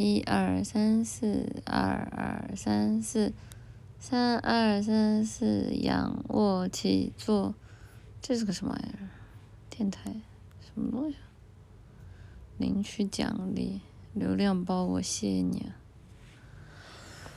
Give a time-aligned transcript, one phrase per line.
[0.00, 3.32] 一二三四，二二三四，
[3.98, 7.52] 三二三四，仰卧起坐，
[8.22, 9.10] 这是个什么玩意儿？
[9.68, 10.12] 电台，
[10.60, 11.16] 什么东西？
[12.58, 13.80] 领取奖励，
[14.14, 15.74] 流量包，我谢谢你啊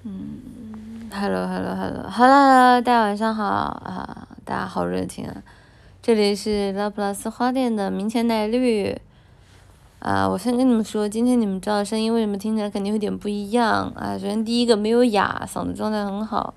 [0.08, 4.28] 嗯，Hello，Hello，Hello，Hello，大家晚上好啊！
[4.44, 5.42] 大家好热情啊！
[6.00, 8.96] 这里是拉普拉斯花店的明前奶绿。
[9.98, 14.14] 啊，我先跟你们说，今天你们知道声音为什么听起来肯定有点不一样啊？
[14.14, 16.54] 首先第一个没有哑，嗓子状态很好，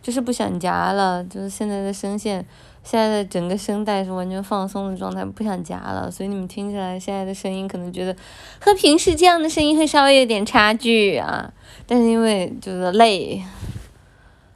[0.00, 2.46] 就是不想夹了，就是现在的声线，
[2.88, 8.14] 现在的整个声带是完全放松的状态，不想夹了，所以你们听起来现在的声音可能觉得
[8.60, 11.52] 和平时这样的声音会稍微有点差距啊，
[11.84, 13.42] 但是因为就是累，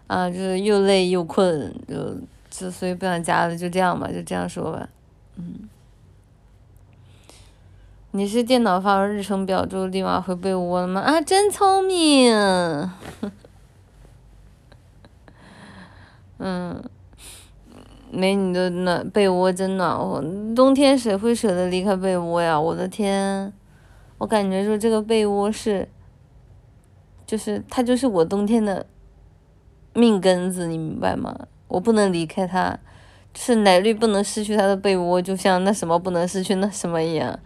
[0.06, 2.16] 啊，就是又累又困，就
[2.48, 4.88] 就所以不想夹了，就这样吧，就这样说吧，
[5.36, 5.68] 嗯。
[8.12, 11.00] 你是电脑发完日程表之后立马回被窝了吗？
[11.00, 12.32] 啊，真聪明！
[16.38, 16.82] 嗯，
[18.10, 20.20] 没你的暖被窝真暖和。
[20.54, 22.60] 冬天谁会舍得离开被窝呀？
[22.60, 23.52] 我的天，
[24.18, 25.88] 我感觉说这个被窝是，
[27.26, 28.86] 就是它就是我冬天的
[29.94, 31.46] 命根子，你明白吗？
[31.68, 32.78] 我不能离开它，
[33.34, 37.38] 是奶绿不能失去它的被窝，就像那什么不能失去那什么一样。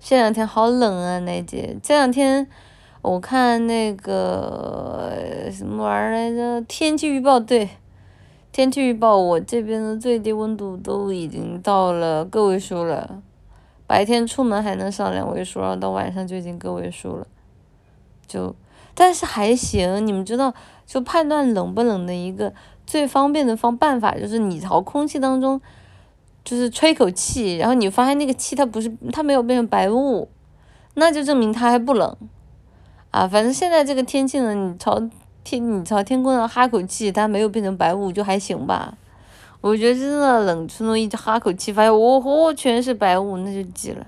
[0.00, 1.76] 这两天好冷啊，奶姐。
[1.82, 2.46] 这两天
[3.02, 5.12] 我看那个
[5.52, 6.60] 什么玩意儿来着？
[6.62, 7.68] 天气预报对，
[8.56, 13.20] 天气预报我这边的最低温度都已经到了个位数了，
[13.86, 17.26] 白天出门还能上两位数，然后到晚上就已经个位数了。
[18.26, 18.56] 就
[18.94, 20.54] 但是还行，你们知道，
[20.86, 22.54] 就判断冷不冷的一个
[22.86, 25.60] 最方便的方办法就是你朝空气当中。
[26.42, 30.30] 就是吹口气，然后你发现那个气它不是它没有变成白雾，
[30.94, 32.16] 那就证明它还不冷，
[33.10, 34.98] 啊，反正现在这个天气呢，你朝
[35.46, 38.94] 天你朝天空上哈口气，它没有变成白雾就还行吧。
[39.60, 44.04] 我觉得真的冷，出那一哈口气，发现哦吼全是白雾，那就急了。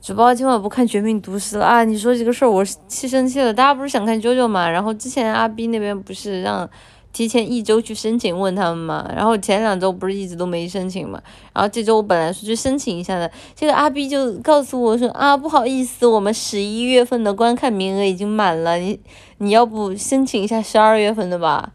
[0.00, 1.82] 主播今晚不看《绝命毒师》了啊！
[1.82, 4.70] 你说这个事儿我是气生气了，大家不是想看舅舅嘛？
[4.70, 6.70] 然后之前阿 B 那边不是让。
[7.12, 18.98] 提前一周去申请问他们嘛，然后前两周不是一直都没申请嘛，然后这周我本来是去申请一下的，这个阿 B 就告诉我说啊，不好意思，我们十一月份的观看名额已经满了，你
[19.38, 21.72] 你要不申请一下十二月份的吧？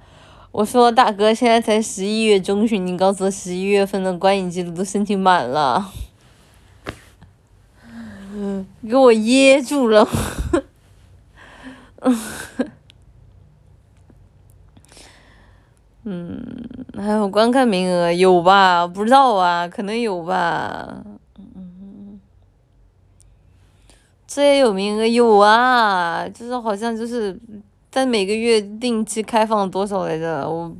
[0.51, 5.91] 我说大哥，现在才十一月中旬，你告诉我十一月份的观影记录都申请满了，
[8.89, 10.07] 给我噎住了。
[16.09, 16.41] 嗯，
[16.95, 18.87] 还有观看名额有吧？
[18.87, 21.03] 不知道啊，可能有吧。
[21.37, 22.17] 嗯，
[24.25, 27.37] 这也有名额有啊，就是好像就是
[27.91, 30.49] 在每个月定期开放多少来着？
[30.49, 30.73] 我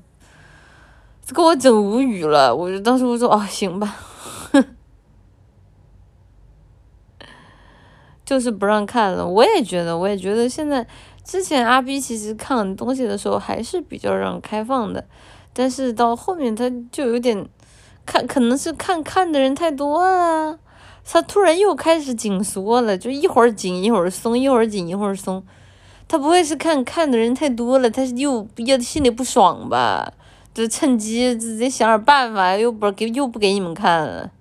[1.26, 2.56] 这给我整无语了。
[2.56, 3.98] 我就当时我说啊，行吧，
[8.24, 9.28] 就是不让看了。
[9.28, 10.88] 我也觉得，我也觉得现在。
[11.28, 15.06] 之前阿 B 其实看东西的时候还是比较让开放的，
[15.52, 17.46] 但是到后面他就有点
[18.06, 20.58] 看，可能是看看的人太多了，
[21.04, 25.44] 他突然又开始紧缩了，就一会儿紧一会儿松，一会儿紧一会儿松，
[26.08, 30.14] 他不会是看看的人太多了，他是又又心里不爽吧？
[30.54, 34.32] 就趁机自己想点办法，又不给又不给你们看了，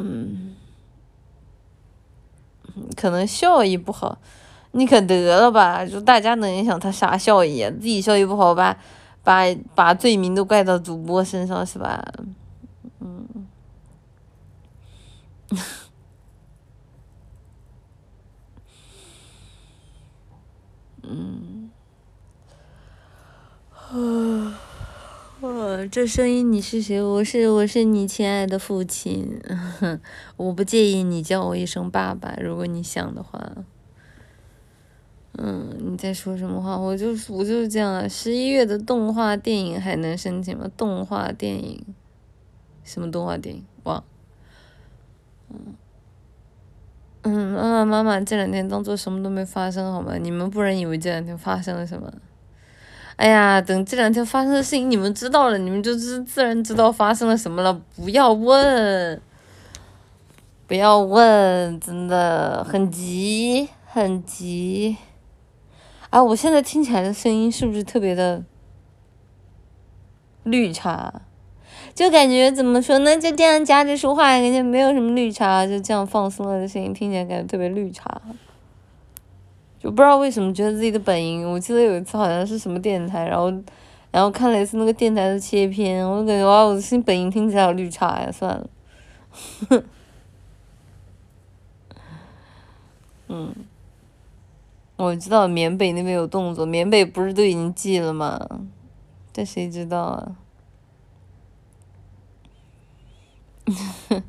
[0.00, 0.55] 嗯。
[2.96, 4.18] 可能效益不好，
[4.72, 5.84] 你可得了吧？
[5.86, 7.70] 就大家能影响他啥效益啊？
[7.70, 8.76] 自己效益不好，把
[9.24, 9.42] 把
[9.74, 12.04] 把罪名都怪到主播身上是吧？
[13.00, 13.46] 嗯，
[21.02, 21.70] 嗯，
[23.72, 24.58] 啊，
[25.46, 27.00] 哇，这声音你是谁？
[27.00, 29.40] 我是我是你亲爱的父亲，
[30.36, 33.52] 我不介意你叫我一声爸爸，如果你想的话。
[35.38, 36.76] 嗯，你在说什么话？
[36.76, 38.08] 我就我就是这样啊。
[38.08, 40.68] 十一月的动画电影还能申请吗？
[40.76, 41.84] 动画电影，
[42.82, 43.64] 什么动画电影？
[43.84, 44.02] 忘。
[45.50, 45.74] 嗯。
[47.22, 50.16] 嗯，妈妈妈妈，这两天当做什么都没发生好吗？
[50.16, 52.12] 你们不然以为这两天发生了什么？
[53.16, 57.72] 哎呀，等这两天发生的事情你们知道了，你们就自自然知道发生了什么了。
[57.96, 59.20] 不要问，
[60.66, 64.96] 不要问，真的很急，很急。
[66.10, 68.44] 啊，我现在听起来的声音是不是特别的
[70.44, 71.22] 绿茶？
[71.94, 73.16] 就感觉怎么说呢？
[73.16, 78.20] 就这样夹着说话，感觉没有什么绿茶，就这样放松了的声音，听起来感觉特别绿茶。
[79.86, 83.52] 就不知道为什么觉得自己的本音，我记得有一次好像是什么电台，然后，
[84.10, 88.68] 然后看了一次那个电台的切片，我就感觉哇，我的声音本音听起来好绿茶呀，算了。
[93.28, 93.54] 嗯。
[94.96, 98.44] 我知道缅北那边有动作，缅北不是都已经记了吗？
[99.32, 100.32] 这谁知道啊？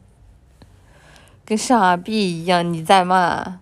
[1.44, 3.60] 跟傻逼一样，你在骂？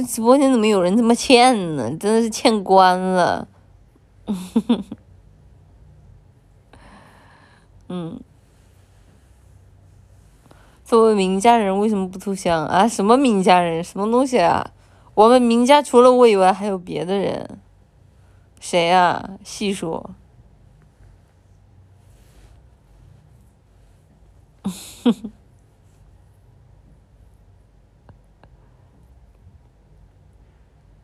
[0.00, 1.90] 那直播间怎么有人这么欠呢？
[1.96, 3.48] 真的是欠关了。
[7.88, 8.20] 嗯。
[10.84, 12.86] 作为名家人，为什么不投降啊？
[12.86, 13.82] 什么名家人？
[13.82, 14.70] 什么东西啊？
[15.14, 17.58] 我们名家除了我以外还有别的人，
[18.60, 19.30] 谁啊？
[19.42, 20.10] 细说。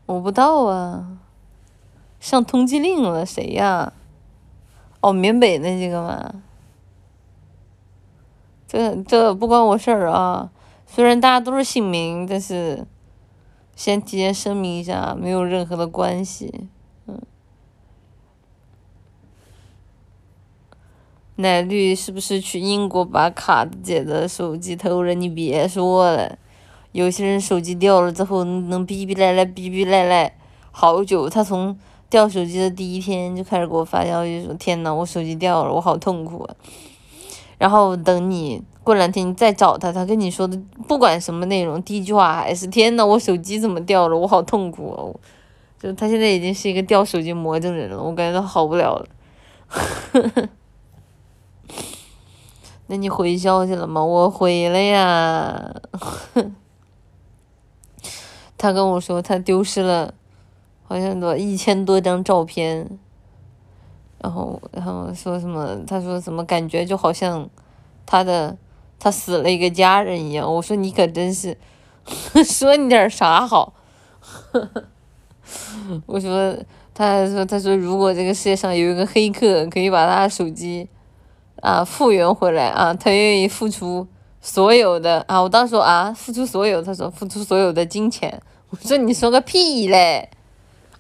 [0.06, 1.19] 我不知道啊，
[2.21, 3.93] 上通缉令了，谁呀？
[5.01, 6.35] 哦，缅北那几个嘛。
[8.67, 10.51] 这这不关我事儿啊，
[10.87, 12.87] 虽然大家都是姓名，但是。
[13.77, 16.69] 先提前声明一下，没有任何的关系，
[17.09, 17.21] 嗯。
[21.35, 25.12] 奶绿是不是去英国把卡姐的手机偷了？
[25.12, 26.39] 你别说了，
[26.94, 30.32] 有些人手机掉了之后能逼逼赖赖逼逼赖赖
[30.70, 31.29] 好久。
[31.29, 31.76] 他从
[32.08, 36.55] 掉手机的第一天就开始给我发消息说：“天呐，我手机掉了，我好痛苦啊。”
[37.58, 38.62] 然后等你。
[38.85, 44.17] 过两天你再找他，他跟你说的不管什么内容，第一句话还是“天呐，我手机怎么掉了？
[44.17, 45.12] 我好痛苦哦！”
[45.81, 49.06] 就他现在已经是一个掉手机魔怔人了，我感觉他好不了了。
[52.88, 54.05] 那你回消息了吗？
[54.05, 55.75] 我回了呀。
[58.56, 60.15] 他跟我说他丢失了，
[60.85, 62.99] 好像多一千多张照片。
[64.19, 65.79] 然后，然后说什么？
[65.87, 66.45] 他说什么？
[66.45, 67.49] 感觉就好像
[68.06, 68.56] 他的。
[68.97, 71.59] 他死了一个家人一样，我说你可真是，
[72.43, 73.75] 说你点啥好？
[76.07, 76.57] 我说，
[76.95, 80.89] 他还说，他说如果这个世界上有一个黑客可以把他手机
[81.61, 84.07] 啊复原回来啊，他愿意付出
[84.46, 90.29] 所有的啊，我当时说啊，付出所有，他说付出所有的金钱， 我说你说个屁嘞，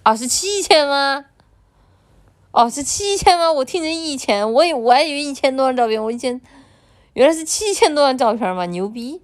[0.02, 1.26] 啊是七千吗？
[2.52, 3.52] 哦是七千吗？
[3.52, 6.40] 我听成一千，我以我还以为一千多张照片，我一千。
[7.12, 8.64] 原来是七千多张照片嘛？
[8.64, 9.20] 牛逼！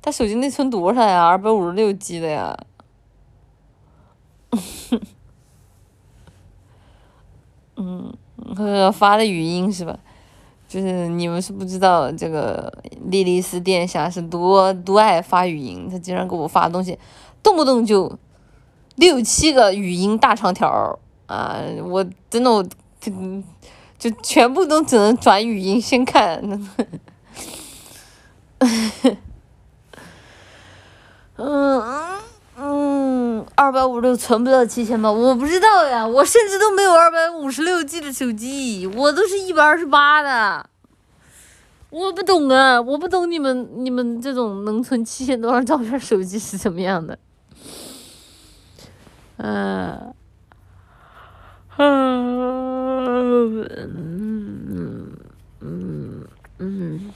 [0.00, 1.26] 他手机内存多少呀？
[1.26, 2.58] 二百五十六 G 的呀。
[7.76, 8.16] 嗯，
[8.56, 9.98] 呵呵发的语音是吧？
[10.72, 12.72] 就是你们是不知道这个
[13.10, 16.98] 莉莉丝殿下是多多爱发语音，他经常给我发东西，
[17.42, 18.18] 动不动就
[18.94, 21.60] 六七个语音大长条啊！
[21.84, 22.64] 我真的我。
[23.98, 26.40] 就全部都只能转语音先看，
[31.36, 31.90] 嗯
[32.56, 33.01] 嗯，
[33.54, 35.10] 二百五十六存不到七千吧？
[35.10, 40.68] 我不知道呀，我甚至都没有二百五十六 G 的手机，我都是一百二十八的。
[41.90, 47.18] 我不懂啊，我不懂你们你们这种能存七千多张照片手机是怎么样的，
[49.36, 50.14] 嗯。
[51.78, 55.16] 嗯嗯嗯
[55.60, 56.26] 嗯
[56.58, 57.10] 嗯，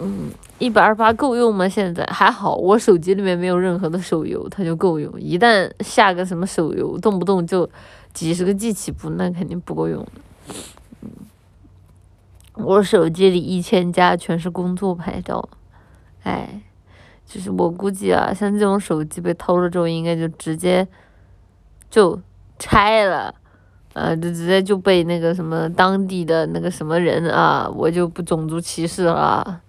[0.00, 1.68] 嗯一百二十八够用吗？
[1.68, 5.20] 现在还好，我手机里面没有任何的手游，它就够用。
[5.20, 7.68] 一旦下个什么手游，动不动就
[8.12, 10.06] 几十个 G 起步，那肯定不够用。
[12.54, 15.48] 我手机里一千加全是工作拍照，
[16.24, 16.60] 哎，
[17.24, 20.86] 就是我估计啊，像这种手机被偷了之后，应该就直接
[21.88, 22.20] 就
[22.58, 23.32] 拆了。
[23.98, 29.60] 啊，就直接就被那个什么当地的那个什么人啊，我就不种族歧视了，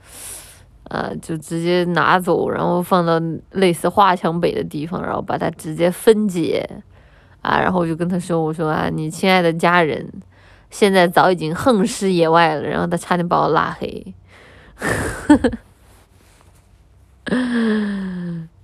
[0.83, 3.19] 啊，就直接拿走，然后放到
[3.51, 6.69] 类似华强北的地方，然后把它直接分解，
[7.41, 10.07] 啊，然后我就跟他说，我说啊，你亲爱的家人，
[10.69, 14.13] 现在早已经横尸野外了，然后他差点把我拉黑，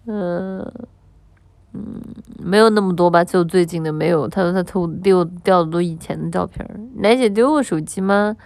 [0.06, 0.72] 嗯。
[1.76, 2.02] 嗯，
[2.40, 4.28] 没有那么多吧，就最近的没有。
[4.30, 6.66] 他说他偷丢掉的都以前的照片。
[7.00, 8.38] 奶姐丢过手机吗？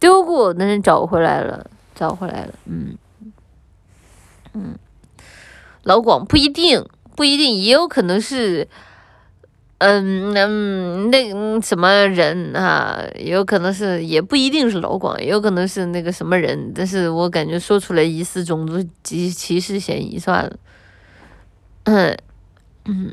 [0.00, 2.54] 丢过，但是找回来了，找回来了。
[2.64, 2.96] 嗯
[4.54, 4.74] 嗯，
[5.84, 8.66] 老广不一定，不一定，也有可能是，
[9.78, 16.72] 嗯嗯，那什么人啊，也有可能是，也不一定是老广，也有可能是那个什么人。
[16.74, 20.56] 但是我感觉说出来疑似种族歧歧视嫌疑，算了。
[21.84, 22.16] 嗯。
[22.86, 23.12] 嗯，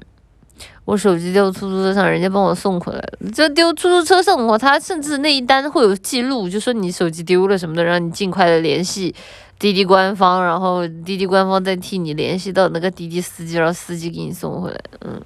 [0.85, 3.31] 我手机丢出租车上，人家帮我送回来了。
[3.33, 9.15] 这丢出租车上的话，他甚至那一单会有记录，就说你手机丢了什么的，让你尽快的联系
[9.57, 14.81] 滴滴官方，然后滴滴官方再替你联系到那个滴滴司机，然后司机给你送回来。
[15.01, 15.21] 嗯，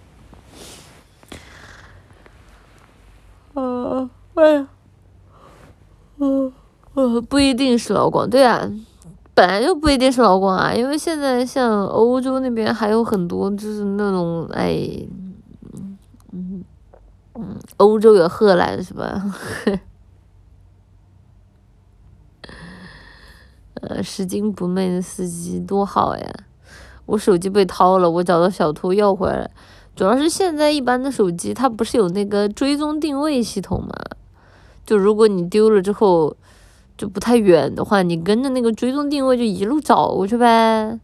[3.54, 4.66] 啊，哎，
[6.20, 6.54] 嗯，
[7.30, 8.70] 不一定是老广，对啊。
[9.36, 14.88] 本来就不一定是老广啊，因为现在像欧洲那边还有很多就是那种哎，
[16.32, 16.64] 嗯
[17.34, 19.22] 嗯，欧洲有荷兰是吧？
[23.82, 26.34] 呃，拾金不昧的司机多好呀！
[27.06, 29.52] 我手机被掏了，我找到小偷要回来。
[29.98, 33.94] 主要是现在一般的手机它不是有那个追踪定位系统嘛？
[34.86, 36.38] 就如果你丢了之后。
[36.98, 41.00] 就不太远的话，你跟着那个追踪定位就一路找过去呗。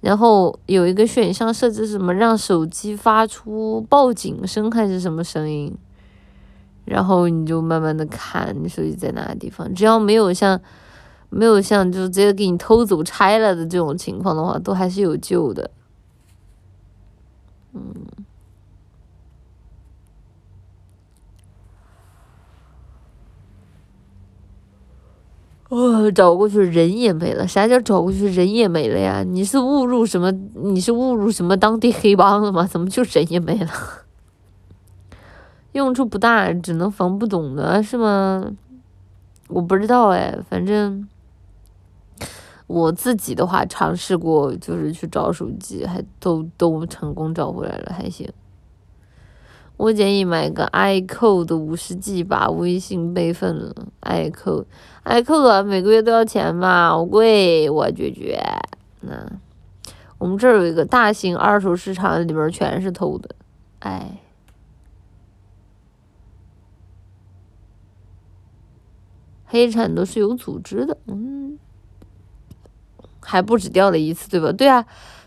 [0.00, 5.76] 然后有一个选项设置什么，让手机发出报警声还是什么声音，
[6.86, 9.72] 然后你就慢慢的看你手机在哪个地方。
[9.74, 10.58] 只要没有像
[11.28, 15.70] 没有像就直接给你偷走拆了的这种情况的话，都还是有救的。
[17.74, 17.94] 嗯。
[25.70, 27.46] 哦，找过去人也没了。
[27.46, 29.22] 啥叫找过去人也没了呀？
[29.22, 30.28] 你是误入什么？
[30.54, 32.66] 你是误入什么当地黑帮了吗？
[32.66, 33.70] 怎么就人也没了？
[35.70, 38.50] 用处不大，只能防不懂的是吗？
[39.46, 41.06] 我不知道哎，反正
[42.66, 48.28] 我自己的话尝试过，就是去找手机，还都都成功找回来了，还行。
[49.80, 53.74] 我建议买个 iQOO 的五十 G，吧微信备份了。
[54.02, 56.90] iQOO，iQOO 每个月都要钱吧？
[56.90, 58.38] 好贵，我拒绝。
[59.00, 59.26] 那
[60.18, 63.34] 我们这儿有一个大型二手市场，里边全是偷的。
[63.78, 64.20] 哎，
[69.46, 71.58] 黑产都是有组织的，嗯，
[73.22, 74.52] 还不止掉了一次，对吧？
[74.52, 74.84] 对啊，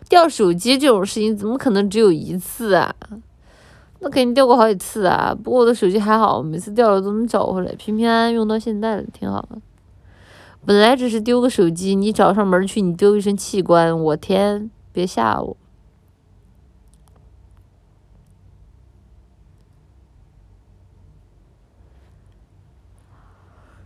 [0.08, 2.94] 掉手机这种事情怎么可能只有一次啊？
[4.04, 9.62] 那肯定掉过好几次啊，不过我的手机还好，每次掉了都能找回来，平平安安用到现在了，挺好的。
[10.66, 15.56] 本来只是丢个手机，你找上门去，你丢一身器官，我天，别吓我。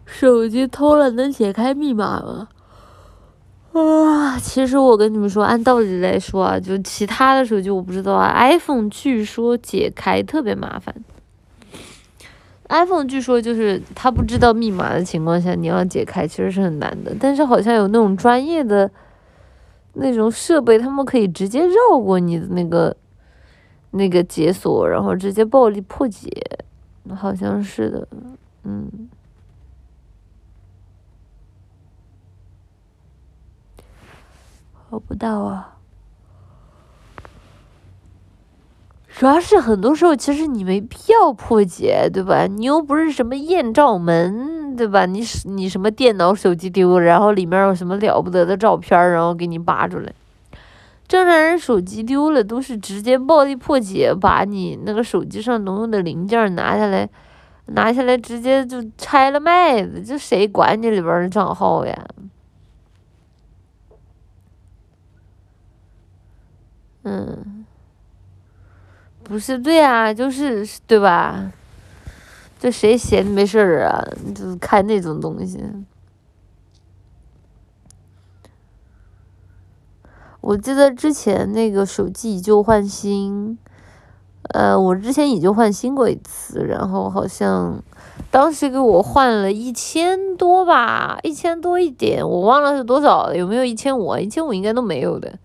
[0.05, 2.47] 手机偷了能解开密码吗？
[3.77, 10.95] 啊，其实我跟你们说，按道理来说啊，就其他的手机我不知道啊，iPhone 据说解开特别麻烦。
[12.69, 17.15] iPhone 据说就是它不知道密码的情况下，你要解开其实是很难的。
[17.19, 18.89] 但是好像有那种专业的
[19.93, 22.95] 那种设备，他们可以直接绕过你的那个
[23.91, 26.29] 那个解锁，然后直接暴力破解，
[27.15, 28.07] 好像是的，
[28.63, 28.89] 嗯。
[34.89, 35.75] 找不到啊！
[39.17, 42.45] 主要是很多时候，其实你没必要破解，对吧？
[42.47, 45.05] 你又不是什么艳照门，对吧？
[45.05, 50.13] 你你什么电脑、手机丢了，然后里面有什么了不得的照片，然后给你扒出来。
[51.07, 57.09] 正常人手机丢了，都是直接暴力破解，把你那个手机上能用的零件拿下来，
[57.65, 62.07] 拿下来直接就拆了卖的，这谁管你里边的账号呀？
[67.09, 67.65] 嗯，
[69.23, 71.49] 不是对啊，就是对吧？
[72.59, 74.03] 这谁闲的没事儿啊？
[74.35, 75.63] 就是看那种东西。
[80.41, 83.57] 我记得之前那个手机以旧换新，
[84.49, 87.81] 呃，我之前以旧换新过一次，然后好像
[88.29, 94.17] 当时给我换了一千多吧，一千多一点，我忘了是多少，有没有一千五？
[94.17, 95.37] 一千五应该都没有的，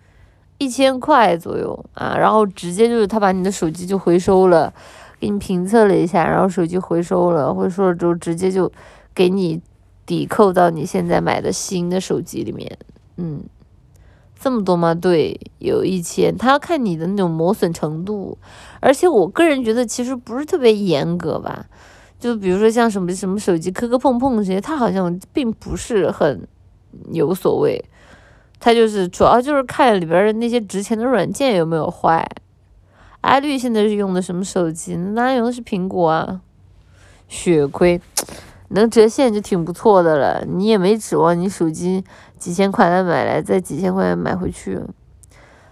[0.62, 4.72] 一千块左右啊，然后直接就是他把你的手机就回收了，
[5.18, 8.70] 给你评测了一下，然后手机回收了，回收了之后直接就
[9.14, 9.60] 给你
[10.06, 12.78] 抵扣到你现在买的新的手机里面，
[13.16, 13.42] 嗯。
[14.44, 14.92] 这么多吗？
[14.92, 16.36] 对，有一千。
[16.36, 18.36] 他要看你的那种磨损程度，
[18.80, 21.64] 而且我个人觉得其实不是特别严格吧。
[22.18, 26.44] 就比如说像什么什么手机磕磕碰碰这些，他好像并不是很
[27.12, 27.84] 有所谓。
[28.64, 32.24] 他就是主要就是看里边的那些值钱的软件有没有坏。
[33.22, 34.94] 阿绿现在是用的什么手机？
[34.94, 36.40] 那用的是苹果啊。
[37.26, 38.00] 血亏，
[38.68, 40.44] 能折现就挺不错的了。
[40.46, 42.04] 你也没指望你手机。
[42.38, 44.78] 几千块钱买来，再几千块钱买回去，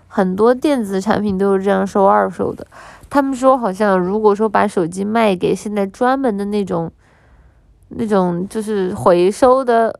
[0.08, 2.66] 很多电子产品都是这样收二手的。
[3.08, 6.90] 他们说，好像如果说把手机卖给现在专门的那种、
[7.88, 9.98] 那种就是回收的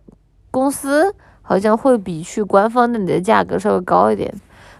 [0.52, 1.12] 公司，
[1.50, 4.33] 好像会比去官方那里的价格稍微高一点。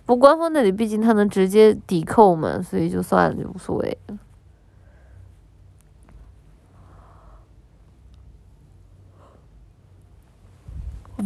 [0.07, 3.99] 不过官方那里毕竟它能直接抵扣嘛，所以就算了，就无所谓。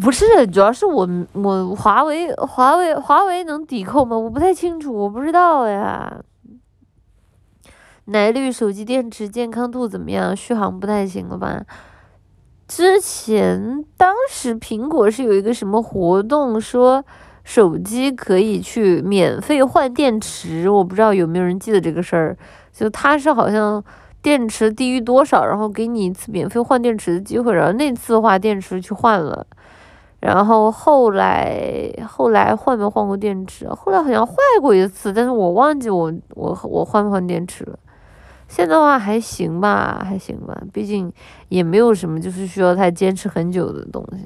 [0.01, 4.17] 不是，主要是我我华为华为华为能抵扣吗？
[4.17, 6.25] 我不太清楚，我不知道呀。
[8.07, 10.35] 奶绿手机电池健康度怎么样？
[10.35, 11.63] 续航不太行了吧？
[12.77, 17.05] 之前当时苹果是有一个什么活动，说
[17.45, 22.37] 手机可以去免费换电池，我不知道有没有人记得这个事儿。
[22.73, 23.81] 就它是好像
[24.21, 29.47] 电池低于多少，然后给你一次免费换电池的机会，然后那次的话电池去换了。
[30.19, 33.69] 然后后来后来换没换过电池？
[33.69, 37.79] 后来好像坏过一次，但是我忘记我我我换没换电池了。
[38.49, 41.13] 现在的话还行吧，还行吧，毕竟
[41.49, 44.25] 也没有什么就是需要他坚持很久的东西。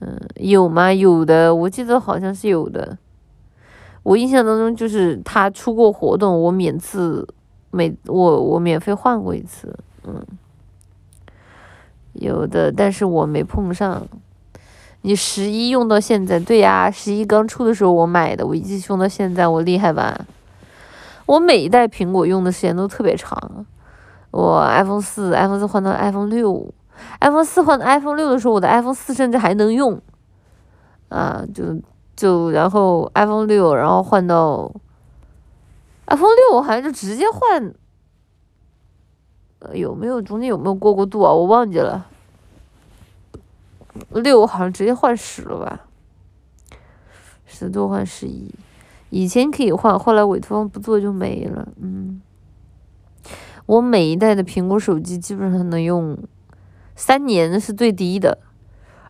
[0.00, 0.92] 嗯，有吗？
[0.92, 2.98] 有的，我记得好像是有的。
[4.02, 7.26] 我印象当中就是他出过活动，我免次
[7.70, 10.24] 每我我免费换过一次，嗯。
[12.12, 14.06] 有的，但是我没碰上。
[15.00, 20.24] 你十一用到现在，对呀，十一刚出的时候我买的，我一直用到现在，我厉害吧？
[21.26, 23.66] 我每一代苹果用的时间都特别长。
[24.30, 26.72] 我 iPhone 四，iPhone 四换到 iPhone 六
[27.20, 30.00] ，iPhone 四换到 iPhone 六的时候，我的 iPhone 四甚至还能用。
[31.08, 31.80] 啊，就
[32.16, 34.72] 就然后 iPhone 六，然后换到
[36.06, 37.74] iPhone 六，我好像就直接换。
[39.72, 41.32] 有没有中间有没有过过渡啊？
[41.32, 42.06] 我忘记了。
[44.10, 45.80] 六好像直接换十了吧？
[47.46, 48.52] 十多换十一，
[49.14, 51.68] 以前可以换，后来委托方不做就没了。
[51.80, 52.20] 嗯，
[53.64, 56.18] 我每一代的苹果手机基本上能用
[56.96, 58.36] 三年是最低的，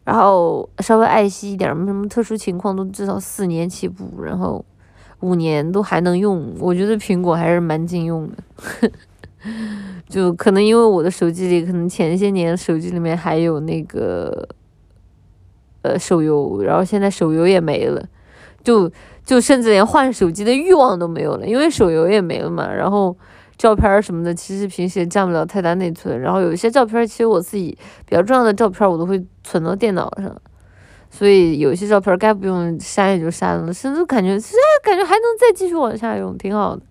[0.05, 4.63] 然后稍微爱惜一点，没什么特殊情况都至少四年起步，然后
[5.21, 6.53] 五年都还能用。
[6.61, 8.91] 我觉得苹果还是蛮经用的。
[10.07, 14.47] 就可能因为我的手机里，可能前些年手机里面还有那个，
[15.81, 18.07] 呃，手游，然后现在手游也没了，
[18.63, 18.91] 就
[19.25, 22.71] 就甚至连换手机的欲望都没有了，因为手游也没了嘛。
[22.71, 23.17] 然后
[23.57, 26.21] 照片什么的，其实平时也占不了太大内存。
[26.21, 30.35] 然后有一些照片，其实我自己比较重要的照片，我都会存到电脑上，
[31.11, 36.83] 所以有些照片该不用删也就删了，甚至感觉现在感觉还能再继续往下用，挺好的。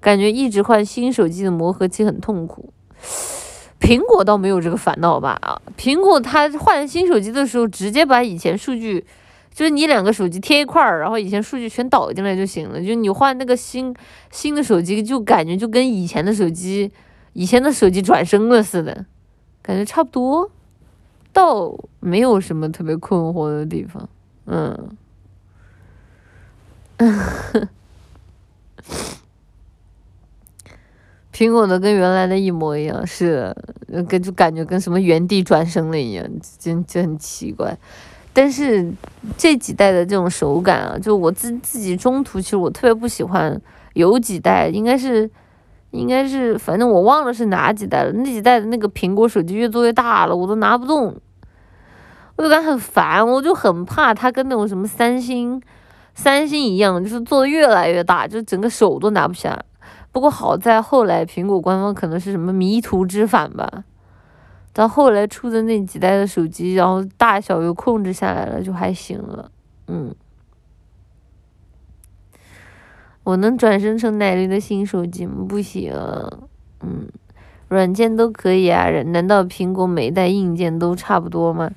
[0.00, 2.72] 感觉一直换新手机的磨合期很痛苦，
[3.80, 5.36] 苹果倒没有这个烦恼吧？
[5.42, 9.04] 啊，苹果它换新手机的时候，直接把以前数据，
[9.60, 12.82] 就是你两个手机贴一块儿，然后以前数据全导进来就行了。
[12.82, 13.94] 就你换那个新
[14.30, 16.90] 新的手机，就感觉就跟以前的手机，
[17.34, 19.04] 以前的手机转生了似的，
[19.60, 20.50] 感觉差不多，
[21.30, 24.08] 倒没有什么特别困惑的地方。
[24.46, 24.96] 嗯，
[26.96, 27.68] 嗯。
[31.34, 33.54] 苹果的跟原来的一模一样，是，
[34.08, 36.26] 跟就感觉跟什么原地转生了一样，
[36.58, 37.76] 真就很奇怪。
[38.42, 38.90] 但是
[39.36, 43.60] 这几代的这种手感啊，就我自自己中途其实我特别不喜欢，
[43.92, 45.30] 有几代应该是，
[45.90, 48.10] 应该是，反正我忘了是哪几代了。
[48.12, 51.14] 那几代的那个苹果手机越做越大了，我都拿不动，
[52.36, 55.60] 我就感觉很烦，我就很怕它跟那种什么三星，
[56.14, 59.62] 三星一样，就是做的越来越大，就整个手都拿不下。
[60.12, 63.84] 不过好在后来苹果官方可能是什么迷途知返吧，
[64.80, 69.50] 到后来出的那几代的手机，然后大小又控制下来了，就还行了，
[69.88, 70.14] 嗯。
[73.24, 75.44] 我能转生成奶绿的新手机吗？
[75.46, 75.92] 不行，
[76.80, 77.06] 嗯，
[77.68, 81.70] 软件都可以啊，难道苹果每一代硬件都差不多吗？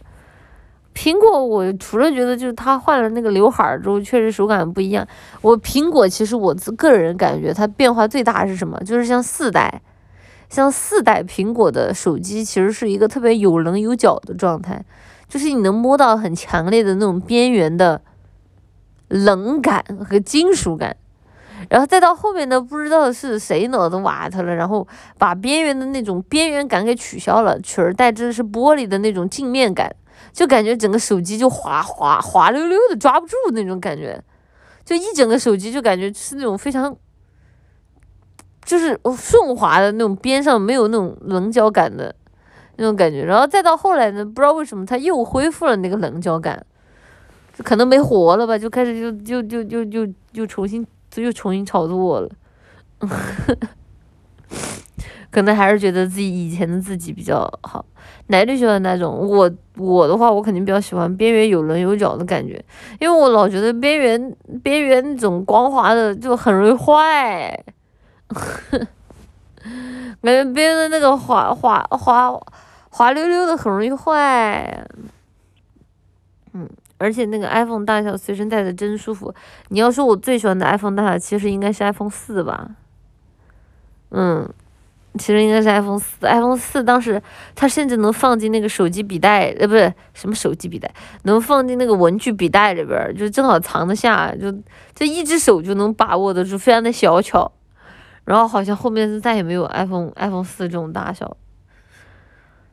[0.96, 5.06] 苹果我除了觉得就是它换了那个刘海儿之后，确实手感不一样。
[5.42, 8.80] 我苹果其实我自个人感觉它变化最大是什么？
[8.86, 9.82] 就是像四代，
[10.54, 14.86] 像四代苹果的手机其实是一个特别有棱有角的状态，
[15.28, 18.00] 就是你能摸到很强烈的那种边缘的
[19.08, 20.96] 棱感和金属感。
[21.72, 24.88] 然后再到后面呢，不知道是谁脑子瓦特了，然后
[25.18, 29.92] 把边缘的那种边缘感给取消了，取而代之的是玻璃的那种镜面感。
[30.32, 34.24] 就感觉整个手机就滑滑滑溜溜的，抓不住那种感觉，
[34.86, 36.96] 就一整个手机就感觉是那种非常，
[38.65, 42.13] 就是顺滑的那种，边上没有那种棱角感的
[42.78, 43.23] 那种感觉。
[43.23, 46.65] 然后再到后来呢，不知道为什么它又恢复了那个棱角感，
[47.58, 52.30] 就可能没活了吧，就开始就就就就就就重新又重新炒作了。
[55.30, 57.84] 可能还是觉得自己以前的自己比较好。
[58.28, 59.28] 奶绿喜欢哪种？
[59.28, 62.63] 我我的话，我肯定比较喜欢边缘有棱有角的感觉，
[62.99, 67.63] 因为我老觉得边缘边缘那种光滑的就很容易坏，
[70.22, 72.39] 感觉边缘的那个滑滑滑
[72.89, 74.86] 滑溜溜的很容易坏。
[76.54, 79.34] 嗯，而且那个 iPhone 大小随身带着真舒服。
[79.69, 82.72] 你要说我最喜欢的 iPhone 大小，其实应该是 iPhone 四吧。
[84.12, 84.50] 嗯。
[85.19, 87.22] 其实应该是 iPhone 四，iPhone 四当时
[87.54, 90.91] 它甚至能放进那个手机笔袋，呃，不是什么手机笔袋，
[91.26, 94.52] 能放进那个文具笔袋里边，就正好藏得下，就
[94.96, 97.52] 就一只手就能把握得住，非常的小巧。
[98.26, 101.36] 然后好像后面是再也没有 iPhone iPhone 四这种大小，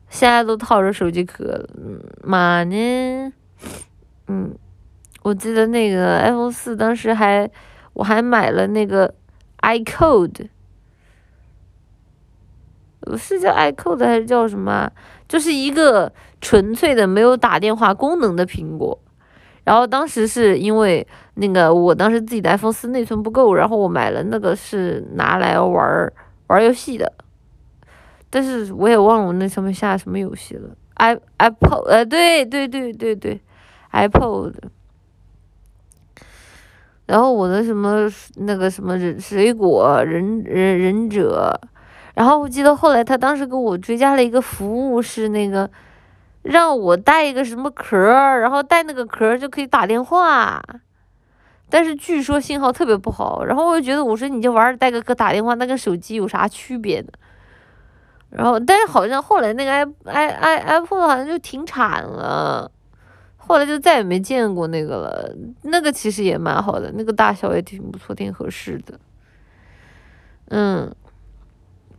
[0.09, 1.69] 现在都套着手机壳了。
[2.23, 3.33] 妈呢？
[4.27, 4.55] 嗯，
[5.23, 7.49] 我记得那个 iPhone 四当时还
[7.93, 9.13] 我还买了那个
[9.61, 10.47] iCode。
[13.17, 14.89] 是叫 iCode 还是叫什么？
[15.27, 18.97] 就是一个纯粹的没有打电话功能的苹果。
[19.63, 26.11] 然后当时是因为那个我当时自己的 iPhone 四内存不够，然后我买了那个是拿来玩
[26.47, 27.11] 玩游戏的。
[28.29, 30.69] 但是我也忘了我那上面下什么游戏了。
[30.95, 33.39] i iPod 呃对对对对对
[33.91, 34.53] ，iPod。
[37.07, 41.59] 然后我的什么那个什么人水果忍忍忍者。
[42.13, 45.69] 然后我记得后来他当时给我追加了一个服务，是那个
[46.41, 50.61] 让我带一个什么壳儿，然后带那个壳儿就可以打电话，
[51.69, 53.43] 但是据说信号特别不好。
[53.45, 57.07] 然后我就觉得，我说你就玩带个壳打电话，那跟手机有啥区别呢？
[58.29, 62.71] 然后，但是好像后来那个 i i i iPhone 好像就停产了，
[63.37, 65.35] 后来就再也没见过那个了。
[65.63, 68.99] 那个其实也蛮好的，那个大小也挺不错，挺合适的。
[70.49, 70.95] 嗯。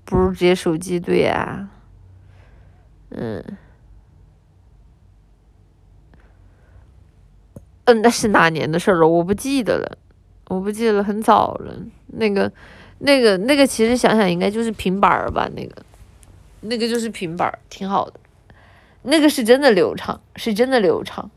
[0.04, 1.68] 不如直接手机对呀，
[3.10, 3.42] 嗯，
[7.84, 9.08] 嗯，那是哪年的事儿了？
[9.08, 9.98] 我不记得了，
[10.48, 11.74] 我不记得了，很早了。
[12.06, 12.50] 那个，
[12.98, 15.50] 那个，那个，其实想想应该就是平板儿吧？
[15.56, 15.82] 那个，
[16.60, 18.14] 那个就是平板儿，挺好的。
[19.02, 21.28] 那个是真的流畅，是真的流畅。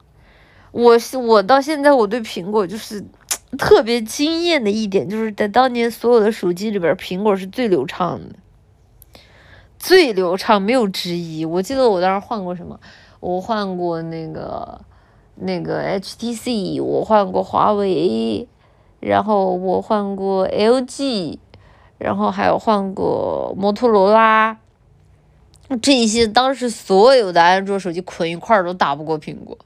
[0.71, 3.03] 我是我到现在我对苹果就是
[3.57, 8.35] 特别惊艳的一点，就是在当年所有的手机里边，苹果是最流畅的。
[9.79, 11.45] 最流畅，没有之一。
[11.45, 12.79] 我记得我当时换过什么？
[13.19, 14.79] 我换过那个
[15.35, 18.47] 那个 HTC，我换过华为，
[18.99, 21.37] 然后我换过 LG，
[21.97, 24.57] 然后还有换过摩托罗拉。
[25.81, 29.57] 这些当时所有的安卓手机捆一块儿都打不过苹果，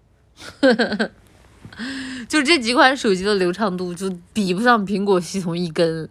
[2.29, 6.09] 就这几款手机的流畅度就比不上苹果系统一根。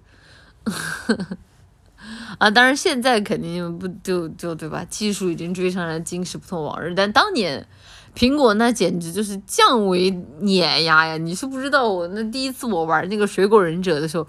[2.36, 4.84] 啊，当然现在肯定不就就对吧？
[4.88, 6.94] 技术已经追上了，今时不同往日。
[6.94, 7.66] 但当年，
[8.14, 11.16] 苹果那简直就是降维碾压呀！
[11.16, 14.26] 你是不知道，我那第一次我玩那个水果忍者的时候，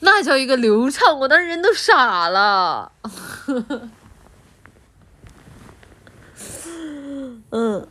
[0.00, 2.92] 那叫一个流畅，我当时人都傻了。
[7.50, 7.86] 嗯，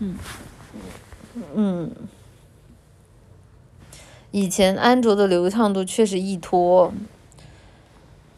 [0.00, 0.16] 嗯，
[1.54, 1.90] 嗯，
[4.30, 6.92] 以前安卓的流畅度确实一拖。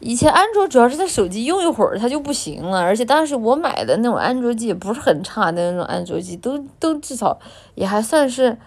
[0.01, 7.39] 以前安卓主要是它手机用一会儿它就不行了，而且当时我买的那种安卓机也不是很差的那种安卓机，都都至少
[7.75, 8.57] 也还算是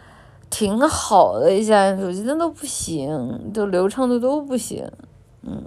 [0.48, 4.88] 挺好的一些安卓机，那都不行，都流畅度都不行，
[5.42, 5.64] 嗯，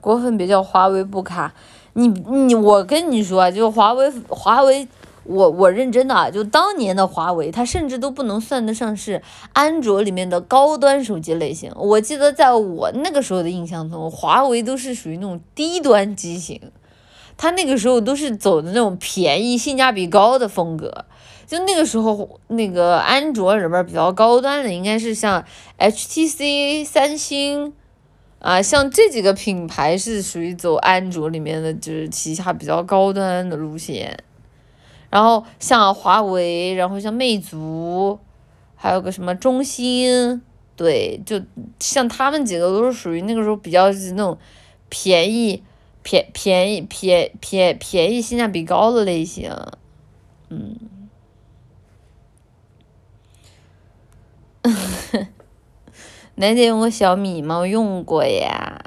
[0.00, 1.52] 过分别叫华为不卡，
[1.92, 4.88] 你你我跟你说，就华为华为
[5.24, 11.72] 我我认真的啊，就当年的华为，它甚至都不能算得上是安卓里面的高端手机类型。
[11.76, 16.60] 我记得在我那个时候的印象中，华为都是属于那种低端机型，
[17.36, 21.04] 它那个时候都是走的那种便宜、性价比高的风格。
[21.46, 25.44] 就那个时候，那个安卓里边比较高端的，应该是像
[25.78, 27.74] HTC、三星
[28.38, 34.18] 啊，像这几个品牌是属于走安卓里面的，就是旗下比较高端的路线。
[35.12, 38.18] 然后像华为，然后像魅族，
[38.74, 40.40] 还有个什么中兴，
[40.74, 41.38] 对，就
[41.78, 44.38] 像他们几个都是属于那个时候比较那种
[44.88, 45.62] 便宜、
[46.02, 49.54] 便便宜、便便便宜、性价比高的类型，
[50.48, 50.76] 嗯。
[56.36, 57.58] 楠姐用过小米吗？
[57.58, 58.80] 我用过呀，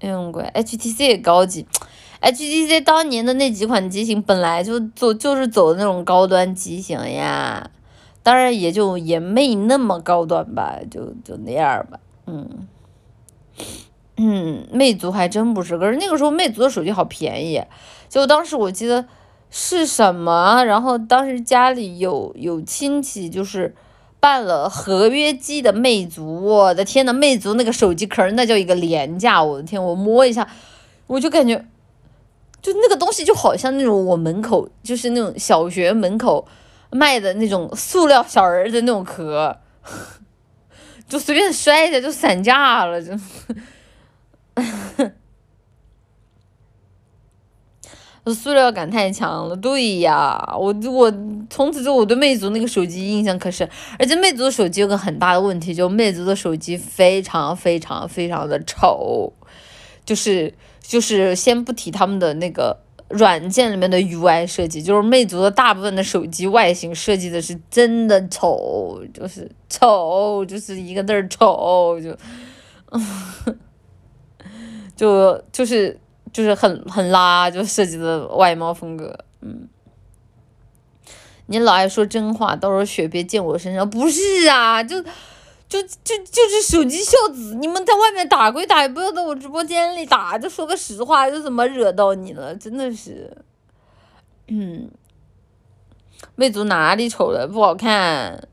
[0.00, 0.42] 用过。
[0.42, 1.66] HTC 也高级。
[2.22, 7.68] HTC 当年的那几款机型本来就走就是走的那种高端机型呀，
[8.22, 12.68] 当然也就也没那么高端吧，就就那样吧，嗯，
[14.16, 17.60] 嗯，魅族还真不是，可是那个时候魅族的手机好便宜，
[18.08, 19.04] 就当时我记得
[19.50, 23.74] 是什么，然后当时家里有有亲戚就是
[24.20, 30.48] 办了合约机的魅族，我的天呐，魅族那个手机壳那叫一个廉价，我的天，我摸一下
[31.08, 31.66] 我就感觉。
[32.62, 36.46] 就那个东西就好像那种我门口就是那种小学门口
[36.90, 39.58] 卖的那种塑料小人的那种壳，
[41.08, 43.12] 就随便摔一下就散架了，就，
[48.32, 49.56] 塑料感太强了。
[49.56, 51.12] 对呀，我我
[51.50, 59.32] 从此之后我对魅族那个手机印象可是，而且魅族的手机有个很大的问题，就魅族的手机非常非常非常的丑，
[60.06, 60.54] 就是。
[60.82, 62.76] 就是先不提他们的那个
[63.08, 72.16] 软件里面的 UI 设计，就是魅族的大部分的手机外形设计的是真的丑，就是丑，就是一个字儿丑，就，
[74.94, 75.98] 就就是
[76.32, 79.68] 就是很很拉，就设计的外貌风格，嗯。
[81.46, 85.02] 你老爱说真话，到时候雪别溅我身上，不是啊，就。
[85.72, 90.36] 就就就是手机孝子，你们在外面打归打，也不要在我直播间里打。
[90.36, 92.54] 就说个实话，就怎么惹到你了？
[92.54, 93.34] 真的是，
[94.48, 94.90] 嗯，
[96.34, 97.48] 魅族哪里丑了？
[97.50, 98.46] 不好看，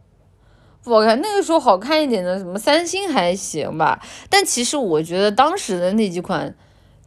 [0.81, 1.19] 不好看。
[1.19, 4.01] 那个时候好看一点的，什么三星还行吧。
[4.29, 6.55] 但其实我觉得当时的那几款，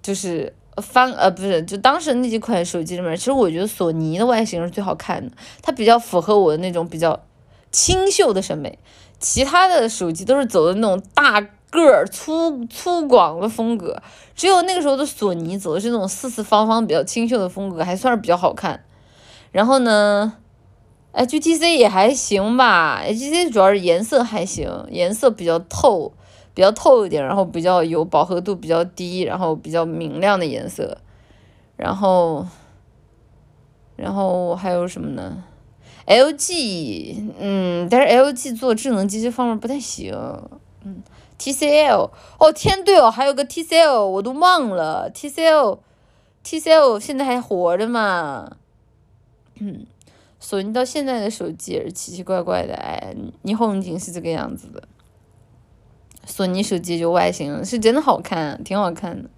[0.02, 7.18] 就是翻呃不是，就当时那几款手机里面，其实我觉得索尼的外形是最好看的，它比较符合我的那种比较
[7.70, 8.78] 清秀的审美。
[9.22, 14.02] 其他的手机都是走的那种大个儿、粗粗犷的风格，
[14.34, 18.84] 只有那个时候的索尼走的是那种四四方方、比较清秀的风格，还算是比较好看。
[19.52, 20.34] 然后呢
[21.14, 26.12] ，HTC 也还行吧，HTC 主要是颜色还行，颜色比较透，
[26.52, 30.98] 比较透一点，然后比较有饱和度比较低，然后比较明亮的颜色。
[31.76, 32.46] 然后，
[33.96, 35.42] 然后还有什么呢
[36.06, 40.12] ？LG，嗯，但是 LG 做智能机这方面不太行，
[40.84, 41.02] 嗯
[41.38, 48.56] ，TCL，哦天对哦，还有个 TCL 我都忘了，TCL，TCL 现在还活着吗？
[49.60, 49.86] 嗯，
[50.40, 54.82] 索尼到现在的手机也是奇奇怪怪的，哎，霓虹镜是这个样子的，
[56.26, 59.30] 索尼手机就外形是真的好看，挺好看的。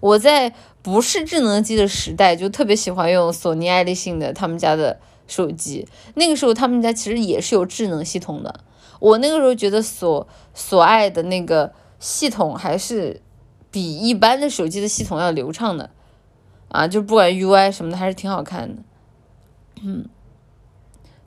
[0.00, 5.00] 我在不是智能机的时代就特别喜欢用索尼爱立信的他们家的。
[5.28, 5.86] 手机。
[6.14, 8.60] 那个时候他们家其实也是有智能系统的，
[8.98, 13.22] 我那个时候觉得所所爱的那个系统还是
[13.70, 15.90] 比一般的手机的系统要流畅的，
[16.68, 18.82] 啊，就不管 UI 什么的还是挺好看的，
[19.84, 20.06] 嗯，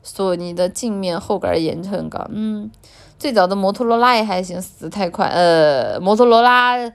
[0.02, 2.70] 索尼的镜面后盖颜值很高，嗯，
[3.18, 6.92] 最早的摩托罗拉也还行，死太快，呃，摩托罗拉。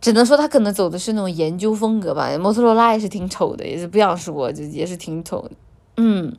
[0.00, 5.40] 只能说他可能走的是那种研究风格吧，摩托罗拉也是挺丑的，也是不想说，就也是挺丑。
[5.40, 5.50] 的。
[5.96, 6.36] 嗯，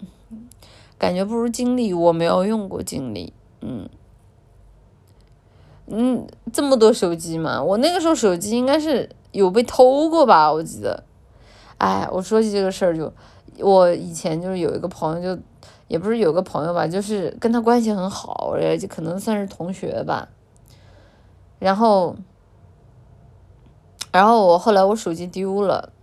[0.98, 3.88] 感觉不如金立，我没有用过金立，嗯，
[5.88, 11.04] 嗯，这么多手机嘛，我那个时候手机应该是有被偷过吧，我记得。
[11.78, 13.12] 哎，我说起这个事儿就，
[13.60, 15.42] 我以前就是有一个朋友，就
[15.88, 20.30] 也不是有个朋友吧，就是跟他关系很好，就可能算是同学吧。
[21.60, 22.16] 然后，
[24.12, 25.94] 然后我后来我手机丢了。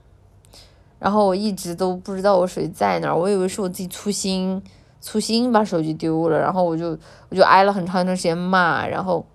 [1.02, 4.62] 然后我一直都不知道我手机在哪儿，我以为是我自己粗心，
[5.00, 6.96] 粗心把手机丢了，然后我就
[7.28, 9.26] 我就挨了很长一段时间骂，然后，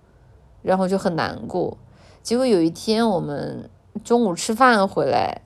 [0.62, 1.78] 然后就很难过。
[2.24, 3.70] 结果有一天我们
[4.02, 5.42] 中午吃饭回来，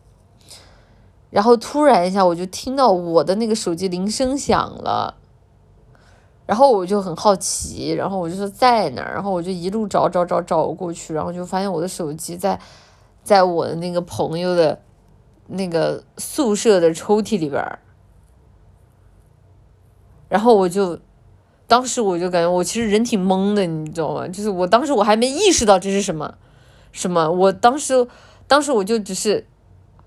[1.32, 5.16] 然后突然一下我就听到我的那个手机铃声响了，
[6.46, 12.60] 然后我就很好奇，然后我就说在哪儿，然后我就一路找找找找过去，然后就发现我的手机在
[13.24, 14.80] 在我的那个朋友的
[15.52, 17.80] 那个宿舍的抽屉里边儿，
[20.28, 21.00] 然后我就。
[21.68, 24.28] 当时我就感觉我其实人挺懵的，你知道吗？
[24.28, 26.36] 就是我当时我还没意识到这是什么，
[26.92, 27.32] 什么？
[27.32, 28.06] 我当时，
[28.46, 29.48] 当时我就只是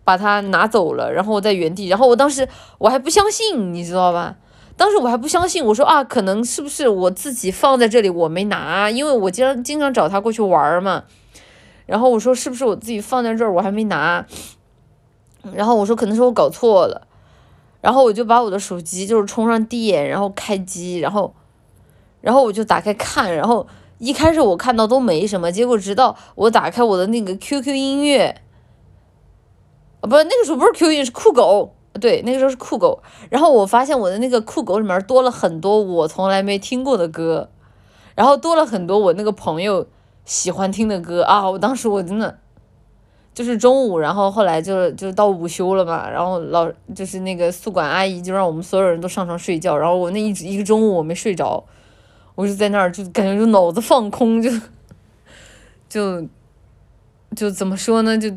[0.04, 4.36] 把它拿走了，然后我在原地，然后我当时我还不相信，你知道吧？
[4.76, 11.04] 当时我还不相信，我说啊，可能是不是我自己放在这里我没拿，因为我经常经常找他过去玩嘛。
[11.86, 14.26] 然后我说是不是我自己放在这儿我还没拿？
[15.52, 17.06] 然后我说可能是我搞错了，
[17.80, 21.34] 然后我就把我的手机就是充上电，然后开机，然后。
[22.20, 23.66] 然后我就打开看，然后
[23.98, 28.40] 一开始我看到都没什么，结果直到我打开我的那个 QQ 音乐，
[30.00, 33.02] 啊，不是那个时候不是 QQ 音乐是酷狗，对，那个时候是酷狗。
[33.28, 37.50] 然后我发现我的那个酷狗里面多了很多我从来没听过的歌，
[38.14, 39.86] 然后多了很多我那个朋友
[40.24, 41.50] 喜欢听的歌啊！
[41.50, 42.38] 我当时我真的
[43.34, 51.62] 就是中午，然后后来就就到午休了嘛，然后老就是那个宿管阿姨就让我们所有人都上床睡觉，然后我那一一个中午我没睡着。
[52.36, 54.50] 我就在那儿，就感觉就脑子放空，就
[55.88, 56.26] 就
[57.36, 58.18] 就怎么说呢？
[58.18, 58.28] 就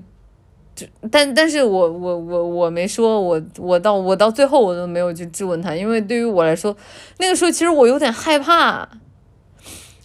[0.76, 6.78] 就但但是我我我我没说，我我到我到最后我都没有去质问他，因为对于我来说，
[7.18, 8.88] 那个时候其实我有点害怕。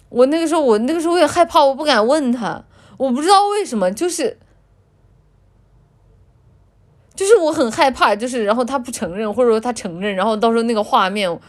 [0.09, 2.63] 我那个时候我那个时候也害怕，我不敢问他，
[2.97, 4.37] 我不知道为什么，就是
[7.15, 11.39] 就是我很害怕，就是然后他不承认，或者说他承认，然后到时候那个画面。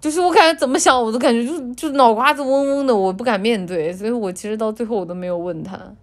[0.00, 5.94] 就是我感觉怎么想，我都感觉就就脑瓜子嗡嗡的，我不敢面对，所以我其实到最后我都没有问他，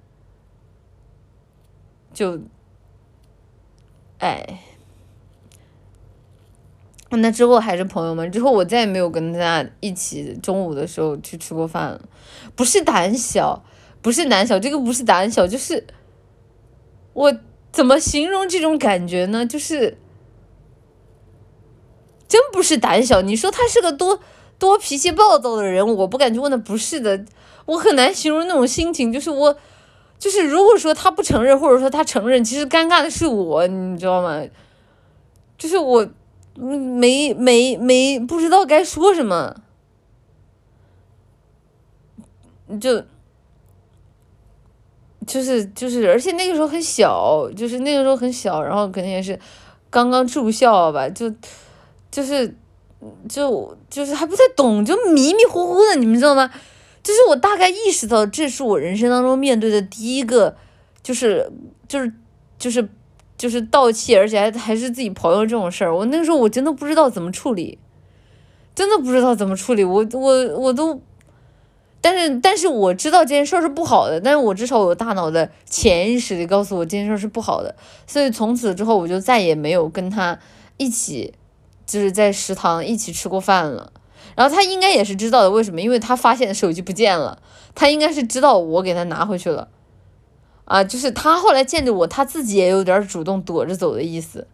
[2.12, 2.40] 就，
[4.18, 4.60] 哎，
[7.12, 12.02] 那之后还是朋友们，之后我再也没有跟他一起中午的时候去吃过饭了，
[12.56, 13.64] 不是胆小，
[14.02, 15.86] 不是胆小，这个不是胆小，就是
[17.14, 17.32] 我
[17.72, 19.46] 怎么形容这种感觉呢？
[19.46, 19.98] 就是。
[22.28, 24.18] 真不是胆小，你说他是个多
[24.58, 27.26] 多脾气暴躁的人，我不敢去问他，不是的，
[27.66, 29.12] 我很难形容那种心情。
[29.12, 29.58] 就是我，
[30.18, 34.42] 就是如果说他不承认，或者说他承认，其实尴尬的是我，你知道吗？
[35.58, 36.08] 就是我
[36.56, 39.58] 没没没不知道该说什么，
[42.80, 43.04] 就
[45.26, 49.40] 就是就是，而且那个时候很小，就是那个时候很小，然后肯定也是
[49.90, 51.34] 刚刚住校吧，就。
[52.12, 52.54] 就是，
[53.30, 56.52] 就就是还不太懂，就迷迷糊糊的，你们知道吗？
[57.02, 60.58] 就是我大概意识到，这是我人生当中面对的第一个，
[61.02, 61.50] 就是
[61.88, 62.12] 就是
[62.60, 62.86] 就是
[63.38, 65.96] 就是盗窃，而且还还是自己朋友这种事儿。
[65.96, 67.80] 我那个时候我真的不知道怎么处理，
[68.76, 69.86] 真的不知道怎么处理。
[69.86, 71.02] 我我我都，
[72.02, 80.38] 但是但是我知道这件事儿是不好的，但是我至少我大脑的潜意识里告诉我这件事儿是不好的，所以从此之后我就再也没有跟他
[80.78, 81.34] 一起。
[81.84, 83.92] 就是在食堂一起吃过饭了，
[84.34, 85.82] 然后他应该也是知道的，为什么？
[85.82, 87.42] 因为他发现手机不见了，
[87.76, 89.68] 他应该是知道我给他拿回去了，
[90.64, 94.48] 啊，就是他后来见着我，他自己也有点主动躲着走的意思，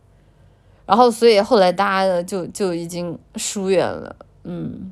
[0.87, 4.91] 然后所以后来大家就就已经疏远了，嗯，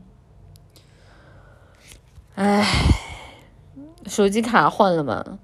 [2.35, 2.65] 唉，
[4.05, 5.39] 手机卡换了吗？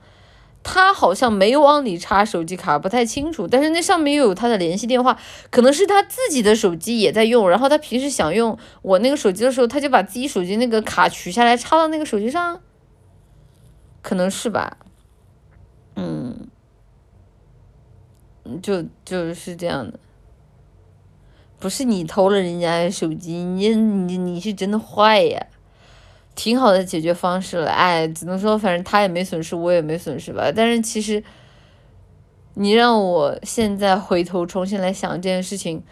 [0.63, 3.47] 他好像没往里插手机卡，不太清楚。
[3.47, 5.17] 但是那上面又有他的联系电话，
[5.49, 7.49] 可能是他自己的手机也在用。
[7.49, 12.61] 然后他平时想用我那个手机的时候，他就把自己手机那个卡取下来插到那个手机上，
[14.03, 14.77] 可能是吧？
[15.95, 16.47] 嗯，
[18.61, 19.99] 就就是这样的。
[21.57, 25.47] 不是你偷了人家的手机，你你你是真的坏呀！
[26.33, 30.51] 挺好的解决方式了，哎，只能说反正他也没损失，我也没损失吧。
[30.55, 31.23] 但是其实，
[32.53, 35.83] 你让我现在回头重新来想这件事情，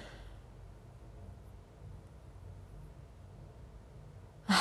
[4.47, 4.55] 哎，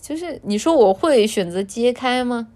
[0.00, 2.48] 就是你说我会选择揭开吗？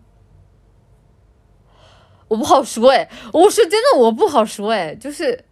[2.28, 5.44] 我不好说哎，我说真的，我不好说哎，就是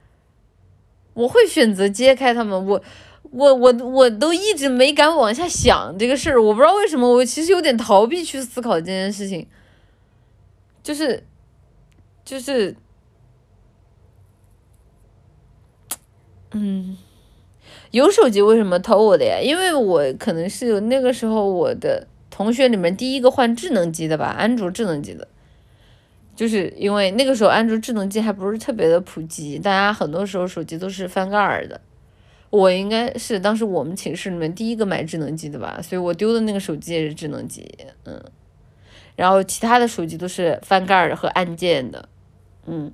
[1.14, 2.82] 我会选择揭开他们，我。
[3.32, 9.46] 我我我都一直没敢往下想这个事儿，我不知道为什么，我其实有点逃避去思考这件事情，
[10.82, 11.22] 就是，
[12.24, 12.76] 就是，
[16.52, 16.96] 嗯，
[17.90, 19.38] 有手机为什么偷我的呀？
[19.42, 25.26] 因为我可能是有那个时候我的同学里面第一个换智能机的吧，安卓智能机的，
[26.34, 31.80] 就是因为那个时候安卓智能机还不是特别的普及，大家很多时候手机都是翻盖儿的。
[32.56, 37.68] 我应该是当时我们寝室里面第一个买智能机的吧，所以我丢的那个手机也是智能机，
[38.04, 38.22] 嗯。
[39.14, 42.08] 然后其他的手机都是翻盖儿和按键的，
[42.66, 42.92] 嗯。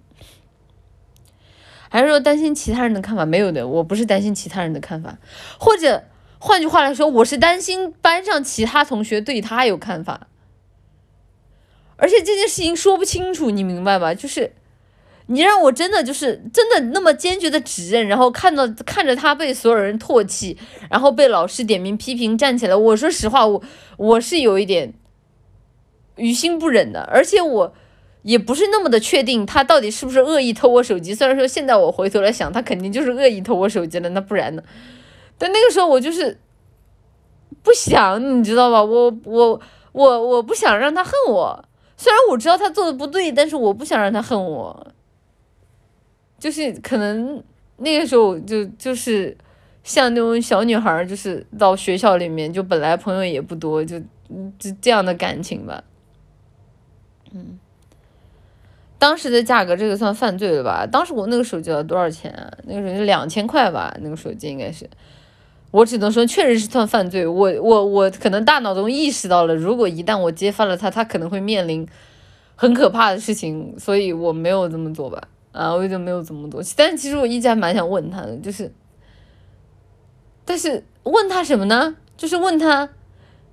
[1.88, 3.26] 还是说担心其他人的看法？
[3.26, 5.18] 没有的，我不是担心其他人的看法，
[5.58, 6.04] 或者
[6.38, 10.28] 换句话来说，我是担心班上其他同学对他有看法。
[11.96, 14.14] 而且这件事情说不清楚，你明白吧？
[14.14, 14.52] 就是
[15.32, 20.58] 你让我真的就是真的那么坚决的指认，然后看到看着他被所有人唾弃，
[20.90, 23.62] 然后被老师点名批评站起来，我说实话，我
[23.96, 24.92] 我是有一点
[26.16, 27.74] 于心不忍的，而且我
[28.22, 31.14] 也不是那么的确定他到底是不是恶意偷我手机。
[31.14, 34.62] 虽然说现在我回头来想，他肯定就是恶意偷我手机了，那不然呢？
[35.38, 36.38] 但那个时候我就是
[37.62, 38.84] 不想，你知道吧？
[38.84, 39.60] 我我
[39.92, 41.64] 我我不想让他恨我。
[41.96, 44.92] 虽然我知道他做的不对，但是我不想让他恨我。
[46.42, 47.40] 就是可能
[47.76, 49.36] 那个时候就就是
[49.84, 53.96] 像那种小女孩，就是到学校里面就本来朋友也不多，就
[54.58, 55.84] 就这样的感情吧。
[57.32, 57.60] 嗯，
[58.98, 60.84] 当时的价格这个算犯罪了吧？
[60.84, 62.50] 当时我那个手机要多少钱啊？
[62.64, 63.96] 那个手机两千块吧？
[64.00, 64.90] 那个手机应该是。
[65.70, 67.24] 我只能说，确实是算犯罪。
[67.24, 71.86] 我我我可能大脑中意识到了，如果一旦我揭发了他，他可能会面临
[72.56, 75.28] 很可怕的事情，所以我没有这么做吧。
[75.52, 76.62] 啊，我就没有这么多。
[76.76, 78.72] 但其实我一直还蛮想问他的，就是，
[80.44, 81.96] 但是问他什么呢？
[82.16, 82.88] 就是问他，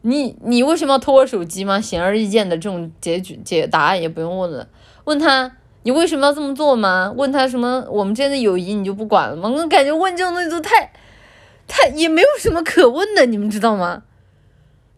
[0.02, 1.80] 你你为什么要偷我手机吗？
[1.80, 4.68] 显而易见的这种结局解答案也不用问了。
[5.04, 7.14] 问他，你为什么要这么做吗？
[7.16, 7.86] 问他什么？
[7.89, 9.50] 我们之间的友谊你就不管了吗？
[9.50, 10.91] 我感觉问这种东西都太。
[11.72, 14.02] 太也没有什么可问的，你们知道吗？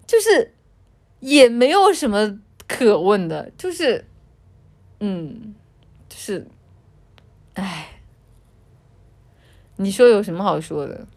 [0.07, 0.53] 就是
[1.19, 4.05] 也没有什么可问的，就是，
[5.01, 5.53] 嗯，
[6.07, 6.47] 就是，
[7.53, 8.01] 哎，
[9.77, 11.07] 你说有什么好说的？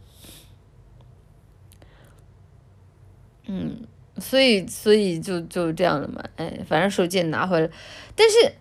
[3.47, 3.87] 嗯，
[4.19, 7.69] 所以所以就就这样了嘛，哎，反正手机也拿回来，
[8.17, 8.53] 但是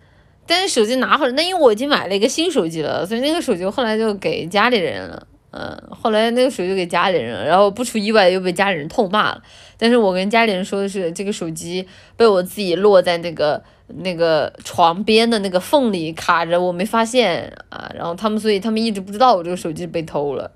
[0.46, 5.26] 但是手机拿回来，那因为我已经买了一个新手机了，所以那个手机后来就给家里人了。
[5.56, 9.42] 嗯，后来那个手机给家里人了，然后不出意外又被家里人痛骂了。
[9.78, 13.62] 但是我跟家里人说的是，这个手机被我自己落在那个
[13.96, 17.90] 那个床边的那个缝里卡着，我没发现啊。
[17.94, 20.50] 然后他们，所以他们一直不知道我这个手机被偷了。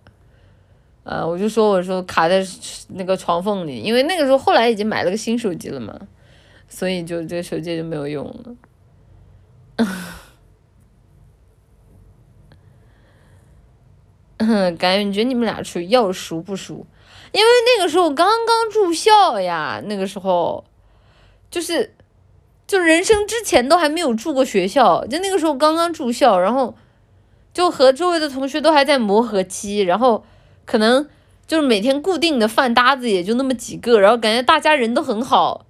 [1.04, 2.46] 啊，我就说我说卡在
[2.88, 5.98] 那个床缝里，因为那个时候后来已经买了个新手机了嘛，
[6.68, 8.56] 所以就这个手机就没有用了。
[14.38, 16.86] 哼 感觉你觉得你们俩处要熟不熟，
[17.32, 20.64] 因为那个时候刚刚住校呀，那个时候，
[21.50, 21.94] 就是，
[22.68, 26.76] 就人生之前都还没有住过学校，就那个时候刚刚住校，然后，
[27.54, 30.22] 就和周围的同学都还在磨合期，然后
[30.66, 31.08] 可能
[31.46, 35.64] 就是每天固定的饭搭子也就那么几个，然后感觉大家人都很好，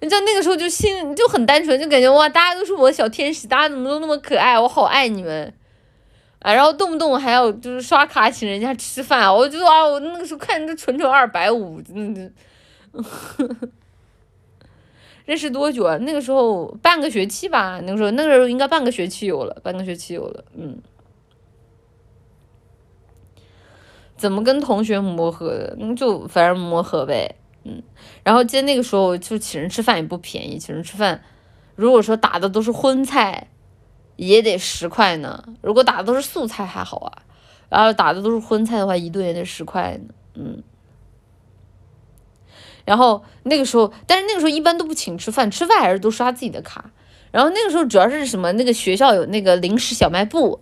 [0.00, 5.52] 你知道那个时候就心就很单纯，就感觉哇，大家都是我的小天使，大家怎么都那么可爱，我好爱你们。
[6.38, 12.30] 啊，然后动不动还要就是刷卡请人家吃饭，我就说啊，我那个时候看着纯纯二百五，真的，
[15.24, 15.96] 认识多久啊？
[15.98, 20.78] 那个时候半个学期吧，那个时候那个时候应该半个学期有了，半个学期有了，嗯。
[24.16, 25.76] 怎么跟同学磨合的？
[25.96, 27.82] 就反正磨合呗，嗯。
[28.22, 31.22] 然后记得那个时候就请人吃饭也不便宜，请人吃饭，
[31.74, 33.48] 如果说打的都是荤菜。
[34.16, 37.22] 也得十块呢，如果打的都是素菜还好啊，
[37.68, 40.62] 然后打的都是荤菜的话，一顿也得十块呢，嗯。
[42.84, 46.90] 然后那个时候，但是那个时候一般都不请吃饭，吃饭还是都刷自己的卡。
[47.30, 48.52] 然后那个时候主要是什么？
[48.52, 50.60] 那个学校有那个零食小卖部，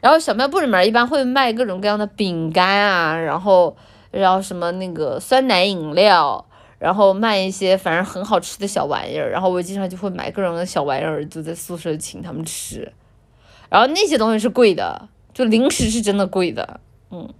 [0.00, 3.76] 然后小卖部里面一般会卖各种各样的饼干啊，然后
[4.10, 6.46] 然后什么那个酸奶饮料。
[6.76, 12.92] 然后卖一些反正很好吃的小玩意儿，然后我经常就会买各种的小玩意儿，就在宿舍请他们吃。
[13.70, 16.80] 然后那些东西是贵的，就零食是真的贵的，
[17.10, 17.32] 嗯。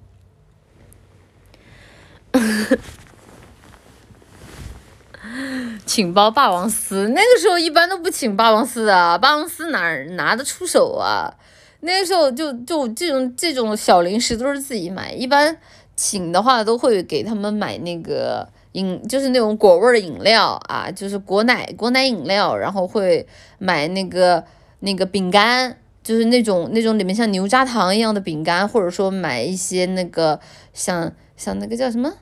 [5.86, 11.32] 请包霸王丝，那个时候一般都不请霸王丝啊，霸王丝哪拿得出手啊？
[11.80, 15.56] 那个时候就就这种这种小零食都是自己买，一般
[15.94, 18.48] 请的话都会给他们买那个。
[18.74, 23.24] 饮就是那种果味的饮料啊，就是果奶果奶饮料，然后会
[23.58, 24.42] 买那个
[24.80, 30.40] 那个饼干，就是那种那种里面像牛轧糖一样的饼干，或者说买一些那个
[30.72, 32.12] 像像那个叫什么，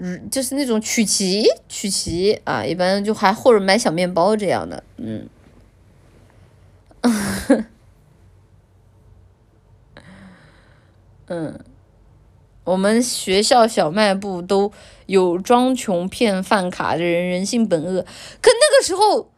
[0.00, 5.28] 嗯，就是那种曲奇曲奇啊，一般就还或者买小面包这样的，嗯，
[11.26, 11.58] 嗯，
[12.62, 14.72] 我们学校小卖部都
[15.06, 18.02] 有装穷骗饭卡的人，人性本恶。
[18.40, 19.30] 可那个时候，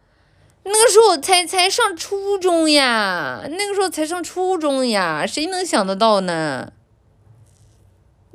[0.63, 6.71] 那个时候才才上初中呀，那个时候才上初中呀，谁能想得到呢？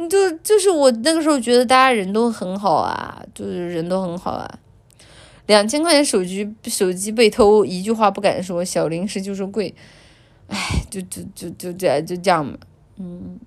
[0.09, 4.59] 就就是我那个时候觉得大家人都很好啊，就是人都很好啊。
[5.47, 9.75] 两千块钱手机手机被偷，一句话不敢说，小零食就是贵，
[10.49, 10.59] 唉，
[10.91, 12.59] 就就就就这样就这样嘛，
[12.99, 13.39] 嗯。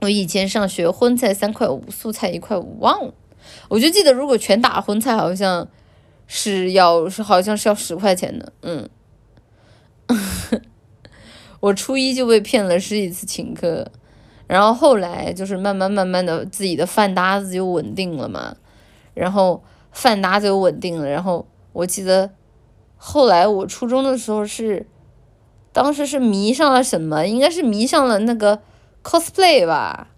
[0.00, 3.14] 我以前上学，荤菜三块五，素菜一块五，忘了。
[3.68, 5.66] 我就记得，如果全打荤菜，好像
[6.26, 8.52] 是要是好像是要十块钱的。
[8.60, 8.88] 嗯，
[11.60, 13.90] 我初一就被骗了十几次请客，
[14.46, 18.56] 然后后来就是慢慢慢慢的自己的饭搭子就稳定了嘛，
[19.14, 22.30] 然后饭搭子就稳定了，然后我记得
[22.96, 24.86] 后来我初中的时候是，
[25.72, 27.26] 当时是迷上了什么？
[27.26, 28.60] 应该是迷上了那个。
[29.08, 30.08] cosplay 吧，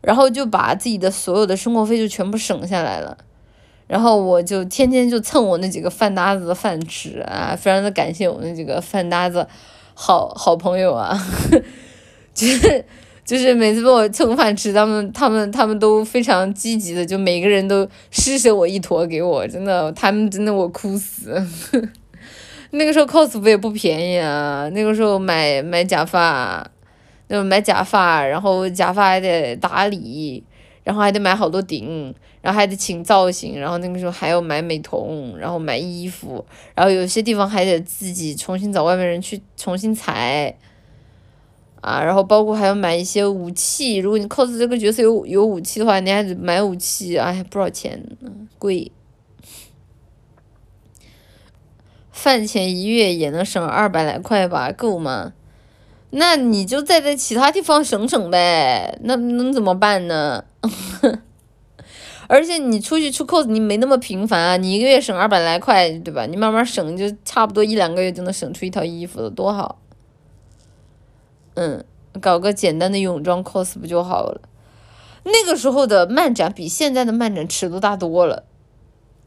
[0.00, 3.18] 然后就把自己的所有的生活费就全部省下来了，
[3.88, 9.48] 然后我就天天就蹭我那几个饭搭子的饭吃啊，非常的感谢我那几个饭搭子
[9.94, 11.20] 好好朋友啊，
[12.32, 12.84] 就是
[13.28, 21.34] 就是每次帮我蹭饭吃，他们他们他们都非常积极的，就每个人都施舍我一坨给我，真的，他们真的我哭死。
[22.72, 26.66] 那个时候 cos 服也不便宜啊，那个时候买买假发。
[27.30, 30.42] 那种买假发，然后假发还得打理，
[30.82, 36.42] 然后还得买好多顶，然后还得请造型，然后那个时候还要买美瞳，然后买衣服，
[36.74, 40.56] 然后有些地方还得自己重新找外面人去重新裁，
[41.80, 48.04] 啊，然后包括还要买一些武器，如果你 cos 这个角色有有武器的话，你还得买武器，哎，不少钱，
[48.58, 48.90] 贵。
[52.10, 55.34] 饭钱一月也能省二百来块吧，够吗？
[56.10, 60.44] 那你就再在其他地方省省呗，那能怎么办呢？
[62.26, 66.26] 而且你出去出 cos，你没那么频繁啊，你一个月省二百来块，对吧？
[66.26, 69.80] 你慢慢省，就差不多一两个月就能省出一套衣服了，多好。
[71.60, 71.84] 嗯，
[72.20, 74.40] 搞个简单的泳装 cos 不就好了？
[75.24, 78.44] 那个时候的漫展比现在的漫展尺度大多了，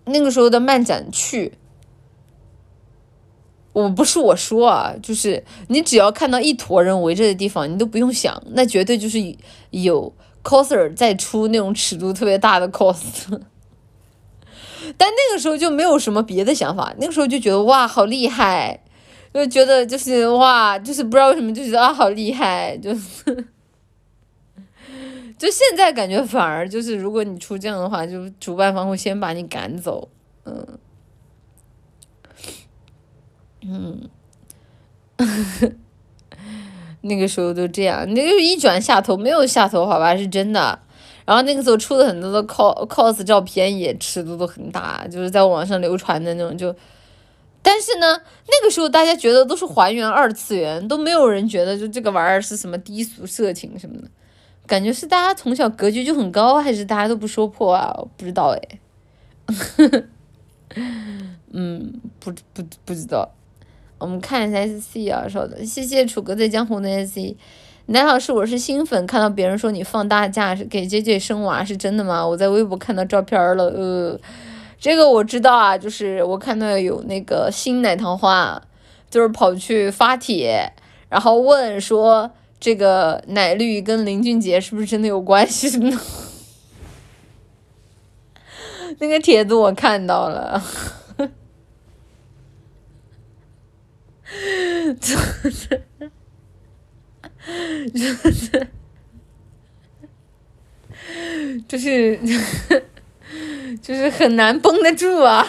[0.06, 1.58] 那个时候的漫展去。
[3.74, 9.20] 我不是我说啊，就是你只要看到一坨人围着的地方，你都不用想，那绝对就是
[9.72, 12.98] 有 coser 在出那种尺度特别大的 cos。
[14.98, 18.84] 但那个时候就没有什么别的想法，那个时候就觉得哇好厉害，
[19.34, 23.24] 就觉得就是哇就是不知道为什么就觉得啊好厉害，就是，
[25.38, 30.10] 就现在感觉反而就是如果你出这样的话，就主办方会先把你赶走，
[30.46, 30.80] 嗯。
[33.64, 34.10] 嗯，
[37.02, 40.80] 那个时候都这样，那个一转下头没有下头，好吧，是真的。
[41.26, 46.58] 然后那个时候出了很多的 cos cos 照片，也尺度都很大，就是在网上流传的那种。
[46.58, 46.76] 就，
[47.62, 54.08] 但是呢，那个时候大家觉得都是还原二次元，都没有人觉得就这个玩意儿是什么低俗色情什么的。
[54.68, 57.94] 感觉是大家从小格局就很高，还是大家都不说破啊？
[58.18, 58.80] 不知道哎。
[61.52, 63.30] 嗯，不不不知道。
[63.98, 67.36] 我们看一下 S C 啊，稍等，谢谢楚哥在江湖的 S C，
[67.88, 72.26] 南老师，我是新粉，看到别人说你放大假给姐姐生娃，是真的吗？
[72.26, 74.20] 我在微博看到照片了，呃，
[74.82, 78.60] 这个我知道啊，就是我看到有那个新奶糖花，
[79.12, 80.74] 就是跑去发帖，
[81.08, 85.98] 然后问说这个奶绿跟林俊杰是不是真的有关系什么的，
[88.98, 90.60] 那个帖子我看到了。
[95.00, 95.16] 就
[95.52, 95.84] 是，
[97.94, 98.00] 就
[98.32, 98.68] 是，
[101.68, 102.18] 就是，
[103.82, 105.48] 就是很难绷得住啊！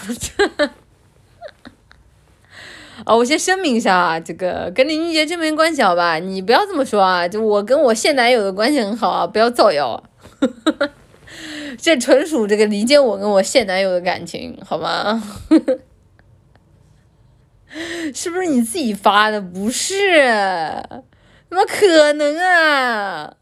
[3.05, 6.19] 啊， 我先声明一下啊，这个跟林俊杰真没关系好吧？
[6.19, 7.27] 你不要这么说啊！
[7.27, 10.03] 就我跟我现男友的关系很好啊，不要造谣。
[11.79, 15.23] 这纯属这个理解我跟我现男友的感情，好吗？
[18.15, 19.41] 是不是你自己发的？
[19.41, 19.97] 不是，
[21.49, 23.35] 怎么可能啊？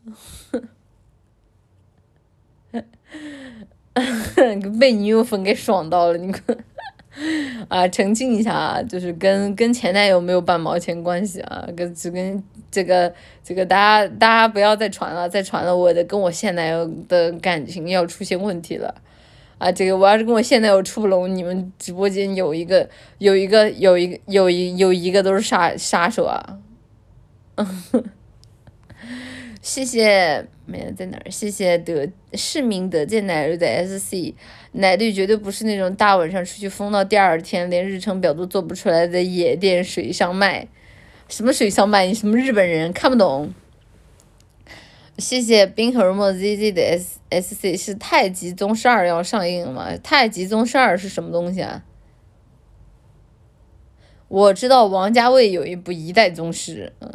[4.79, 6.57] 被女友粉给爽到了，你可
[7.69, 18.95] 啊，澄清一下啊，就是跟跟前男友没有半毛钱关系啊，跟只跟这个这个大家大家不要再传了，再传了我的跟我现男友的感情要出现问题了
[19.59, 22.89] 啊，这个我要是跟我现男友处不拢，你们直播间有一个
[23.19, 26.59] 有一个有一个有一有一个都是杀杀手啊！
[29.61, 31.31] 谢谢，没了在哪儿？
[31.31, 34.35] 谢谢德市民德见奶绿的 SC，
[34.73, 40.69] 奶绿绝对不是那种大晚上出去疯到第二天连日程表都做不出来的野店水上麦，
[41.29, 42.07] 什么水上麦？
[42.07, 43.53] 你什么日本人看不懂？
[45.19, 49.95] 谢谢冰河墨 ZZ 的 S S C 是太极宗师二要上映了吗？
[50.03, 51.85] 太极宗师二是什么东西啊？
[54.29, 57.13] 我知道王家卫有一部一代宗师，嗯，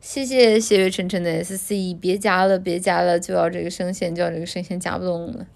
[0.00, 5.46] 谢谢血月沉沉的 S C，别加了别加了，就要这个声线，就要这个声线加不动了。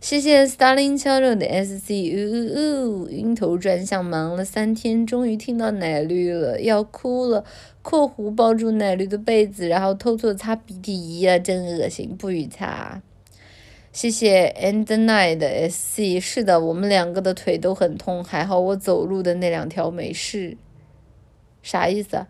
[0.00, 7.44] 谢谢 Starling 敲肉的 S C，呜呜呜，晕头转向，忙了三天，终于听到奶绿了，要哭了。
[7.82, 13.02] 括弧抱住奶绿的被子，然后偷偷擦鼻涕，咦呀，真恶心，不许擦。
[13.92, 20.56] 谢谢 End Night 的 S C，是的，我们两个的腿都很痛，还好我走路的那两条没事。
[21.62, 22.28] 啥意思啊？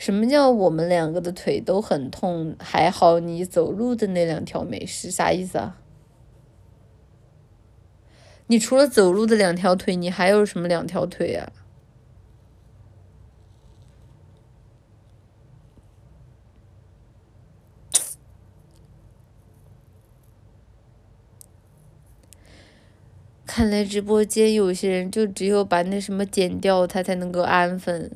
[0.00, 5.10] 什么叫我们两个的腿都很痛，还好你走路的那两条没事？
[5.10, 5.76] 啥意思啊？
[8.46, 11.52] 你除了走路的两条腿，你还有什么两条腿啊？
[23.60, 28.10] 看来直播间有些人就只有把那什么剪掉，他才能够安分。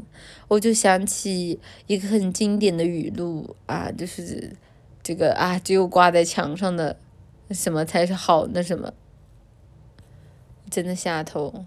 [0.49, 4.57] 我就想起一个很经典的语录啊，就是
[5.03, 6.97] 这个啊，只有挂在墙上的
[7.51, 8.95] 什么才是好那什么，
[10.70, 11.66] 真的下头，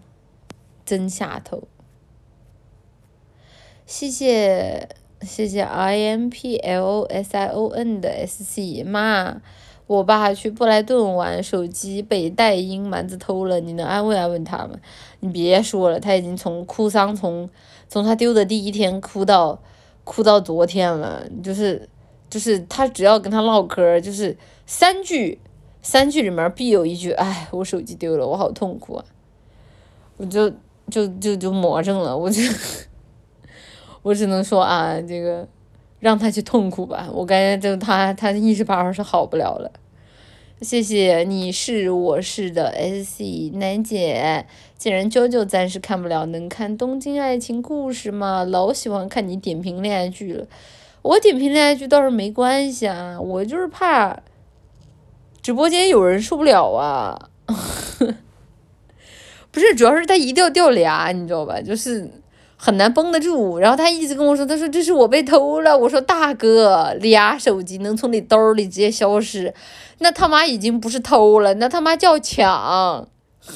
[0.84, 1.68] 真下头。
[3.86, 4.90] 谢谢
[5.22, 9.40] 谢谢 I M P L O S I O N 的 S C 妈。
[9.88, 14.72] 我爸去布莱顿玩，手机被带音蛮子偷了，你能安慰安慰他吗？
[15.22, 17.50] 你别说了，他已经从哭丧从
[17.88, 19.58] 从他丢的第一天哭到
[20.04, 21.88] 哭到昨天了，就是
[22.30, 24.36] 就是他只要跟他唠嗑，就是
[24.66, 25.40] 三句
[25.82, 29.06] 三句里面必有一句，哎，我手机丢了，我好痛苦啊！
[30.18, 30.50] 我就
[30.92, 32.42] 就就就魔怔了，我就
[34.04, 35.48] 我只能说啊，这个。
[36.00, 39.72] 让他去痛苦吧，我感觉就他他一时半会儿是好不了了。
[40.62, 44.46] 谢谢你是我是的 S C 楠姐，
[44.78, 48.44] 既然啾啾暂时看不了，能看《东京爱情故事》吗？
[48.44, 50.48] 老喜欢看你点评恋爱剧了，
[51.04, 54.20] 我点评恋爱剧倒是没关系啊，我就是怕
[55.42, 57.30] 直播间有人受不了啊。
[59.52, 61.62] 不是，主要是他一掉掉俩，你知道吧？
[61.62, 62.10] 就是。
[62.58, 65.78] 很难绷得住，然后他一直跟我说，他说这是我被偷了。
[65.78, 69.54] 我说大哥，俩手机能从你兜里直接消失，
[70.00, 73.08] 那他妈已经不是偷了，那他妈叫抢。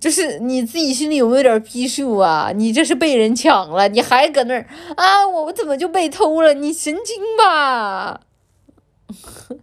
[0.00, 2.50] 就是你自己心里有没有点逼数啊？
[2.52, 4.66] 你这是被人抢了，你还搁那儿
[4.96, 5.24] 啊？
[5.26, 6.52] 我我怎么就被偷了？
[6.54, 8.22] 你神经吧？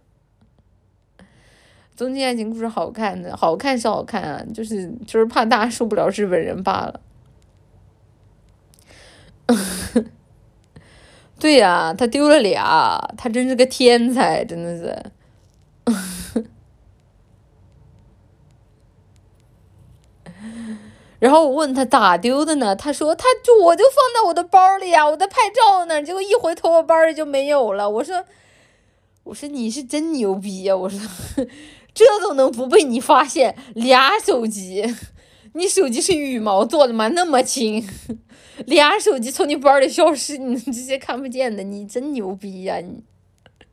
[1.96, 6.98] 东京爱情故事好看的，好看是好看啊，就是就是怕大家受不了日本人罢了。
[11.38, 15.02] 对呀，他丢了俩，他真是个天才，真的是。
[21.18, 22.74] 然后我问他咋丢的呢？
[22.74, 27.88] 他说他就我就放在我的包里呀，我在拍照呢，结果一回头我包里就没有了。
[27.88, 28.24] 我说
[29.24, 30.74] 我说你是真牛逼呀！
[30.74, 30.98] 我说
[31.92, 34.96] 这都能不被你发现，俩手机，
[35.52, 37.08] 你手机是羽毛做的吗？
[37.08, 37.86] 那么轻。
[38.66, 42.76] 俩手机从你包里消失，你直接看不见的，你真牛逼呀！
[42.78, 43.02] 你，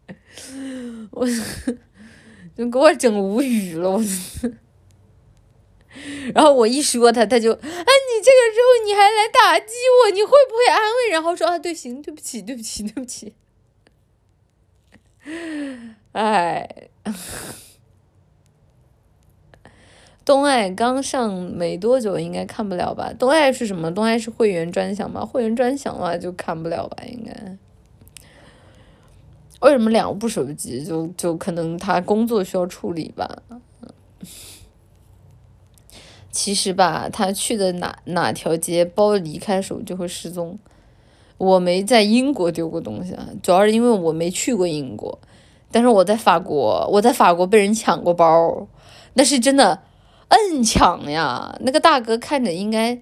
[1.12, 1.28] 我，
[2.56, 4.04] 你给我整无语了，我。
[6.34, 9.74] 然后我一说他，他就，哎，你这个时候你还来打击
[10.06, 11.12] 我，你会不会安慰？
[11.12, 13.34] 然后说啊，对，行，对不起，对不起，对不起。
[16.14, 16.90] 哎。
[20.28, 23.14] 东爱刚上没多久，应该看不了吧？
[23.18, 23.90] 东爱是什么？
[23.90, 25.26] 东爱是会员专享吗？
[25.26, 26.98] 会员专享的话就看不了吧？
[27.08, 27.58] 应该。
[29.62, 30.84] 为什么两部手机？
[30.84, 33.42] 就就可能他工作需要处理吧。
[36.30, 40.60] 其实吧，他去的哪哪条街，包离开手就会失踪。
[41.38, 45.18] 我没在英国丢过东西啊，主要是因为我没去过英国。
[45.72, 48.68] 但是我在法国，我在法国被人抢过包，
[49.14, 49.84] 那是真的。
[50.30, 51.58] 摁抢呀！
[51.62, 53.02] 那个大哥看着应该，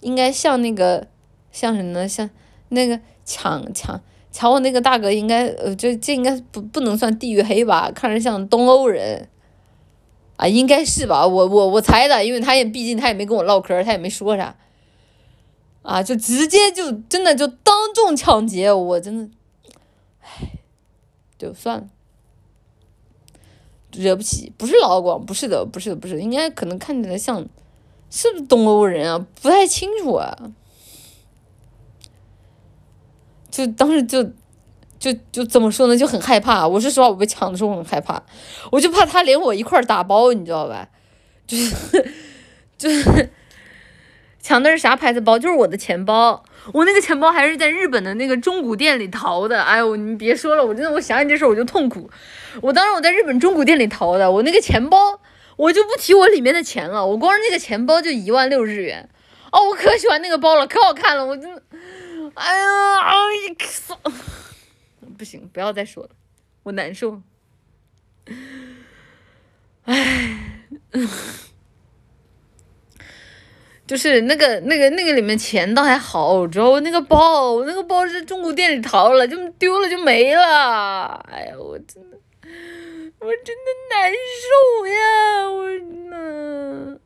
[0.00, 1.06] 应该像那个，
[1.52, 2.08] 像什么呢？
[2.08, 2.28] 像
[2.70, 4.00] 那个抢抢
[4.32, 7.90] 抢我那个大哥应该，呃，这这应该不不能算地域黑吧？
[7.94, 9.28] 看着像东欧人，
[10.36, 14.56] 啊，应该是吧，我我我猜的，因为他也毕竟他也没跟我唠嗑，他也没说啥，
[15.82, 19.30] 啊，就直接就真的就当众抢劫，我真的，
[20.20, 20.58] 唉，
[21.38, 21.86] 就算了，
[23.96, 27.44] 惹不起，不是老广，不是的，不是的，不是，应该可能看起来像，
[28.10, 29.26] 是不是东欧人啊？
[29.42, 30.36] 不太清楚啊，
[33.50, 34.30] 就当时就。
[34.98, 36.66] 就就怎么说呢，就很害怕。
[36.66, 38.20] 我说实话，我被抢的时候我很害怕，
[38.72, 40.88] 我就怕他连我一块儿打包，你知道吧？
[41.46, 42.12] 就是
[42.78, 43.30] 就是
[44.40, 45.38] 抢的是啥牌子包？
[45.38, 46.42] 就是我的钱包，
[46.72, 49.62] 我那个钱包还是在日本的那个中古店里淘的。
[49.62, 52.10] 哎呦，你别说了，我真的我想起这事我就痛苦。
[52.60, 55.20] 我当时我在日本中古店里淘的，我那个钱包，
[55.56, 59.08] 我就不提我里面的钱了，我光是那个钱包就一万六日元。
[59.52, 61.62] 哦，我可喜欢那个包了，可好看了，我真的，
[62.34, 63.14] 哎呀，哎
[63.48, 64.12] 呀，
[65.16, 66.10] 不行，不要再说了，
[66.64, 67.22] 我难受。
[69.84, 70.66] 唉，
[73.86, 81.14] 就是那个、那个、那个里面钱倒还好，知道我那个包，我那个包是中古店里淘了，就丢了就没了。
[81.30, 82.18] 哎呀，我真的，
[83.20, 84.12] 我真的难
[84.42, 85.78] 受呀，我
[86.10, 86.96] 呢。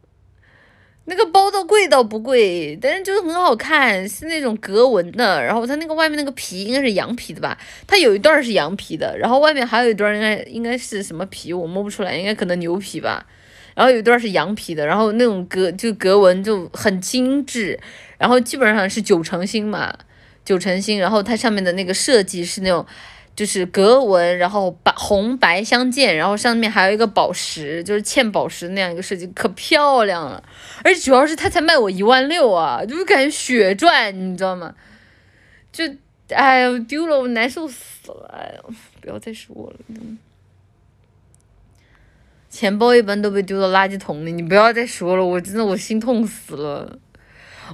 [1.07, 5.43] 那个包倒贵倒不贵，但是就是很好看，是那种格纹的。
[5.43, 7.59] 然后它那个外面那个皮应该是羊皮的吧？
[7.87, 13.27] 它有一段是羊皮的，然后外面还有一段应该应该是什么皮，我摸不出来，应该可能牛皮吧。
[13.75, 17.79] 然后有一段是羊皮的，然后那种格就格纹就很精致，
[18.19, 19.93] 然后基本上是九成新嘛，
[20.45, 20.99] 九成新。
[20.99, 22.87] 然后它上面的那个设计是那种。
[23.37, 30.43] 就是格纹，然后白红白相间，然后上面还有一个宝石，就是嵌宝石那样一个设计，可漂亮了。
[30.85, 34.75] 而且主要是它才卖我一万六啊，就是感觉血赚，你知道吗？
[35.73, 35.85] 就
[36.31, 38.61] 哎呀，丢了我难受死了，哎呀，
[39.01, 39.97] 不要再说了。
[42.61, 46.99] 钱包一般都被丢到垃圾桶里，你不要再说了，我真的我心痛死了。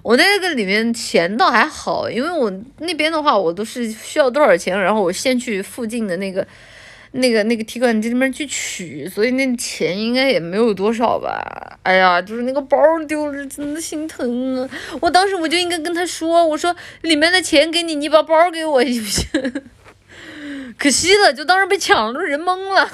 [0.05, 6.47] 我那个里面钱倒还好，因为我那边的话，我都是需要多少钱，然后我先去附近的那个、
[7.11, 11.81] 那个、那个提款机那边去取，所以那钱应该也没有多少吧。
[11.83, 12.79] 哎呀，就是那个包
[13.09, 14.71] 丢了，真的心疼啊！
[15.01, 19.63] 我当时我就应该跟他说，我说里面的钱给你，你把包给我行不行？
[20.79, 22.89] 可惜了，就当时被抢了，都人懵了。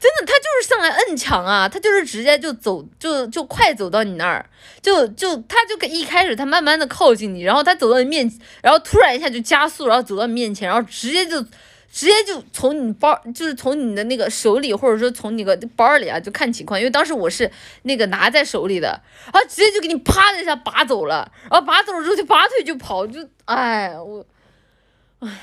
[0.00, 4.48] 真的，他就是上来摁墙啊，他就是直接就走，就就快走到你那儿，
[4.80, 8.30] 就就他就一开始他慢慢的靠近你，然后他走到你面，
[8.62, 17.50] 然后突然一下就加速，然后走到你面前，然后直接就直接就从你包，就是从你的那个手里，或者说从你个包里啊，就看情况，因为当时我是
[17.82, 19.00] 那个拿在手里的，
[19.32, 24.24] 然后直接就给你啪的一下拔走了，然后拔走了之后就拔腿就跑，就哎我，
[25.18, 25.40] 唉，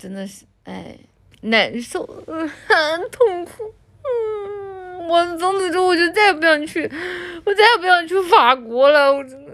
[0.00, 0.98] 真的是哎。
[1.42, 3.72] 难受，很痛苦，
[4.02, 6.82] 嗯，我从此之后我就再也不想去，
[7.44, 9.52] 我再也不想去法国了，我真的。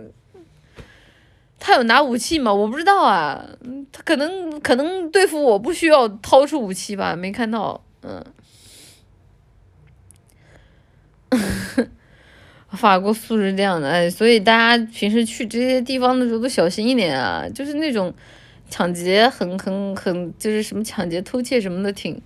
[1.61, 2.53] 他有拿武器吗？
[2.53, 3.45] 我不知道啊，
[3.93, 8.25] 他可能可能对付我不需要掏出武器吧，没看到，嗯。
[12.73, 18.13] 法国素质这样的，哎，所以大家平时去这些地方的时候都小心一点啊，就是那种。
[18.77, 22.21] 抢劫很很很就是什么抢劫偷窃什么的挺，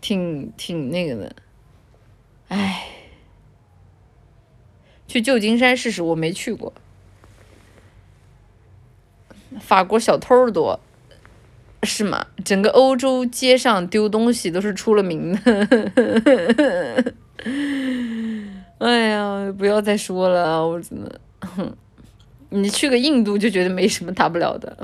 [0.00, 1.34] 挺挺那个的，
[2.46, 2.86] 唉，
[5.08, 6.72] 去旧金山试试，我没去过。
[9.58, 10.78] 法国小偷多，
[11.82, 12.28] 是吗？
[12.44, 17.12] 整个欧洲街上丢东西都是出了名的。
[18.78, 21.20] 哎呀，不要再说了，我真的，
[22.50, 24.78] 你去个印度就觉得没什么大不了的。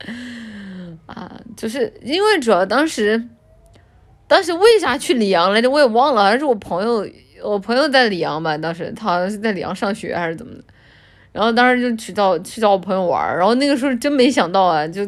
[1.06, 3.22] 啊，就是因为主要当时，
[4.26, 5.68] 当时为啥去里昂来着？
[5.68, 7.06] 我也忘了，好像是我朋友，
[7.42, 8.56] 我朋友在里昂吧。
[8.56, 10.62] 当时他好像是在里昂上学还是怎么的，
[11.32, 15.04] 然后当时就去找去找我朋友玩然后那个时候真没想到啊，就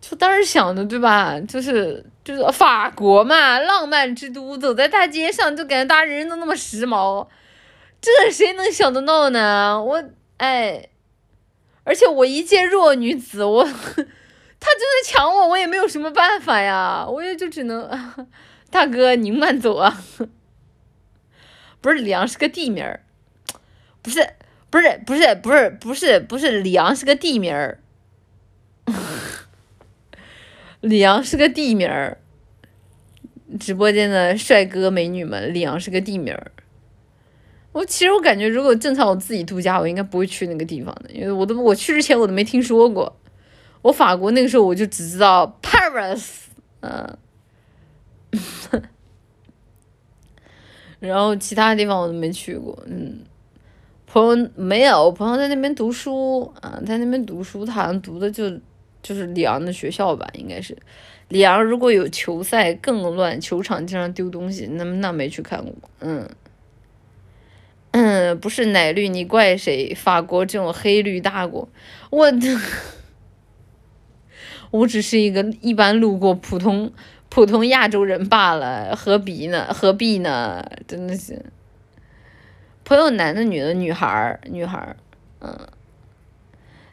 [0.00, 1.38] 就当时想的对吧？
[1.40, 7.26] 就是就是法国嘛，浪漫之都，走在大街上就感觉大家人人都那么时髦，
[8.00, 9.82] 这谁能想得到呢？
[9.82, 10.02] 我
[10.36, 10.88] 哎。
[11.84, 18.26] 而且我一介弱女子， 我他就在抢我，我也没有什么办法呀，我也就只能，
[18.70, 20.02] 大哥您慢走啊。
[21.80, 23.04] 不是李阳是个地名儿，
[24.02, 24.34] 不是
[24.70, 27.80] 不是不是不是不是不是里昂是个地名儿，
[30.80, 32.18] 里昂是个地名儿。
[33.60, 36.52] 直播间的帅哥美女们，李阳是个地名儿。
[37.72, 43.16] 我其实我感觉，如果正常我自己度假，我应该不会去那个地方的，因为我都我去之前我都没听说过。
[43.80, 46.24] 我法国那个时候我就只知道 Paris，
[46.80, 47.18] 嗯，
[51.00, 53.20] 然后其他地方我都没去过，嗯，
[54.06, 58.48] 朋友没有，我朋友在那边读书啊，在那边读书，他好像读的就
[59.02, 60.76] 就是里昂的学校吧，应该是。
[61.28, 66.28] 里昂如果有球赛更乱，球场经常丢东西，那那没去看过，嗯，
[67.92, 69.94] 嗯，不是奶绿，你怪谁？
[69.94, 71.68] 法国这种黑绿大国，
[72.10, 72.26] 我，
[74.70, 76.90] 我只是一个一般路过普通
[77.28, 79.68] 普通亚洲人罢了，何必呢？
[79.72, 80.64] 何必呢？
[80.88, 81.44] 真的是，
[82.84, 84.96] 朋友男的、女的、女孩儿、女孩儿，
[85.40, 85.68] 嗯。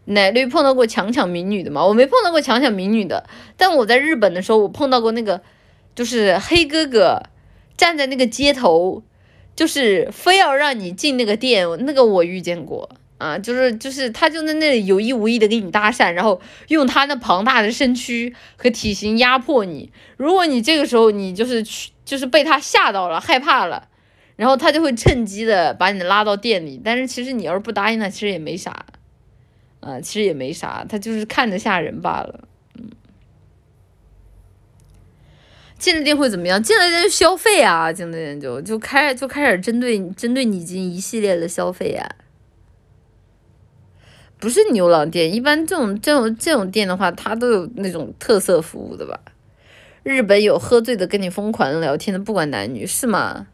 [0.06, 1.86] 奶绿碰到过强抢民女的吗？
[1.86, 5.42] 我没碰到过强抢民女的，但我在日本的时候，我碰到过那个，
[5.94, 7.22] 就是黑哥哥
[7.78, 9.04] 站在那个街头，
[9.56, 16.40] 就是非要让你进那个店，那个我遇见过啊，就是就是他就在那里有意无意的跟你搭讪，然后
[16.70, 19.92] 用他那庞大的身躯和体型压迫你。
[20.18, 23.88] 如果你这个时候你就是去就是被他吓到了，害怕了，
[24.36, 26.80] 然后他就会趁机的把你拉到店里。
[26.84, 28.86] 但是其实你要是不答应他，其实也没啥。
[29.82, 32.50] 啊，其实也没啥，他就是看着吓人罢了。
[32.76, 32.90] 嗯，
[35.80, 36.62] 进了店会怎么样？
[36.62, 42.08] 进了店就消费啊，进了店就就开就开始针对针对你进一系列的消费呀。
[44.38, 49.20] 不是牛郎店，一般这种这种这种店的话，它都有那种特色服务的吧？
[50.04, 53.48] 日本有喝醉的跟你疯狂聊天的，不管男女，是吗？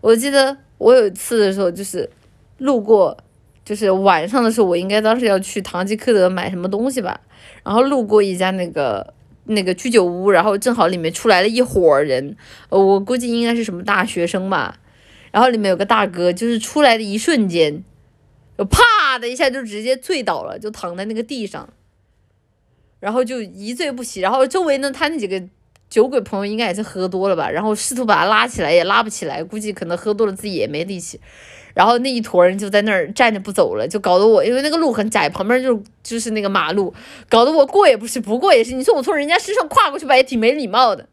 [0.00, 2.10] 我记得我有一次的时候，就是
[2.58, 3.16] 路过。
[3.62, 7.20] 就是晚上的时候，我应该当时要去唐吉诃德买什么东西吧，
[7.62, 9.14] 然后路过一家那个
[9.50, 12.36] 那个居酒屋，然后正好里面出来了一伙人，
[12.68, 14.78] 我估计应该是什么大学生吧，
[15.32, 17.82] 然后里面有个大哥，就是出来的一瞬间，
[18.56, 21.68] 就啪的一下就直接醉倒了，就躺在那个地上，
[23.00, 25.42] 然后就一醉不起，然后周围呢，他那几个
[25.88, 31.20] 酒鬼朋友应该也是喝多了吧，然后试图把他拉起来也拉不起来，估计可能喝多了自己也没力气。
[31.74, 36.92] 然后那一坨人就在那儿站着不走了，就搞得我，因为那个路很窄，旁边就就是那个马路，
[37.28, 38.74] 搞得我过也不是，不过也是。
[38.74, 41.06] 你说我从人家身上跨过去吧，也挺没礼貌的，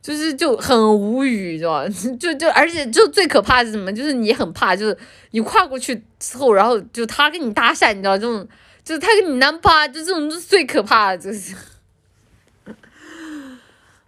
[0.00, 1.88] 就是就很无语，知道吧？
[2.18, 3.92] 就就而且就最可怕是什么？
[3.92, 4.98] 就是你很怕，就是
[5.32, 8.48] 你跨过去之后，然后就他跟你搭讪，你知道这种，
[8.82, 11.54] 就是他跟你难趴，就这种是最可怕的，就是，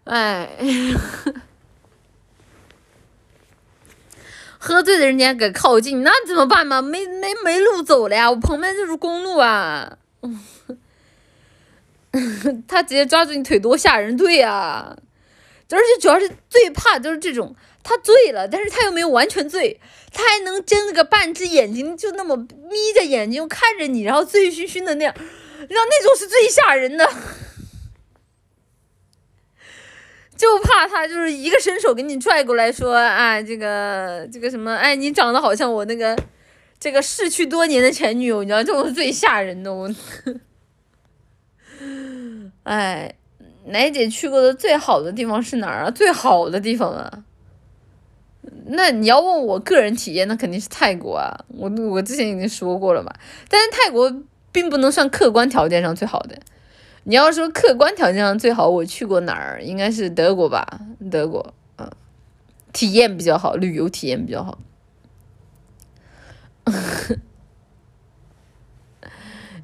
[0.05, 0.49] 哎。
[4.67, 6.81] 喝醉的人家敢靠近，那怎么办嘛？
[6.81, 8.31] 没没没路走了呀！
[8.31, 9.99] 我旁边就是公路啊，
[12.67, 14.97] 他直接抓住你腿多吓人，对呀。
[15.71, 19.79] 而且主要是最怕就是这种，他醉了，但是他又没有完全醉，
[20.11, 27.07] 他还能睁着个半只眼睛，就那么眯着眼睛看着你，然后醉醺醺的那样，然后那种是最吓人的。
[30.45, 36.15] 就怕他就是一个伸手给你拽过来说啊，这个这个什么，哎，你长得好像我那个
[36.79, 39.73] 这个逝去多年的前女友，你知道这种是最吓人的。
[39.73, 39.91] 我，
[42.65, 43.15] 哎，
[43.69, 45.91] 奶姐去过的最好的地方是哪儿啊？
[45.91, 47.25] 最好的地方啊？
[48.67, 51.35] 那你要问我个人体验，那肯定是泰国啊。
[51.49, 53.11] 我我之前已经说过了嘛，
[53.49, 54.15] 但是泰国
[54.53, 56.39] 并不能算客观条件上最好的。
[57.05, 59.63] 你要说客观条件上最好，我去过哪儿？
[59.63, 60.81] 应该是德国吧，
[61.11, 61.91] 德国，嗯，
[62.73, 64.59] 体验比较好，旅游体验比较好。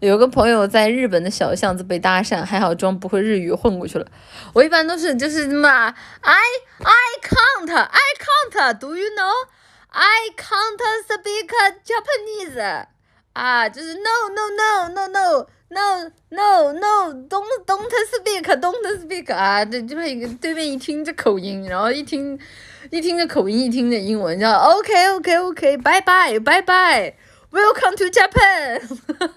[0.01, 4.07] 有个朋友在日本的小巷子被搭讪，还好装不会日语混过去了。
[4.55, 6.39] 我一般都是就是什么，I
[6.83, 9.49] I can't I can't do you know
[9.89, 11.51] I can't speak
[11.85, 12.87] Japanese
[13.35, 15.47] 啊，就是 no no no no no。
[15.70, 22.40] No no no don't don't speak don't speak 啊，对这边一个对面一听这口音，然后一听
[22.92, 27.14] 一听这口音，一听这英文，叫 OK OK OK bye bye bye bye
[27.52, 29.28] welcome to Japan，哈哈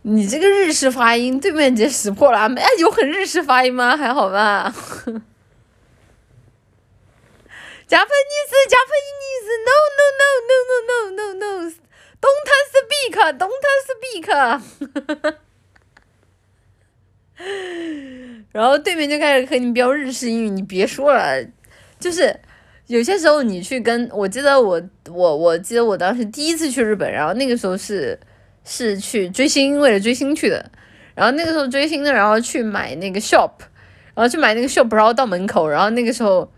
[0.08, 2.48] 你这个日式发音，对面直接识破了啊！
[2.58, 3.98] 哎，有很日式发音吗？
[3.98, 4.72] 还好吧。
[7.90, 13.50] Japanese，Japanese，no no no no no no no no，don't speak，don't
[13.90, 14.30] speak。
[18.52, 21.44] 然后对面就开始和你飙日式英语，你别说了，
[22.00, 22.40] 就是
[22.86, 24.80] 有些时候你去跟，我记得我
[25.10, 28.20] 我我记得我当时第一次去日本，然后那个时候是。
[28.66, 30.70] 是去追星，为了追星去的。
[31.14, 33.52] 然后那个时候追星的，然后去买那个 shop，
[34.14, 36.52] 然后去买那个 shop，然后到门口，然后那个时候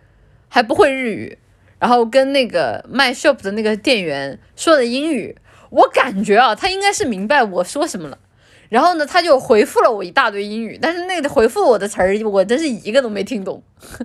[0.47, 1.37] 还不会日语，
[1.77, 5.37] 然后跟那个卖 shop 的那个店员说的英语，
[5.69, 8.17] 我感觉啊，他应该是明白我说什么了。
[8.69, 13.61] 然后呢，他就回复了我一大堆英语，但是那个回复我的词儿，我真是一个都没听懂。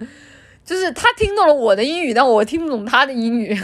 [0.65, 3.59] 就是他听懂了我的英语，但我听不懂他的英语。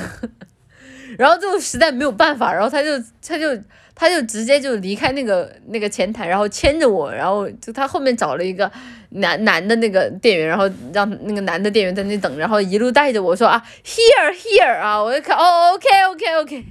[1.16, 3.56] 然后就实在没有办法，然后他就他就
[4.00, 8.70] 他就直接就离开那个那个前台，然后牵着我，然后就他后面找了一个
[9.10, 16.64] 男男的那个店员，然后让那个男的店员在那等，然后一路带着我说啊，here here 啊，我就看哦，OK OK OK，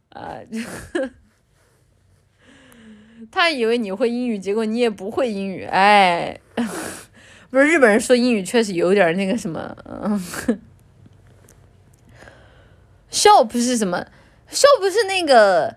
[0.08, 0.38] 啊。
[3.30, 6.40] 他以为你会英语，结果你也不会英语，哎，
[7.50, 10.18] 不是日本人说英语确实有点那个什么，嗯
[13.12, 14.04] ，shop 是什么
[14.50, 15.76] ？shop 是那个，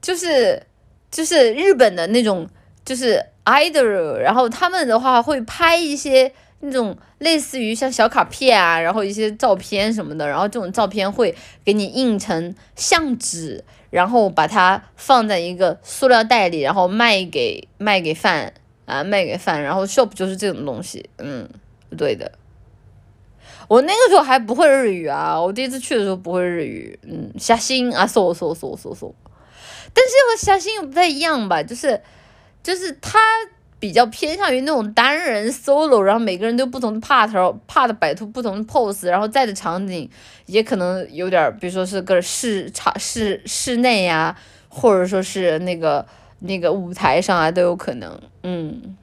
[0.00, 0.62] 就是
[1.10, 2.48] 就是日本的那种，
[2.84, 11.34] 就是 idol，然后他们的话会拍一些那种类似于像小卡片啊，然后一些照片什么的，然后这种照片会
[11.64, 13.64] 给你印成相纸。
[13.90, 18.52] 然后把它放在一个塑料袋里，然后卖给卖给饭
[18.84, 19.62] 啊，卖给饭。
[19.62, 21.48] 然后 shop 就是这种东西，嗯，
[21.96, 22.30] 对的。
[23.68, 29.14] 我那个时候还不会日语啊，我第一次去的时候不会日语，嗯，虾心啊，搜搜搜搜搜。
[29.94, 32.02] 但是和虾心又不太一样吧，就是
[32.62, 33.20] 就是他。
[33.80, 40.10] 比较偏向于那种单人 solo，然后每个人都不同的 part，part 摆出不同的 pose，然后在的场景
[40.46, 44.36] 也可能有点，比如说是个室场室室内呀，
[44.68, 46.04] 或者说是那个
[46.40, 48.96] 那个舞台上啊都有可能，嗯，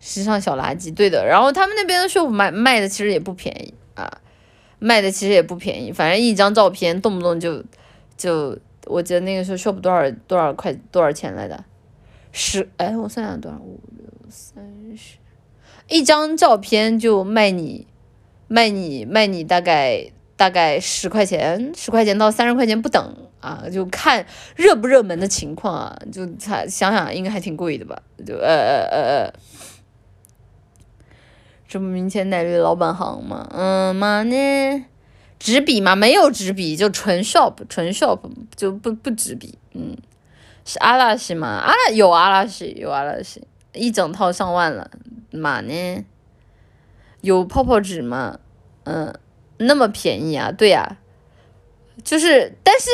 [0.00, 1.24] 时尚小垃圾，对的。
[1.26, 4.10] 然后他们那边的 shop 卖卖的其实也不便宜啊，
[4.78, 7.62] 卖的其实也不便宜，反正一张照片动不动就
[8.16, 11.64] 就，我记得那个时候 shop 多少多少块多少钱来的。
[12.32, 13.58] 十哎，我算算多少？
[13.58, 14.64] 五六三
[14.96, 15.16] 十，
[15.88, 17.86] 一张照片就卖你，
[18.46, 24.24] 卖你卖你大概大概十块钱，十块钱到三十块钱不等啊，就看
[24.54, 28.00] 热不热门的情况啊，就他想想应该还挺贵的吧？
[28.24, 29.32] 就呃呃呃呃，
[31.70, 33.48] 这不明前奶绿老板行吗？
[33.52, 34.84] 嗯嘛呢？
[35.38, 35.94] 纸笔吗？
[35.94, 38.18] 没有纸笔，就纯 shop，纯 shop
[38.56, 39.96] 就不不纸笔，嗯。
[40.64, 41.46] 是阿拉西吗？
[41.46, 44.90] 阿拉有阿拉西，有阿拉西，一整套上万了，
[45.30, 46.04] 嘛呢？
[47.20, 48.40] 有泡泡纸吗？
[48.82, 49.14] 嗯，
[49.58, 50.50] 那么便宜啊？
[50.50, 50.96] 对呀，
[52.02, 52.90] 就是，但是，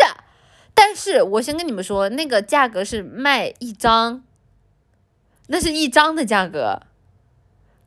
[0.75, 4.23] 但是我先跟你们说，那个价格是卖一张，
[5.47, 6.83] 那是一张的价格，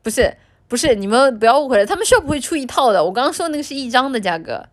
[0.02, 0.36] 不是，
[0.70, 3.04] 不是，你们不要误会了，他们是不会出一套的。
[3.04, 4.68] 我刚刚说那个是一张的价格，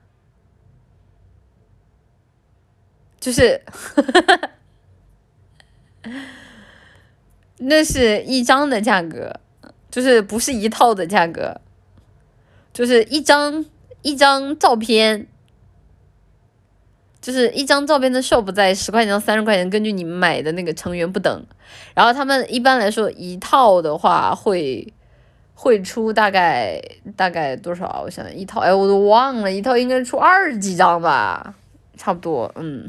[3.20, 3.62] 就是。
[7.60, 9.40] 那是一张的价格，
[9.90, 11.60] 就是不是一套的价格，
[12.72, 13.66] 就是一张
[14.04, 15.28] 一张照片，
[17.20, 21.46] 就是一张照片的 shop 在十块钱到三十块钱，根据你买的那个成员不等。
[21.96, 24.94] 然后他们一般来说一套的话会
[25.60, 26.80] 会出大概
[27.16, 28.04] 大概多少？
[28.06, 31.56] 我想一套，哎，我都忘了，一套应该出二十几张吧，
[31.98, 32.88] 差不多，嗯。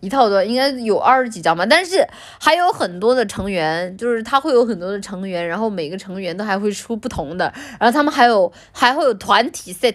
[0.00, 2.06] 一套多应该有二十几张吧，但是
[2.40, 9.94] 还有很多的成员，就是他会有很多的成员，然后每个成员都还会出不同的，然后他们还有还会有团体 set，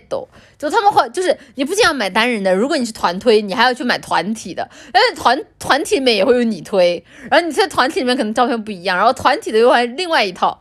[0.58, 7.02] 就他们会就是你不仅要买单人的，如果你是团推，你还要去买团体的，因为团团体里面也会有你推，
[7.32, 10.60] 然后你在团体里面可能照片不一样，然后团体的又还另外一套，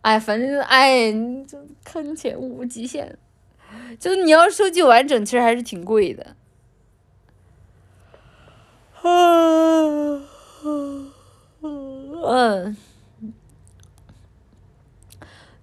[0.00, 1.12] 哎，反正哎，
[1.46, 3.16] 就坑钱无极限，
[4.00, 6.26] 就你要收集完整，其实还是挺贵的。
[12.24, 12.76] 嗯，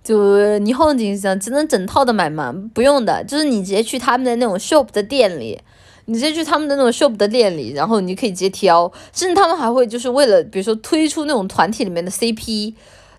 [0.04, 2.54] 就你好景象只能整套的买吗？
[2.74, 5.58] 不用的，就是你直接去他们的那种 shop 的店里，
[6.06, 12.74] 你直接去他们的那种 shop 的店里，然后你可以直接挑，甚至他们还会就是为了比如说推出那种团体里面的 CP，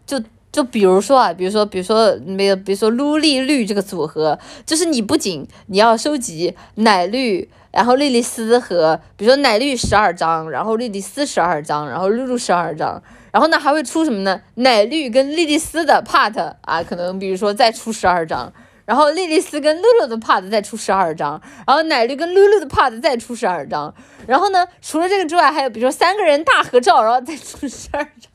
[0.06, 7.48] 就就比如说啊，比如说比如说没有比如说撸丽绿这个组合，就是你不仅你要收集奶绿。
[7.72, 13.02] 然后莉莉丝和比如说奶绿十二张，然后莉莉丝十二张，然后露露十二张，
[13.32, 14.40] 然后呢还会出什么呢？
[14.56, 18.52] 奶绿跟莉莉丝的 part 啊，可能比如说再出十二张，
[18.84, 23.94] 然后莉莉丝跟露露的 part 再出十二张，然后奶绿跟露露的 part 再出十二张，
[24.26, 28.30] 然后呢除了这个之外，还有比如说三个人大合照，然后再出十二张。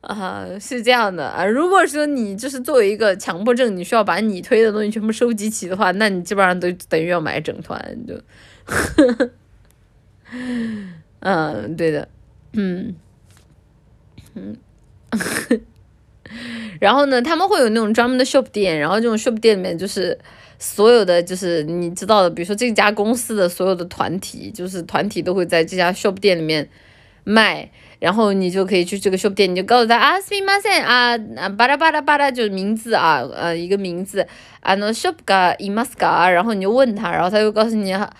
[0.00, 1.26] 啊，是这样的。
[1.26, 1.44] 啊。
[1.44, 8.14] 如果说你就是作为一个强迫症，你需要把你推的东西全部收集齐的话，那你基本上都等于要买整团，就，
[11.20, 12.08] 嗯，对的，
[12.52, 12.94] 嗯，
[14.34, 14.56] 嗯，
[16.80, 20.16] 然后呢，他们会有那种专门的 shop 店，然后这种 shop 店里面就是
[20.60, 26.68] 所有的就是你知道的，比如说这家公司的所有的团体，就是团体都会在这家 shop 店里面
[27.27, 27.69] 卖。
[27.99, 34.27] 然后你就可以去这个 shop 店，你就告诉他啊，すみません啊啊，巴拉巴拉巴拉就是名字啊，呃，一个名字
[34.59, 36.29] 啊，那 shop がいますか？
[36.29, 38.11] 然后你就问他，然后他就告诉你嗨，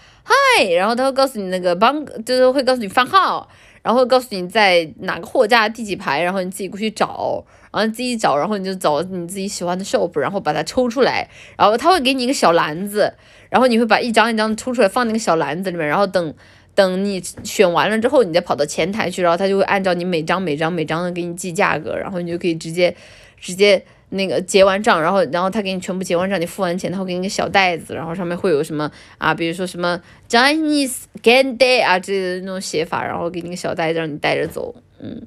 [0.73, 3.49] 然后他会告诉你那个帮，就是会告诉你番号，
[3.81, 7.43] 然后会告诉你在哪个货架第几排，然后你自己过去找，
[7.73, 13.13] 然后自己找，然后你就找你自己喜欢的 shop，然后把它抽出来，然后他会给你一个小篮子，
[13.49, 16.33] 然后你会把一张一张抽出来放那个小篮子里面，然后等。
[16.78, 22.94] 等你选完了之后，你再跑到前台去，然后他就会按照你每张每张每张的给你记价格，然后你就可以直接
[23.40, 35.26] 直接那个结完账，然后然后他给你全部结完账，你付完钱，他会给你个小袋子，然后上面会有什么啊，比如说什么 Chinese Candy 啊之类的那种写法，然后给你个小袋子让你带着走，嗯，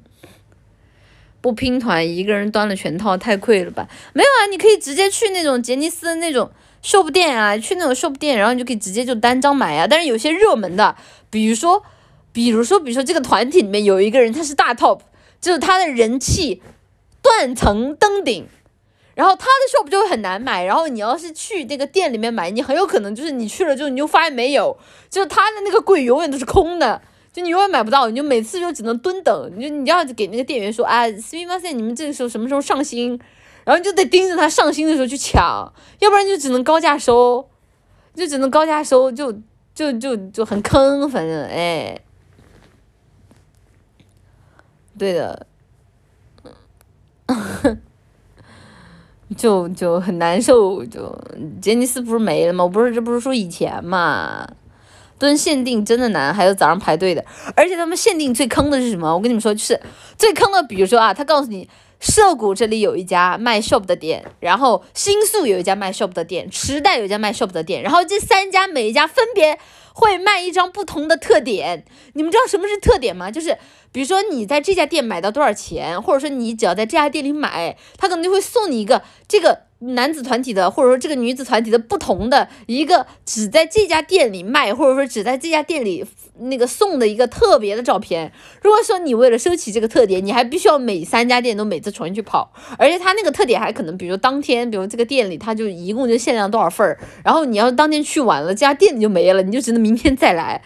[1.42, 3.86] 不拼团一个人端了全套太亏了吧？
[4.14, 6.50] 没有啊，你可以直接去那种杰尼斯的那种
[6.82, 10.96] shop 店啊，去那种 shop 店，然后你就可以直接就单张买啊，但是有些热门的。
[11.30, 11.82] 比如说，
[12.32, 15.00] 比如说，比如说，这个团体里面有一个人，他是大 top，
[15.40, 16.60] 就是他的人气
[17.22, 18.46] 断层登顶，
[19.14, 20.64] 然后他的 shop 就会很难买。
[20.64, 24.76] 然后你要是去那个店里面买，你很有可能就是你去了之后，你就发现没有，
[25.08, 27.00] 就是他的那个柜永远都是空的，
[27.32, 33.18] 就你永远买不到，你就每次就只能蹲等，你就你要给那个店员说啊，斯密马塞，你们这个时候什么时候上新？
[33.64, 37.48] 然后你就得盯着他上新的时候去抢，要不然就只能高价收，
[38.14, 39.34] 就只能高价收就。
[39.74, 41.98] 就就就很坑，反正哎，
[44.98, 45.46] 对的，
[49.34, 50.84] 就就很难受。
[50.84, 51.18] 就
[51.62, 52.64] 杰尼斯不是没了吗？
[52.64, 54.46] 我不是这不是说以前嘛，
[55.18, 57.24] 蹲限定真的难，还有早上排队的，
[57.56, 59.14] 而且他们限定最坑的是什么？
[59.14, 59.80] 我跟你们说，就是
[60.18, 61.66] 最坑的，比如说啊，他告诉你。
[62.02, 69.56] 涩谷这里有一家卖 shop 的店，然后新宿有一家卖 shop 的店，池袋有一家卖 shop 的店，然后这三家每一家分别
[69.94, 71.84] 会卖一张不同的特点。
[72.14, 73.30] 你们知道什么是特点吗？
[73.30, 73.56] 就是
[73.92, 79.71] 比如说你在这家店买到多少钱，或者说你只要在这家店里买，他可能就会送你一个这个。
[79.84, 86.04] 男子团体的，或者说这个女子团体的不同的一个，只在这家店里卖，或者说只在这家店里
[86.38, 88.32] 那个送的一个特别的照片。
[88.62, 100.62] 如果说你为了收起这个特点，你还必须要每三家店都每次重新去跑，而且他那个特点还可能，比如当天，比如这个店里他就一共就限量多少份儿，然后你要当天去晚了，这家店里就没了，你就只能明天再来。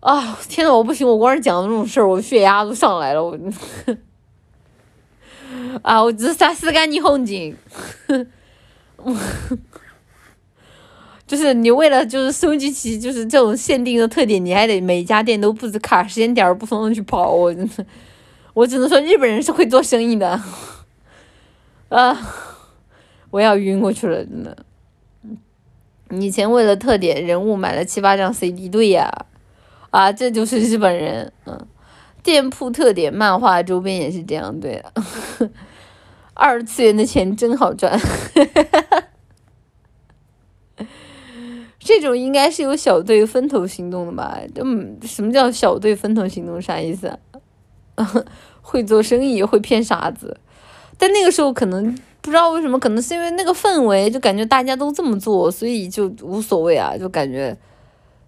[0.00, 3.38] 啊，天呐，我不行，我光是讲这种事儿，我血压都上来了，我。
[5.82, 6.02] 啊！
[6.02, 7.56] 我这啥时间你红警？
[11.26, 17.32] 就是你为了就是收集起就是这种限定的特点，你还得每家店都布置卡时间点儿不同的去跑。
[17.32, 17.86] 我真的，
[18.52, 20.40] 我只能说日本人是会做生意的。
[21.88, 22.18] 啊！
[23.30, 24.56] 我要晕过去了，真的。
[26.10, 29.10] 以前为了特点人物买了七八张 CD，对呀，
[29.90, 31.66] 啊，这就是日本人，嗯。
[32.22, 34.82] 店铺特点漫画周边也是这样，对，
[36.34, 37.98] 二次元的钱真好赚，
[41.78, 44.38] 这种应该是有小队分头行动的吧？
[44.56, 46.62] 嗯，什么叫小队分头行动？
[46.62, 47.18] 啥意思？
[48.62, 50.38] 会做生意会骗傻子，
[50.96, 57.56] 但那个时候可能不知道为什么，可能是因为那个氛围，就感觉大家都这么做，所以就无所谓啊，就感觉。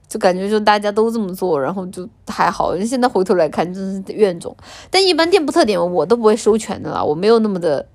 [0.09, 2.77] 就感觉就大家都这么做，然后就还好。
[2.79, 4.57] 现在回头来看，真是怨种。
[4.91, 7.87] 但一般店铺特点我都不会收全的啦，我没有那么的。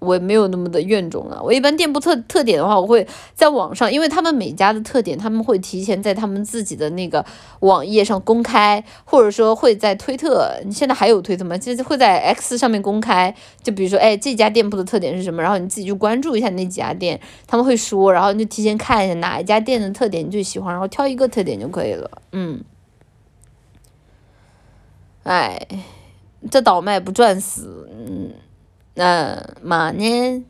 [0.00, 1.42] 我也没有那么的怨种了。
[1.42, 7.24] 我一般店铺特特点的话，我会在网上，因为他们每家的特点，他们会提前在他们自己的那个
[7.60, 11.58] 网页上公开，或者说会在推特，你现在还有推特吗？
[11.58, 13.34] 就是会在 X 上面公开。
[13.62, 15.42] 就比如说，哎，这家店铺的特点是什么？
[15.42, 22.22] 然后你自己去关注一下那几家店，他们会说，然后你就提前看一下哪一家店的特点你最喜欢，然后挑一个特点就可以了。
[22.32, 22.62] 嗯，
[25.24, 25.60] 哎，
[26.50, 28.30] 这倒卖不赚死，嗯。
[29.00, 30.44] 嗯嘛呢，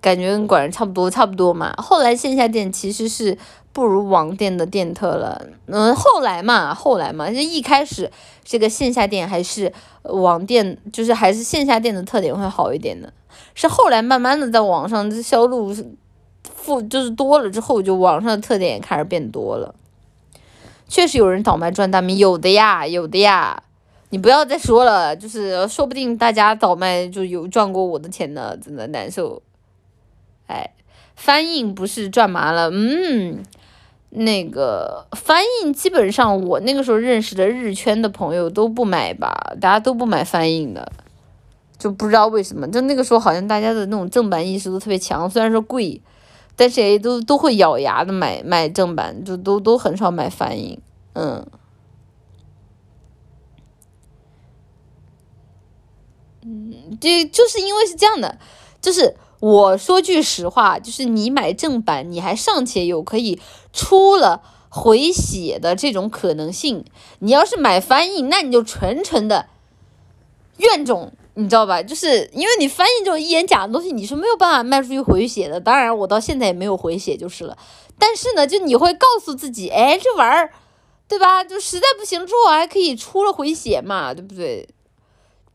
[0.00, 1.74] 感觉跟管人差不多，差不多嘛。
[1.76, 3.36] 后来线下店其实是
[3.72, 5.46] 不如网店的店特了。
[5.66, 8.10] 嗯，后来嘛，后来嘛，就一开始
[8.42, 9.70] 这个线下店还是
[10.04, 13.12] 网店，就是还是线下店的特点会好一点的。
[13.54, 15.76] 是后来慢慢的在网上这销路
[16.42, 19.74] 富就是多了之后，就网上的特点也开始变多了。
[20.88, 23.62] 确实有人倒卖赚大米，有的呀，有的呀。
[24.12, 29.40] 你不要再说了，就是说不定大家倒卖就有赚过我的钱呢，真的难受。
[30.48, 30.74] 哎，
[31.16, 33.42] 翻印不是赚麻了，嗯，
[34.10, 40.92] 那个翻印基本上我那个时候认识的日圈的朋友都不买吧，大家都不买翻印的，
[41.78, 42.68] 就不知道为什么。
[42.68, 46.02] 就那个时候好像大家的那种正版意识都特别强，虽然说贵，
[46.54, 50.78] 但是也都都会咬牙的买买正版，就都都很少买翻印，
[51.14, 51.46] 嗯。
[56.44, 58.38] 嗯，这就是因为是这样的，
[58.80, 63.40] 就是我说句实话，就是你买正版，你还尚且有可以
[63.72, 66.84] 出了回血的这种可能性。
[67.20, 69.46] 你要是买翻译，那你就纯纯的
[70.56, 71.82] 怨种，你知道吧？
[71.82, 75.60] 就是因为你翻译这种一眼假的东西，你是没有办法卖出去回血的。
[75.60, 77.56] 当然，我到现在也没有回血就是了。
[77.98, 80.50] 但是呢，就你会告诉自己，哎，这玩意儿，
[81.06, 81.44] 对吧？
[81.44, 84.68] 就实在不行之后还可以出了回血嘛，对不对？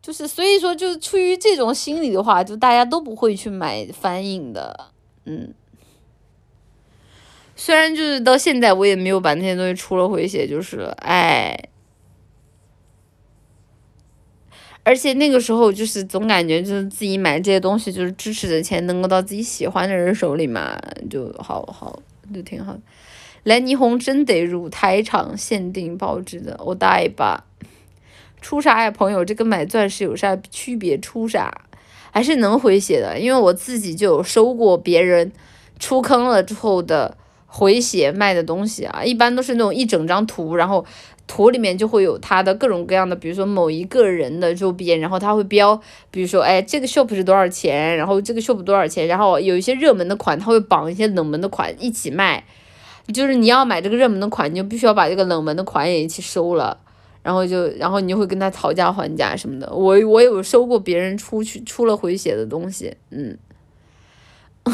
[0.08, 4.92] 就是所以说，就是出于这种心理的话，就大家都不会去买翻印的，
[5.26, 5.54] 嗯。
[7.58, 11.62] 虽然就是到现在我也没有把那些东西出了回血，就是，哎。
[14.84, 20.80] 而且那个时候就是总感觉就是自己买这些东西，就是支持的钱能够到自己喜欢的人手里嘛，
[21.10, 22.02] 就好好
[22.34, 22.78] 就挺好。
[23.44, 27.44] 来，霓虹真得入台场限定保质的，我带吧。
[28.48, 29.26] 出啥呀，朋友？
[29.26, 30.98] 这跟买钻石有啥区别？
[31.00, 31.54] 出啥
[32.12, 35.34] 还是能回血的，因为我自己就有收过别人
[35.80, 40.86] 出坑了之后的回血卖的东西啊，一般都是那种一整张图，然后
[41.28, 45.78] 图里面就会有它的各种各样的，比如说某一个人的周边，然后它会标，
[46.10, 52.46] 比如说哎这个 shop 是多少钱，然后这个 shop 多少钱，然后有一些热门的款，它会绑一些冷门的款一起卖，
[53.14, 56.78] 就是你要买这个热门的款，你就必须要把这个冷门的款也一起收了。
[57.28, 59.70] 然后就，然后你就会跟他讨价还价什么的。
[59.74, 63.38] 我我有收过别人出去出了回血的东西，嗯。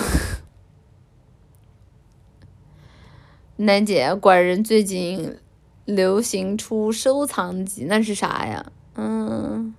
[3.58, 5.36] 楠姐，管人最近
[5.86, 8.72] 流行出收藏级，那是啥呀？
[8.98, 9.74] 嗯，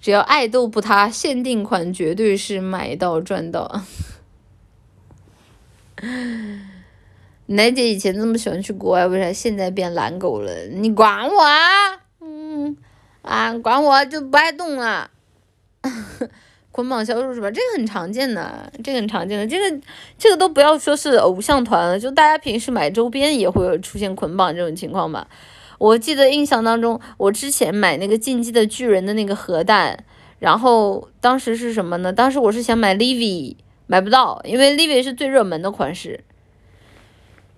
[0.00, 3.82] 只要爱豆不塌，限定款绝对是买到赚到。
[7.48, 10.52] 奶姐以前这么喜欢去国外，为啥现在变懒狗了？
[10.72, 12.00] 你管我啊？
[12.20, 12.76] 嗯，
[13.22, 15.10] 啊，管我就不爱动了。
[16.72, 17.48] 捆绑销售是吧？
[17.50, 19.80] 这个很常见的，这个很常见的，这个
[20.18, 25.28] 这个都不要说是偶像团了，就大家平时买周边也会有出现捆绑这种情况吧。
[25.78, 30.04] 我记得印象当中，我之前买那个进击的巨人的那个核弹，
[30.40, 32.12] 然后当时是什么呢？
[32.12, 33.56] 当时我是想买 Livy，
[33.86, 36.24] 买不到，因为 Livy 是最热门的款式。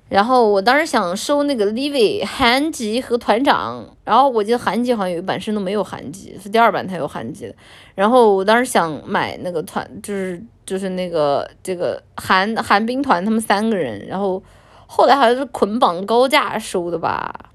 [0.08, 7.54] 然后我当时想收那个 Livy 韩吉和团长，然后我记得韩吉好像有一版是都没有韩吉，是第二版才有韩吉的。
[7.94, 14.42] 然后我当时想买那个团，就是就是那个这个韩韩兵团他们三个人，然后
[14.86, 17.50] 后来好像是捆绑高价收的吧。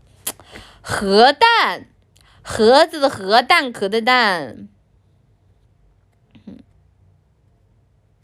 [0.81, 1.87] 核弹，
[2.43, 4.67] 盒子的核弹壳的弹。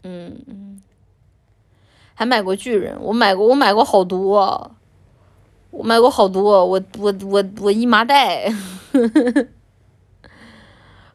[0.04, 0.69] 嗯嗯。
[2.20, 4.70] 还买过巨人，我买过，我买过好多，
[5.70, 8.52] 我买过好多，我我我我一麻袋。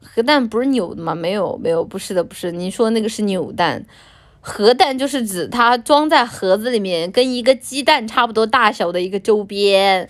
[0.01, 1.13] 核弹不是扭的吗？
[1.13, 3.85] 没有没有，不是的不是，你说那个是扭蛋，
[4.41, 10.09] 核弹就是指它装在盒子里面，跟一个鸡蛋差不多大小的一个周边，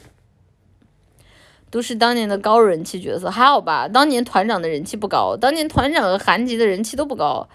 [1.70, 3.90] 都是当年的高人气角色，还好吧？
[3.90, 7.50] 当年团长的人气不高，当年团长和韩吉的人气都不高，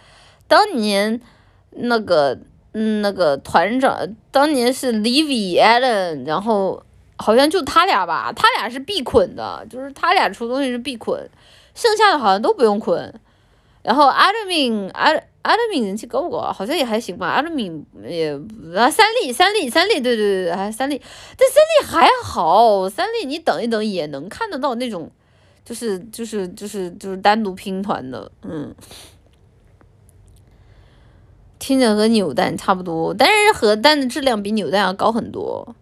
[0.47, 1.23] 当年
[1.71, 2.41] 那个。
[2.73, 3.99] 嗯，那个团长
[4.31, 6.83] 当年是 Livy Allen，然后
[7.17, 11.29] 好像就他俩吧，他俩是必捆的，就是他俩出东西是必捆，
[11.75, 13.13] 剩下的好像都不用捆。
[13.83, 16.53] 然后 Admin，Ad Admin 人气高不高？
[16.53, 17.43] 好像也还行吧。
[17.43, 18.33] Admin 也
[18.77, 21.01] 啊，三粒三粒三粒，对对对，还三粒，
[21.37, 25.11] 但三粒还好，三粒你等一等也能看得到那种，
[25.65, 28.75] 就是就是就是就是单独拼团的，嗯。
[31.61, 35.77] 听着和扭蛋差不多，但是核弹的质量比扭蛋要高很多。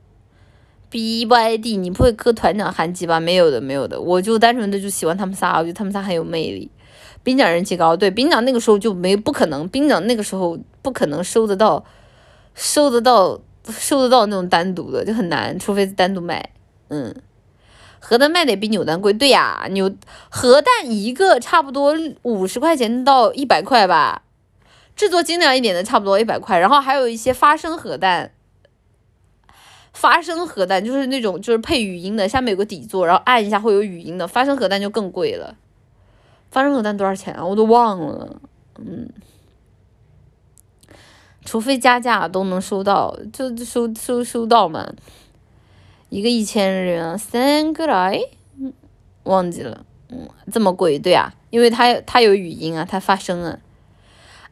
[0.90, 3.20] B Y D，你不会磕团长韩吉吧？
[3.20, 6.70] 没有的，没有的，我就单纯的就喜欢他们仨，我觉得他们仨很有魅力。
[7.22, 11.84] 兵长人气高，对，兵长那个时候就没不可能，兵长那个时候不可能收得到，
[12.54, 13.38] 收得到，
[13.68, 16.50] 收得到那种单独的就很难，除非是单独卖。
[16.88, 17.14] 嗯，
[18.00, 19.94] 核弹卖的也比扭蛋贵，对呀，扭
[20.30, 24.22] 核弹一个差不多五十块钱到一百块吧。
[24.98, 28.32] 制作精良一点的差不多一百块，然后还有一些发声核弹，
[29.92, 35.56] 发声核弹就是那种就是配语音的，下面有个底座，然后按一下会有语音的，发声核弹就更贵了。
[36.50, 37.46] 发声核弹多少钱啊？
[37.46, 38.40] 我都忘了，
[38.78, 39.08] 嗯。
[41.44, 44.92] 除非加价都能收到，就收收收到嘛。
[46.08, 48.20] 一个一千日元，三个来，
[49.22, 53.60] 忘记了，嗯，这么贵，对啊，因为它它有语音啊，它发声啊。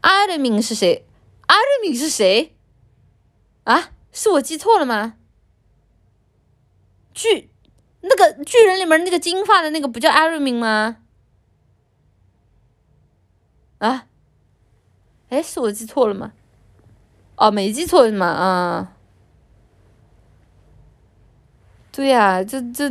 [0.07, 1.05] 阿德明是谁？
[1.49, 2.55] 阿德明是谁？
[3.65, 5.15] 啊，是我记错了吗？
[7.13, 7.51] 巨，
[8.03, 10.99] 那个巨人里面那个金发的那个不叫阿瑞敏吗？
[13.79, 14.07] 啊？
[15.29, 16.31] 哎，是我记错了吗？
[17.35, 18.29] 哦，没记错是吗？
[18.29, 18.93] 啊。
[21.91, 22.89] 对呀，这这，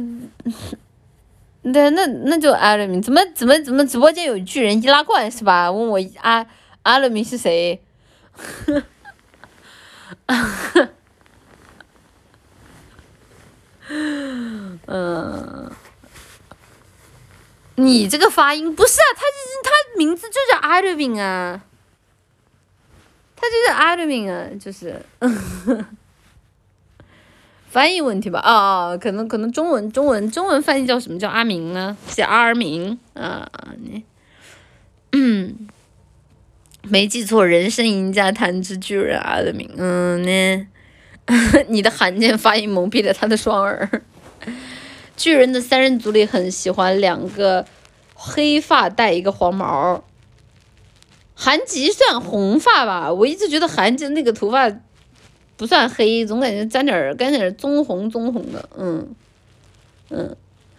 [1.62, 5.72] 那那那就艾瑞明，怎么怎么怎么直播间有巨人易拉罐是吧？
[5.72, 6.46] 问我啊
[6.86, 7.82] 阿瑞明是谁？
[14.86, 15.72] 嗯，
[17.76, 19.22] 你这个发音不是啊，他
[19.64, 21.64] 他名字就叫阿瑞明啊，
[23.36, 25.04] 他就是阿瑞明啊，就是。
[27.68, 31.98] 翻译问题吧，啊，可能可能中文中文中文翻译叫什么叫阿明呢？
[32.08, 33.50] 写阿尔明啊，
[33.80, 34.06] 你，
[35.12, 35.68] 嗯，
[36.90, 40.68] 没记错，人生赢家弹指巨人阿尔明，嗯呢，
[41.68, 44.02] 你的罕见发音蒙蔽了他的双耳。
[45.18, 47.66] 巨人的三人组里很喜欢两个
[48.14, 50.04] 黑发带一个黄毛，
[51.34, 54.72] 韩吉算红发吧，我一直觉得韩吉那个头发。
[55.58, 59.08] 不算黑，总感觉沾点儿，沾点棕红棕红的，嗯，
[60.10, 60.36] 嗯，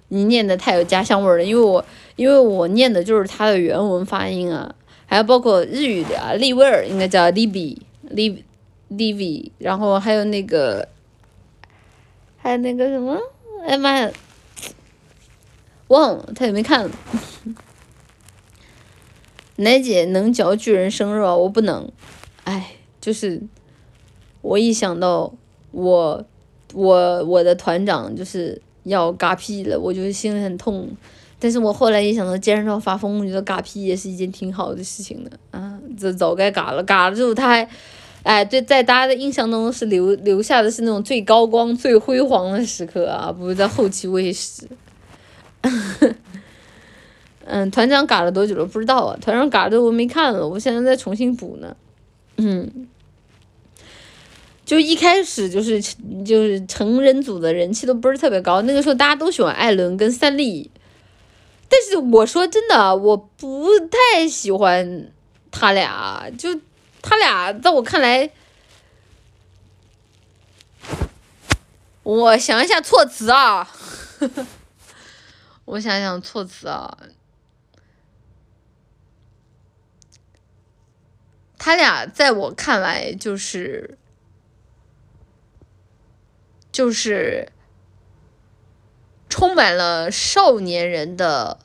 [0.09, 1.83] 你念的太有家乡味儿了，因为我
[2.17, 4.75] 因为我念的就是他的原文发音啊，
[5.07, 10.89] 还有包括日语的啊，利威尔应该叫 Libby，Lib，Libby，然后还有那个，
[12.37, 13.19] 还有那个什么，
[13.67, 14.11] 哎妈呀，
[15.89, 16.91] 忘了，他也没看。
[19.57, 21.91] 奶姐能嚼巨人生肉，我不能，
[22.45, 23.43] 哎，就是。
[24.43, 25.35] 我一想到
[25.73, 26.25] 我
[26.73, 30.89] 我我的团长就是要嘎屁了，我就心里很痛。
[31.39, 37.69] 但是我后来一想到剑人发疯，我觉得嘎屁也是一件挺好的事情的啊，这早该嘎了，嘎了之后他还，
[38.23, 44.67] 哎，对，在大家的印象当中是留留下的是那种最高光、最辉煌的时刻啊，不是在后期喂食。
[47.45, 48.65] 嗯，团长嘎了多久了？
[48.65, 51.77] 不知道啊，团长嘎的我没看了，我现在在重新补呢。
[52.39, 52.89] 嗯。
[54.65, 55.81] 就一开始就是
[56.25, 60.69] 就是成人组的人气都不是特别高，那个时候大家都喜欢艾伦跟三笠，
[61.69, 65.13] 但是我说真的，我不太喜欢
[65.51, 66.61] 他俩，就
[67.03, 68.31] 他俩在我看来，
[72.03, 73.69] 我想一下措辞啊，
[75.67, 76.99] 我想想措辞啊，
[81.59, 83.99] 他俩在我看来就是。
[86.73, 87.51] 就是
[89.29, 91.59] 充满了少年人的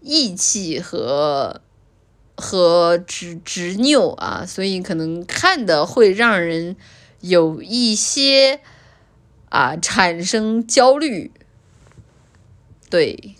[0.00, 1.60] 义气和
[2.36, 6.76] 和执执拗啊，所以可能看的会让人
[7.20, 8.60] 有一些
[9.48, 11.30] 啊产生焦虑。
[12.90, 13.36] 对，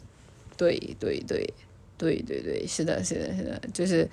[0.57, 1.53] 对对对
[1.99, 4.09] 对对对，是的，是的，是的，就是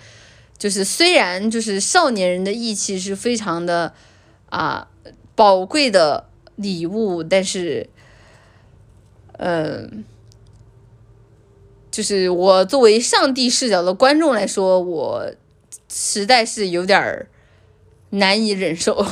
[0.58, 3.94] 就是虽然就是少年人的义气是非常的
[4.50, 4.88] 啊
[5.36, 6.26] 宝贵的。
[6.62, 7.90] 礼物，但是，
[9.42, 10.04] 嗯，
[11.90, 15.32] 就是我作为上帝视角的观众来说，我
[15.88, 17.28] 实在是有点儿
[18.10, 19.04] 难以忍受。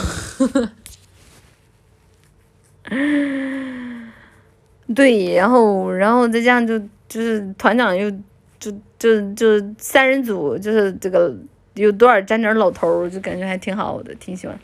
[4.93, 6.77] 对，然后，然后再这样就
[7.07, 8.11] 就是团长又
[8.59, 9.45] 就就就
[9.77, 11.33] 三人组，就是这个
[11.75, 14.59] 有多少沾点老头儿，就感觉还挺好的，挺喜欢。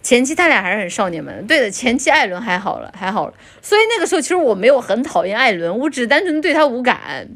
[0.00, 7.28] 前期他俩还是很少年们，对的，前期艾伦还好了，还好了，所以那个时候其实我没有很讨厌艾伦，我只单纯对他无感，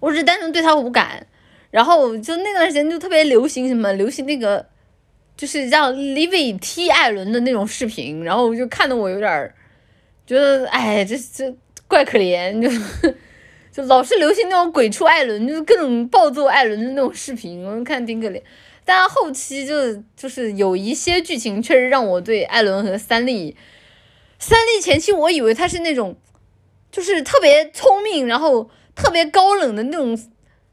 [0.00, 1.26] 我只单纯对他无感，
[1.70, 4.66] 然后就那段时间就特别流行什么，流行那个
[5.36, 9.54] 就是让 Livy 踢艾伦的那种视频，然后就看得我有点
[10.26, 11.54] 觉得，哎，这这
[11.86, 13.12] 怪可怜，就
[13.70, 18.40] 就老是流行那种鬼畜艾伦，就是各种暴揍艾伦的那种视频，我看挺可怜。
[18.92, 23.56] 但后期就就是有一些剧情确实让我对艾伦和三笠，
[24.36, 26.18] 三笠前期我以为她是那种，
[26.90, 30.18] 就是特别聪明，然后特别高冷的那种，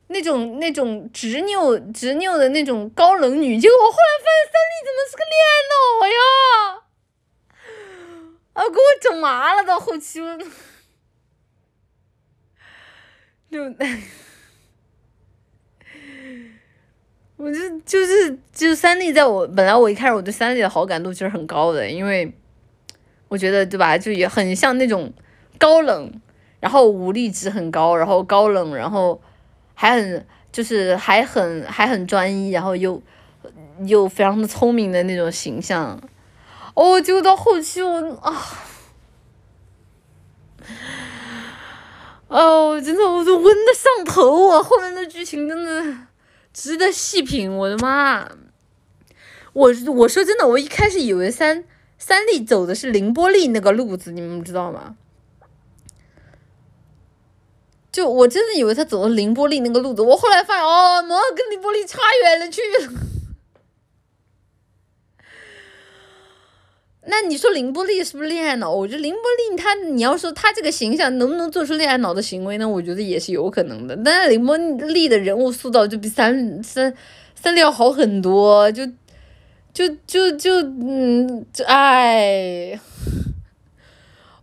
[0.07, 5.77] 那种那种执拗执拗的那种高冷女，结果我后来发现三笠怎么是个恋爱脑
[6.09, 6.19] 呀？
[8.53, 10.19] 啊，给我整麻了，到后期，
[13.51, 13.75] 就。
[17.37, 22.33] 我就就是就是三丽，在我本来我一开始我对三丽的好感度其实很高的，因为
[23.27, 25.13] 我觉得对吧，就也很像那种
[25.59, 26.11] 高冷，
[26.59, 29.21] 然后武力值很高，然后高冷，然后
[29.75, 32.99] 还很就是还很还很专一，然后又
[33.85, 36.01] 又非常的聪明的那种形象。
[36.73, 38.33] 哦，结果到后期我啊，
[42.29, 44.63] 哦，真的我都温的上头啊！
[44.63, 46.06] 后面的剧情真的。
[46.59, 48.27] 值得细品，我的妈！
[49.53, 51.63] 我我说真的，我一开始以为三
[51.99, 54.97] 三丽走的是凌波丽那个路子，你们知道吗？
[57.91, 62.91] 就我真的以为他走的凌波丽那个路子，我后来发现哦，摩跟凌波丽差远了去了。
[67.09, 68.69] 那你说凌波丽是不是恋爱脑？
[68.69, 72.67] 我觉得凌波丽他，你要说他这个形象能不能做出恋爱脑的行为呢？
[72.67, 73.95] 我觉得也是有可能的。
[74.03, 76.93] 但是凌波丽的人物塑造就比三三
[77.33, 78.85] 三丽要好很多，就
[79.73, 82.77] 就就就嗯，就哎，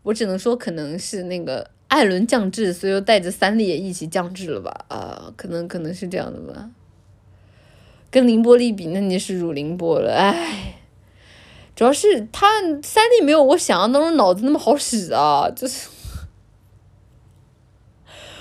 [0.02, 4.86] 我只能说可能是那个艾伦降智，所以又带着三丽也一起降智了吧？
[4.88, 6.70] 啊，可能可能是这样的吧。
[8.10, 10.80] 跟凌波丽比，那你是辱凌波了，哎。
[11.74, 12.46] 主要是他
[12.82, 15.88] 三丽没有我想象当中脑子那么好使啊， 就是，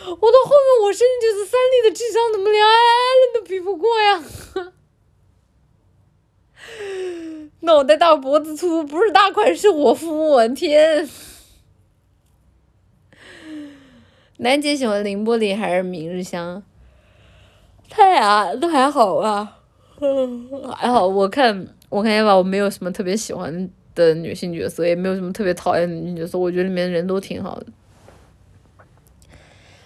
[0.06, 4.24] 我到后面我甚至就是三丽的智商怎么连艾伦都比不过呀？
[7.62, 11.10] 脑袋大脖子粗，不是大款是伙夫，我天！
[14.38, 16.62] 楠姐喜欢凌波丽还是明日香？
[17.90, 19.60] 他俩都还好吧，
[20.76, 21.76] 还好我看。
[21.94, 26.40] 我看见吧，我没有什么特别喜欢的女性角色，也没有什么特别讨厌的女性角色。
[26.40, 27.68] 我觉得里面人都挺好的。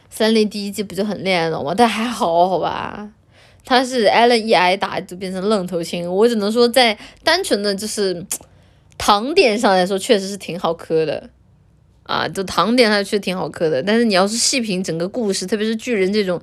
[0.10, 1.74] 三丽第一季不就很恋爱脑吗？
[1.76, 3.12] 但还好，好吧。
[3.66, 6.10] 他是挨了一挨打就变成愣头青。
[6.10, 8.26] 我只能说，在单纯的就是
[8.98, 11.30] 糖点上来说，确实是挺好磕的
[12.04, 12.26] 啊。
[12.26, 13.84] 就糖点上确实挺好磕的。
[13.84, 16.42] 但是你要是细品整个故事，特别是巨人这种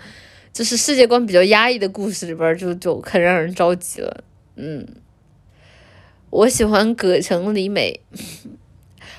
[0.52, 4.22] 就是世界观比较压抑的故事里边，就就很让人着急了。
[4.56, 4.86] 嗯。
[6.34, 8.00] 我喜欢葛城里美，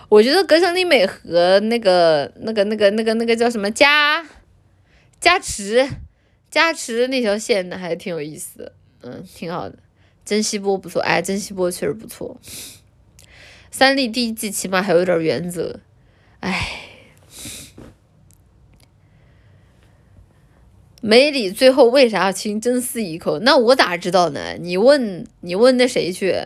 [0.10, 4.28] 我觉得葛城里美和那个那个那个那个那个叫什么加
[5.22, 5.88] 加持
[6.52, 8.74] 加持那条线的还挺有意思的，
[9.04, 9.78] 嗯，挺好的。
[10.26, 12.38] 珍惜波不错，哎，珍惜波确实不错。
[13.72, 15.80] 三立第一季起码还有点原则，
[16.42, 16.82] 哎。
[21.02, 23.40] 梅里最后为啥要亲真丝一口？
[23.40, 24.58] 那我咋知道呢？
[24.60, 26.44] 你问你问那谁去？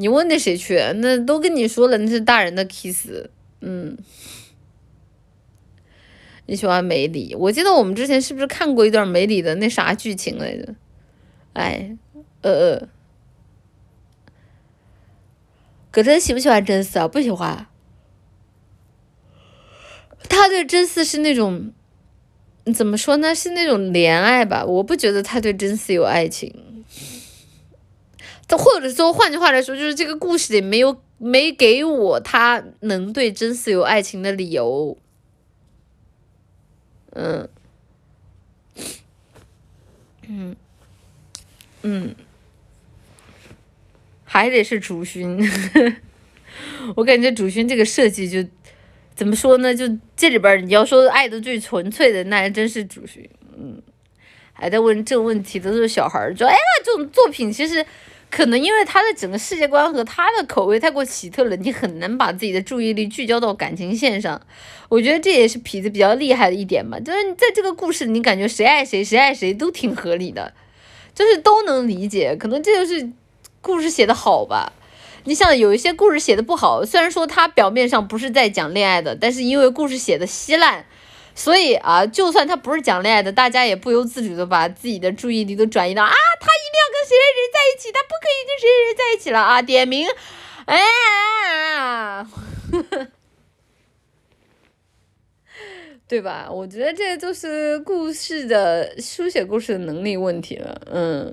[0.00, 0.76] 你问那谁去？
[0.98, 3.08] 那都跟你说了，那是大人的 kiss。
[3.60, 3.98] 嗯，
[6.46, 7.34] 你喜欢梅里？
[7.34, 10.76] 我记得我们之前是不是看过一段梅里的那啥剧情来着？
[11.54, 11.96] 哎，
[12.42, 12.88] 呃呃，
[15.90, 17.08] 葛真喜不喜欢真丝啊？
[17.08, 17.66] 不喜欢。
[20.28, 21.72] 他对真丝是那种，
[22.72, 23.34] 怎么说呢？
[23.34, 24.64] 是那种怜爱吧？
[24.64, 26.84] 我不觉得他对真丝有爱情。
[28.56, 34.96] 或者说，换句话来说，就是这个故事里没有没给我他能对真丝有爱情的理由。
[37.10, 37.46] 嗯，
[40.28, 40.56] 嗯，
[41.82, 42.14] 嗯，
[44.24, 45.38] 还得是主勋。
[46.96, 48.48] 我感觉主勋这个设计就
[49.14, 49.74] 怎么说呢？
[49.74, 49.84] 就
[50.16, 53.28] 这里边你要说爱的最纯粹的，那还真是主勋。
[53.58, 53.82] 嗯，
[54.54, 57.84] 还在问这个问题的都是小孩儿，说哎呀，这种作品其实。
[58.30, 64.40] 可能因为他的整个世界观和他的口味太过奇特了，你很难把自己的注意力聚焦到感情线上。
[64.88, 70.52] 我觉得这也是痞子比较厉害的一点嘛，就是在这个故事，你感觉谁爱谁，谁爱谁都挺合理的，
[71.14, 72.36] 就是都能理解。
[72.36, 73.10] 可能这就是
[73.60, 74.72] 故事写的好吧。
[75.24, 80.84] 你像有一些故事写的不好，虽然说他表面上不是在讲恋爱的，但是因为故事写的稀烂。
[81.38, 89.62] 所以啊，就算他不是讲恋爱的，大家也不由自主的把自己的注意力都转移到啊，他一定要跟谁谁谁在一起，他不可以跟谁谁谁在一起了啊！
[89.62, 90.04] 点名，
[90.66, 90.82] 哎，
[96.08, 96.48] 对吧？
[96.50, 100.80] 我觉得这就是故事的书写故事的能力问题了。
[100.90, 101.32] 嗯，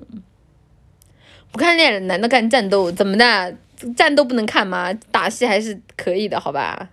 [1.50, 2.92] 不看恋人，难道看战斗？
[2.92, 3.56] 怎么的？
[3.96, 4.94] 战斗不能看吗？
[5.10, 6.90] 打戏还是可以的，好吧？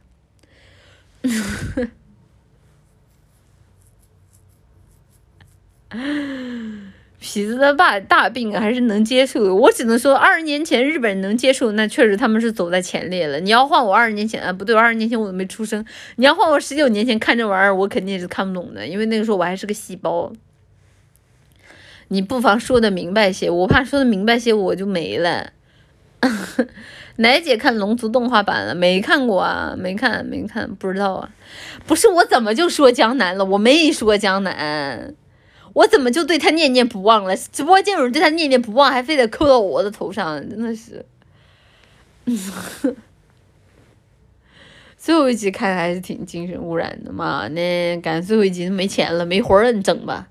[7.24, 13.40] 痞子的大大病还是能接受，我只能说二十年前日本人能接受，那确实他们是走在前列了。
[13.40, 15.86] 你要换我二十年前，啊不对，二十年前我都没出生。
[16.18, 20.34] 你要换我十九年前看这玩意儿，我肯定也是看不懂的，因为那个时候我还是个细胞。
[22.10, 25.52] 你不妨说的明白些，我怕说的明白些我就没了。
[27.18, 29.76] 奶姐看龙族动画版了没看过啊？
[29.78, 31.30] 没看，没看，不知道啊。
[31.86, 33.46] 不是我怎么就说江南了？
[33.46, 35.14] 我没说江南，
[35.74, 37.36] 我怎么就对他念念不忘了？
[37.36, 41.06] 直播间有人对他念念不忘，还非得扣到我的头上，真的是。
[44.96, 50.30] 最后一集看的还是挺精神污染的嘛，那赶最后一集没钱了，没活了，你整吧。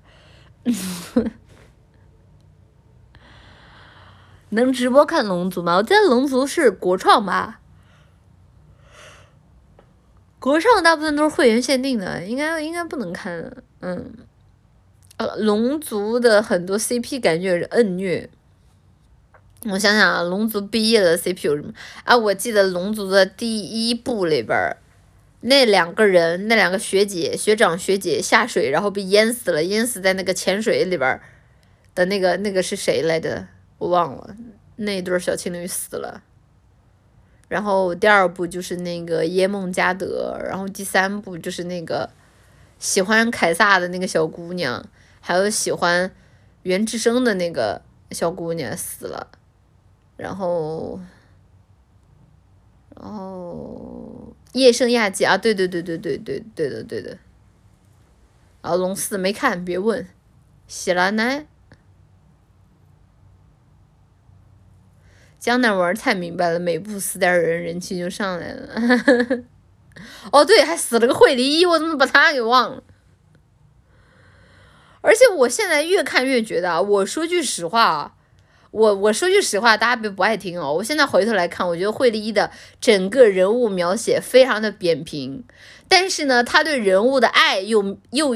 [4.49, 5.75] 能直播看龙族吗？
[5.75, 7.59] 我记得龙族是国创吧，
[10.39, 13.55] 国创大部分都是会员限定的，应该应该不能看。
[13.81, 14.11] 嗯，
[15.37, 18.29] 龙族的很多 CP 感觉是摁虐。
[19.65, 21.73] 我想想啊，龙族毕业的 CP 有什么？
[22.03, 24.57] 啊，我记得龙族的第一部里边
[25.41, 31.19] 那两个人，那两个学姐、学长、学姐下水，然后被淹死了，淹死在那个潜水里边
[31.95, 33.47] 的那个那个是谁来着？
[33.77, 34.35] 我忘了，
[34.77, 36.21] 那对小情侣死了。
[37.49, 42.09] 然后第二部就是那个耶梦加德，然后第三部就是那个
[42.79, 44.83] 喜欢凯撒的那个小姑娘，
[45.25, 46.13] 还有喜欢
[46.63, 47.81] 袁志生的那个
[48.11, 49.29] 小姑娘死了。
[50.17, 50.99] 然后，
[52.89, 57.17] 然后叶圣亚季啊，对对对对对对对的对的。
[58.61, 60.05] 啊，龙四没看，别问。
[60.67, 61.47] 喜兰奈。
[65.39, 69.43] 江南玩太明白了，每部死点人，人气就上来了。
[70.33, 72.83] 哦，对，还死了个惠梨，我怎么把他给忘了？
[75.03, 78.13] 而且我现在越看越觉得，我说句实话啊，
[78.71, 80.73] 我我说句实话，大家别不爱听哦。
[80.73, 82.49] 我现在回头来看，我觉得惠利一的
[82.81, 85.43] 整个人物描写非常的扁平，
[85.87, 88.35] 但是呢，他对人物的爱又又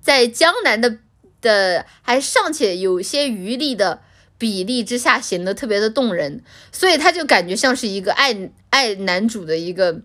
[0.00, 0.98] 在江南的
[1.40, 4.02] 的还尚且有些余力的。
[4.36, 10.02] 比例之下显得特别的动人，所以他就感觉像是一个爱爱男主的一个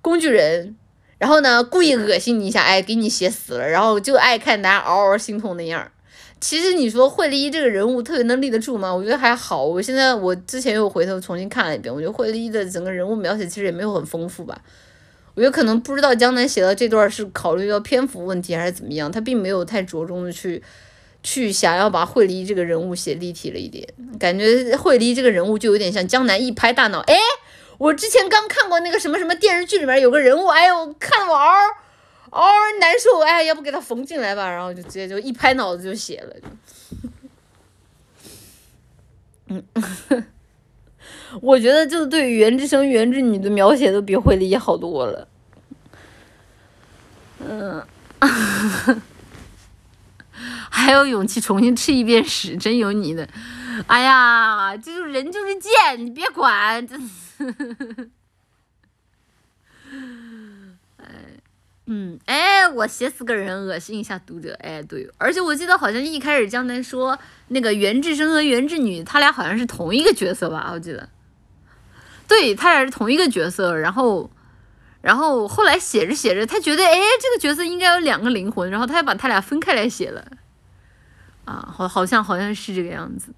[0.00, 0.74] 工具人，
[1.18, 5.90] 然后呢故意恶心你一下，哎给你写死了，然后就爱看大家嗷嗷心痛那样。
[6.40, 8.94] 其实你说惠利这个人物特别能立得住吗？
[8.94, 9.64] 我觉得还好。
[9.64, 14.58] 我现在我之前又回头重新看了一遍，我觉得惠利的整个人物描写其实也没有很丰富吧。
[15.34, 20.62] 我觉得可能不知道江南写的这段是考虑到篇幅问题还是怎么样，他并没有太着重的去。
[21.20, 23.86] 去想要把惠梨这个人物写立体了一点，
[24.20, 27.16] 感觉惠梨这个人物就有点像江南一拍大脑，哎，
[27.78, 31.56] 我之前刚看过那个什么什么电视剧里面有个人物，哎呦，看我嗷
[32.30, 36.36] 嗷难受，哎，要不给他缝进来吧，然后就直接就一拍脑子就写了，
[39.48, 39.64] 嗯，
[41.40, 45.28] 我觉得就对袁之生、袁之女的描写都比惠梨好多了，
[47.40, 47.86] 嗯。
[50.70, 53.28] 还有勇气重新吃一遍屎，真有你的！
[53.86, 57.27] 哎呀，就是人就是贱，你别管，真是。
[60.98, 61.06] 哎，
[61.86, 64.54] 嗯，哎，我写死个人，恶心一下读者。
[64.60, 70.70] 哎，对，而且我记得好像一开始江南说那个袁志生和袁志女，他俩好像是同一个角色吧？
[70.72, 71.08] 我记得，
[72.26, 73.74] 对他俩是同一个角色。
[73.76, 74.30] 然后，
[75.00, 80.26] 然后后来写着写着，他觉得哎，这个角色应该有两个灵魂，然后他就把他俩分开来写了。
[81.46, 83.32] 啊，好，好像好像是这个样子，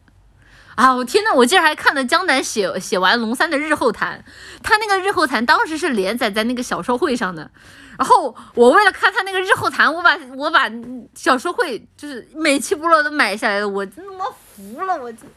[0.81, 4.25] 啊，我天呐，我竟然还看了江南写写完龙三的日后谈，
[4.63, 7.51] 他那个日后谈当时是连载在那个小说会上的，
[7.99, 10.73] 然后我为了看他那个日后谈，我把我把
[11.15, 15.29] 小说会就是每期部落都买下来了，我真他妈服了，我真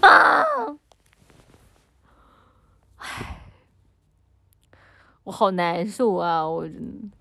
[0.00, 0.44] 啊，
[2.96, 3.32] 唉。
[5.22, 6.46] 我好难受啊！
[6.48, 6.64] 我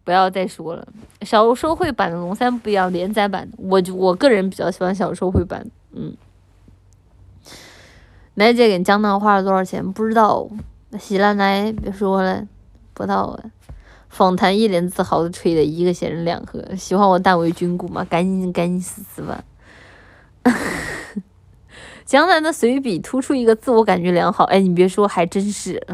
[0.04, 0.88] 不要再说了。
[1.22, 5.66] 小说会版的龙三不一样，连载版的，我就我个人比较喜欢小说会版。
[5.92, 6.16] 嗯，
[8.36, 9.92] 奶姐给江南花了多少钱？
[9.92, 10.48] 不知道。
[11.00, 12.48] 喜兰奶别说了，
[12.94, 13.38] 不知道。
[14.08, 18.06] 访谈一脸自豪的吹的一个仙人两盒，喜欢我大为军鼓吗？
[18.10, 19.44] 赶紧赶紧死死吧！
[22.06, 24.46] 江南的随笔突出一个自我感觉良好。
[24.46, 25.86] 哎，你别说，还真是。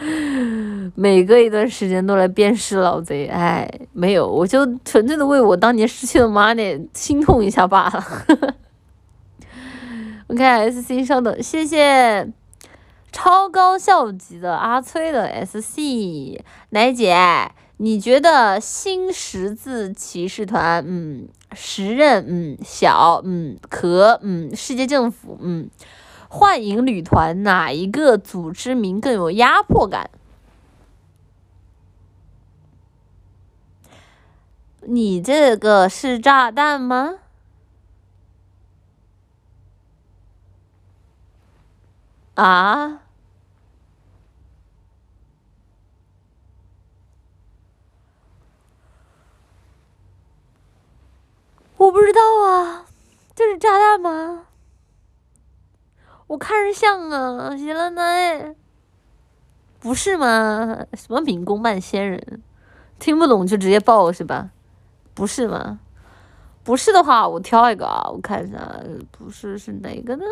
[0.94, 8.02] 每隔一段时间都来鞭尸老贼，哎，没有，我就纯粹的为我当年失去的 money 心痛一下罢了。
[10.28, 12.30] OK，SC，稍等，谢谢
[13.10, 16.38] 超高校级的阿崔的 SC，
[16.68, 25.70] 奶姐，你觉得新十字骑士团，嗯，时任，嗯，小，嗯，可，嗯，世界政府，嗯，
[26.28, 30.10] 幻影旅团哪一个组织名更有压迫感？
[34.82, 37.14] 你这个是炸弹吗？
[42.42, 43.02] 啊？
[51.76, 52.86] 我不知道啊，
[53.34, 54.46] 这是炸弹吗？
[56.28, 58.54] 我看着像啊，行了呢，
[59.80, 60.86] 不是吗？
[60.92, 62.42] 什么民工扮仙人，
[63.00, 64.50] 听不懂就直接报是吧？
[65.12, 65.80] 不是吗？
[66.62, 70.24] 不是的话，我挑一个啊，我看一下，不是是哪个呢？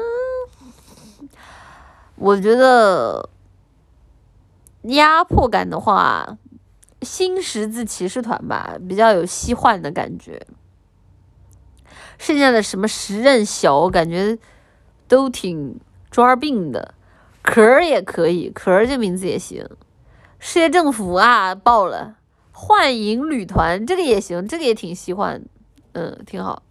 [2.16, 3.28] 我觉得
[4.82, 6.38] 压迫感的话，
[7.02, 10.46] 新十字骑士团吧，比较有西幻的感觉。
[12.18, 14.38] 剩下的什么时任小，感觉
[15.06, 15.78] 都挺
[16.10, 16.94] 抓病的。
[17.42, 19.68] 壳儿也可以，壳儿这名字也行。
[20.38, 22.16] 世界政府啊，爆了。
[22.50, 25.44] 幻影旅团这个也行，这个也挺喜欢，
[25.92, 26.62] 嗯，挺好。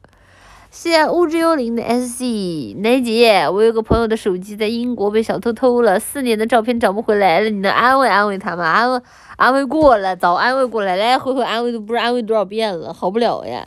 [0.77, 8.65] 谢谢物质幽灵的 SC 奶姐，我有个朋友的手机在英国被小偷偷了，四年的照片找不回来了，你能安慰安慰他吗？
[8.65, 9.01] 安慰
[9.37, 13.65] 安慰过了，早安慰过来，来来回回安慰都不知道安慰多少遍了，好不了呀。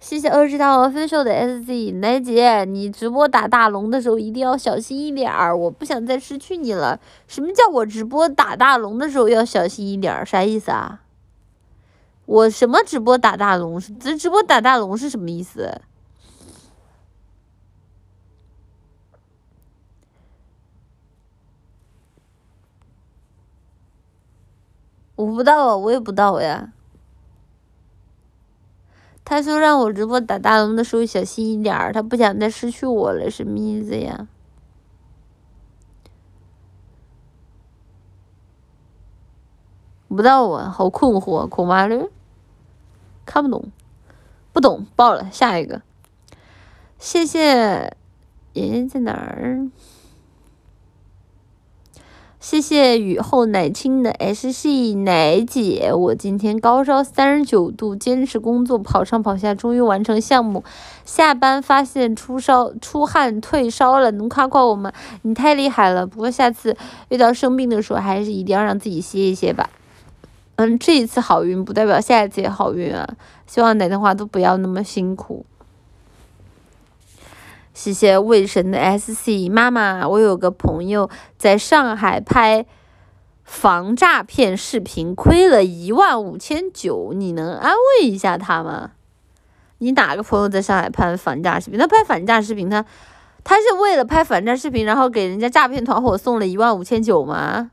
[0.00, 6.98] 谢谢二十条 official 的 SZ 奶姐，你直播打大龙的时候一定要小心一点儿，我不想再失去你了。
[7.28, 10.26] 什么叫我直播打大龙的时候要小心一点儿？
[10.26, 11.02] 啥意思啊？
[12.26, 13.78] 我什么直播打大龙？
[13.78, 15.80] 直直播打大龙是什么意思？
[25.14, 26.72] 我不知道啊，我也不知道呀。
[29.24, 34.26] 他说让我直播打大龙的时候小心一点儿，他不想再失去我了，什么意思呀？
[40.08, 42.08] 不知道啊，好困惑，恐怕了，
[43.24, 43.70] 看不懂，
[44.52, 45.80] 不懂，爆了，下一个。
[46.98, 47.96] 谢谢，
[48.52, 49.70] 爷爷在哪儿？
[52.42, 60.64] 谢谢雨后奶青的 S C 奶姐，我今天高烧三十九度，坚持工作，跑上跑下，终于完成项目。
[61.04, 64.92] 下班发现出烧、出汗、退烧了，能夸夸我吗？
[65.22, 66.04] 你太厉害了！
[66.04, 66.76] 不过下次
[67.10, 69.70] 遇到生病的时候，还是一定要让自己歇一歇吧。
[70.56, 73.08] 嗯，这一次好运不代表下一次也好运啊！
[73.46, 75.46] 希望哪的话都不要那么辛苦。
[77.74, 81.08] 谢谢卫神的 S C 妈妈，我有个朋友
[81.38, 82.66] 在上海拍
[83.42, 88.90] 防诈骗视频，亏了一万五千九，你能安慰一下他吗？
[89.78, 91.78] 你哪个朋友在上海拍反诈视频？
[91.78, 92.84] 他拍反诈视频，他
[93.42, 97.70] 他是为了拍反诈视频，然后给人家诈骗团伙送了一万五千九吗？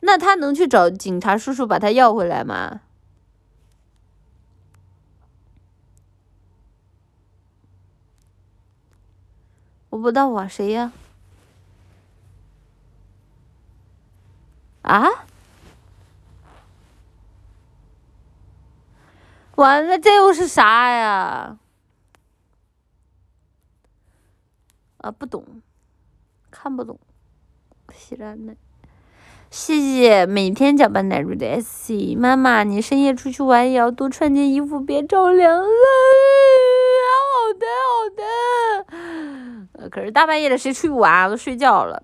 [0.00, 2.82] 那他能去找警察叔叔把他要回来吗？
[9.96, 10.92] 我不知道啊，谁呀？
[14.82, 15.08] 啊？
[19.54, 21.56] 完了，这又是啥呀？
[24.98, 25.62] 啊，不懂，
[26.50, 26.98] 看不懂，
[27.94, 28.54] 喜然奶，
[29.50, 35.66] 谢谢每天搅拌奶乳的 S C 妈妈，你深夜出去玩也要多穿件衣服，别着凉了。
[37.08, 39.45] 好的，好的。
[39.90, 41.28] 可是大半夜的，谁出去玩啊？
[41.28, 42.02] 都睡觉了。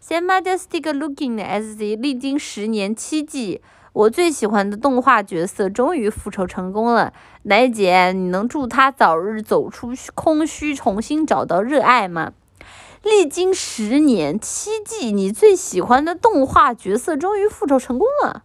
[0.00, 3.62] 先 majestic looking 的 S Z，历经十年七季，
[3.92, 7.12] 我最喜欢的动画角色终于复仇成功了。
[7.44, 12.32] 奶姐，你能祝他早日走出空虚，重新找到热爱吗？
[13.02, 18.44] 历经十年七季，你最喜欢的动画角色终于复仇成功了。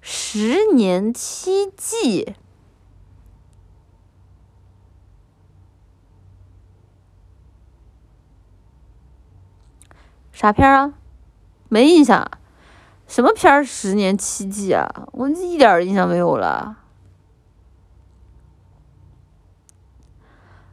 [0.00, 2.34] 十年七季。
[10.34, 10.92] 啥片儿啊？
[11.68, 12.28] 没印象，
[13.06, 13.64] 什么片儿？
[13.64, 15.06] 十年七季啊？
[15.12, 16.76] 我一点印象没有了。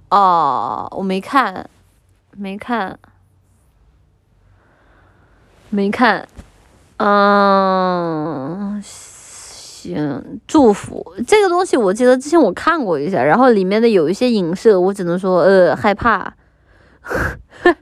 [0.10, 1.70] 哦，我没看，
[2.32, 2.98] 没看，
[5.70, 6.28] 没看。
[6.98, 16.34] 嗯，行，祝福这个东西，我记得之前我看过一下，然后里面的有一些影射，我只能说，呃，害怕。
[17.02, 17.38] 呵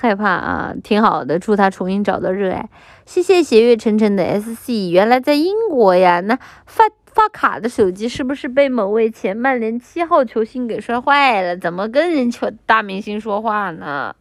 [0.00, 2.70] 害怕啊，挺好的，祝他重新找到热爱。
[3.04, 6.20] 谢谢斜月沉沉的 S C，原来在英国呀？
[6.20, 11.56] 那发发卡的手机是不是被某位前曼联七号球星给摔坏了？
[11.56, 14.14] 怎么跟人球大明星说话呢？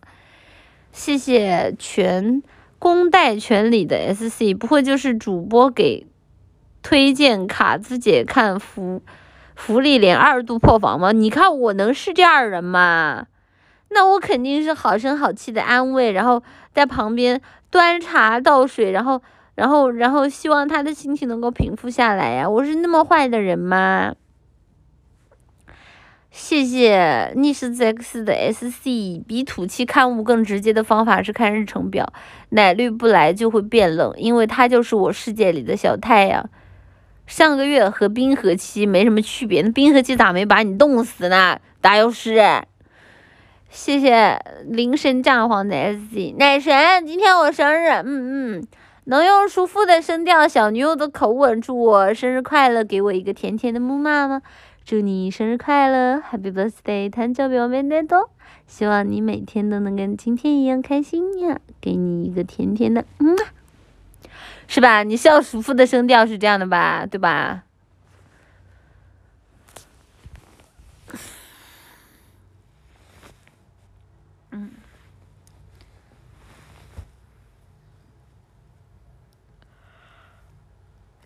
[0.91, 2.41] 谢谢全
[2.79, 6.07] 公代全里的 S C，不会就是主播给
[6.81, 9.03] 推荐卡子姐看福
[9.55, 11.11] 福利连二度破防吗？
[11.11, 13.27] 你看我能是这样人吗？
[13.89, 16.43] 那我肯定是好声好气的安慰，然后
[16.73, 19.22] 在旁边端茶倒水，然后
[19.55, 22.49] 然后然后希望他的心情能够平复下来呀。
[22.49, 24.14] 我是那么坏的人吗？
[26.30, 32.14] 谢谢逆时 x 的 SC，比吐气看雾更直接的方法是看日程表，
[32.49, 36.47] 奶绿不来就会变冷，因为它就是我世界里的小太阳。
[37.26, 41.59] 上个月和冰河期没什么区别，那冰河期咋没把你冻死呢？
[41.81, 42.39] 打油诗，
[43.77, 48.67] 谢谢铃声战皇的 SC，奶神，今天我生日，嗯嗯，
[49.03, 54.41] 能用舒服的声调、小女友的口吻祝我生日快乐，给我一个甜甜的木马吗？
[54.83, 58.31] 祝你生日快乐，Happy Birthday，弹奏表妹的多，
[58.65, 61.59] 希望你每天都能跟今天一样开心呀！
[61.79, 63.37] 给你一个甜甜的，嗯，
[64.67, 65.03] 是吧？
[65.03, 67.05] 你笑舒服的声调是这样的吧？
[67.05, 67.61] 对吧？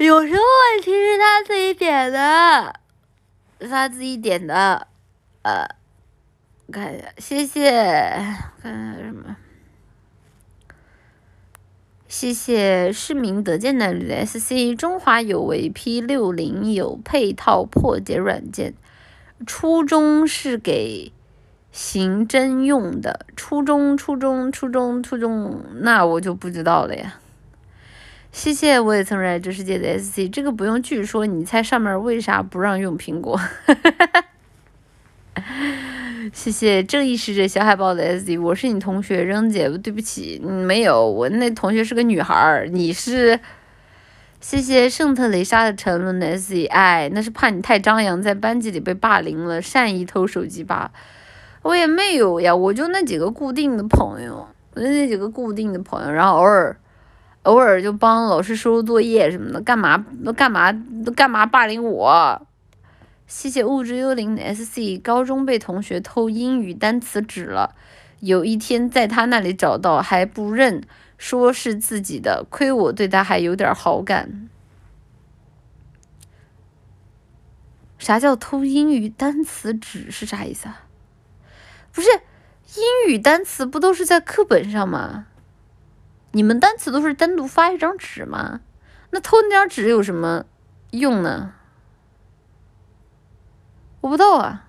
[0.05, 2.73] 有什么问题是他自己点的？
[3.69, 4.87] 他自己点的，
[5.43, 5.67] 呃，
[6.71, 7.71] 看一下，谢谢，
[8.61, 9.35] 看下什么？
[12.07, 13.93] 谢谢市民得见的
[14.25, 18.73] SC，中华有为 P 六零有配套破解软件，
[19.45, 21.13] 初中是给
[21.71, 27.20] 刑侦用的，初中初中初中初中，那我就不知道了呀。
[28.31, 33.35] 谢谢，我也曾热爱这世界的 SC，这个不用据说，你猜上面为啥不让用苹果？
[33.35, 34.23] 哈哈哈
[36.33, 43.39] 谢谢正义使者小海豹的 S D，我是你同学扔姐，对不起，没有，我那同学是个女孩儿，你是？
[44.39, 50.91] 谢谢圣特雷莎的沉沦的 SC，哎，那是怕你太张扬，在班级里被霸凌了，善意偷手机吧？
[51.63, 56.77] 我也没有呀，我就那几个固定的朋友，我就那几个固定的朋友，然后偶尔。
[57.43, 62.47] 偶尔就帮老师收收作业什么的，干嘛都干嘛都干嘛霸凌我？
[63.25, 67.73] 谢谢物质幽灵 SC，高中被同学偷英语单词纸了，
[68.19, 70.83] 有一天在他那里找到还不认，
[71.17, 74.49] 说是自己的，亏我对他还有点好感。
[77.97, 80.83] 啥叫偷英语单词纸是啥意思啊？
[81.91, 82.09] 不是，
[82.75, 85.27] 英语单词不都是在课本上吗？
[86.31, 88.61] 你们单词都是单独发一张纸吗？
[89.09, 90.45] 那偷那张纸有什么
[90.91, 91.53] 用呢？
[93.99, 94.67] 我不知道啊。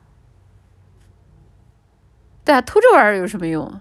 [2.44, 3.80] 对啊，偷这玩意儿有什么用？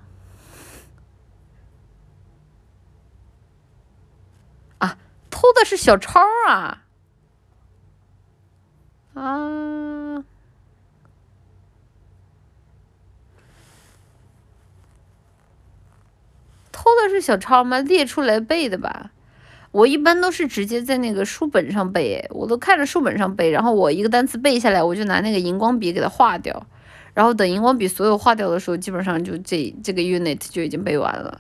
[4.77, 4.97] 啊，
[5.31, 6.83] 偷的是小抄啊！
[9.15, 10.00] 啊。
[16.81, 17.77] 偷的是小抄吗？
[17.79, 19.11] 列出来背的吧。
[19.71, 26.65] 我一般都是直接在那个书本上背，我都看着书本上背，然后我一个单词背下来，我就拿那个荧光笔给它划掉，
[27.13, 31.39] 然后等荧光笔所有划掉的时候，基本上就这这个 unit 就已经背完了。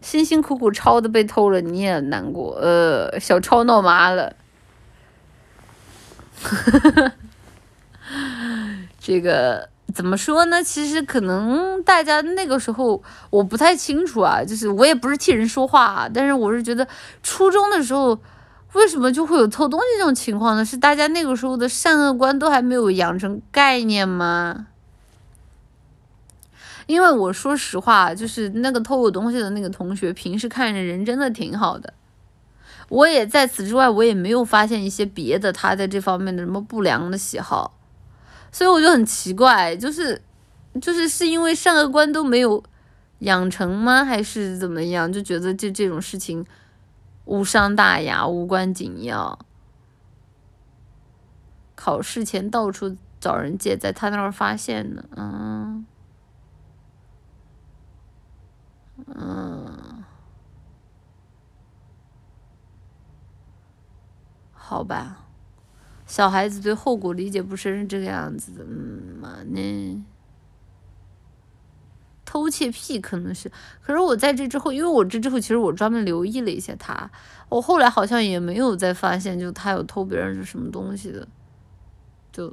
[0.00, 2.54] 辛辛苦苦抄的被偷了，你也难过。
[2.54, 4.34] 呃，小抄闹麻了。
[8.98, 9.68] 这个。
[9.96, 10.62] 怎么说呢？
[10.62, 16.86] 其实可能大家那个时候我不太清楚啊，就是我也不是替人说话啊，但是我是觉得
[17.22, 18.20] 初中的时候
[18.74, 20.62] 为什么就会有偷东西这种情况呢？
[20.62, 24.66] 是大家那个时候的善恶观都还没有养成概念吗？
[26.86, 31.94] 因为我说实话，就是那个偷我东西的那个同学，平时看着人真的挺好的，
[32.90, 37.75] 我也在此之外，我也没有发现一些别的他在这方面的什么不良的喜好。
[38.56, 40.22] 所以我就很奇怪，就是，
[40.80, 42.64] 就是是因为善恶观都没有
[43.18, 44.02] 养成吗？
[44.02, 45.12] 还是怎么样？
[45.12, 46.42] 就觉得这这种事情
[47.26, 49.38] 无伤大雅、无关紧要。
[51.74, 55.84] 考试前到处找人借，在他那儿发现的，嗯，
[59.14, 60.02] 嗯，
[64.54, 65.25] 好吧。
[66.06, 70.04] 小孩子对后果理解不深是这个样子的，嗯嘛呢？
[72.24, 73.50] 偷窃癖可能是，
[73.80, 77.08] 可是我在这之后，因为我这之后其实我专门留意了一下他，
[77.48, 81.26] 我后来好像也没有再发现就他有偷别人是什么东西的，
[82.32, 82.52] 就，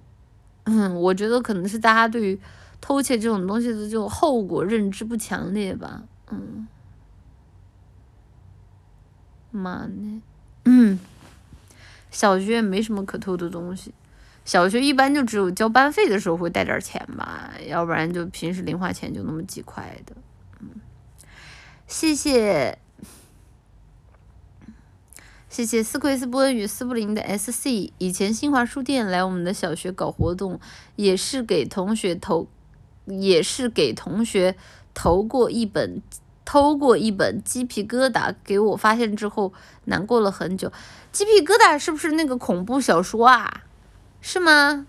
[0.65, 2.39] 嗯，我觉得可能是大家对于
[2.79, 6.67] 偷窃这种东西的这种后果认知不强烈吧，嗯，
[9.51, 10.21] 嘛呢？
[10.65, 10.99] 嗯。
[12.13, 13.91] 小学也没什么可偷的东西，
[14.45, 20.15] 小学一般就只有交班费的时候会带点钱吧，要不然就平时零花钱就那么几块的。
[20.59, 20.69] 嗯，
[21.87, 22.77] 谢谢，
[25.49, 27.91] 谢谢斯奎斯波恩与斯布林的 S C。
[27.97, 30.59] 以前新华书店来我们的小学搞活动，
[30.95, 32.47] 也是给同学投，
[33.07, 34.55] 也是给同学
[34.93, 35.99] 投过一本。
[36.45, 39.53] 偷过一本鸡皮疙瘩给我发现之后，
[39.85, 40.71] 难过了很久。
[41.11, 43.61] 鸡皮疙瘩是不是那个恐怖小说啊？
[44.21, 44.85] 是吗？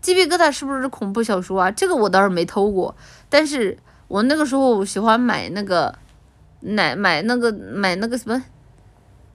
[0.00, 1.70] 鸡皮疙瘩是不是恐怖小说啊？
[1.70, 2.94] 这个我倒是没偷过，
[3.28, 3.78] 但是
[4.08, 5.94] 我那个时候喜欢买那个，
[6.60, 8.44] 买买那个买那个什么，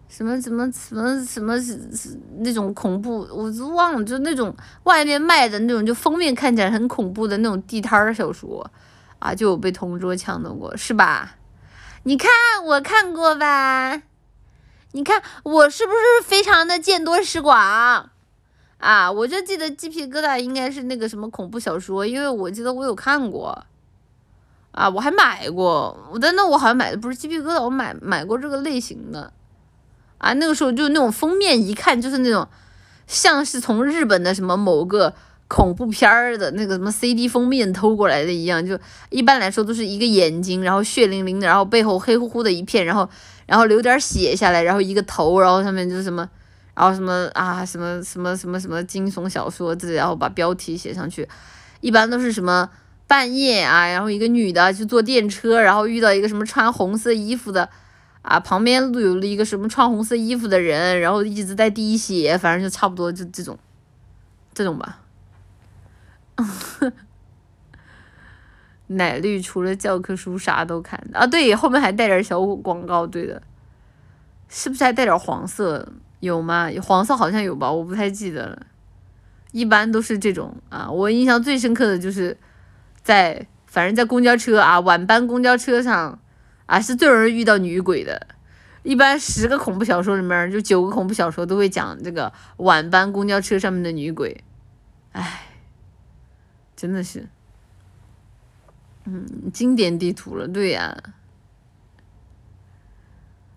[0.07, 8.69] 什么什么什么什么是那种恐怖，我都忘了，就那种外面卖的那种，就封面看起来很恐怖的那种地摊儿小说。
[9.19, 11.35] 啊，就有被同桌抢到过，是吧？
[12.03, 12.31] 你看
[12.63, 14.01] 我看过吧？
[14.93, 18.09] 你看我是不是非常的见多识广？
[18.77, 23.65] 啊，我就记得鸡皮疙瘩应该是那个什么恐怖小说，因为我记得我有看过。
[24.71, 29.33] 啊，我还买过，我但那我好像买的不是鸡皮疙瘩，我买买过这个类型的。
[30.19, 32.47] 啊，那个时候就那种封面一看就是那种，
[33.05, 35.13] 像是从日本的什么某个。
[35.49, 43.09] 恐怖片儿的那个什么 CD 封面偷过来的一样，就一般来说都是一个眼睛，然后血淋淋的，然后背后黑乎乎的一片，然后
[43.47, 46.29] 然后流点血下来，然后一个头，然后上面就是什么，
[46.75, 51.27] 然后什么啊什么什么什么什么惊悚小说字，然后把标题写上去，
[51.81, 52.69] 一般都是什么
[53.07, 57.67] 半夜啊，然后一个女的去坐电车，然后遇到一个什么穿红色衣服的
[58.21, 63.57] 啊，旁边有了一个什么穿红色衣服的人，然后一直在滴血，反正就差不多就这种，
[64.53, 64.99] 这种吧。
[68.87, 73.41] 奶绿除了教科书啥都看啊，对，后面还带点小广告，对的，
[74.47, 75.87] 是不是还带点黄色？
[76.21, 76.69] 有吗？
[76.81, 78.65] 黄色好像有吧，我不太记得了。
[79.51, 82.35] 一般都是这种啊，我印象最深刻的就是
[83.03, 86.19] 在，反正在公交车啊，晚班公交车上
[86.65, 88.27] 啊，是最容易遇到女鬼的。
[88.81, 94.43] 一般十个恐怖小说里面，就九个恐怖小说都会讲这个晚班公交车上面的女鬼，
[95.11, 95.48] 唉。
[96.79, 97.27] 真的是，
[99.03, 100.97] 嗯，经典地图了，对呀，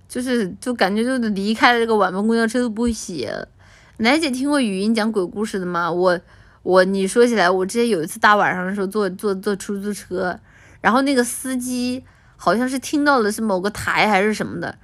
[0.08, 3.46] 就是就感觉就是离开了这个晚班公交车都不会写。
[3.98, 5.88] 奶姐听过语音讲鬼故事的吗？
[5.88, 6.20] 我
[6.64, 10.40] 我你说起来，我之前有一次大晚上的时候坐坐坐出租车，
[10.80, 12.04] 然后那个司机
[12.36, 14.76] 好像是听到了是某个台还是什么的，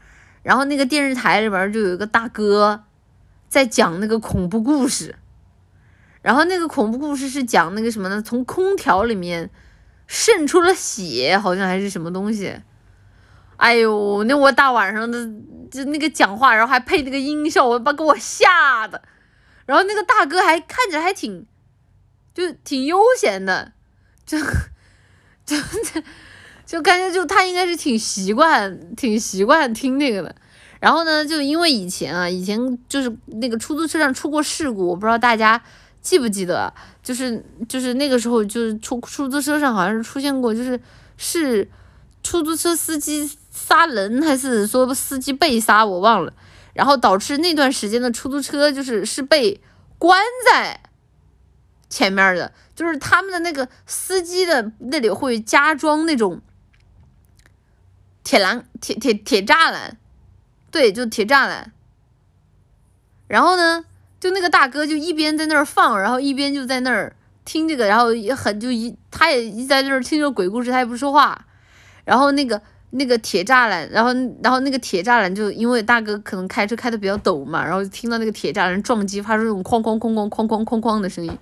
[0.45, 2.85] 然后那个电视台里边就有一个大哥
[3.49, 5.17] 在讲那个恐怖故事。
[6.29, 8.21] 然后那个恐怖故事是讲那个什么呢？
[8.21, 9.49] 从空调里面
[10.07, 12.55] 渗出了血，好像还是什么东西。
[13.57, 15.27] 哎呦，那我大晚上的
[15.71, 19.01] 就那个讲话，然后还配那个音效，我把给我吓的。
[19.65, 21.47] 然后那个大哥还看着还挺，
[22.35, 23.73] 就挺悠闲的，
[24.27, 24.37] 就
[25.47, 25.57] 就
[26.67, 30.37] 就感觉就他应该是挺习惯，挺习惯听那个的。
[30.79, 35.63] 然后呢，就因为以前啊，以前就是那个出租车上出过事故，我不知道大家。
[36.01, 36.73] 记不记得？
[37.03, 40.81] 就是就是那个时候，就是出出租车上好像是出现过，就是
[41.17, 41.69] 是
[42.23, 46.33] 出租车司机杀人，还是说司机被杀，我忘了。
[46.75, 49.61] 然后导致那段时间的出租车就是是被
[49.99, 50.81] 关在
[51.89, 56.41] 前面的，就是他们的那个司机的那里会加装那种
[58.23, 59.97] 铁栏、铁铁铁栅栏，
[60.71, 61.73] 对，就铁栅栏。
[63.27, 63.85] 然后呢？
[64.21, 67.15] 就那个大哥就一边在那儿放，然后一边就在那儿
[67.45, 71.47] 听这个，然后也很就一他也一在那儿听着鬼故事，他也不说话。
[72.05, 74.11] 然后那个那个铁栅栏，然后
[74.43, 81.39] 然后那个铁栅栏就因为大哥可能开车开的比较陡嘛，然后听到那个铁栅栏撞击发出那种哐哐哐哐哐哐哐哐的声音，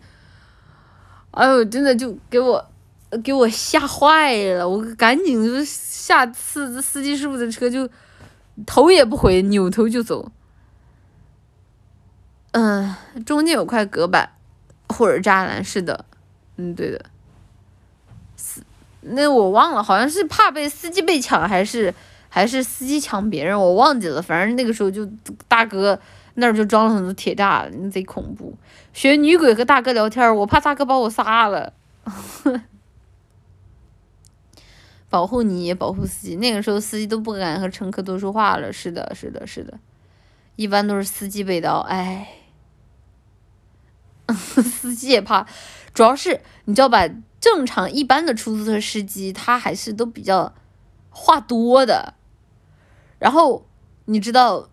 [1.30, 2.64] 哎呦，真的就给我
[3.22, 7.88] 给我吓坏了，我赶紧就下司司机师傅的车就
[8.66, 10.30] 头也不回扭头就走。
[12.58, 12.96] 嗯，
[13.26, 14.30] 中间有块隔板
[14.88, 16.06] 或者栅栏，是的，
[16.56, 17.04] 嗯，对的。
[18.34, 18.62] 司
[19.02, 21.92] 那我忘了，好像是怕被司机被抢，还是
[22.30, 24.22] 还是司机抢别人，我忘记了。
[24.22, 25.06] 反正那个时候就
[25.46, 26.00] 大哥
[26.36, 28.56] 那儿就装了很多铁栅，贼恐怖。
[28.94, 31.74] 学女鬼和大哥聊天，我怕大哥把我杀了。
[35.10, 36.36] 保护你，保护司机。
[36.36, 38.72] 那个时候司机都不敢和乘客多说话了。
[38.72, 39.78] 是的，是的，是的，
[40.56, 41.80] 一般都是司机被盗。
[41.80, 42.26] 哎。
[44.34, 45.46] 司机也怕，
[45.94, 47.08] 主要是你知道吧？
[47.38, 50.52] 正常一般的出租车司机，他还是都比较
[51.10, 52.14] 话多的。
[53.18, 53.66] 然后
[54.06, 54.68] 你知道，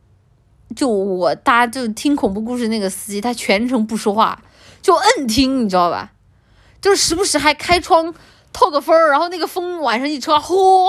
[0.76, 4.42] 就我搭就听恐怖故事那个司机，他全程不说话，
[4.82, 6.14] 就摁听，你知道吧？
[6.82, 8.14] 就是时不时还开窗
[8.52, 10.88] 透个风儿，然后那个风晚上一吹，呼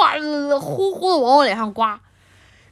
[0.61, 2.01] 呼呼的往我脸上刮，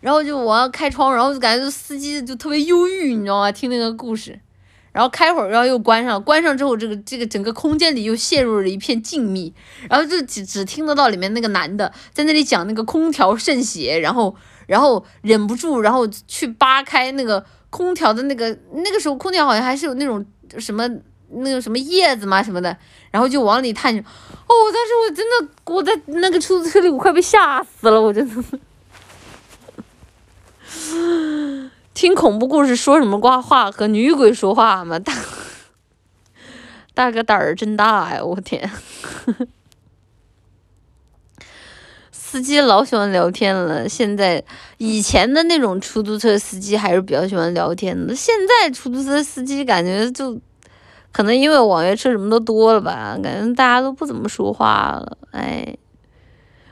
[0.01, 3.53] 然后就我要开窗，然后就感觉司机就特别忧郁，你知道吗？
[3.53, 4.41] 听那个故事。
[4.93, 9.53] 然后开会儿，然后又关上，关上之后，这个这个整个空间里又陷入了一片静谧，
[9.89, 14.37] 然后就只只听得到里面那个男的在那里讲那个空调渗血，然后
[14.67, 20.25] 然后忍不住，然后去扒开那个空调的那个那个时候空调好像还是有那种
[20.59, 20.87] 什么
[21.31, 22.77] 那个什么叶子嘛什么的，
[23.11, 24.03] 然后就往里探，哦，
[24.73, 28.43] 当时我真的我在那个出租车里我快被吓死了，我真的
[30.69, 31.71] 是。
[31.95, 34.99] 听恐怖故事说什么挂话和女鬼说话吗？
[34.99, 35.13] 大
[36.95, 38.25] 大哥胆儿真大呀！
[38.25, 38.71] 我天，
[42.11, 43.89] 司机老喜欢聊天了。
[43.89, 44.43] 现在
[44.79, 50.41] 以前的那种出租车司机还是比较喜欢聊天的，现在出租车司机感觉就
[51.13, 55.19] 可能因为网约车什么都多了吧，感觉大家都不怎么说话了。
[55.33, 55.77] 哎，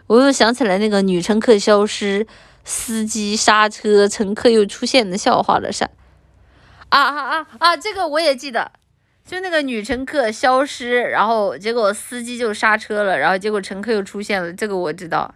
[0.07, 2.27] 我又想起来那个女乘客消失。
[2.65, 5.91] 司机刹车，乘客又出现的笑话了，是啊
[6.91, 7.77] 啊啊啊！
[7.77, 8.73] 这个我也记得，
[9.25, 15.35] 就那个女乘客消失，然后结果司机就刹车了，然后结果乘客又出现了，这个我知道。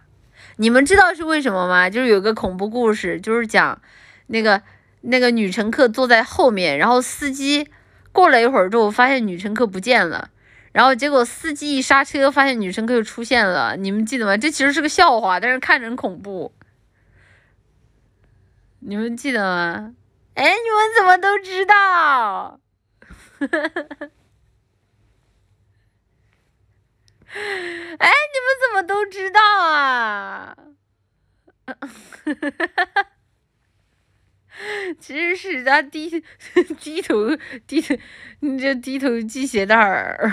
[0.57, 1.89] 你们知道是为什么吗？
[1.89, 3.81] 就是有个恐怖故事，就是讲
[4.27, 4.61] 那个
[5.01, 7.67] 那个女乘客坐在后面，然后司机
[8.11, 10.29] 过了一会儿之后发现女乘客不见了，
[10.71, 13.75] 然后结果司机一刹车，发现女乘客又出现了。
[13.77, 14.37] 你们记得吗？
[14.37, 16.51] 这其实是个笑话，但是看着很恐怖。
[18.87, 19.95] 你们记得吗？
[20.35, 22.59] 哎，你们怎么都知道？
[27.97, 29.41] 哎，你们怎么都知道
[29.71, 30.55] 啊？
[34.99, 36.23] 其实是他低
[36.79, 37.35] 低头
[37.65, 37.95] 低头，
[38.41, 40.31] 你这低头系鞋带儿。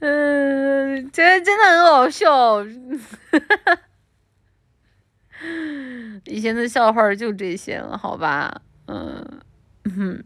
[0.00, 2.62] 嗯，这真的很好笑。
[6.26, 9.40] 以前的笑话就这些了，好吧，嗯，
[9.84, 10.22] 哼，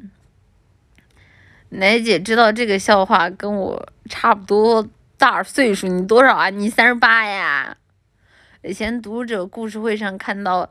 [1.68, 6.50] 奶姐知道这个笑话跟我差不多大岁数，你多少啊？
[6.50, 7.76] 你三十八呀？
[8.62, 10.70] 以前读者故事会上看到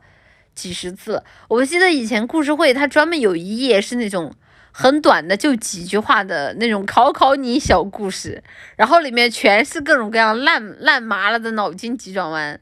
[0.54, 4.34] 几十次，我记得以前故事会它专门有一页是那种
[4.72, 8.42] 很短的，就几句话的那种考考你小故事，
[8.76, 12.60] 然后里面全是各种各样烂烂麻了的脑筋急转弯。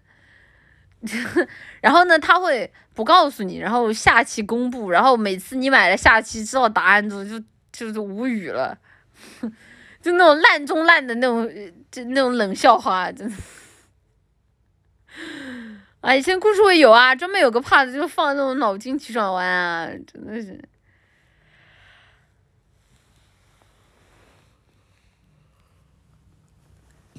[1.81, 7.40] 然后呢，他会不告诉你，然后下期公布，然后每次你买了下期知道答案之后，就
[7.72, 8.77] 就是无语了，
[10.02, 11.51] 就那种烂中烂的那种，
[11.90, 13.35] 就那种冷笑话，真的。
[16.01, 20.60] 啊， 以前故事会有啊，专门有个 part 就放那种脑筋急转弯啊，真的是。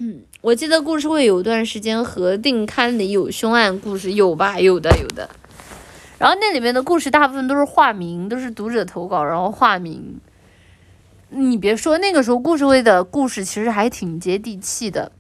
[0.04, 4.60] 嗯，我记得故事会有一段时间核定刊里有凶案故事，有吧？
[4.60, 5.30] 有的，有的。
[6.18, 10.20] 然后那里面的故事大部分都是化名，都是读者投稿，然后化名。
[11.30, 15.12] 你别说，那个时候故事会的故事其实还挺接地气的。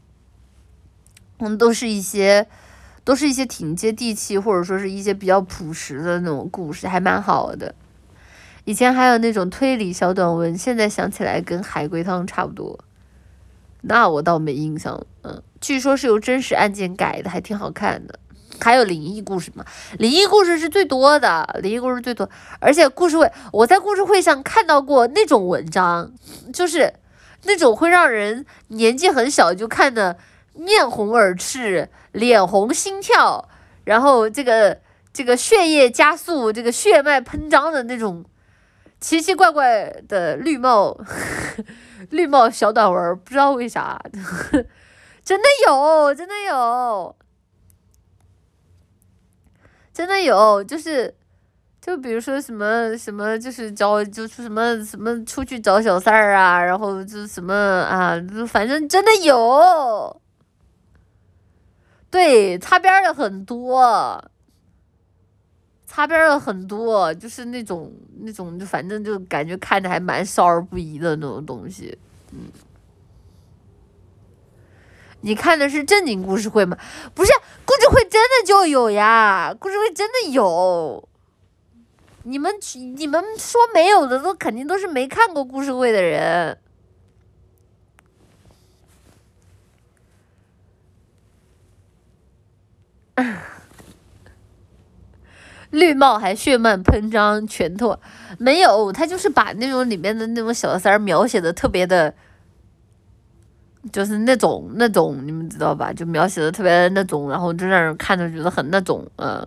[1.37, 2.47] 嗯，都是一些，
[3.03, 7.75] 都是一些挺接地气，或者说是一些比较朴实的那种故事，还蛮好的。
[8.65, 12.79] 以前还有那种推理小短文，现在想起来跟海龟汤差不多。
[13.81, 18.19] 那我倒没印象，嗯，据说是由真实案件改的，还挺好看的。
[18.59, 19.65] 还有灵异故事嘛？
[19.97, 22.29] 灵异故事是最多的，灵异故事最多。
[22.59, 26.11] 而且故事会，我在故事会上看到过那种文章，
[26.53, 26.93] 就是
[27.45, 30.15] 那种会让人年纪很小就看的
[30.53, 33.49] 面红耳赤、脸红心跳，
[33.85, 34.77] 然后这个
[35.11, 38.23] 这个血液加速、这个血脉喷张的那种
[38.99, 40.95] 奇奇怪怪的绿帽。
[42.09, 44.01] 绿帽小短文，不知道为啥，
[45.23, 47.15] 真的有，真的有，
[49.93, 51.15] 真的有，就是，
[51.79, 58.13] 就比如说什么什么，就是找，就是什么什么出去找小三儿啊，然后就什么啊，
[58.47, 60.21] 反正真的有，
[62.09, 64.23] 对，擦边的很多。
[65.91, 67.91] 擦边的很多，就是那种
[68.21, 71.97] 那种，就反正就感觉看着还蛮少儿不宜的那种东西。
[72.31, 72.49] 嗯，
[75.19, 76.77] 你看的是正经故事会吗？
[77.13, 77.33] 不是，
[77.65, 81.09] 故事会真的就有呀，故事会真的有。
[82.23, 82.55] 你们
[82.95, 86.57] 你们说没有的，都肯定都是没看过故事会的人。
[95.71, 97.97] 绿帽还血脉喷张，拳头
[98.37, 102.13] 没有，他就是把那种里面的那种小三儿描写的特别的，
[103.91, 105.91] 就是那种那种，你们知道吧？
[105.91, 109.45] 就描写的特别那种，然后就让人看着觉得很那种，嗯。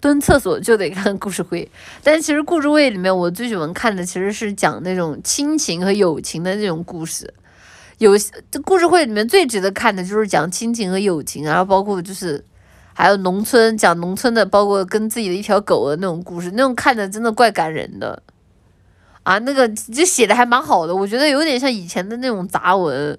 [0.00, 1.68] 蹲厕所就得看故事会，
[2.04, 7.34] 但其实故事会里面我最喜欢看的其实是讲那种亲情和友情的那种故事。
[7.98, 8.12] 有
[8.48, 12.44] 这故事会里面最值得看的就是讲亲情和友情，然后包括就是
[12.98, 18.20] 还有农村讲农村的，包括跟自己的一条狗的那种故事，那种看着真的怪感人的
[19.22, 19.38] 啊。
[19.38, 23.16] 那个就写的还蛮好的，我觉得有点像以前的那种杂文，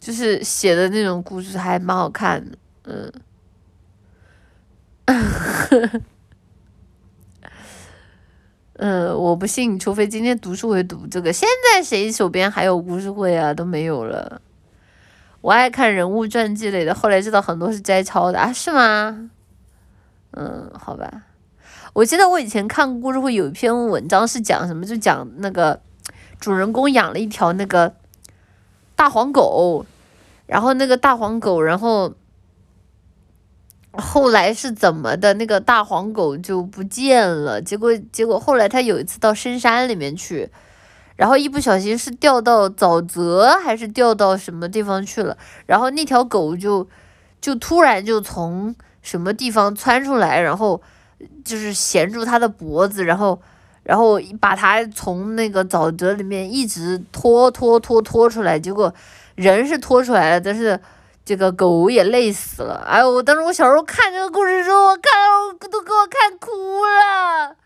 [0.00, 3.12] 就是写的那种故事还蛮好看的，嗯。
[8.78, 11.32] 嗯，我不信，除非今天读书会读这个。
[11.32, 13.54] 现在谁手边还有故事会啊？
[13.54, 14.42] 都没有了。
[15.46, 18.52] 我爱看人物传记类的，后来知道很多是摘抄的啊？
[18.52, 19.30] 是吗？
[20.32, 21.22] 嗯，好吧。
[21.92, 25.80] 我记得我以前看故事会有一篇文章是讲什么，就讲那个
[26.40, 27.94] 主人公养了一条那个
[28.96, 29.86] 大黄狗，
[30.46, 32.12] 然后那个大黄狗，然后。
[33.98, 35.32] 后来是怎么的？
[35.34, 37.62] 那个大黄狗就不见了。
[37.62, 40.50] 结果，结果后来他有一次到深山里面去，
[41.16, 45.36] 然后一不小心是掉到沼泽还是掉到什么地方去了。
[45.66, 46.86] 然后那条狗就
[47.40, 50.80] 就突然就从什么地方窜出来，然后
[51.44, 53.40] 就是衔住它的脖子，然后
[53.82, 58.58] 然后把它从那个沼泽里面一直拖拖拖拖出来。
[58.58, 58.94] 结果
[59.34, 60.80] 人是拖出来了，但是。
[61.26, 63.10] 这个狗也累死了，哎呦！
[63.10, 66.52] 我当时我小时候看这个故事的时候，我看都给我看哭
[66.84, 67.56] 了，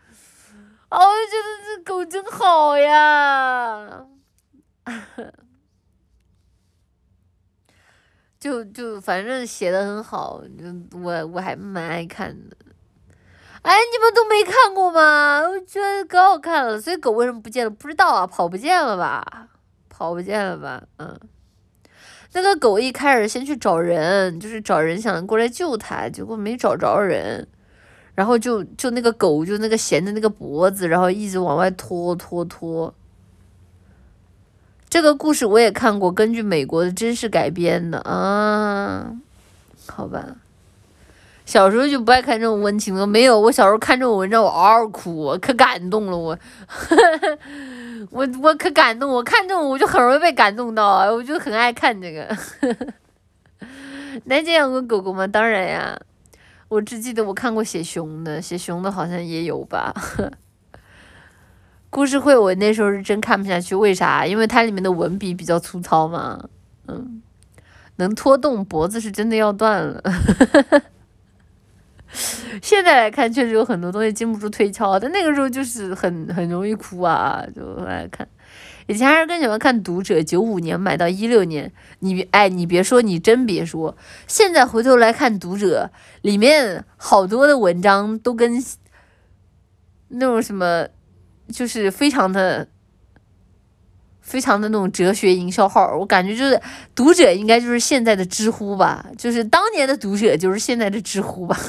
[0.91, 4.05] 哦，我就觉得这狗真好呀，
[8.37, 12.57] 就就反正写的很好，就我我还蛮爱看的。
[13.61, 15.41] 哎，你们都没看过吗？
[15.47, 16.81] 我觉得可好看了。
[16.81, 17.69] 所以狗为什么不见了？
[17.69, 19.47] 不知道啊，跑不见了吧？
[19.87, 20.83] 跑不见了吧？
[20.97, 21.19] 嗯。
[22.33, 27.47] 那个狗一开始先去找人，就是找人想过来救它，结果没找着人，
[28.21, 32.93] 然后就就那个狗就那个衔着那个脖子，然后一直往外拖拖拖。
[34.87, 39.11] 这个故事我也看过，根据美国的真实改编的啊，
[39.87, 40.35] 好吧。
[41.47, 46.37] 小时候就不爱看这种温情的，没有，我小时候看这种文章我嗷嗷哭，可感动了我。
[48.11, 52.37] 我我可感动，我看这种我就很容易被感动到啊，我就很爱看这个。
[54.25, 55.25] 南姐养过狗狗吗？
[55.25, 55.99] 当然呀，
[56.71, 59.93] 我只记得我看过写熊的，写熊的好像也有吧。
[61.89, 64.25] 故事会我那时候是真看不下去，为啥？
[64.25, 66.41] 因为它里面的文笔比较粗糙嘛。
[66.87, 67.21] 嗯，
[67.97, 70.01] 能拖动脖子是真的要断了。
[72.61, 78.25] 现在来看，确实有很多东西经不住推敲，但那个时候就是很很容易哭啊，就爱看。
[78.87, 83.95] 以前还是更喜欢看《读者》，九五年买到一六年，你哎，你别说，你真别说，
[84.27, 85.89] 现在回头来看《读者》，
[86.21, 88.63] 里面好多的文章都跟
[90.09, 90.87] 那种什么，
[91.51, 92.67] 就是非常的、
[94.19, 96.55] 非常的那种哲学营销号，我感觉就是
[96.93, 101.57] 《读者》应该就是现在的知乎吧，就是当年的《读者》就是现在的知乎吧。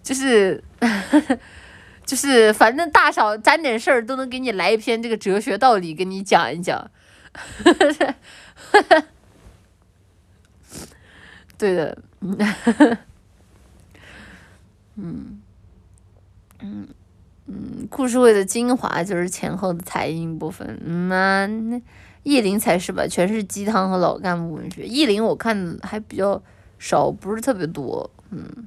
[0.00, 0.62] 就是，
[2.08, 6.90] 就是，反正大小沾点事儿都能给你来一篇这个哲学道理，跟你讲一讲。
[11.58, 11.98] 对的，
[14.96, 15.38] 嗯，
[16.60, 16.88] 嗯，
[17.44, 20.80] 嗯，故事会的精华就是前后的彩音部分。
[20.82, 21.78] 嗯啊，那
[22.22, 23.06] 意林才是吧？
[23.06, 24.86] 全是鸡汤和老干部文学。
[24.86, 26.42] 意林我看还比较
[26.78, 28.10] 少，不是特别多。
[28.30, 28.66] 嗯。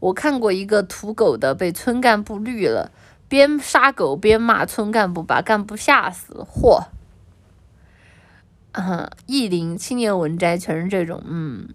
[0.00, 2.90] 我看过一个土狗的被村干部绿了，
[3.28, 6.44] 边杀狗边骂村干部，把干部吓死。
[6.50, 6.86] 嚯！
[8.72, 11.68] 嗯，意林青年文摘全是这种，嗯，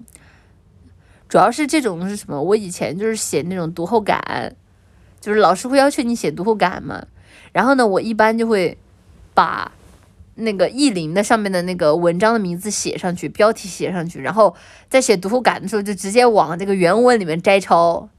[1.28, 2.42] 主要是这种是什么？
[2.42, 4.56] 我以前就是写那种读后感，
[5.20, 7.06] 就是老师会要求你写读后感嘛。
[7.52, 8.78] 然后呢，我一般就会
[9.34, 9.72] 把
[10.36, 14.56] 那个意林的上面的那个文章的名字写上去，标题写上去，然后
[14.90, 18.10] 在写读后感的时候就直接往这个原文里面摘抄。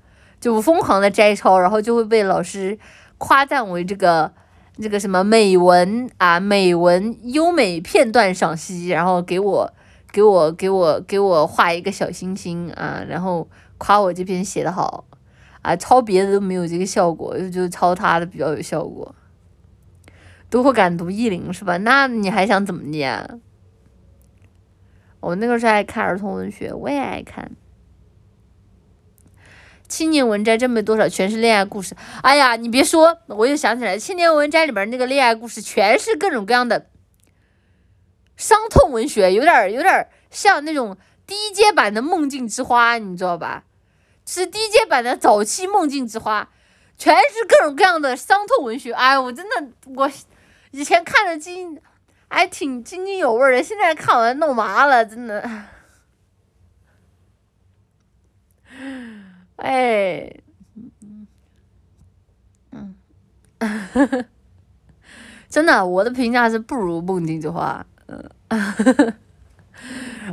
[0.40, 2.78] 就疯狂的摘抄，然后就会被老师
[3.18, 4.32] 夸赞为这个
[4.80, 9.72] 这个什么美文啊，美文优美片段赏析，然后给我
[10.12, 13.48] 给我给我给我画一个小星星啊，然后
[13.78, 15.04] 夸我这篇写的好
[15.62, 19.14] 啊，抄别的都没有这个效果，就抄他的比较有效果。
[20.48, 21.76] 读后感读意林是吧？
[21.78, 23.40] 那你还想怎么念？
[25.18, 27.50] 我那个时候爱看儿童文学，我也爱看。
[29.88, 31.96] 青年文摘真没多少，全是恋爱故事。
[32.22, 36.86] 哎呀，你别说，我又想起来，青年文摘里边那个恋爱故事，全是各种各样的
[38.36, 40.96] 伤痛文学，有点有点像那种
[41.26, 43.64] 低阶版的梦境之花，你知道吧？
[44.26, 46.50] 是低阶版的早期梦境之花，
[46.98, 48.92] 全是各种各样的伤痛文学。
[48.92, 50.10] 哎，我真的，我
[50.72, 51.80] 以前看的津，
[52.28, 55.48] 还挺津津有味的，现在看完弄麻了，真的。
[59.56, 60.30] 哎，
[62.72, 62.94] 嗯，
[65.48, 68.22] 真的，我的评价是不如梦境之花，嗯，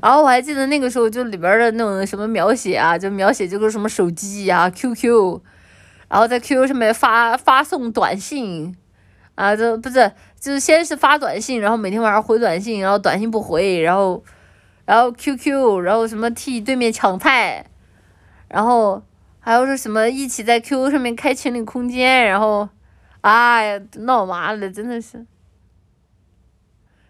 [0.02, 5.40] 然后我还记得那个时候就里边的那种什么描写啊，就描写这个什么手机呀，QQ，
[6.10, 8.76] 然后在 QQ 上面发发送短信，
[9.36, 14.22] 啊，这不是就是先是发短信，然后每天晚上回短信，然后短信不回，然后
[14.84, 17.66] 然后 QQ，然后什么替对面抢菜，
[18.50, 19.02] 然后。
[19.46, 22.70] 还有说什么一起在 QQ 上面开情侣空间，然后，
[23.20, 25.26] 哎呀，闹麻了，真的是。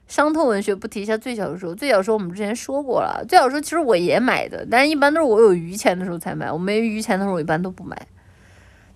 [0.08, 7.96] 伤痛文学不提一下最小说，最小说我们之前说过了，最小说其实我也买的，但是一般都是我有余钱的时候才买，我没余钱的时候我一般都不买。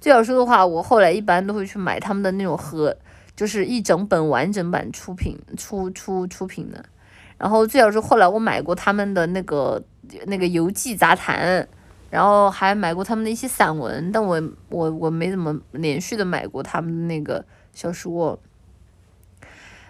[0.01, 2.97] 最小说的话，我后来一般都会去买他们的那种盒，
[3.35, 6.83] 就是一整本完整版出品出出出品的。
[7.37, 9.79] 然后最小说后来我买过他们的那个
[10.25, 11.67] 那个游记杂谈。
[12.17, 18.39] 然后还买过他们的一些散文，但我我我没怎么连续的买过他们的那个小说。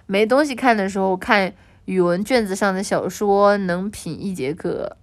[0.07, 1.53] 没东西看的时候看
[1.85, 4.97] 语文卷子上的小说，能品一节课。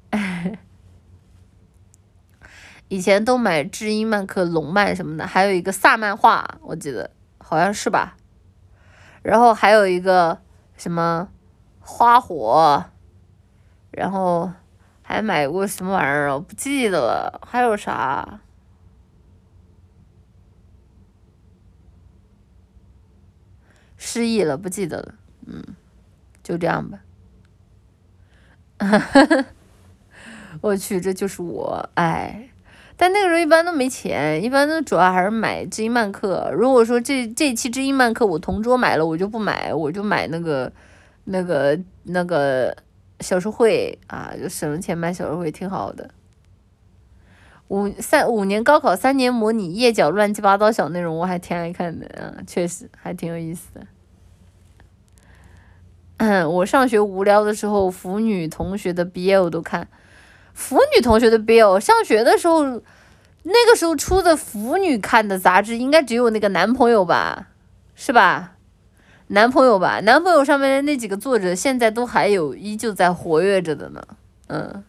[2.89, 8.19] 以前都买知音漫客、龙漫什么的，还有一个萨漫画，我记得好像是吧。
[9.23, 10.39] 然后还有一个
[10.77, 11.31] 什么
[11.81, 12.85] 花火，
[13.93, 14.53] 然后。
[15.15, 16.39] 还买过什么玩意儿啊？
[16.39, 17.41] 不记得了。
[17.47, 18.41] 还有啥？
[23.97, 25.15] 失忆了，不记得了。
[25.47, 25.63] 嗯，
[26.43, 26.99] 就这样吧。
[30.61, 32.51] 我去，这就是我，哎。
[32.97, 36.51] 但那个时候一般都没钱，一般都主要还是买知音漫客。
[36.53, 40.73] 如果说这这期知音漫客我同桌买了，我就不买，我就买那个
[41.25, 42.77] 那个那个。
[43.25, 46.11] 小说会啊，就省了钱买小说会，挺好的。
[47.69, 53.87] 五三五年高考三年模拟页脚乱七八糟小内容，我还挺爱看的啊，确实还挺有意思的。
[56.49, 59.89] 我上学无聊的时候，腐女同学的 BL 都看。
[60.53, 67.49] 腐女同学的 BL，上学的时候，那个时候出的腐女看的杂志，应该只有那个男朋友吧，
[67.97, 68.54] 是吧？
[69.29, 74.03] 男朋友吧，男朋友上面的那几个作者现在都还有，依旧在活跃着的呢。
[74.49, 74.85] 嗯，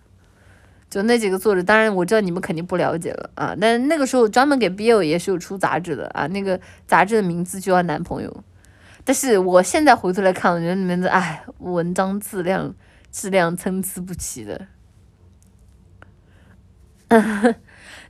[0.89, 3.55] 就那几个作者，当然我知道你们肯定不了解了啊。
[3.59, 8.43] 但那个时候专门给 BL 也是有出杂志的啊，那个杂志的名字就叫男朋友。
[9.05, 12.75] 但是我现在回头来看，我觉得里面的哎，文章质量
[13.11, 14.67] 质量参差不齐的。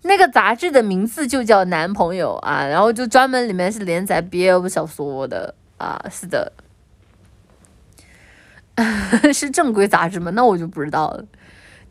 [0.02, 5.54] 那个杂志的名字就叫男朋友啊，然后就专门里面是连载 BL 小说的。
[5.78, 6.52] 啊，是的，
[9.34, 10.32] 是正规杂志吗？
[10.32, 11.26] 那我就不知道了。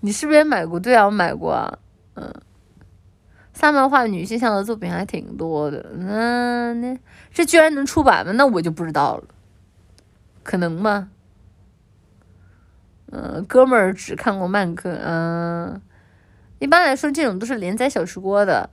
[0.00, 0.78] 你是不是也买过？
[0.80, 1.78] 对啊，我买过啊。
[2.14, 2.32] 嗯，
[3.52, 5.90] 萨漫画女性向的作品还挺多的。
[5.98, 6.98] 嗯，那
[7.32, 8.32] 这居然能出版吗？
[8.32, 9.24] 那我就不知道了。
[10.42, 11.10] 可能吗？
[13.12, 14.98] 嗯，哥们儿只看过漫客。
[15.02, 15.80] 嗯，
[16.58, 18.70] 一般来说，这种都是连载小说的。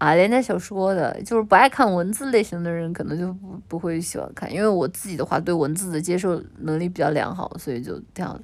[0.00, 4.50] 啊，连载小说的，就是不爱看文字类型的人，可能就不不会喜欢看。
[4.50, 8.40] 因为我自己的话，对文字的接受能力比较良好，所以就这样。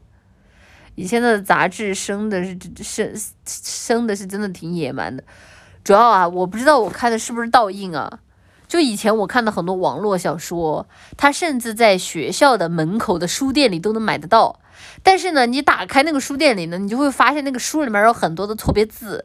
[0.97, 3.11] 以前的杂志生的是生
[3.47, 5.25] 生的是真的挺野蛮的，
[5.83, 8.21] 主要啊，我不知道我看的是不是倒印啊。
[8.69, 14.61] 就以前我看的很多网络小说，它甚至在学校的门口的书店里都能买得到。
[15.03, 19.25] 但是呢，你打开那个书店里呢，你就会发现那个书里面有很多的错别字。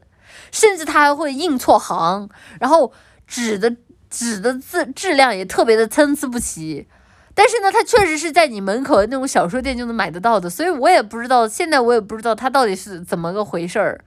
[0.50, 2.28] 甚至他还会印错行，
[2.60, 2.92] 然后
[3.26, 3.76] 纸的
[4.10, 6.86] 纸的字质量也特别的参差不齐。
[7.34, 14.04] 但是呢，它确实是在你门口的那种小说店就能买得到的，所以我也不知道，现在我也不知道它到底是怎么个回事儿，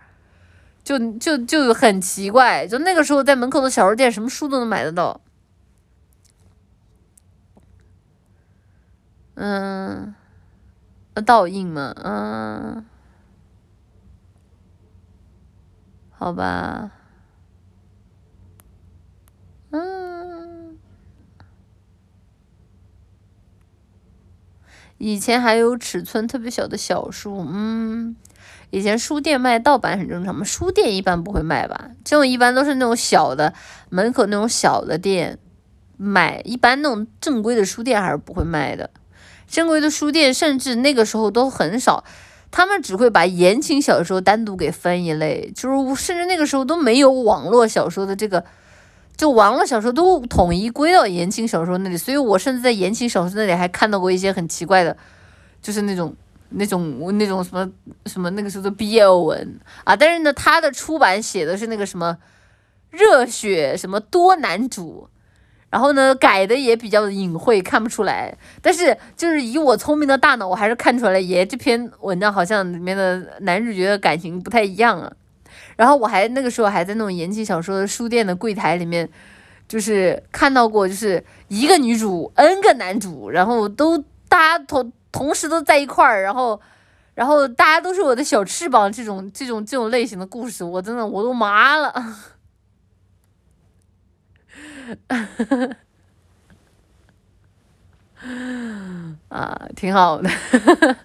[0.83, 2.67] 就就就很奇怪。
[2.67, 5.19] 就那个时候在门口的小说店，什么书都能买得到。
[9.33, 10.13] 嗯，
[11.25, 12.85] 倒印嘛，嗯。
[16.25, 16.89] 好吧，
[19.69, 20.75] 嗯，
[24.97, 28.15] 以前还有尺寸特别小的小书，嗯，
[28.71, 30.43] 以前书店卖盗版很正常吗？
[30.43, 31.91] 书店一般不会卖吧？
[32.03, 33.53] 这种一般都是那种小的
[33.89, 35.37] 门口那种小的店
[35.95, 38.89] 卖，一般那种正规的书店还是不会卖的。
[39.47, 42.03] 正规的书店甚至那个时候都很少，
[42.55, 48.45] 他们只会把言情小说单独给分一类，就是甚至那个时候都没有网络小说的这个，
[49.17, 51.97] 就网络小说都统一归到言情小说那里。
[51.97, 54.95] 所以我甚至在言情小说那里还看到过一些很奇怪的，
[55.61, 56.15] 就是那种。
[56.57, 57.69] 那种那种什么
[58.05, 62.17] 什么那个时候的毕业文啊，但是呢，他的出版写的是那个什么
[62.91, 65.09] 热血什么多男主，
[65.75, 68.33] 然后呢改的也比较隐晦，看不出来。
[68.61, 75.11] 但是就是以我聪明的大脑，我还是看出来，爷，这篇文章好像里面的男主角的感情不太一样啊。
[75.75, 79.09] 然后我还那个时候还在那种言情小说的书店的柜台里面，
[79.67, 83.97] 就是看到过，就是一个女主 n 个男主，然后都
[84.29, 84.93] 大家同。
[85.11, 86.59] 同时都在一块儿，然后，
[87.13, 91.93] 然后大家都是我的小翅膀，这种这种这种类型的故事，我真的我都麻了，
[99.29, 100.29] 啊，挺好的，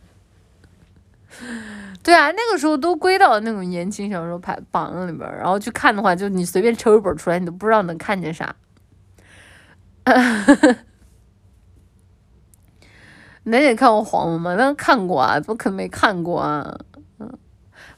[2.02, 8.54] 对啊，那个时候都归到那种言情小说排榜里边，然后去看的话，就你随便抽一本出来，你都不知道能看见啥。
[13.44, 14.54] 那也看过黄文吗？
[14.54, 16.78] 那看过啊，怎么可能没看过啊？
[17.18, 17.38] 嗯，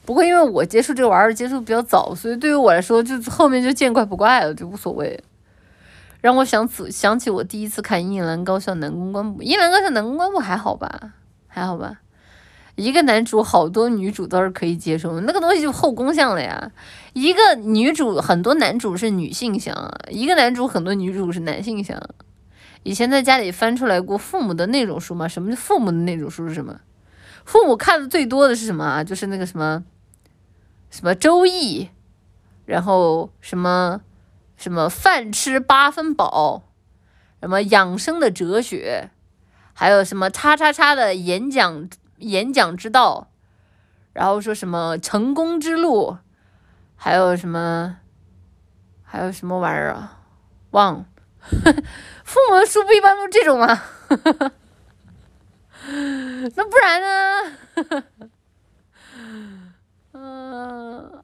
[0.05, 5.23] 不过因为我接触这玩意儿接触比较早，所以对于我来说，就后面就见怪不怪了，就无所谓。
[6.23, 11.11] 让我想起想起我第一次看《樱兰高校男公关部》，《樱兰高校男公关部》还好吧？
[11.47, 11.99] 还好吧？
[12.75, 16.71] 一个男主好多女主都是可以接受，那个东西就后宫向了呀。
[17.11, 19.75] 一个女主很多男主是女性向，
[20.09, 22.01] 一个男主很多女主是男性向。
[22.83, 25.27] 以前在家里翻出来过父母的那种书吗？
[25.27, 26.79] 什么叫父母的那种书是什么？
[27.43, 29.03] 父母看的最多的是什么啊？
[29.03, 29.83] 就是那个什么
[30.89, 31.83] 什么《周易》，
[32.65, 33.99] 然后什么
[34.63, 36.69] 什么饭吃八分饱，
[37.41, 39.09] 什么养生的哲学，
[39.73, 43.27] 还有什么叉叉叉的演讲演讲之道，
[44.13, 46.17] 然后说什么成功之路，
[46.95, 47.97] 还有什么
[49.03, 50.19] 还有什么玩意儿啊？
[50.71, 51.05] 忘了。
[52.23, 53.83] 父母的书不一般都这种吗？
[56.55, 57.57] 那不然呢？
[60.13, 61.21] 嗯，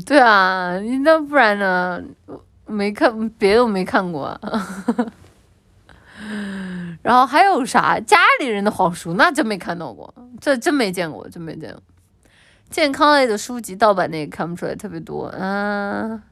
[0.06, 2.02] 对啊，你那不然呢？
[2.66, 4.40] 没看别的我没看过。
[7.02, 7.98] 然后还有啥？
[7.98, 11.82] 家里人的好书那真没看到过，这真没见过，真没见过。
[12.70, 16.22] 健康类的书籍盗版那个看不出来特别多，嗯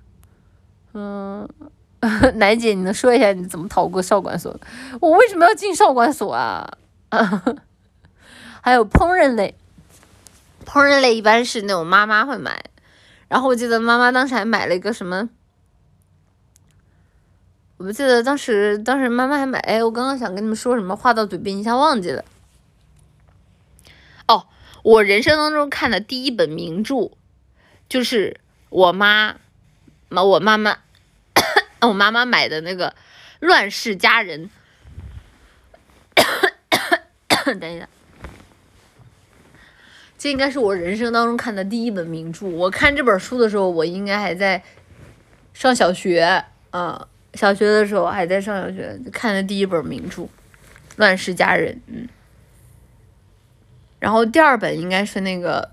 [0.92, 1.48] 嗯，
[2.38, 4.54] 奶姐，你能说一下你怎么逃过少管所？
[5.00, 6.70] 我为什么要进少管所啊？
[8.62, 9.54] 还有烹饪类，
[10.64, 12.64] 烹饪类一般是那种妈妈会买，
[13.28, 15.28] 然后我记得妈妈当时还买了一个什么，
[17.76, 22.24] 我不记得当时当时妈妈还买，哎，我刚刚想跟你们说什么，话到嘴边一下忘记了。
[24.26, 24.46] 哦
[24.82, 27.12] 我人生当中看的第一本名著，
[27.88, 29.36] 就是我妈，
[30.10, 30.78] 我妈妈，
[31.82, 32.90] 我妈妈买的那个
[33.40, 34.50] 《乱世佳人》。
[37.58, 37.88] 等一下，
[40.18, 42.46] 这应该是我人生当中看的第一本名著。
[42.48, 44.60] 我看这本书的时候，我应该还在
[45.54, 50.22] 上小学，嗯，小学的时候还在上小学，看的第一本名著
[50.96, 52.08] 《乱世佳人》，嗯。
[54.00, 55.70] 然后第二本应该是那个，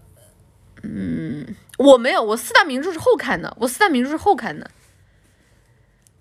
[0.83, 4.69] 嗯，我没有，我四大名著是后看的，我四大名著是后看的。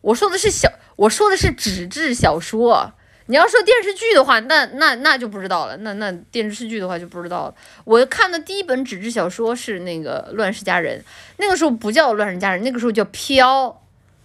[0.00, 2.94] 我说的是小，我说的是纸质小说。
[3.26, 5.76] 你要说电视剧的话，那那那就不知道了。
[5.78, 7.54] 那那电视剧的话就不知道了。
[7.84, 11.00] 我看的第一本纸质小说是那个《乱世佳人》，
[11.38, 13.68] 那个时候不叫《乱世佳人》，那个时候叫《飘》，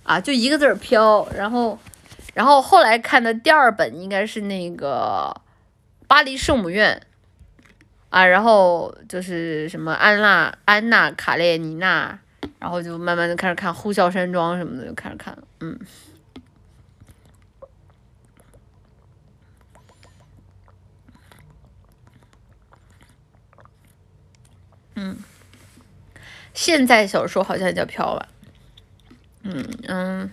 [0.04, 1.28] 啊，就一个字儿飘。
[1.36, 1.80] 然后，
[2.34, 5.34] 然后后来看的第二本应该是那个
[6.08, 7.00] 《巴黎圣母院》。
[8.10, 12.18] 啊，然后就是什么安娜、安娜·卡列尼娜，
[12.58, 15.80] 然后就慢慢的开始看《呼啸山庄》什么的，就开始看了，嗯，
[25.02, 25.18] 嗯，
[26.54, 28.28] 现在小说好像叫飘吧，
[29.44, 30.30] 嗯嗯，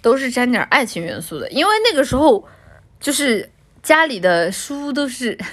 [0.00, 2.46] 都是沾点爱情元素的，因为那个时候
[3.00, 3.50] 就是
[3.82, 5.36] 家里的书都是。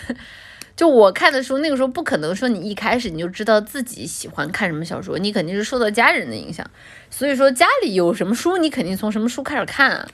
[0.75, 6.69] 就我看的书，那个时候不可能说你一开始你就知道自己喜欢看什么小说，你肯定是受到家人的影响。
[7.09, 10.05] 所以说家里有什么书，你肯定从什么书开始看。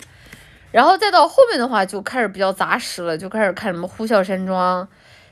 [0.72, 4.84] 然后再到后面的话，就开始比较杂食了，就开始看什么《呼啸山庄》《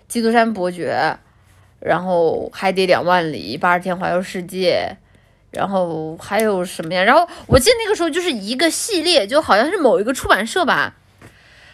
[0.07, 1.15] 基督山伯爵》，
[1.79, 4.89] 然后《海底两万里》《八十天环游世界》，
[5.51, 7.03] 然后还有什么呀？
[7.03, 10.95] 然后我记得那个时候就是一个系列，就好像是某一个出版社吧。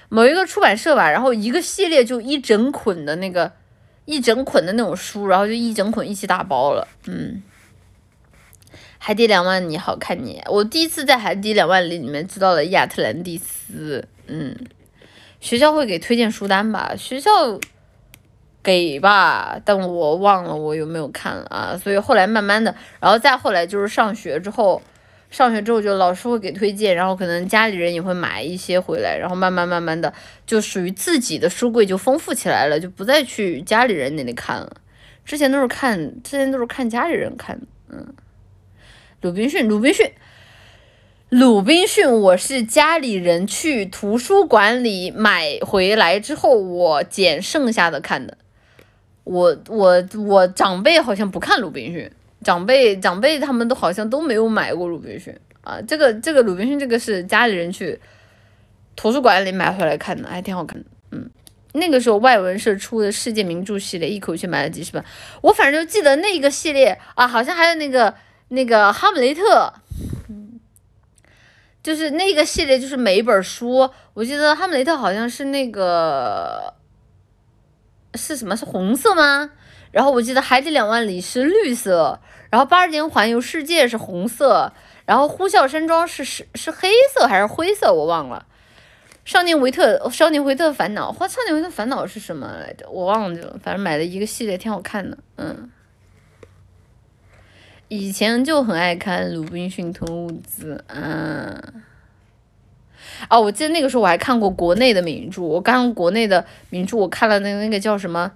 [0.08, 3.52] 某一个出版社吧，然后一个系列就一整捆的那个，
[4.06, 6.88] 一整捆的那种书，然后就一整捆一起打包了。
[7.08, 7.42] 嗯，
[9.00, 14.08] 海底两万里好看你，我第一次在海底两万里里面知道了亚特兰蒂斯。
[14.28, 14.56] 嗯，
[15.42, 16.94] 学校会给推荐书单吧？
[16.96, 17.60] 学校
[18.66, 21.80] 给吧，但我忘了我有没有看了啊。
[21.82, 24.82] 所以后来慢慢的，然后再后来就是上学之后。
[25.32, 30.14] 上学之后就老师会给推荐，然后可能家里人也会买一些回来，然后慢慢慢慢的
[30.46, 34.78] 就属于自己的书柜就丰富起来了，就不再去家里人那里看了。
[35.26, 37.66] 之前都是看，之前都是看家里人看的。
[37.90, 38.14] 嗯，
[39.22, 40.10] 鲁滨逊，鲁滨逊，
[41.28, 48.38] 鲁滨逊，我是家里人去图书馆里买回来之后，我捡剩下的看的。
[49.26, 52.10] 我我我长辈好像不看鲁滨逊。
[52.44, 58.00] 长辈长辈他们都好像都没有买过鲁滨逊啊，这个这个鲁滨逊这个是家里人去
[58.96, 60.86] 图书馆里买回来看的，还挺好看的。
[61.10, 61.28] 嗯，
[61.74, 65.04] 那个时候外文社出的世界名著系列，一口气买了几十本。
[65.42, 68.14] 我反正就记得那个系列啊，好像还有那个
[68.50, 69.74] 那个哈姆雷特，
[70.30, 70.60] 嗯，
[71.82, 76.72] 就是那个系列，就是每一本书，我记得哈姆雷特好像是那个
[78.16, 78.56] 是什么？
[78.56, 79.52] 是红色吗？
[79.92, 82.20] 然后我记得海底两万里是绿色。
[82.52, 84.72] 然后八十年环游世界是红色，
[85.06, 88.46] 然后呼啸山庄是是是黑色还是灰色我忘了。
[89.26, 92.88] 少年维特少年维特烦恼，或少年维特烦恼是什么来着？
[92.90, 93.58] 我忘记了。
[93.62, 95.18] 反正买了一个系列，挺好看的。
[95.38, 95.70] 嗯，
[97.90, 100.84] 以前就很爱看《鲁滨逊吞物资》。
[100.94, 101.84] 嗯，
[103.30, 105.42] 哦，我记得那个时候我还看过国内的名著。
[105.42, 108.32] 我刚刚国内的名著，我看了那个那个叫什么？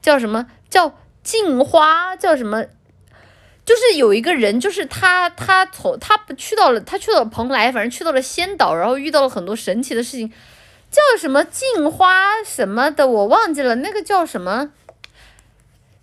[0.00, 2.14] 叫什么叫镜花？
[2.16, 2.64] 叫什么？
[3.64, 10.30] 就是有一个人，就是他，他从他去到了，他去到了蓬莱，反正去到了仙岛，然后遇到了很多神奇的事情，
[10.88, 14.70] 叫什么镜花什么的，我忘记了，那个叫什么？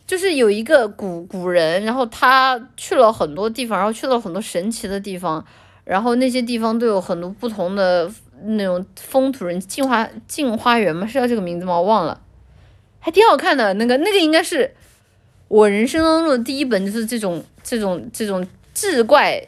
[0.05, 5.45] 就是有一个古古人，然后他去了很多地方，然后去了很多神奇的地方，
[5.83, 8.11] 然后那些地方都有很多不同的
[8.43, 11.07] 那种风土人，镜花镜花园吗？
[11.07, 11.73] 是叫这个名字吗？
[11.73, 12.21] 我忘了，
[12.99, 14.75] 还挺好看的，那个那个应该是
[15.47, 17.43] 我人生当中的第一本，就是这种。
[17.65, 19.41] 这种这种志怪，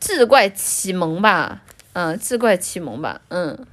[0.00, 1.60] 志怪启蒙吧，
[1.92, 3.66] 嗯，志怪启蒙吧，嗯，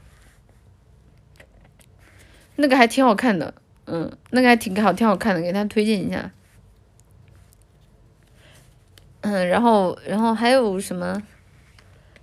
[2.57, 3.53] 那个还挺好看的，
[3.85, 6.29] 嗯，那个还挺好，挺好看的，给他推荐一下。
[9.21, 11.23] 嗯，然后然后还有什么？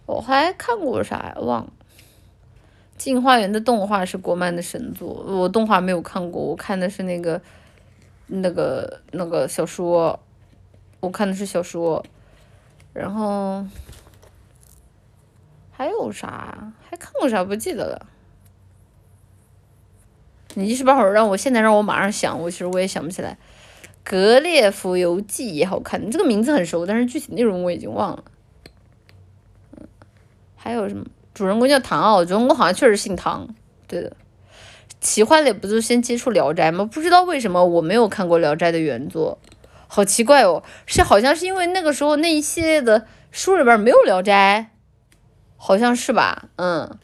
[0.07, 1.35] 我还看过啥呀？
[1.41, 1.73] 忘了。
[2.97, 7.41] 《镜花缘》的动画是国漫的神作，我动画没有看过，我看的是那个
[8.27, 10.21] 那个那个小说。
[11.01, 12.03] 我看的是小说，
[12.95, 13.67] 然后
[15.71, 16.73] 还有啥？
[16.89, 17.45] 还看过啥？
[17.45, 18.07] 不记得了。
[20.55, 23.37] 你一时半会儿让我现在让我马上想，我其实我也想不起来。
[24.03, 28.25] 《格列佛游记》也好看，这个名字很熟，但是具体内容我已经忘了。
[30.65, 31.05] 还有什么？
[31.35, 33.47] 主人公叫唐傲，主人公好像确实姓唐。
[33.87, 34.17] 对的，
[34.99, 36.89] 奇幻类不就先接触《聊斋》吗？
[36.91, 39.39] 不知道为什么我没有看过《聊斋》的原作。
[39.89, 44.71] 好奇怪哦，是好像是因为那个时候那一系列的书里边没有《聊斋》，
[45.59, 46.49] 好像是吧？
[46.57, 46.99] 嗯，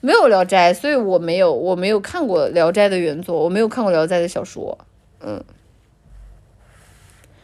[0.00, 4.76] 没有《聊斋》，所以我没有我没有看过《聊斋》的原作，我没有看过《聊斋》的小说。
[5.20, 5.44] 嗯，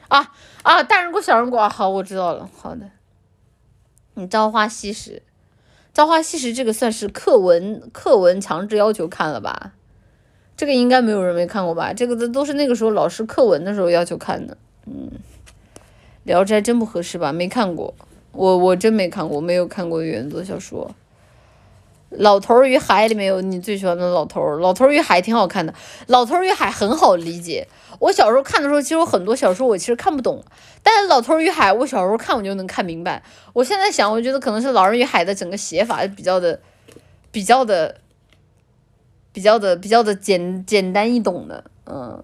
[0.08, 0.32] 啊
[0.64, 2.50] 啊，大人国小人国，好，我知道了。
[2.60, 2.90] 好的，
[4.14, 5.10] 你《朝花夕拾》，
[5.94, 9.74] 《朝花夕拾》这个算是课文课文强制要求看了吧？
[10.56, 11.92] 这个应该没有人没看过吧？
[11.92, 14.56] 这个都都是那个时候老师课文的时候要求看的。
[14.86, 15.08] 嗯，
[16.24, 17.32] 聊斋真不合适吧？
[17.32, 17.94] 没看过，
[18.32, 20.92] 我我真没看过，没有看过原作小说。
[22.18, 25.74] 老头与海里面有你最喜欢的老头，老头与海挺好看的。
[26.06, 27.66] 老头与海很好理解，
[27.98, 30.44] 我小时候看的时候，其实有很多小说我其实看不懂，
[30.82, 33.22] 但是老头与海我小时候看我就能看明白。
[33.52, 36.60] 我现在想，我觉得可能是老人与海的整个写法比较的，
[37.30, 37.96] 比较的，
[39.32, 42.22] 比较的，比较的简简单易懂的，嗯，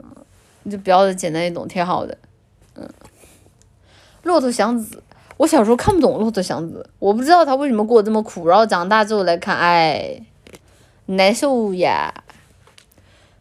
[0.70, 2.16] 就比较的简单易懂，挺好的。
[2.76, 2.88] 嗯，
[4.22, 5.02] 骆驼祥子，
[5.40, 10.20] 我小时候看不懂骆驼祥子，我不知道他为什么过得这么苦，然后长大之后来看，哎，
[11.06, 12.12] 难受呀，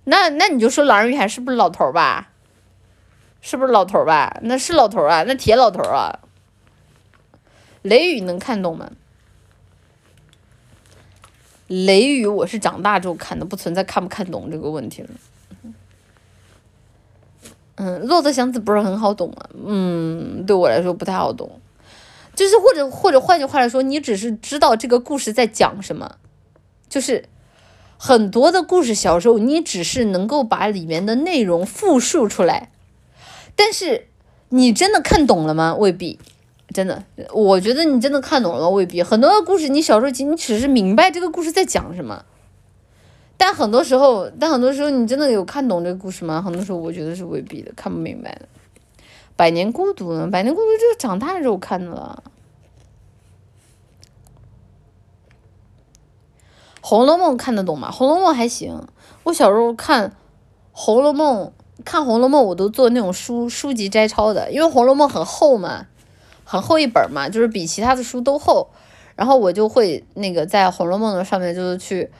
[0.05, 2.29] 那那你就说狼人鱼海是不是老头吧？
[3.41, 4.39] 是不是老头吧？
[4.43, 6.19] 那是老头啊，那铁老头啊。
[7.81, 8.89] 雷雨能看懂吗？
[11.67, 15.09] 雷雨我是长大之后看的，不存在看不看懂这个问题了。
[17.75, 19.49] 嗯，骆驼祥子不是很好懂啊。
[19.65, 21.59] 嗯，对我来说不太好懂。
[22.39, 26.15] 就是或者或者换句话来说，你只是知道这个故事在讲什么，
[26.87, 27.25] 就是
[27.97, 32.71] 很多的故事，小时候你只是能够把里面的内容复述出来，
[33.57, 34.07] 但是
[34.47, 35.75] 你真的看懂了吗？
[35.75, 36.17] 未必。
[36.73, 37.03] 真的，
[37.33, 39.03] 我觉得你真的看懂了未必。
[39.03, 42.23] 很多的故事，你小时候你只是明白这个故事在讲什么，
[43.35, 46.41] 但很多时候，但很多时候你真的有看懂这个故事吗？
[46.41, 48.47] 很多时候我觉得是未必的，看不明白的。
[49.39, 50.29] 百年孤独呢？
[50.29, 52.21] 百年孤独就是长大之后看的了。
[56.81, 57.89] 红楼梦看得懂吗？
[57.89, 58.85] 红楼梦还行，
[59.23, 60.13] 我小时候看
[60.73, 61.53] 红楼梦，
[61.85, 65.85] 看红楼梦我都做那种书书籍摘抄的，因为红楼梦很厚嘛。
[66.43, 68.67] 很厚一本嘛，就是比其他的书都厚，
[69.15, 72.11] 然后我就会那个在《红楼梦》的上面就是去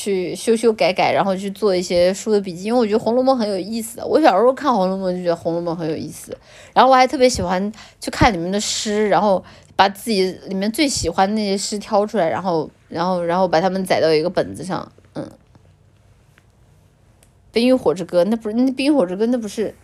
[0.00, 4.06] 去修修改改，然后去做一些书的笔记，因为我觉得《红楼梦》很有意思的。
[4.06, 6.38] 我小时候看《红楼梦》就觉得《红楼梦》很有意思，
[6.72, 9.44] 然后我还特别喜欢去看里面的诗，然后
[9.74, 14.92] 把自己里面最喜欢的那些诗挑出来，然后然后然后把它们载到一个本子上。
[15.14, 15.24] 嗯，
[17.50, 19.74] 《冰与火之歌》那不是那《冰与火之歌》那不是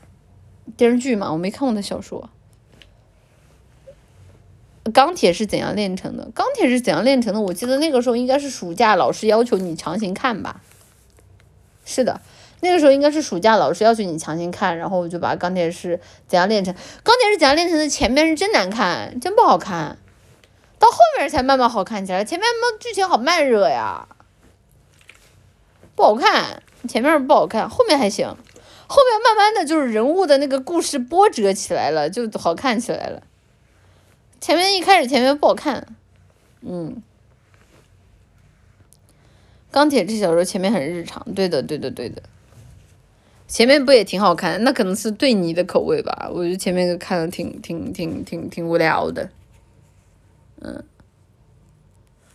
[0.77, 1.33] 电视剧嘛？
[1.33, 2.31] 我没看过那小说。
[4.93, 6.29] 钢铁是怎样炼成的？
[6.35, 7.41] 钢铁是怎样炼成的？
[7.41, 10.61] 我记得那个时候应该是暑假，老师要求你强行看吧。
[11.85, 12.21] 是的，
[12.61, 16.75] 那个时候应该是暑假，老师要求你强行看，然后我就把钢铁是怎样炼成。
[17.03, 17.89] 钢铁是怎样炼成的？
[17.89, 19.99] 前面是真难看，真不好看，
[20.79, 22.25] 到后面才慢慢好看起来。
[22.25, 22.47] 前面
[22.79, 24.09] 剧情好慢热呀，
[25.95, 26.63] 不好看。
[26.87, 33.23] 前面不好看，后面还行，后面慢慢的就是人物的那个故事波折起来了，就好看起来了。
[34.45, 35.87] 前面一开始前面不好看，
[36.61, 37.03] 嗯，
[39.71, 42.23] 钢铁这小说前面很日常，对的对的对的，
[43.49, 44.63] 前面不也挺好看？
[44.63, 49.31] 那可能是对你的口味吧，我觉得前面看的挺挺挺挺挺无聊的，
[50.61, 50.85] 嗯，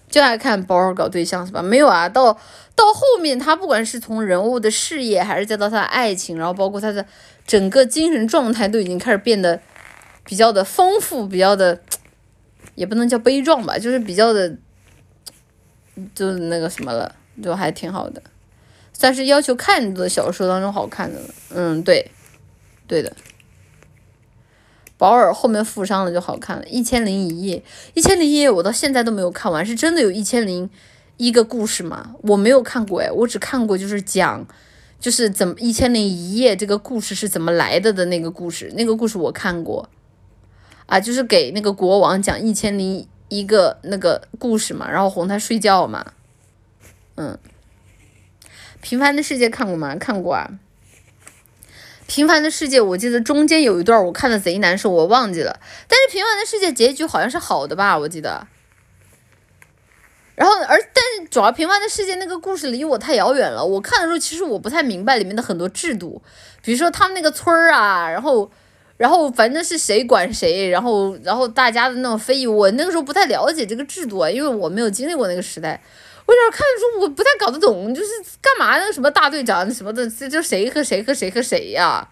[0.10, 1.62] 就爱看宝儿搞对象是吧？
[1.62, 2.34] 没有啊，到
[2.74, 7.06] 到后面他不管是从人物的事业，还是再到他的爱情，然后包括他的
[7.46, 9.62] 整个精神状态，都已经开始变得
[10.24, 11.80] 比较的丰富，比较的。
[12.80, 14.56] 也不能叫悲壮吧，就是比较的，
[16.16, 18.24] 就那个什么了，就还挺好的，
[18.94, 21.28] 算是要求看的小说当中好看的了。
[21.50, 22.10] 嗯，对，
[22.88, 23.14] 对的。
[24.98, 27.58] 保尔后面负伤了就好看了，《一千零一夜》，
[27.96, 30.70] 《一千零一夜》我到现在都没有看完，是真的有一千零
[31.18, 32.16] 一个故事吗？
[32.22, 34.48] 我没有看过哎，我只看过就是讲，
[35.02, 39.90] 就是怎么《一千零一夜》这个故事是怎么来的的那个故事，那个故事我看过。
[40.90, 46.14] 啊，就是给那个国王讲一千零一个那个故事嘛，然后哄他睡觉嘛，
[47.16, 47.38] 嗯。
[48.82, 49.96] 平凡的世界看过吗？
[49.96, 50.50] 看过啊。
[52.08, 55.60] 平凡的世界，我记得中间有一段我看的贼难受，我忘记了。
[55.88, 58.48] 但是平凡的世界结局好像是好的吧，我记得。
[60.34, 66.24] 然后，而但是主要平凡的世界那个故事离我太遥远了，我看的时候其实我不太明白里面的很多制度，
[66.64, 68.50] 比如说他们那个村儿啊，然后。
[69.00, 75.82] 然后反正是谁管谁，然后然后大家的那种非议，我那个时候不太了解这个制度啊，因为我没有经历过那个时代。
[76.26, 78.10] 我那看的时候我不太搞得懂，就是
[78.42, 78.92] 干嘛那个？
[78.92, 82.10] 什么大队长什么的，这就谁和谁和谁和谁呀？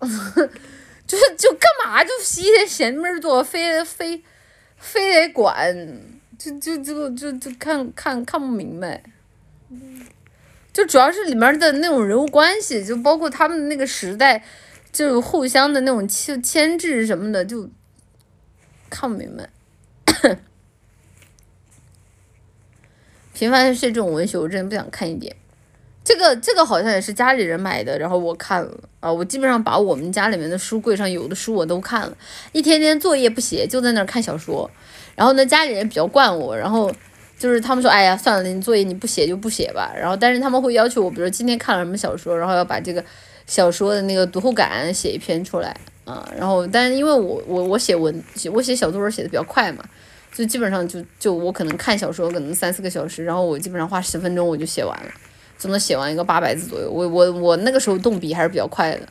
[1.06, 4.20] 就是就干嘛就西天闲门做，非得非
[4.76, 5.76] 非得管，
[6.36, 9.00] 就就就就就看看看不明白。
[10.72, 14.44] 就主要是里面的那种人物关系，就包括他们那个时代。
[14.96, 17.68] 就是互相的那种牵牵制什么的，就
[18.88, 19.46] 看不明白。
[23.34, 25.36] 平凡的是这种文学，我真的不想看一点。
[26.02, 32.16] 这个这个好像也是家里人买的，然后我看了啊，我基本上把我们家里面的书柜上有的书我都看了，
[32.52, 34.70] 一天天作业不写，就在那儿看小说。
[35.14, 36.90] 然后呢，家里人比较惯我，然后
[37.38, 39.92] 就是他们说，哎呀，算了，你作业你不写就不写吧。
[39.94, 43.04] 然后但是他们会要求我，比如今天看了什么小说，然后要把这个。
[43.46, 49.84] 小说的那个读后感写一篇出来啊，然后但是因为我我我写文我写小作文写的比较快嘛，
[50.32, 55.10] 就基本上就就我可能看小说可能三四个小时，然后我基本上花十分钟我就写完了，
[55.58, 56.90] 就能写完一个八百字左右。
[56.90, 59.08] 我我我那个时候动笔还是比较快的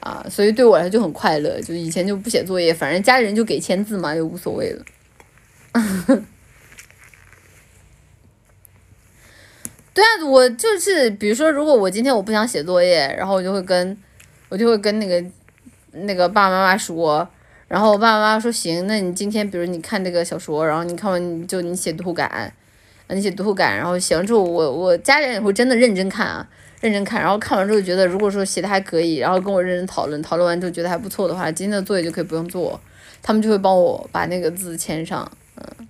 [0.00, 1.60] 啊，所以对我来说就很快乐。
[1.62, 4.84] 就以前就不写作业，反正家里人就给签字嘛，就无所谓了。
[9.98, 13.98] 对啊，我就是比如说，如果我今天我不想写作业，然后我就会跟，
[14.48, 15.24] 我就会跟那个
[15.90, 17.28] 那个爸爸妈妈说，
[17.66, 22.54] 然后我爸爸妈妈说行，那你今天比如你看这个小说，然后你看完你就你写读后感，
[23.08, 26.48] 你写读后感，然后写完之后，我我家里人也会真的认真看啊，
[26.80, 32.80] 认真看，然后看完之后觉得如果说写的还可以，然后跟我认真讨论，讨论完之后觉得还不错的话，今天的作业就可以不用做，
[33.20, 35.88] 他们就会帮我把那个字签上，嗯。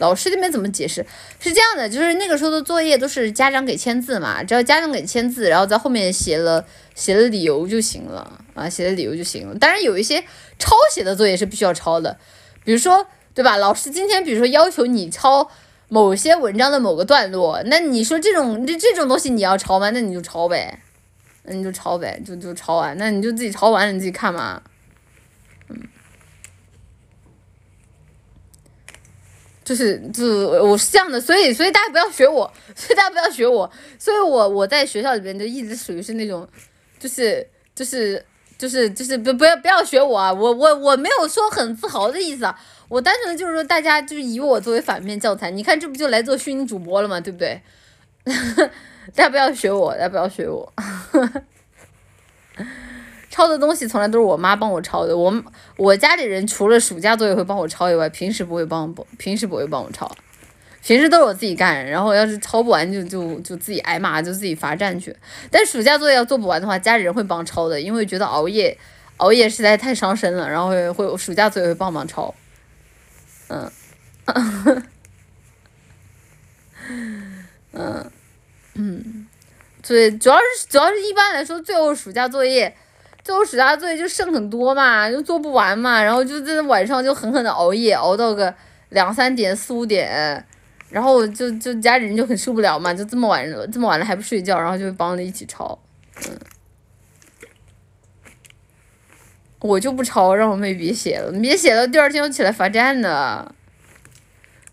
[0.00, 1.04] 老师那边怎么解释？
[1.38, 6.64] 是这样的，就是那个时候的作业都是家长给签字嘛，只要家长给签字，然后在后面写了
[6.94, 9.54] 写了理由就行了啊，写了理由就行了。
[9.58, 10.24] 当然有一些
[10.58, 12.18] 抄写的作业是必须要抄的，
[12.64, 13.58] 比如说对吧？
[13.58, 15.48] 老师今天比如说要求你抄
[15.88, 19.90] 某些文章的某个段落，那你说这种这这种东西你要抄吗？
[19.90, 20.80] 那你就抄呗，
[21.42, 24.62] 那你就抄呗，就就抄完，那你就自己抄完你自己看嘛。
[29.64, 36.48] 就是就我是这样的，所以所以大家不要学我， 所以大家不要学我，所以我我在学校里边就一直属于是那种，
[36.98, 38.24] 就是就是
[38.58, 42.58] 就是就是不不要不要学我啊，我我我没有说很自豪的意思啊，
[42.88, 47.20] 我单纯的就是说大家就是以我作为反面教材，你看这不就来做虚拟主播了吗？
[47.20, 47.60] 对不对？
[49.14, 50.72] 大家不要学我，大家不要学我。
[53.40, 55.32] 抄的东西从来都是我妈帮我抄的，我
[55.78, 60.14] 我家里人除了暑假作业会帮我抄以外，平时不会帮我，平时不会帮我抄，
[60.82, 65.16] 平时都是我自己干，然后要是抄不完就就就自己挨骂，就自己罚站去。
[65.50, 68.76] 但暑假作业要做不完的话，家里人会帮抄的，因为觉得熬夜
[69.16, 72.34] 熬夜实在太伤身了，然后会会暑假作业会帮忙抄，
[73.48, 73.72] 嗯，
[77.72, 78.10] 嗯
[78.74, 79.26] 嗯，
[79.82, 82.76] 对，主要是主要是一般来说，最后暑假作业。
[83.30, 88.52] 最后暑假作业就剩很多嘛，就做不完嘛，然后就在晚上就狠狠的熬夜，熬到个
[88.88, 90.44] 两三点四五点，
[90.88, 95.78] 然后就就家里人就很受不了嘛，就这么晚这么晚了还不睡觉，然后就帮着一起抄，
[96.26, 96.36] 嗯，
[99.60, 103.54] 我就不抄，让我妹别写了，别写了，第二天要起来罚站呢，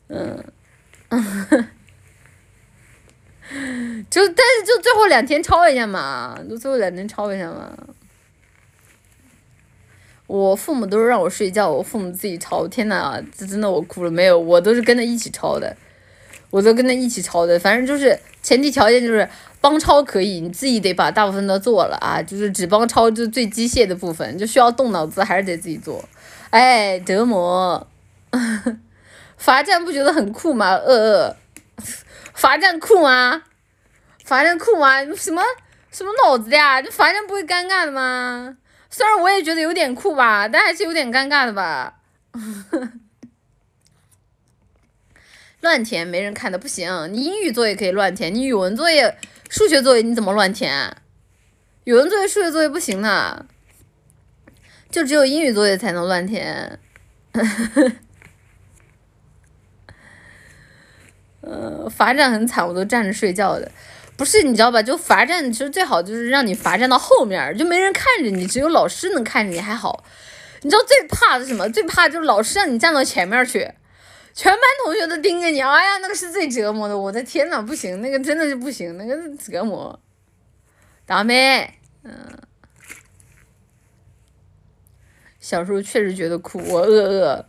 [0.07, 0.43] 嗯，
[4.09, 7.77] 就但是就最后两天抄一下嘛，就最后两天抄一下嘛。
[10.27, 12.67] 我父母都是让我睡觉，我父母自己抄。
[12.67, 14.37] 天呐，这真的我哭了没有？
[14.37, 15.75] 我都是跟着一起抄的，
[16.49, 17.57] 我都跟着一起抄的。
[17.57, 19.27] 反正就是前提条件就是
[19.61, 22.21] 帮抄可以，你自己得把大部分都做了啊。
[22.21, 26.03] 就是只帮抄就最机械的部分，就需要动脑子还是得自己做。
[26.49, 27.87] 哎，折磨，
[29.37, 30.75] 罚站不觉得很酷吗？
[30.75, 31.35] 呃呃，
[32.33, 33.43] 罚站酷吗？
[34.25, 35.05] 罚站酷吗？
[35.15, 35.41] 什么
[35.89, 36.81] 什么脑子呀？
[36.81, 38.57] 这罚站不会尴尬的吗？
[38.89, 41.99] 虽然我也觉得有点酷吧，但还是有点尴尬的吧。
[45.61, 49.17] 乱填没人看的不行，你英语作业可以乱填，你语文作业、
[49.49, 50.95] 数学作业你怎么乱填？
[51.85, 53.45] 语文作业、数学作业不行的，
[54.89, 56.79] 就只有英语作业才能乱填。
[61.41, 63.71] 呃，罚站很惨，我都站着睡觉的。
[64.17, 64.81] 不是你知道吧？
[64.81, 70.03] 就罚站，其实最好就是让你罚站到后面，就没人看着你，只有老师能看着你还好。
[70.63, 71.69] 你知道最怕的是什么？
[71.69, 73.59] 最怕就是老师让你站到前面去，
[74.33, 76.97] 全班同学都盯着你，哎呀，那个是最折磨的。
[76.97, 79.99] 我的天呐，不行，那个真的是不行，那个折磨。
[81.05, 82.11] 大妹，嗯，
[85.39, 87.45] 小时候确实觉得酷，我饿饿。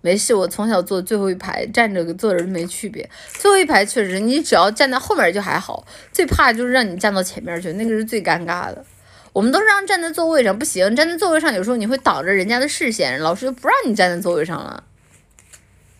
[0.00, 3.08] 没事，我从小坐最后一排，站着跟坐着没区别。
[3.32, 8.84] 最后一排确实，你只要站在后面就还好，最怕就是让你站到前面去，那个是最尴尬的。
[9.32, 14.84] 我们都是让站在座位上，不行，站在座位上有时候你会挡着人家的视线，老师就不让你站在座位上了。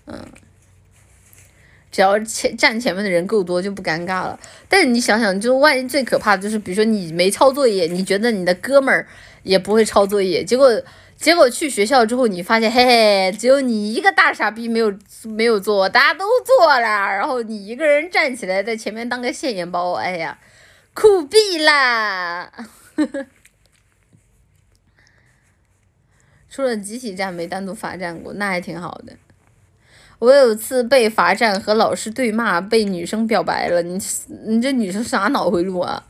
[0.07, 0.17] 嗯，
[1.91, 4.39] 只要前站前面的人够多就不尴尬了。
[4.69, 9.09] 但是你想想，就万一最可怕的就是，比如说你没抄作业，你觉得你的哥们儿
[9.43, 10.81] 也不会抄作业，结果。
[11.19, 20.39] 结果去学校之后，你发现，嘿嘿，只有你一个大傻逼没有没有做，大家都做了，然后你一个人站起来在前面当个现眼包，哎呀，
[20.95, 22.53] 酷毙啦！
[26.49, 29.13] 除了集体站没单独罚站过，那还挺好的。
[30.21, 33.99] 我有次被罚站和老师对骂，被女生表白了，你
[34.47, 36.07] 你这女生啥脑回路啊？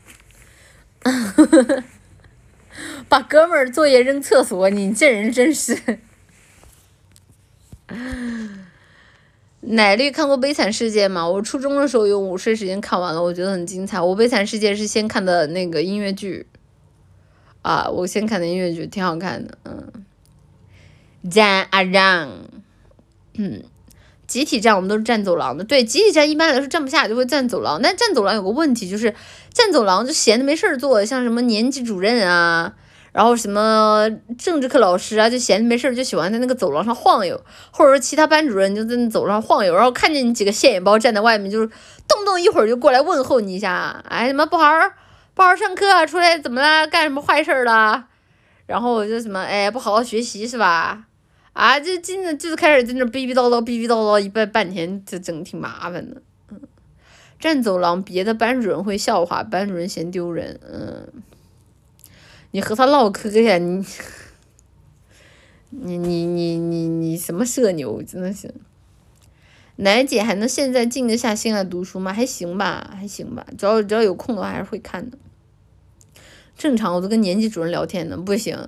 [3.09, 5.99] 把哥们儿作业扔厕所，你这人真是。
[9.61, 11.29] 奶绿看过《悲惨世界》吗？
[11.29, 14.01] 我初中的时候用午睡时间看完了，我觉得很精彩。
[14.01, 16.47] 我《悲惨世界》是先看的那个音乐剧，
[17.63, 19.93] 啊，我先看的音乐剧挺好看的，嗯。
[21.29, 22.31] 赞阿让，
[23.35, 23.65] 嗯，
[24.27, 25.65] 集体站我们都是站走廊的。
[25.65, 29.13] 对，集体站一般来说站不下就会站走廊，但站走廊有个问题就是
[29.53, 32.77] 站走廊就闲的没事儿做，像什么年级主任啊。
[33.13, 37.41] 然后什么政治课老师啊，就闲着没事儿就喜欢在那个走廊上晃悠，
[37.73, 41.67] 或者说其他班主任就在那走廊上晃悠，然后看见你几个现眼包站在外面，就是
[42.07, 44.91] 动不动一会儿就过来问候你一下， 哎，什么不好好
[45.35, 46.87] 不好好上课，出来怎么了？
[46.87, 48.05] 干什么坏事儿了？
[48.67, 51.05] 然后就什么哎，不好好学习是吧？
[51.55, 56.21] 啊，就进就是开始在那逼逼叨叨逼逼叨叨一半半天，就整挺麻烦的。
[56.51, 56.61] 嗯，
[57.41, 60.61] 站走廊，别的班主任会笑话，班主任嫌丢人。
[60.71, 61.09] 嗯。
[62.59, 63.57] 你和他唠嗑呀？
[63.57, 63.87] 你
[65.71, 68.03] 你你你你你什么社牛？
[68.03, 68.53] 真的是，
[69.77, 72.13] 奶姐还能现在静得下心来读书吗？
[72.13, 73.47] 还行吧，还行吧。
[73.57, 75.17] 只要只要有空的话，还是会看的。
[76.57, 78.59] 正常我都跟年级主任聊天呢，不行，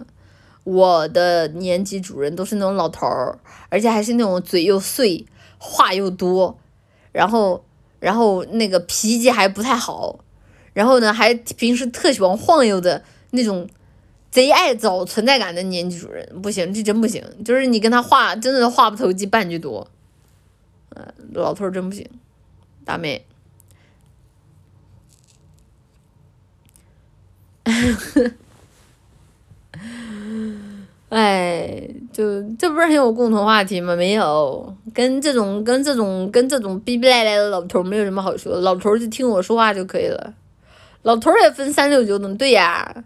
[0.63, 5.27] 我的年级主任都是那种老头儿，而且还是那种嘴又碎，
[5.59, 6.57] 话又多，
[7.11, 7.65] 然后
[7.99, 10.21] 然后那个脾气还不太好，
[10.75, 13.03] 然后呢还平时特喜欢晃悠的。
[13.33, 13.69] 那种
[14.31, 17.23] 贼爱找存在感的年级主任不行，这真不行。
[17.45, 19.89] 就是你跟他话，真的话不投机半句多。
[20.95, 22.09] 嗯，老头儿真不行，
[22.85, 23.27] 大妹。
[31.09, 33.97] 哎，就这不是很有共同话题吗？
[33.97, 38.61] 没有，跟这种跟这种跟这种逼逼赖赖的老头没有什么好说。
[38.61, 40.35] 老头儿就听我说话就可以了。
[41.03, 43.05] 老头儿也分三六九等，对呀。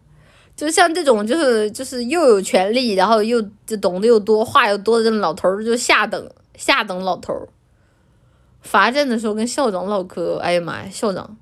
[0.56, 7.48] 就像这种，就是就是又有权利，然后又就懂得又多，话又多的这种老头儿，就下等下等老头儿。
[8.62, 11.36] 罚站的时候跟校长唠嗑，哎呀妈呀，校长，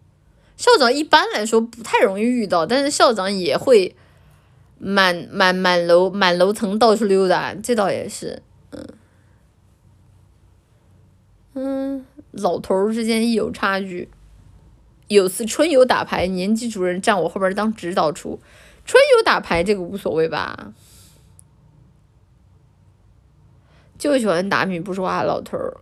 [0.57, 3.94] 校长一般来说不太容易遇到，但是校长也会
[4.78, 8.89] 满满满楼满楼层到处溜达，这倒也是，嗯
[11.55, 14.08] 嗯，老头儿之间亦有差距。
[15.08, 18.41] 有次春游打牌，年级主任站我后边当指导处。
[18.84, 20.72] 春游打牌这个无所谓吧，
[23.96, 25.76] 就喜欢打米不说话的老头儿。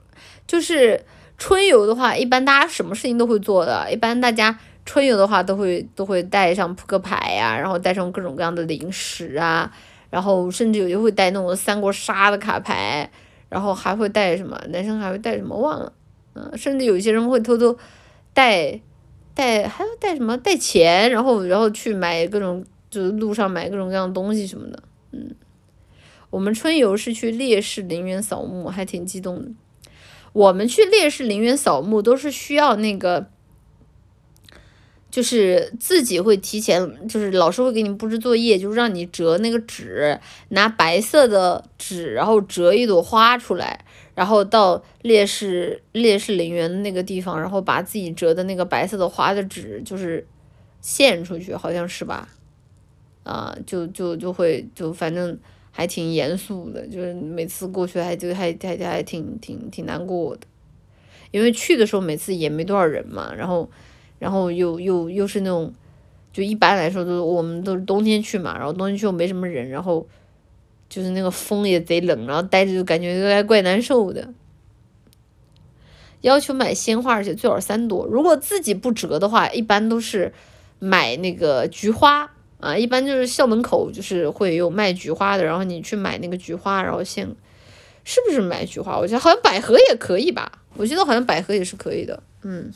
[0.46, 1.02] 就是
[1.38, 3.90] 春游的话，一般大家什么事情都会做的。
[3.90, 9.72] 一般大家春游的话，都会都会带上扑克牌呀，然后带上各种各样的零食啊，
[10.10, 13.10] 然后甚至有些会带那种三国杀的卡牌，
[13.48, 14.60] 然后还会带什么？
[14.68, 15.56] 男生还会带什么？
[15.56, 15.92] 忘了。
[16.34, 17.78] 嗯，甚至有些人会偷偷
[18.34, 18.78] 带
[19.34, 20.36] 带还要带什么？
[20.36, 22.62] 带钱，然后然后去买各种。
[22.90, 25.34] 就是路上买各种各样的东西什么的，嗯，
[26.28, 29.50] 我们春游是去烈士陵园扫墓，还挺激动的。
[30.32, 33.28] 我们去烈士陵园扫墓都是需要那个，
[35.10, 40.20] 就是自己会提前，就是老师会给你布置作业，就是让你折那个纸，
[40.50, 50.24] 拿白色的纸，然后折一朵花出来，然后到烈士烈士陵园那个地方，然后把自己折的那个白色的花的纸就是
[50.80, 52.28] 献出去，好像是吧？
[53.22, 55.38] 啊，就就就会就反正
[55.70, 60.42] 还挺严肃的，就是每次过去还就还还还挺挺挺难过的，
[61.30, 63.70] 因为去的时候每次也没多少人嘛，然后
[64.18, 65.72] 然后又又又是那种，
[66.32, 70.06] 就一般来说都我们都是冬天去嘛，然后冬天去又没什么人，然后
[70.88, 74.32] 就是那个风也贼冷，然后待着就感觉还怪难受的。
[76.22, 80.34] 要求买鲜花，而且最好三朵，如果自己不折的话，一般都是
[80.78, 82.32] 买那个菊花。
[82.60, 87.26] 啊，一般就是校门口就是会有卖菊花的，然后你去买那个菊花，然后现，
[88.04, 88.98] 是不是买菊花？
[88.98, 92.70] 我觉得好像百合也可以吧，我觉得好像百合也是可以的，嗯，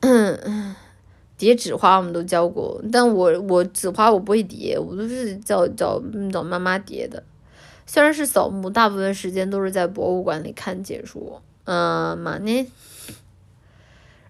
[0.00, 0.74] 嗯，
[1.36, 6.02] 叠纸花我们都教过，但我我纸花我不会叠，我都是叫叫
[6.32, 7.22] 找妈妈叠的。
[7.86, 12.66] 虽然是扫墓，大部分时间都是在博物馆里看解说，嗯嘛呢。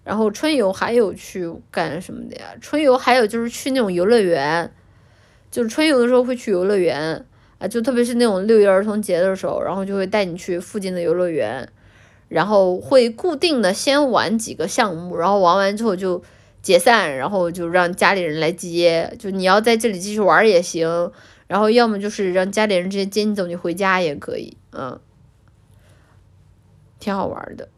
[0.09, 2.47] 然后春游还有去干什么的呀？
[2.59, 4.73] 春游还有就是去那种游乐园，
[5.51, 7.23] 就是春游的时候会去游乐园
[7.59, 11.69] 啊，就特别是那种六一儿童节的时候，然后就会带你去附近的游乐园，
[12.27, 16.23] 然后会固定的先玩几个项目，然后玩完之后就
[16.63, 21.11] 解散，然后就让家里人来接，就你要在这里继续玩也行，
[21.45, 24.99] 然后要么就是让家里人直接接你走，你回家也可以，嗯，
[26.99, 27.69] 挺好玩的。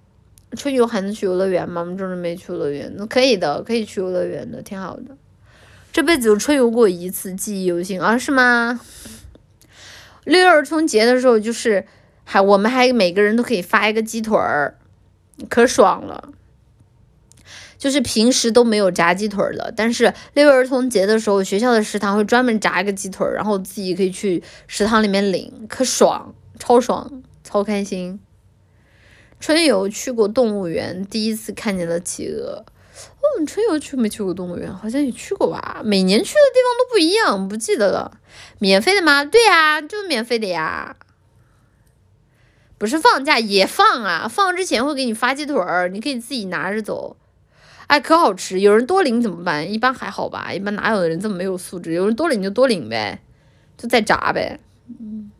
[0.58, 1.82] 春游还能去游乐园吗？
[1.82, 5.16] 我们这儿没去游乐园，那可以的，可以去游乐园的，挺好的。
[5.94, 8.18] 这辈子就春游过一次，记忆犹新啊？
[8.18, 8.80] 是吗？
[10.26, 11.86] 六一儿童节的时候，就是
[12.24, 14.78] 还我们还每个人都可以发一个鸡腿儿，
[15.50, 16.30] 可爽了。
[17.78, 27.24] 就是平时都没有炸鸡腿儿的，但是六一儿童节的时候，学校的食堂会专门炸一个鸡腿儿，然后自己可以去食堂里面领，可爽，超爽。
[27.44, 28.20] 超开心。
[29.42, 32.64] 春游去过动物园，第一次看见了企鹅。
[32.64, 34.72] 哦，春游去没去过动物园？
[34.74, 35.82] 好像也去过吧。
[35.84, 38.20] 每年去的地方都不一样，不记得了。
[38.60, 39.26] 免费的吗？
[39.26, 40.96] 对呀，就免费的呀。
[42.78, 47.18] 不是放假也放啊，放之前会给你发鸡腿儿，你可以自己拿着走。
[47.88, 48.60] 哎，可好吃。
[48.60, 49.72] 有人多领怎么办？
[49.72, 51.94] 一般还好吧，一般哪有的人这么没有素质？
[51.94, 53.20] 有人多领就多领呗，
[53.76, 54.60] 就再炸呗。
[55.00, 55.32] 嗯。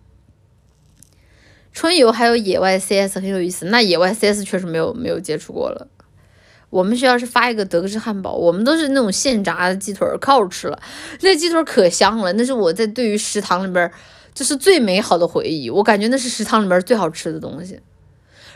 [1.74, 5.88] 春游还有野外 CS 很有意思，那野外 CS 确实没有没有接触过了。
[6.70, 10.82] 我们学校是发一个德克士汉堡，我们都是那种现炸的鸡腿，可好吃了。
[11.22, 13.92] 那鸡腿可香了，那是我在对于食堂里边
[14.34, 15.70] 就是最美好的回忆。
[15.70, 17.80] 我感觉那是食堂里边最好吃的东西。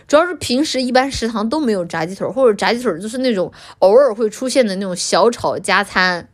[0.07, 6.29] 主要是平时一般食堂都没有炸鸡腿，或者炸鸡腿就是那种偶尔会出现的那种小炒加餐。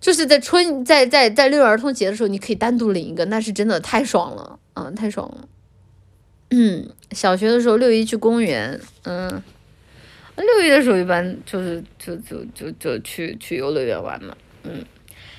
[0.00, 5.48] 就是在春在在在六一儿童节的时候，你可以单独领一个，那是真的太爽了啊，太爽了。
[6.50, 9.42] 嗯，小学的时候六一去公园，嗯。
[10.36, 14.84] 六一的时候一般就是就就就就去去游乐园玩嘛，嗯，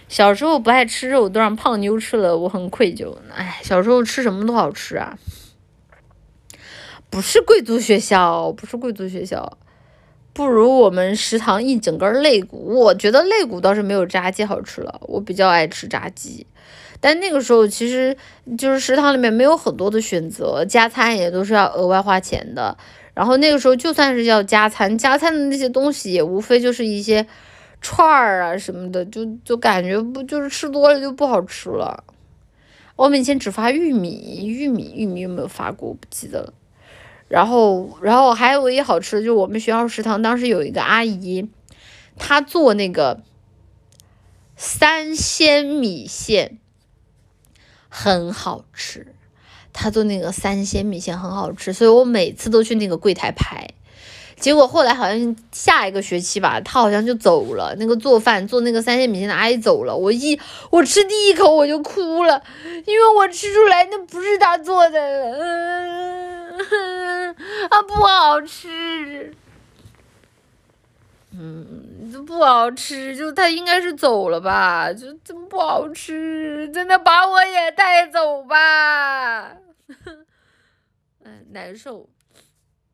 [0.10, 3.16] 小时候不爱吃肉，都让胖妞吃了，我很愧疚。
[3.34, 5.18] 哎，小时候吃什么都好吃啊，
[7.10, 9.58] 不是贵族学校，不是贵族学校，
[10.34, 12.58] 不如我们食堂一整根肋骨。
[12.82, 16.46] 我觉得肋骨倒是没有炸鸡好吃了，我比较爱吃炸鸡，
[17.02, 18.18] 但那个时候其实
[18.58, 22.78] 就是食堂里面没有很多的选择，加餐也都是要额外花钱的。
[23.14, 27.26] 然后那个时候就算是要加餐，加餐的那些东西也无非就是一些
[27.82, 32.04] 串儿啊什么的，就就感觉不就是吃多了就不好吃了。
[32.96, 35.94] 我们以前只发玉米，玉米，玉米有没有发过？
[35.94, 36.54] 不记得了。
[37.30, 41.48] 然后，然后还有唯一好吃的就是我们学校食堂当时有一个阿姨，
[42.18, 43.22] 她做那个
[44.56, 46.58] 三鲜米线，
[47.90, 49.14] 很好吃。
[49.74, 53.68] 他做那个三鲜米线很好吃，所以我每次都去那个柜台排。
[54.36, 57.76] 结果后来好像下一个学期吧，他好像就走了。
[57.78, 62.42] 那个做饭做那个三鲜米线的阿姨走了，我一我吃第一口我就哭了，
[62.86, 66.56] 因为我吃出来那不是他做的，嗯，
[67.70, 69.34] 啊不好吃，
[71.42, 79.54] 嗯，这不好吃，就他应该是走了吧，就真不好吃，真的把我也带走吧。
[81.24, 82.10] 哎，难受。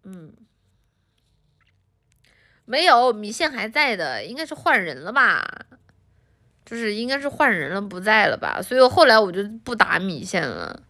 [0.03, 0.31] 嗯，
[2.65, 5.43] 没有米线还在的，应该是换人了吧？
[6.63, 8.61] 就是应该是换人了，不在了吧？
[8.61, 10.83] 所以后来我就不打米线了。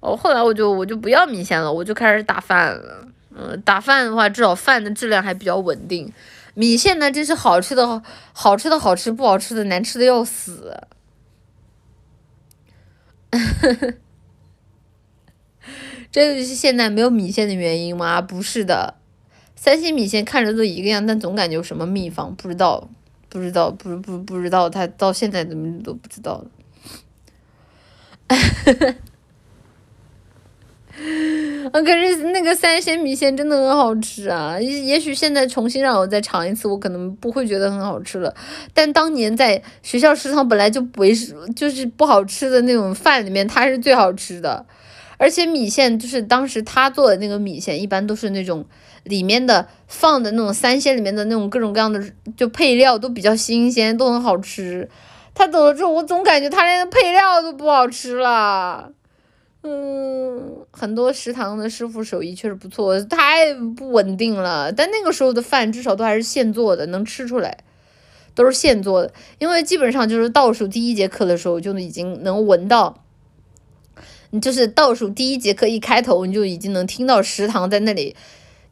[0.00, 3.06] 哦，后来我就我就不要米线了，我就开始打饭了。
[3.36, 6.10] 嗯，打饭的话，至少饭的质量还比较稳定。
[6.54, 10.76] 米线呢，真是好吃的好吃的好吃，不好吃的难吃的要死。
[16.10, 18.20] 这就是现在没有米线的原因吗？
[18.20, 18.96] 不是的，
[19.56, 22.90] 三鲜米线看着都一个样，但总感觉有什么秘方，不知道，
[23.30, 26.44] 不知道，不不不知道，他到现在怎么都不知道
[31.72, 34.60] 啊， 可是那个三鲜米线真的很好吃啊！
[34.60, 38.34] 也也许现在重新让我再尝一次，我可能不会觉得很好吃了。
[38.74, 44.66] 但当年在学校食堂本来就不是就是不好吃的那种饭里面，它是最好吃的。
[45.16, 48.64] 而且米线就是当时他做的那个米线，一般都是那种
[49.04, 52.02] 里面的放的那种三鲜里面的那种各种各样的
[52.36, 54.88] 就配料都比较新鲜，都很好吃。
[55.34, 58.90] 他走了之后，我总感觉他连配料都不好吃了。
[59.64, 64.72] 嗯，很多食堂的师傅手艺确实不错，太不稳定了。
[64.72, 67.58] 但那个时候的饭至少都还是现做的，能吃出来，
[68.34, 69.12] 都是现做的。
[69.38, 73.04] 因为基本上就是倒数第一节课的时候就已经能闻到。
[74.30, 78.16] 你就是倒数第一节课一开头，你就已经能听到食堂在那里，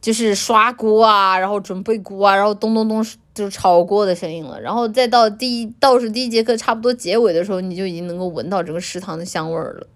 [0.01, 4.59] 就是刷锅啊，然后准备锅啊，然后咚咚咚就是炒锅的声音了。
[4.59, 9.87] 然后再到第一倒数第一节课差不多结尾的时候，你就已经能够闻到整个食堂的香味儿了。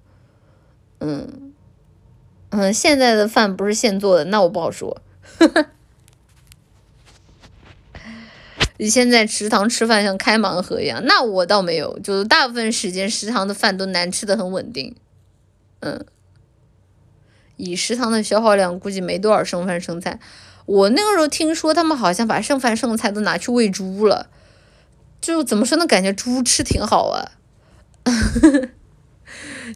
[1.07, 1.53] 嗯
[2.49, 5.01] 嗯，现在的饭不是现做的，那我不好说。
[8.77, 14.95] 你现在食堂吃饭像开盲盒一样，那我倒没有，就是大部分时间食堂的饭都难吃的很稳定。
[15.81, 16.05] 嗯，
[17.55, 20.19] 以食堂的消耗量，估计没多少剩饭剩菜。
[20.65, 24.29] 我那个时候听说，他们好像把剩饭剩菜都拿去喂猪了，
[25.21, 25.85] 就怎么说呢？
[25.85, 27.31] 感觉猪吃挺好啊，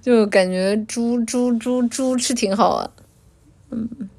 [0.02, 2.92] 就感觉猪猪猪猪吃挺好啊。
[3.72, 4.10] 嗯，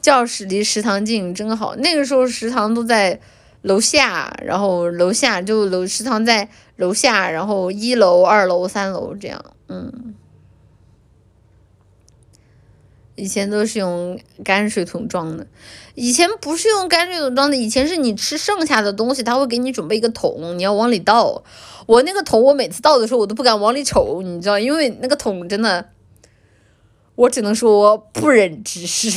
[0.00, 1.74] 教室离食堂近，真好。
[1.76, 3.20] 那个时候食堂都在
[3.62, 9.44] 楼下，然后楼下就楼食堂在楼下，然后一楼、二楼、三楼这样。
[9.68, 10.14] 嗯。
[13.18, 15.46] 以前都是用泔水桶装的，
[15.94, 21.42] 以前不是用泔水桶装的，以前是你吃剩下的东西，他会给你准备一个桶，你要往里倒。
[21.86, 25.92] 我那个桶，我每次倒的时候，我都不敢往里瞅，你知道，因为那个桶真的，
[27.14, 29.10] 我只能说不忍直视。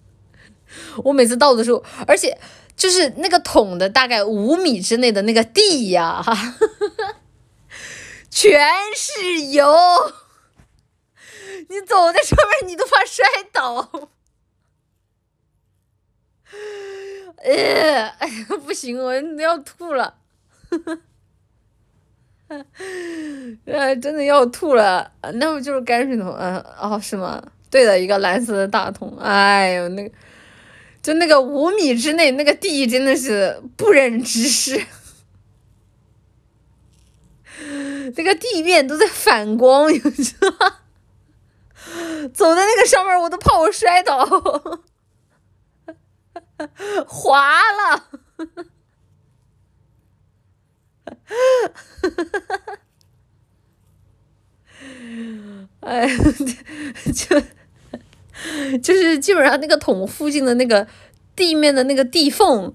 [1.04, 2.38] 我每次倒的时候，而且
[2.76, 6.24] 就是那个桶的大概五米之内的那个地呀，
[8.30, 8.60] 全
[8.94, 9.74] 是油，
[11.68, 14.10] 你走在上面你都怕摔倒。
[17.44, 20.18] 呃，哎呀，不行，我都要吐了，
[23.66, 26.32] 呃， 真的要吐了，那不就是泔水桶？
[26.38, 27.42] 嗯，哦，是吗？
[27.70, 30.14] 对的，一个蓝色的大桶，哎呦，那个。
[31.02, 34.84] 就那个五米之内，那个地真的是不忍直视，
[38.16, 40.78] 那个地面都在反光，你知道吗？
[42.34, 44.26] 走在那个上面，我都怕我摔倒，
[47.06, 48.08] 滑了，
[55.80, 56.08] 哎，
[57.14, 57.42] 就。
[58.82, 60.86] 就是基本上那个桶附近的那个
[61.34, 62.70] 地面的那个地缝，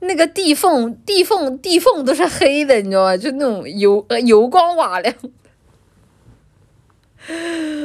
[0.00, 3.16] 那个地缝地缝地缝都是黑的，你知道吗？
[3.16, 5.14] 就那种油呃油光瓦亮，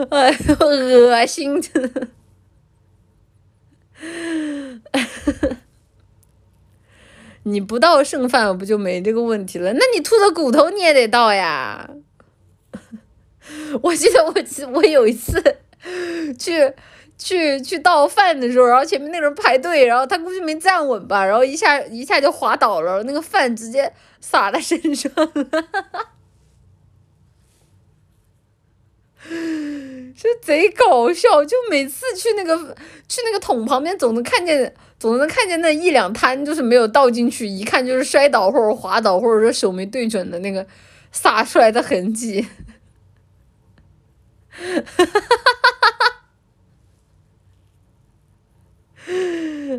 [0.09, 0.37] 哎呦，
[1.07, 1.61] 恶心！
[1.61, 2.07] 真的，
[7.47, 9.73] 你不倒剩饭不就没这个问题了？
[9.73, 11.89] 那你吐的骨头你也得倒呀！
[13.81, 14.33] 我记得我
[14.73, 15.41] 我有一次
[16.37, 16.73] 去。
[17.19, 25.67] 去去倒饭的时候，然后前面那人排队，然后他估计没站稳吧，然后一下一下就滑倒了，那个饭直接洒他身上了，
[30.17, 31.45] 就贼搞笑。
[31.45, 32.75] 就每次去那个
[33.07, 40.65] 去那个桶旁边，总能看见总能看见那一两滩，就是没有倒进去，一看就是摔倒或者滑倒，或者说手没对准的那个
[41.11, 42.45] 洒出来的痕迹。
[44.49, 46.13] 哈哈哈哈哈！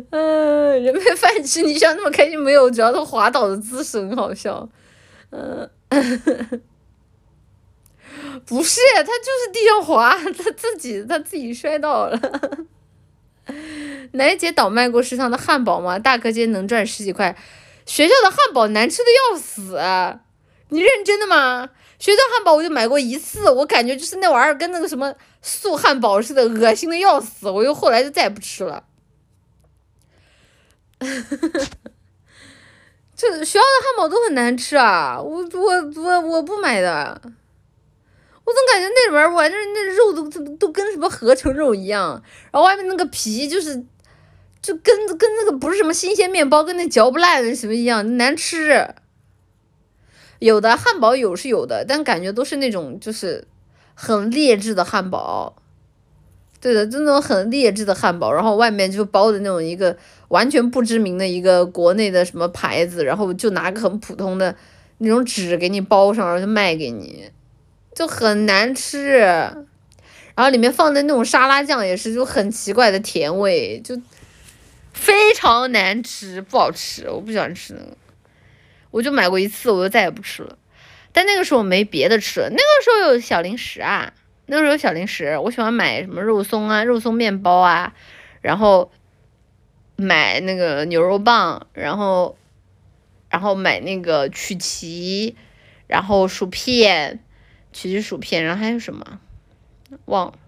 [0.09, 2.71] 嗯，人没饭吃，你笑那么开心没有？
[2.71, 4.69] 主要是滑倒的姿势很好笑。
[5.31, 5.69] 嗯，
[8.45, 12.19] 不是，他就是地上滑， 他自己他自己摔倒了。
[14.13, 15.97] 奶姐倒卖过食堂的汉堡吗？
[15.99, 17.35] 大课间能赚十几块。
[17.85, 19.79] 学校的汉堡难吃的要死，
[20.69, 21.69] 你认真的吗？
[21.97, 28.83] 学校汉堡我就买过一次，我感觉就是那玩意儿跟那个什么素汉堡似的，恶心的要死，我又后来就再也不吃了。
[33.15, 35.19] 这学校的汉堡都很难吃啊！
[35.19, 37.21] 我我我我不买的，
[38.49, 42.19] 我总感觉那里边完正那肉都都都跟什么合成肉一样，
[42.51, 43.75] 然后外面那个皮就是
[44.59, 48.87] 就跟跟那个不是什么新鲜面包，跟那嚼不烂的什么一样难吃。
[50.39, 53.45] 有的汉堡有是有的，但感觉都是那种就是
[53.93, 55.55] 很劣质的汉堡。
[56.61, 59.95] 对的，就那种很劣质的汉堡，然后外面就包的那种一个
[60.29, 64.53] 完全不知名的一个国内的什么牌子，然后就拿个很普通的
[64.97, 67.29] 那种纸给你包上，然后就卖给你，
[67.93, 69.17] 就很难吃。
[69.19, 74.01] 然后里面放的那种沙拉酱也是就很奇怪的甜味，就
[74.93, 77.97] 非常难吃，不好吃，我不喜欢吃那个。
[78.91, 80.57] 我就买过一次，我就再也不吃了。
[81.11, 84.13] 但那个时候没别的吃了，那个时候有小零食啊。
[84.45, 87.93] 那个时候有小零食，我喜欢买什么肉松啊、肉松面包啊，
[88.41, 88.91] 然后
[89.95, 92.35] 买那个牛肉棒，然后
[93.29, 95.35] 然后买那个曲奇，
[95.85, 97.19] 然后薯片，
[97.71, 99.19] 曲奇薯片，然后还有什么
[100.05, 100.39] 忘了？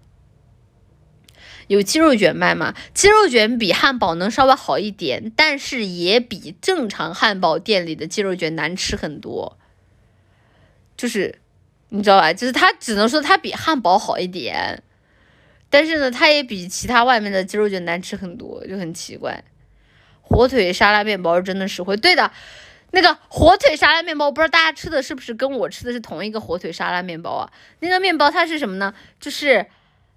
[1.68, 2.74] 有鸡肉卷卖吗？
[2.94, 9.58] 鸡肉卷比汉堡能稍微好一点，但是也比正常汉堡店里的鸡肉卷难吃很多，
[10.96, 11.38] 就是。
[11.94, 12.32] 你知道吧？
[12.32, 14.82] 就是它只能说它比汉堡好一点，
[15.68, 19.44] 但是呢，它也比其他外面的鸡肉卷难吃很多，就很奇怪。
[20.22, 22.32] 火腿沙拉面包是真的实惠，对的，
[22.92, 27.50] 那个火腿沙拉面包，不知道大家吃的是不是跟我吃的是同一个火腿沙拉面包啊？
[27.80, 28.94] 那个面包它是什么呢？
[29.18, 29.66] 就是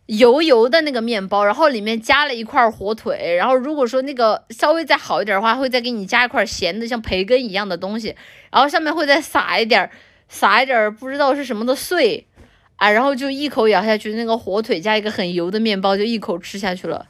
[0.06, 8.16] 油油的那个面包，然后里面加了一块火腿，然后如果说那个稍微再好一点的话，会再给你加一块咸的像培根一样的东西，
[8.52, 9.90] 然后上面会再撒一点。
[10.28, 12.26] 撒一点不知道是什么的碎，
[12.78, 17.06] 啊，然后就一口咬下去，那个火腿加一个很油的面包，就一口吃下去了。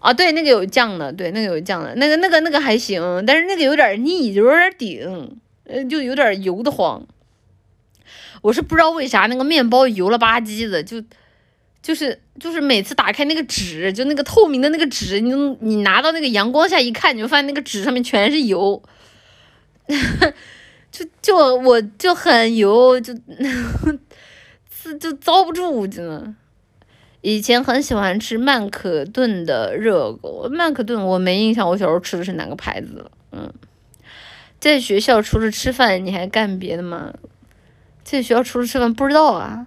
[0.00, 7.06] 啊，对，那个有酱的，对，那个有酱的，那个那个那个还行，但是那个有点腻，就有点顶，嗯，就有点油的慌。
[8.40, 11.02] 我是不知道为啥那个面包油了吧唧的，就
[11.82, 15.30] 就是就是每次打开那个纸，就那个透明的那个纸，你
[15.60, 18.82] 你拿到那个阳光下一看，你就发现那个纸上面全是油，
[20.90, 23.12] 就就我就很油，就
[24.82, 26.34] 就就遭不住，真的。
[27.22, 33.10] 以前很喜欢吃曼可顿的热狗，曼可顿我没印象，我小时候吃的是哪个牌子了？
[33.32, 33.52] 嗯，
[34.58, 37.12] 在学校除了吃饭，你还干别的吗？
[38.02, 39.66] 在学校除了吃饭不知道啊。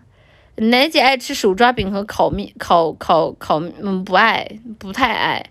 [0.55, 5.43] 奶姐爱吃手抓饼和烤面，烤烤烤，嗯，不爱，不太爱。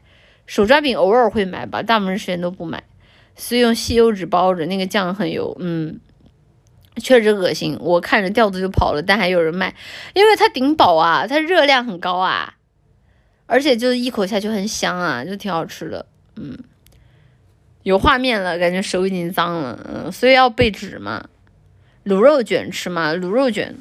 [0.46, 2.82] 手抓饼偶尔会买吧，大部分时间都不买。
[3.36, 5.98] 是用吸油纸包着，那个酱很油，嗯，
[6.96, 7.76] 确实恶心。
[7.80, 9.74] 我看着调子就跑了，但还有人卖，
[10.14, 12.54] 因为它顶饱啊，它热量很高啊，
[13.46, 16.06] 而且就一口下去很香啊，就挺好吃的，
[16.36, 16.58] 嗯。
[17.84, 21.24] 有画面了，感觉手已经脏了，嗯，所以要备纸嘛。
[22.04, 23.12] 卤肉卷吃吗？
[23.12, 23.74] 卤肉卷。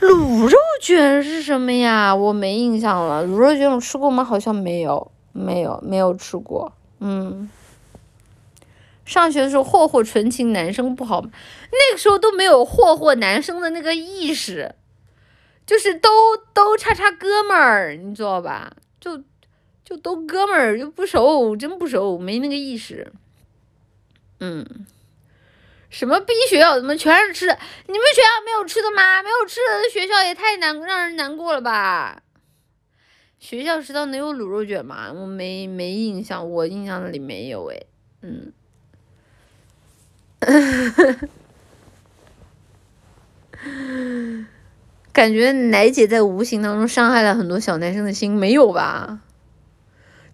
[0.00, 2.14] 卤肉卷是什么呀？
[2.14, 3.24] 我没印象了。
[3.24, 4.22] 卤肉卷我吃过吗？
[4.22, 6.70] 好像没有，没有，没有吃过。
[7.00, 7.48] 嗯，
[9.04, 11.30] 上学的时候霍霍纯情男生不好吗？
[11.70, 14.74] 那个时候都没有霍霍男生的那个意识，
[15.66, 16.08] 就是都
[16.54, 18.76] 都叉叉哥们儿，你知道吧？
[19.00, 19.22] 就
[19.84, 23.12] 就都哥们儿，就不熟，真不熟，没那个意识。
[24.40, 24.86] 嗯。
[25.90, 26.76] 什么逼学校？
[26.76, 27.58] 怎么全是吃的？
[27.86, 29.22] 你们学校没有吃的吗？
[29.22, 32.22] 没有吃的，学校也太难让人难过了吧？
[33.38, 35.12] 学校食堂能有卤肉卷吗？
[35.12, 37.82] 我没没印象，我印象里没有哎。
[38.22, 38.54] 嗯，
[45.12, 49.20] 感觉奶姐在无形当中伤害了很多小男生的心，没有吧？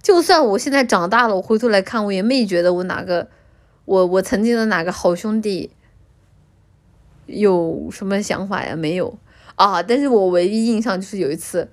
[0.03, 3.29] 就算我现在长大了，我回头来看，我也没觉得我哪个。
[3.85, 5.71] 我我曾经的哪个好兄弟
[7.25, 8.77] 有什么想法呀？
[8.77, 9.19] 没有
[9.55, 11.71] 啊，但是我唯一印象就是有一次，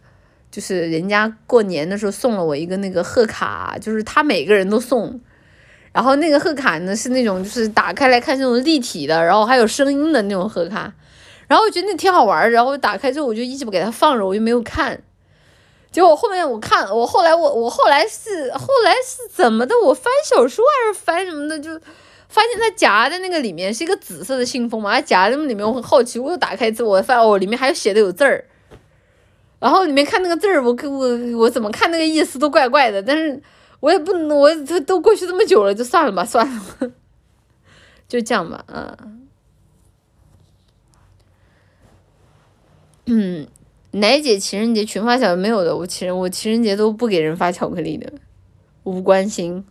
[0.49, 5.19] 就是人家过年的时候送了我一个那个贺卡，就是他每个人都送，
[5.95, 10.91] 然后那个贺卡呢是那种就是打开来看那种立体的，然后还有声音的那种贺卡，
[11.47, 15.01] 然后我觉得那挺好玩然后打开之后我就一直不给它放着，我就没有看，
[15.93, 19.73] 结果后面我看我后来我我后来是后来是怎么的？
[19.85, 21.79] 我翻小说还是翻什么的就。
[22.27, 28.43] 发现它夹在那个里面是一个紫色的信封嘛，它夹在那里面，我很好奇，我又打开之后，我发现哦，里面还写的有字儿，
[29.59, 33.41] 然后里面看那个字儿，我我我怎么看那个意思都怪怪的，但是
[33.85, 36.91] 我也不能，我都都过去这么久了，就算了吧，算了，
[38.07, 39.27] 就这样吧，嗯，
[43.05, 43.47] 嗯，
[43.91, 48.11] 奶姐情人节群发小没有的，我情人我情人节都不给人发巧克力的，
[48.81, 49.63] 我不关心。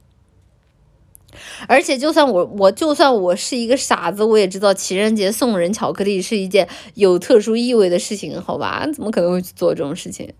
[1.67, 8.87] 而且，就算我，我就算我是一个傻子，我也知道情人节送人巧克力是一件有特殊意味的事情，好吧？
[8.95, 10.33] 怎么可能会去做这种事情？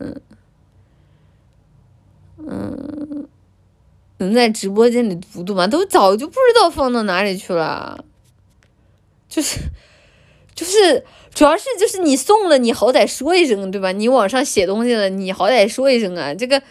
[0.00, 0.20] 嗯
[2.46, 3.28] 嗯，
[4.18, 5.66] 能在直播间里读读吗？
[5.66, 8.04] 都早就不知道放到哪里去了。
[9.28, 9.58] 就是
[10.54, 13.92] 就是，主要是就是你送了，你好歹说一声，对吧？
[13.92, 16.62] 你网上写东西了，你好歹说一声啊，这个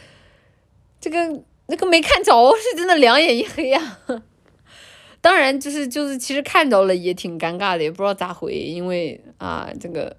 [1.00, 1.42] 这个。
[1.68, 3.98] 那个没看着是真的两眼一黑呀，
[5.20, 10.16] 当然就是就是其实看着了也挺尴尬的，也不知道咋回，因为啊这个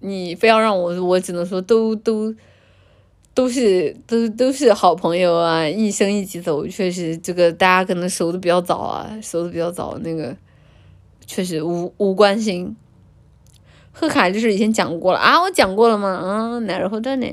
[0.00, 2.34] 你非要让我我只能说都都
[3.40, 10.36] 都是都都是好朋友啊，一生一起走，确实这个大家可能熟的比较早啊，熟的比较早，那个
[11.26, 12.76] 确实无无关心。
[13.92, 16.20] 贺卡就是以前讲过了啊，我讲过了吗？
[16.22, 17.26] 嗯，然后的呢？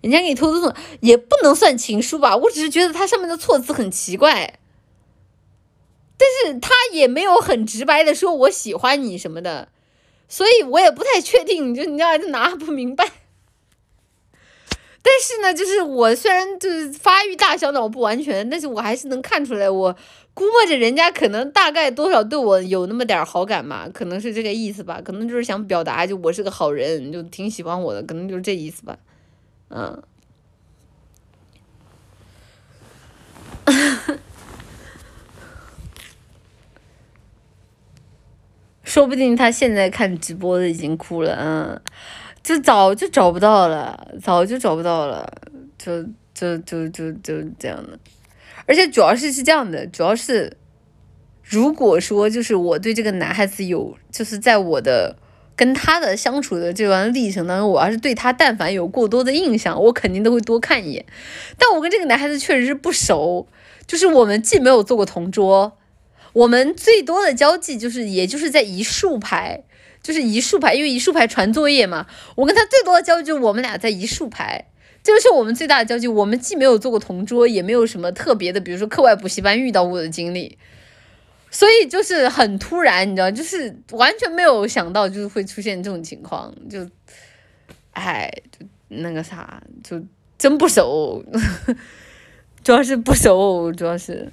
[0.00, 2.36] 人家给你偷偷送，也不能算情书吧？
[2.36, 4.58] 我只是觉得它上面的措辞很奇怪，
[6.16, 9.68] 但是他也没有很直白的说我喜欢你什么的，
[10.28, 13.08] 所以我也不太确定，就你要拿不明白。
[15.10, 19.96] 但是呢，就是我虽然就是发育大小脑不完全，但是我还是能看出来，我
[20.34, 28.98] 估摸着人家可能大概多少对我有那么点好感嘛，可能是这个意思吧，可能就是想表达就我是个好人，就挺喜欢我的，可能就是这意思吧。
[29.70, 30.02] 嗯，
[38.84, 41.80] 说不定他现在看直播的已经哭了，嗯，
[42.48, 45.30] 就早就找不到了，早就找不到了，
[45.76, 46.02] 就
[46.32, 47.98] 就就就就这样的，
[48.64, 50.56] 而且主要是是这样的，主要是
[51.42, 55.16] 如果说就是我对这个男孩子有，就是在我的。
[55.54, 61.04] 跟他的相处的这段历程当中，我要是对他但凡有过多的印象，我肯定都会多看一眼。
[61.58, 63.48] 但我跟这个男孩子确实是不熟，
[63.84, 65.76] 就是我们既没有做过同桌，
[66.32, 69.64] 我们最多的交际就是也就是在一竖排，
[70.02, 72.06] 就是一竖排，因为一竖排传作业嘛。
[72.34, 74.66] 我跟他最多的交集就是我们俩在一竖排，
[75.02, 76.08] 这个是我们最大的交集。
[76.08, 80.56] 我们既没有做过同桌，也没有什么特别的，比如说课外补习班遇到过的经历，
[81.50, 86.88] 所以就是很突然，你知道，就是完全没有想到就是会出现这种情况，就，
[87.92, 90.02] 哎，就那个啥，就
[90.38, 91.22] 真不熟，
[92.64, 94.30] 主要是不熟，主要是。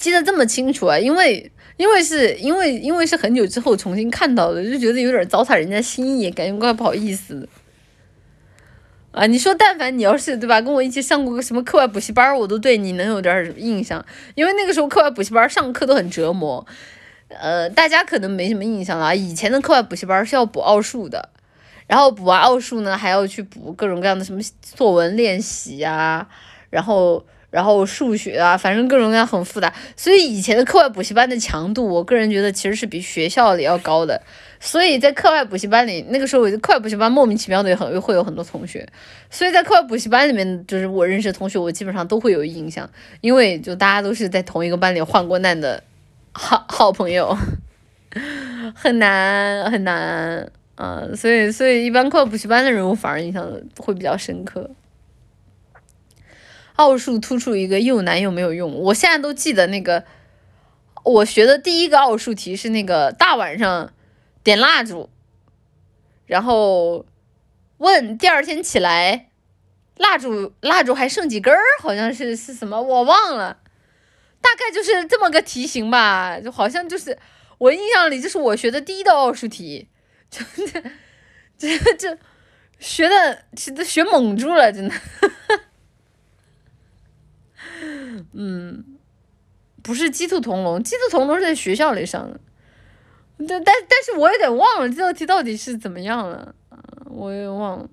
[0.00, 7.46] 记得这么清楚啊，因为因为是因为因为是很久之后重新看到的，就觉得有点糟蹋人家心意，感觉怪不好意思
[9.12, 9.26] 啊。
[9.26, 14.02] 你说，但凡你要是对吧，跟我一起上过个什么课外补习班，我都对你能有点印象，
[14.34, 16.66] 因为那个时候课外补习班上课都很折磨。
[17.28, 21.28] 呃，大家可能没什么印象了，以前的课外补习班是要补奥数的，
[21.86, 26.26] 然后补完奥数呢，还要去补各种各样的什么作文练习啊，
[26.70, 27.22] 然后。
[27.50, 34.20] 然后数学啊，反正各种各样很复杂，所以以前的课外补习班的强度，我个人觉得其实是比学校里要高的。
[34.62, 38.86] 所以在课外补习班里，那个时候我课外补习班莫名其妙的很会有很多同学，
[39.30, 42.88] 所以在课外补习班里面，就是我认识的同学，我基本上都会有印象，
[43.22, 45.82] 因为就大家都是在同一个班里患过难的
[46.32, 47.34] 好好朋友，
[48.74, 50.46] 很难很难
[50.76, 54.70] 嗯，所以所以一般课外补习班的人，我反而印象会比较深刻。
[56.80, 60.02] 奥数突出一个又难又没有用，我现在都记得那个，
[61.04, 63.92] 我学的第一个奥数题是那个大晚上
[64.42, 65.10] 点蜡烛，
[66.24, 67.04] 然后
[67.76, 69.28] 问第二天起来
[69.98, 72.80] 蜡烛蜡烛还剩几根儿，好像是是什么？
[72.80, 73.58] 我忘了，
[74.40, 77.18] 大概就是这么个题型吧，就好像就是
[77.58, 79.88] 我印象里就是我学的第一道奥数题，
[80.32, 80.42] 真
[80.72, 80.90] 的
[81.58, 82.18] 这这
[82.78, 84.94] 学的这学懵住了，真的。
[88.32, 88.84] 嗯，
[89.82, 92.40] 不是鸡兔同笼，鸡兔同笼是在学校里上的，
[93.38, 96.54] 但但但是我有点忘了这道题到底是怎么样了，
[97.06, 97.88] 我也忘了。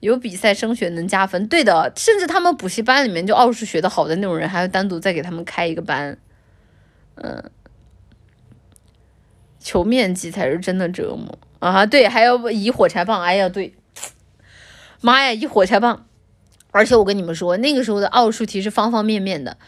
[0.00, 6.18] 有比赛升学能加分，对的，甚至他们补习班里面就奥数学的好的那种人，还要单独再给他们开一个班。
[7.14, 7.50] 嗯，
[9.60, 11.86] 求面积才是真的折磨啊！
[11.86, 13.76] 对，还要以火柴棒，哎呀，对，
[15.00, 16.04] 妈呀，以火柴棒。
[16.72, 19.58] 而且我跟你们说，那个时候的奥数题是方方面面的，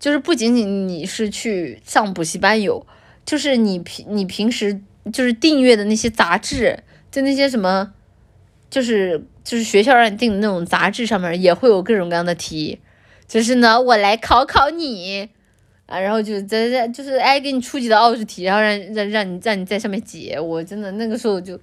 [0.00, 2.84] 就是不仅仅你是去上补习班有，
[3.24, 4.80] 就是你平你平时
[5.12, 7.92] 就是订阅的那些杂志，就那些什么，
[8.68, 12.80] 就是就是学校让你订的那种杂志上面也会有各种各样的题，
[13.28, 15.28] 就是呢，我来考考你
[15.86, 21.56] 啊，然后就在在就是哎给你出几道奥数题，然后让让让你让你在上面解，我真的那个时候就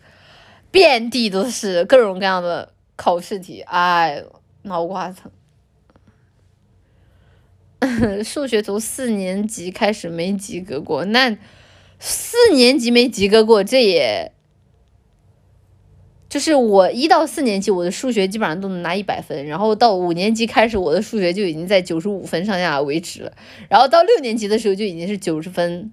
[0.71, 4.23] 遍地都是各种各样的考试题，哎。
[4.67, 5.31] 脑瓜疼，
[8.23, 11.37] 数学从四年级开始没及格过，那
[11.99, 14.31] 四年级没及格过，这也
[16.29, 23.31] 就是我一到四年级我的数学基本上都能拿一百分，然后到五年级开始我的数学就已经在九十五分上下维持了，
[23.69, 25.91] 然后到六年级的时候就已经是九十分，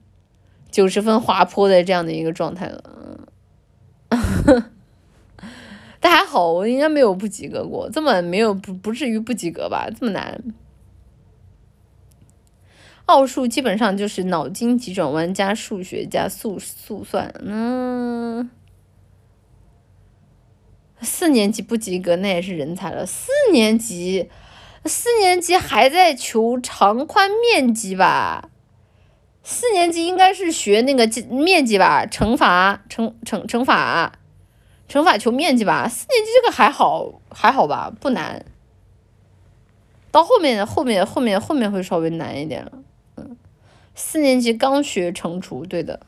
[0.71, 2.83] 九十分滑坡的这样的一个状态了。
[6.05, 9.89] 但还好，我应该没有不及格过，这么没有不不至于不及格吧？
[9.89, 10.39] 这么难，
[13.07, 18.51] 奥数基本上就是脑筋急转弯加数学加速速算，嗯，
[21.01, 23.07] 四年级不及格那也是人才了。
[23.07, 24.29] 四年级，
[24.85, 28.51] 四年级还在求长宽面积吧？
[29.43, 32.05] 四年级应该是学那个面积吧？
[32.05, 34.19] 乘法，乘乘乘法。
[34.95, 38.45] 乘法求面积吧，四年级这个还好，还好吧，不难。
[40.13, 42.71] 到后面，后面，后面，后面会稍微难一点了。
[43.17, 43.37] 嗯，
[43.97, 45.99] 四年级刚学乘除，对的，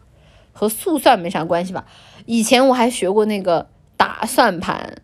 [0.52, 1.84] 和速算没啥关系吧？
[2.26, 3.66] 以前我还学过那个
[3.97, 5.02] 打算盘，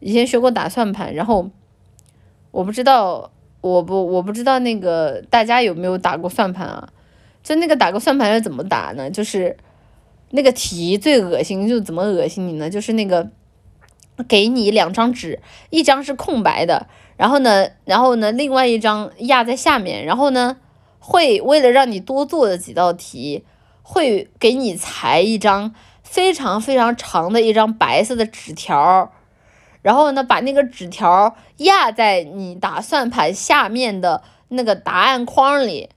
[0.00, 1.48] 以前学过打算盘，然后
[2.50, 6.88] 我不知道，我不，我不知道那个大家有没有打过算盘啊？
[7.44, 9.08] 就那个打个算盘是怎么打呢？
[9.08, 9.56] 就是。
[10.30, 12.70] 那个题最恶心，就怎么恶心你呢？
[12.70, 13.30] 就是那个，
[14.28, 16.86] 给你两张纸，一张是空白的，
[17.16, 20.56] 然后呢，然后呢，另外一张压在下面，然后呢，
[21.00, 23.44] 会为了让你多做的几道题，
[23.82, 29.12] 会给你裁一张非常非常长的一张白色的纸条，
[29.82, 35.88] 然后呢，把那个纸条压在你打算盘下面的那个答案框里。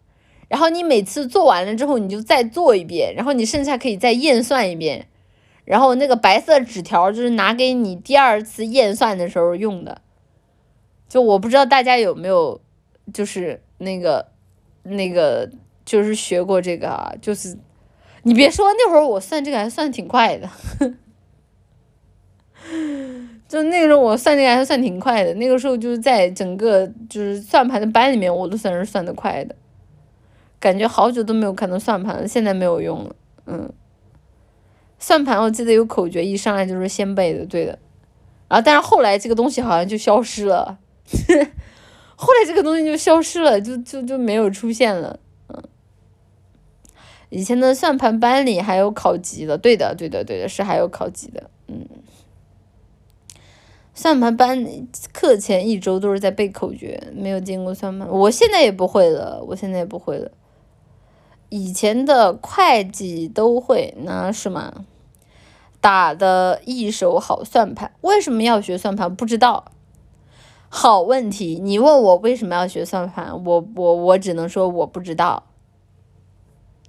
[0.53, 5.07] 然后你每次做完了之后，你就再做一遍，然后你剩下可以再验算一遍，
[5.65, 9.99] 然后那个白色纸条就是拿给你第二次验算的时候用的。
[11.09, 12.61] 就我不知道大家有没有，
[13.11, 14.27] 就是那个
[14.83, 15.49] 那个
[15.83, 17.57] 就是学过这个啊，就是
[18.21, 20.47] 你别说那会儿我算这个还算挺快的，
[23.49, 29.55] 就那个时候我算这个还算挺快的，那个时候就是在整个就是算盘的班里面，我都算是算得快的，
[30.63, 33.13] 感觉好久都没有看到算盘了，现在没有用了，
[33.47, 33.69] 嗯，
[34.97, 37.77] 算盘我记得有口诀，一上来就是先背的，对的，
[38.47, 40.79] 然后但是后来这个东西好像就消失了。
[42.15, 45.19] 后来这个东西就消失了，就就就没有出现了。
[45.49, 45.61] 嗯，
[47.27, 51.49] 以前的算盘班里还有考级的，对的，对的，对的，是还有考级的。
[51.67, 51.85] 嗯，
[53.93, 54.65] 算盘班
[55.11, 58.07] 课前一周都是在背口诀，没有见过算盘。
[58.07, 60.31] 我现在也不会了，我现在也不会了。
[61.55, 64.85] 以前的会计都会，那是吗？
[65.79, 69.15] 打的一手好算盘，为什么要学算盘？
[69.15, 69.65] 不知道。
[70.67, 75.43] 好问题，你问我为什么要学算盘，我我我只能说我不知道。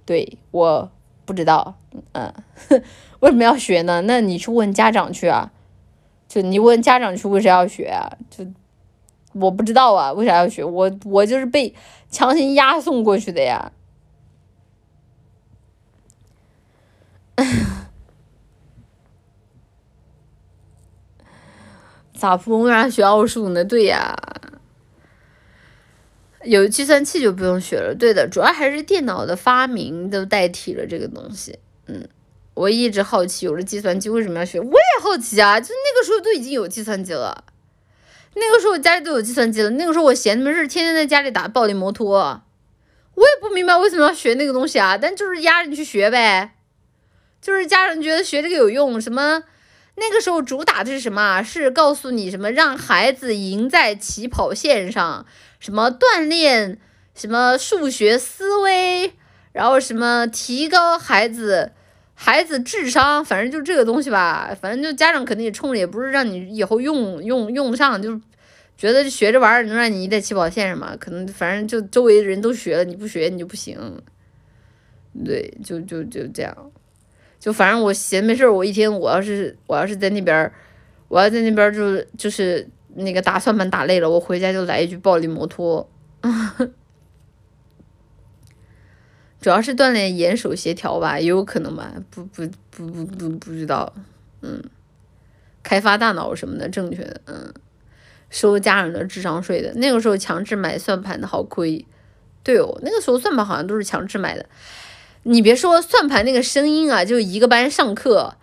[0.03, 0.89] 对，我
[1.25, 1.75] 不知道，
[2.13, 2.33] 嗯，
[3.21, 4.01] 为什么要学呢？
[4.07, 5.51] 那你去问家长去啊，
[6.27, 8.17] 就你问家长去为啥要学啊？
[8.31, 8.43] 就
[9.33, 10.63] 我不知道啊，为啥要学？
[10.63, 11.75] 我我就是被
[12.09, 13.71] 强行押送过去的呀。
[22.13, 23.65] 咋不为啥学奥数呢？
[23.65, 24.15] 对呀，
[26.43, 27.93] 有计算器就不用学了。
[27.93, 31.59] 对的，主要还是电脑的发明都代替了这个东西。
[31.87, 32.07] 嗯，
[32.53, 34.59] 我一直好奇，有了计算机为什么要学？
[34.61, 37.43] 我也好奇啊，就那个时候都已经有计算机了，
[38.35, 39.69] 那个时候我家里都有计算机了。
[39.71, 42.41] 那个时候我闲的没事，天天在家里打暴力摩托。
[43.15, 46.54] 我也不明白为什么要学那个东西啊，但就是压着你去学呗，
[47.45, 49.43] 就是家长觉得学这个有用，什么？
[49.97, 51.43] 那个时候主打的是什么？
[51.43, 55.23] 是告诉你什么让孩子赢在起跑线上，
[55.59, 56.79] 什么锻炼
[57.13, 59.13] 什么数学思维，
[59.51, 61.73] 然后什么提高孩子
[62.15, 64.57] 孩子智商，反正就这个东西吧。
[64.59, 68.19] 反正就家长肯定也冲着，也不是让你以后用用用不上，就
[68.75, 70.97] 觉得学这玩意儿能让你赢在起跑线上嘛。
[70.99, 74.01] 可能反正就周围的人都学了，你不学你就不行。
[75.23, 76.71] 对，就就就这样。
[77.45, 80.51] 就反正我闲没事儿，我一天我要是我要是在那边儿，
[81.07, 85.87] 我要在那边儿就就是那个打算盘打累了，我回家就来一句暴力摩托，
[89.39, 93.93] 主要是锻炼眼手协调吧，也有可能吧，不不不不不不知道，
[94.41, 94.63] 嗯，
[95.61, 97.53] 开发大脑什么的正确的，嗯，
[98.31, 101.85] 收家人的智商税的，那个时候强制买算盘的好亏，
[102.41, 104.43] 对哦，那个时候算盘好像都是强制买的。
[105.27, 108.37] 你别说算盘那个声音啊，就一个班上课，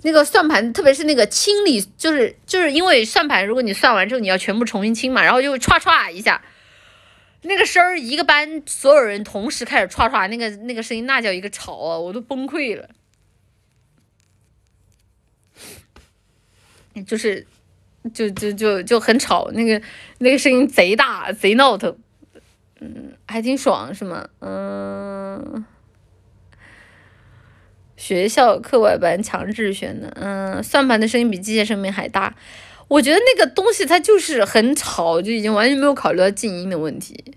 [0.00, 6.42] 那个算盘，特别是那个清理，就是就是因为算盘，如果你算完之后你要全部重新清嘛，然后就歘歘一下，
[7.42, 12.88] 那个声儿，一个班所有人同时开始歘歘，那个那个声音那叫一个吵啊，我都崩溃了，
[17.06, 17.46] 就是
[18.14, 19.82] 就就就就很吵，那个
[20.16, 21.94] 那个声音贼大贼闹腾，
[22.80, 24.26] 嗯，还挺爽是吗？
[24.40, 25.66] 嗯。
[28.02, 32.34] 学校课外班强制选的，嗯，算盘的声音比机械声音还大，
[32.88, 37.36] 我觉得那个东西它就是很吵，就已经完全没有考虑到静音的问题。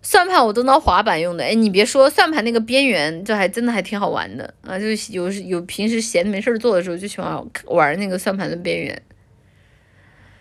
[0.00, 9.02] 算盘我都当滑板用的，哎，你别说，算盘那个边缘，这还真的还挺好玩的啊，就有有平时闲没事做的时候就喜欢玩那个算盘的边缘。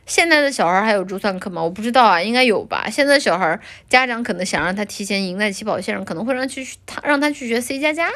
[0.06, 1.62] 现在的小孩还有珠算课吗？
[1.62, 2.88] 我不知道啊，应该有吧。
[2.90, 3.60] 现在小孩
[3.90, 8.10] 家长可能想让他提前赢在起跑线上，可能会让去他让他去学 C 加加。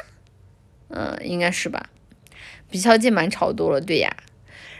[0.96, 1.90] 嗯，应该是吧，
[2.70, 4.16] 比敲键盘吵多了，对呀。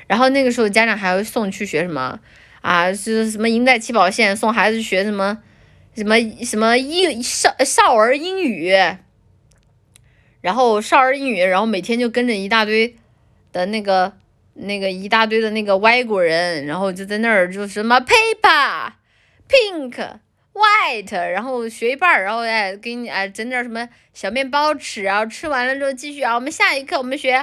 [0.08, 2.20] 然后那个时候家长还会送去学什么
[2.62, 2.94] 啊？
[2.94, 4.36] 是什么赢在起跑线？
[4.36, 5.40] 送孩子学什么
[5.96, 8.72] 什么什么英少少儿英语，
[10.42, 12.96] 然后少儿英语，然后每天就跟着一大堆
[13.52, 14.14] 的那个
[14.54, 18.92] 那个一大堆的那个外国人，然后就在那儿就什么 paper
[19.48, 20.20] pink。
[20.54, 27.34] white，然后学一半，然后哎，给你哎整点什么小面包吃，然后吃完了之后继续啊，我们下一课我们学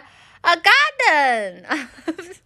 [0.40, 1.62] 啊 garden，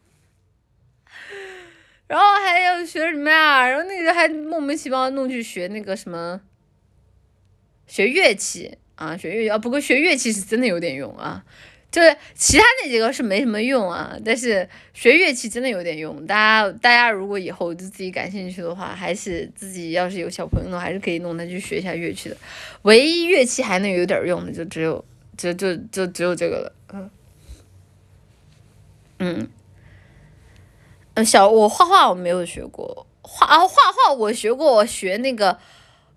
[2.07, 3.69] 然后还要学什么呀？
[3.69, 6.41] 然后那个还莫名其妙弄去学那个什么，
[7.87, 11.45] 学乐器啊，学乐器啊，不过学乐器是真的有点用啊。
[11.95, 16.27] 就是其他那几个是没什么用啊，但是学乐器真的有点用。
[16.27, 22.37] 大家大家如果以后就自己感兴趣的话，还是自己要是有小朋友的话，还是可以弄他去学一下乐器的。
[22.83, 25.05] 唯一乐器还能有点用的，就只有
[25.37, 26.73] 就就就只有这个了。
[26.93, 27.11] 嗯
[29.21, 29.49] 嗯
[31.15, 35.57] 嗯，小我画画我没有学过，画啊画画我学过，我学那个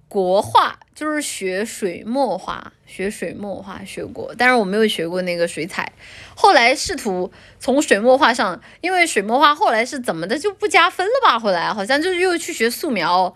[0.08, 5.94] 国画，就是学水墨画，学水墨画学过，但是我没有学过那个水彩。
[6.36, 11.38] 后来试图从水墨画上，因为水墨画后来是怎么的就不加分了吧？
[11.38, 13.36] 后来好像就是又去学素描，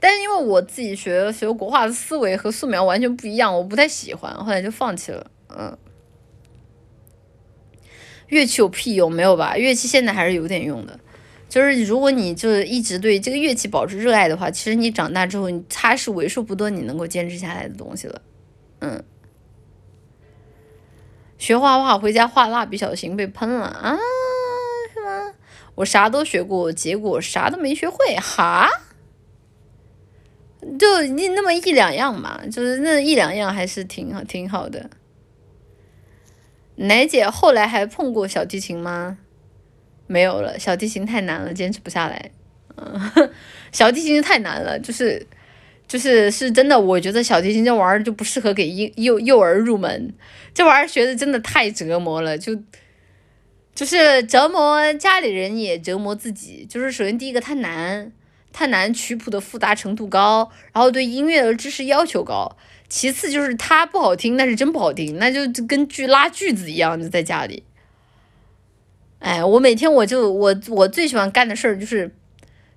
[0.00, 5.30] 但是因为我自己学学国画的思维和素描完全不一样，我不太喜欢，后来就放弃了。
[5.48, 5.78] 嗯，
[8.26, 9.56] 乐器有屁用没有吧？
[9.56, 10.98] 乐器现在还是有点用的。
[11.48, 18.20] 就是如果你就一直对这个乐器保持热爱的话，其实你长大之后，它是为数不多你能够坚持下来的东西了。
[18.80, 19.02] 嗯，
[21.38, 23.96] 学画画回家画蜡笔小新被喷了啊？
[24.92, 25.34] 是吗？
[25.76, 28.68] 我啥都学过，结果啥都没学会，哈？
[30.78, 34.90] 就你那么一两样嘛，就是那一两样还是挺好挺好的。
[36.74, 39.18] 奶姐后来还碰过小提琴吗？
[40.06, 42.30] 没有了，小提琴太难了，坚持不下来。
[42.76, 43.30] 嗯，
[43.72, 45.26] 小提琴太难了，就是
[45.88, 50.12] 就是是真的，我觉得小提琴这玩意儿就不适合给幼幼幼儿入门，
[50.52, 52.54] 这玩意儿学的真的太折磨了，就
[53.74, 56.66] 就是折磨家里人也折磨自己。
[56.68, 58.12] 就是首先第一个它难，
[58.52, 62.56] 太难，曲谱的复杂程度高，然后对音乐的知识要求高。
[62.88, 67.64] 其次就是它不好听，那是真不好听，那就跟句拉句子一样，就在家里。
[69.26, 72.14] 哎，我每天我就我我最喜欢干的事儿就是，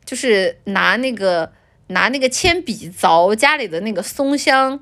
[0.04, 1.54] 就是拿那个
[1.90, 4.80] 拿那个铅笔凿家里的那个松香。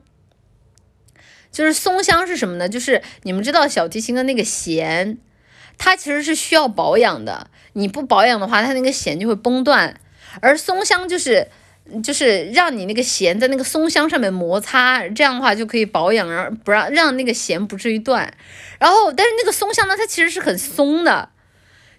[1.52, 2.70] 就是松香是什么呢？
[2.70, 5.18] 就是你们知道小提琴的那个弦，
[5.78, 7.50] 它其实是需要保养的。
[7.74, 10.00] 你不保养的话，它那个弦就会崩断。
[10.40, 11.50] 而松香就是
[12.02, 18.34] 就是让你那个弦在那个松香上面摩擦，这样的话就可以保养，然后不让让那个弦不至于断。
[18.80, 21.32] 然后，但是那个松香呢，它其实是很松的。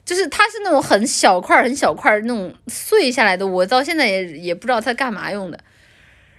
[0.08, 5.60] 就是它是那种很小块很小块那种碎下来的，我到现在也也不知道它干嘛用的。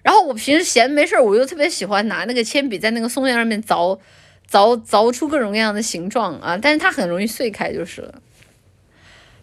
[0.02, 4.00] 然后我平时闲没事儿，我又特别喜欢拿那个铅笔在那个松香上面凿
[4.50, 8.20] 凿凿出各种各样的形状啊，但是它很容易碎开就是了。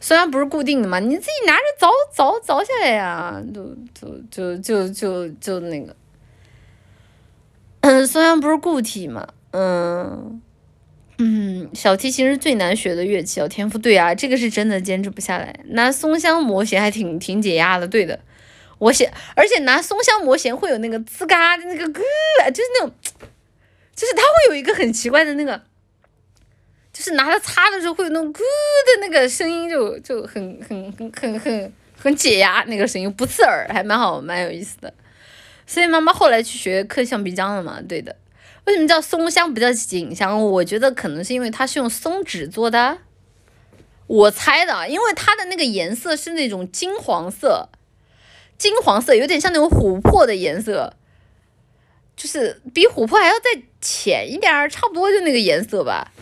[0.00, 5.94] 虽然不是固定的嘛，你自己拿着凿凿凿下来呀，就就就就就就那个，
[7.82, 10.42] 嗯， 虽然不是固体嘛，嗯。
[11.18, 15.58] 嗯，小提琴是最难学的乐器哦，天赋对啊，这个是真的坚持不下来。
[15.68, 18.20] 拿松香磨弦还挺挺解压的，对的。
[18.78, 22.02] 我写，而且拿松香磨弦会有那个吱嘎的那个咯，
[22.50, 22.92] 就是那种，
[23.94, 25.62] 就是它会有一个很奇怪的那个，
[26.92, 34.92] 就是拿它擦的时候会有那种咯的那个声音，就就很很很很很很解压，那个声音不刺耳，还蛮好，蛮有意思的。
[35.66, 38.14] 所以妈妈后来去学刻橡皮章了嘛，对的。
[38.66, 40.44] 为什么叫松香不叫锦香？
[40.44, 42.98] 我觉得可能是因为它是用松脂做的，
[44.06, 47.68] 我猜的，因为它的那个颜色是那种金黄色，
[48.58, 50.94] 金黄色有点像那种琥珀的颜色，
[52.16, 56.12] 就是比琥珀还要再浅一点儿，差不多就那个颜色吧。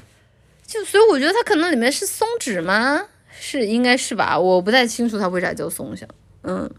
[0.66, 3.08] 就所以我觉得它可能里面是松脂吗？
[3.30, 4.38] 是应该是吧？
[4.38, 6.08] 我不太清楚它为啥叫松香，
[6.42, 6.70] 嗯。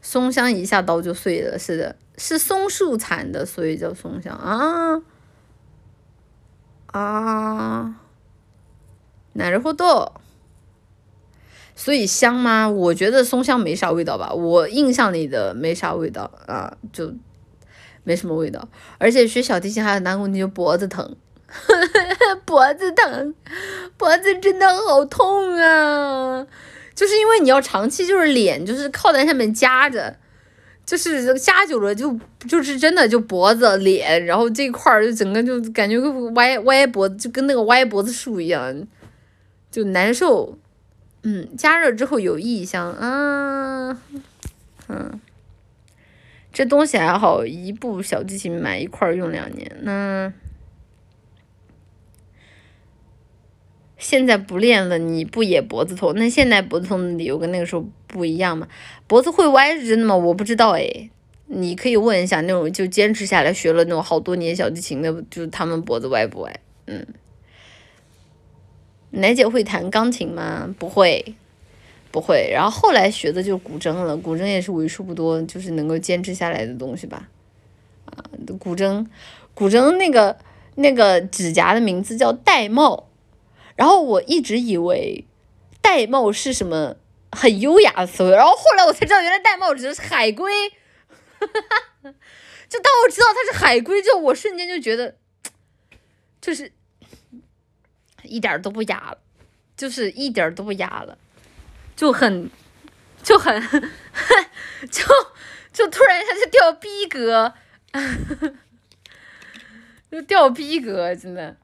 [0.00, 5.01] 松香一下刀就碎了，是的，是松树产的，所以叫松香啊
[6.87, 7.95] 啊，
[9.33, 10.13] 奶るほど。
[11.75, 12.67] 所以香吗？
[12.67, 17.13] 我觉得松香没啥味道吧，我印象里的没啥味道啊，就
[18.03, 18.67] 没什么味道。
[18.97, 21.15] 而且学小提琴还有难个问题，就脖子疼，
[22.45, 23.35] 脖子疼，
[23.95, 26.47] 脖子真的好痛啊。
[26.95, 30.17] 就是因为你要长期就是脸就是靠在上面夹着，
[30.84, 35.98] 就是夹久了就就是真的就脖子脸，然后这块儿就整个就感觉
[36.34, 38.86] 歪歪脖子，就跟那个歪脖子树一样，
[39.70, 40.58] 就难受。
[41.22, 43.96] 嗯，加热之后有异香啊，
[44.88, 45.20] 嗯，
[46.52, 50.32] 这东西还好，一部小机器买一块儿用两年，那。
[54.02, 56.12] 现在不练了，你不也脖子痛？
[56.16, 58.66] 那现在脖子痛的理由跟那个时候不一样吗？
[59.06, 60.16] 脖子会歪是真的吗？
[60.16, 61.08] 我不知道哎，
[61.46, 66.60] 你可以问一下那种就坚持下来学了那种好多年小提琴的，就是他们脖子歪不歪？
[66.86, 67.06] 嗯，
[69.10, 70.74] 奶姐会弹钢琴吗？
[70.80, 71.36] 不会，
[72.10, 72.50] 不会。
[72.52, 77.28] 然后后来学的就是古筝了，古筝也是为数不多就是能够坚持下来的东西吧。
[78.06, 78.18] 啊，
[78.58, 79.06] 古筝，
[79.54, 80.36] 古筝那个
[80.74, 83.04] 那个指甲的名字叫玳瑁。
[83.76, 85.26] 然后我一直以为
[85.82, 86.96] 玳瑁是什么
[87.30, 90.52] 很优雅的词汇，然后后来我才知道，原来玳瑁指的是海龟。
[92.68, 95.16] 就当我知道它是海龟之后，我瞬间就觉得，
[96.40, 96.72] 就是
[98.22, 99.18] 一点都不雅了，
[99.76, 101.18] 就是一点都不雅了，
[101.94, 102.50] 就很
[103.22, 103.60] 就很，
[104.90, 105.04] 就
[105.72, 107.52] 就突然一下就掉逼格，
[110.10, 111.44] 就掉逼格，真的。
[111.44, 111.56] 啊，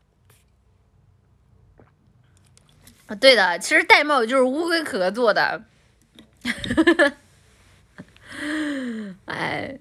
[3.09, 5.63] 啊对的，其实玳瑁就是乌龟壳做的。
[9.25, 9.77] 哎，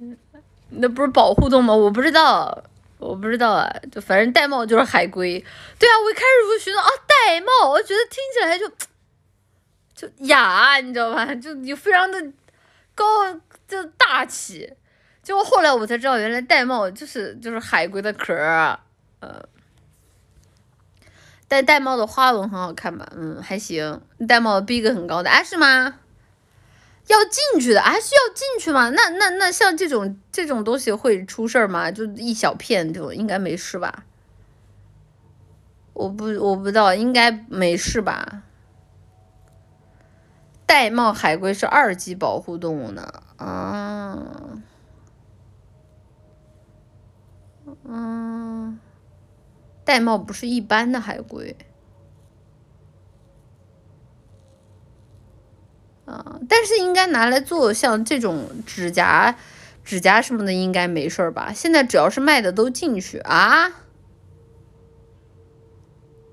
[0.69, 1.75] 那不是保护动物吗？
[1.75, 2.63] 我不知道，
[2.97, 3.69] 我不知道啊。
[3.91, 5.39] 就反正玳瑁就是海龟。
[5.77, 8.67] 对啊，我一开始不寻思啊，玳瑁，我觉得听起来就
[9.93, 11.35] 就雅，你知道吧？
[11.35, 12.19] 就就非常的
[12.95, 13.05] 高，
[13.67, 14.73] 就大气。
[15.21, 18.79] 结果后来我才知道，原来玳瑁就是就是海龟的壳儿，
[19.19, 19.43] 呃。
[21.47, 23.07] 戴玳瑁的花纹很好看吧？
[23.15, 24.01] 嗯，还行。
[24.19, 25.99] 玳瑁逼格很高的，啊，是吗？
[27.07, 28.89] 要进去的，还是要进去吗？
[28.89, 31.89] 那那那像这种这种东西会出事儿吗？
[31.89, 34.03] 就一小片就应该没事吧？
[35.93, 38.43] 我不我不知道，应该没事吧？
[40.67, 44.19] 玳瑁海龟是二级保护动物呢，啊，
[47.85, 48.26] 嗯。
[49.87, 51.55] 玳瑁不是一般的海龟，
[56.05, 59.37] 啊，但是应该拿来做像这种指甲、
[59.85, 61.53] 指甲什么的，应该没事儿吧？
[61.53, 63.71] 现在只要是卖的都进去啊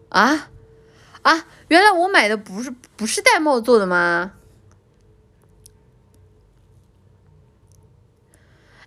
[0.09, 0.51] 啊
[1.23, 1.47] 啊！
[1.69, 4.33] 原来我买的不是不是玳瑁做的吗？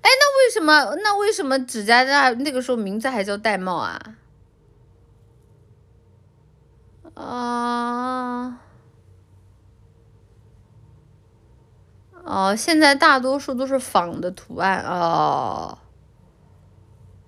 [0.02, 4.16] 哎，那为什么那为什么指甲那那个时候名字还叫玳瑁啊？
[7.18, 8.60] 啊，
[12.24, 15.80] 哦，现在大多数都是仿的图案哦，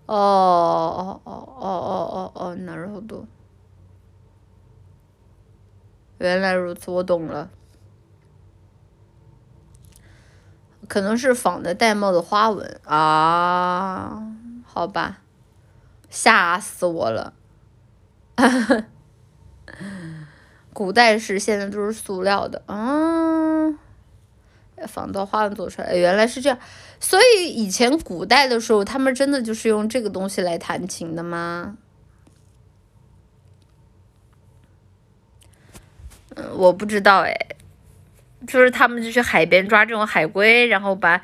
[0.06, 3.26] 哦哦哦哦哦哦哦，那然后都，
[6.20, 7.50] 原来如此，我懂了，
[10.88, 14.22] 可能是仿的玳瑁的花纹啊，
[14.64, 15.22] 好吧，
[16.10, 17.34] 吓死我了，
[18.38, 18.86] 哈哈。
[20.72, 23.78] 古代是，现在都是塑料的，嗯，
[24.88, 26.58] 仿造花纹做出来，原来是这样，
[27.00, 31.78] 所以以前古代的时候，他们真的就是用这个东西来弹琴的吗？
[36.36, 37.36] 嗯，我不知道哎，
[38.48, 41.22] 就是他们就去海边抓这种海龟，然后把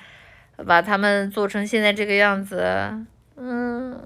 [0.66, 3.06] 把它们做成现在这个样子，
[3.38, 4.04] 嗯。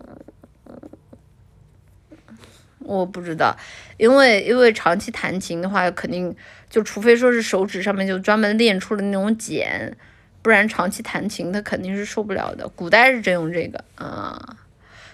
[2.79, 3.55] 我不知道，
[3.97, 6.35] 因为因为长期弹琴的话，肯定
[6.69, 9.95] 就除非说是手指上面就专门练出了那种茧，
[10.41, 12.67] 不然长期弹琴他肯定是受不了的。
[12.69, 14.57] 古代是真用这个啊，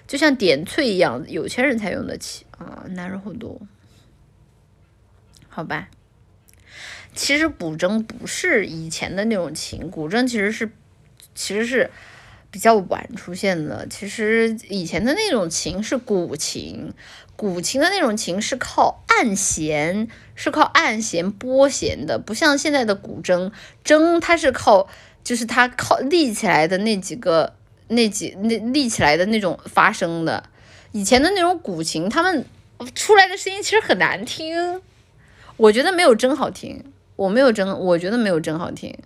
[0.08, 3.60] 就像点翠一样，有钱人才用得起啊，男人很多。
[5.50, 5.90] 好吧，
[7.14, 10.69] 其实古筝不是以前的那种琴，古筝其实是
[11.34, 11.90] 其实是。
[12.52, 16.90] 比较晚出现的，其实以前的那种琴是古琴，
[17.35, 23.51] 古琴的那种琴是靠按弦，是靠按弦拨弦的，不像现在的古筝，
[23.83, 24.88] 筝它是靠，
[25.23, 27.53] 就是它靠立起来的那几个，
[27.89, 30.49] 那几那立起来的那种发声的。
[30.93, 32.45] 以前的那种古琴，他们
[32.93, 34.81] 出来的声音其实很难听，
[35.57, 36.85] 我觉得没有筝好听，
[37.17, 38.97] 我没有筝，我觉得没有筝好听，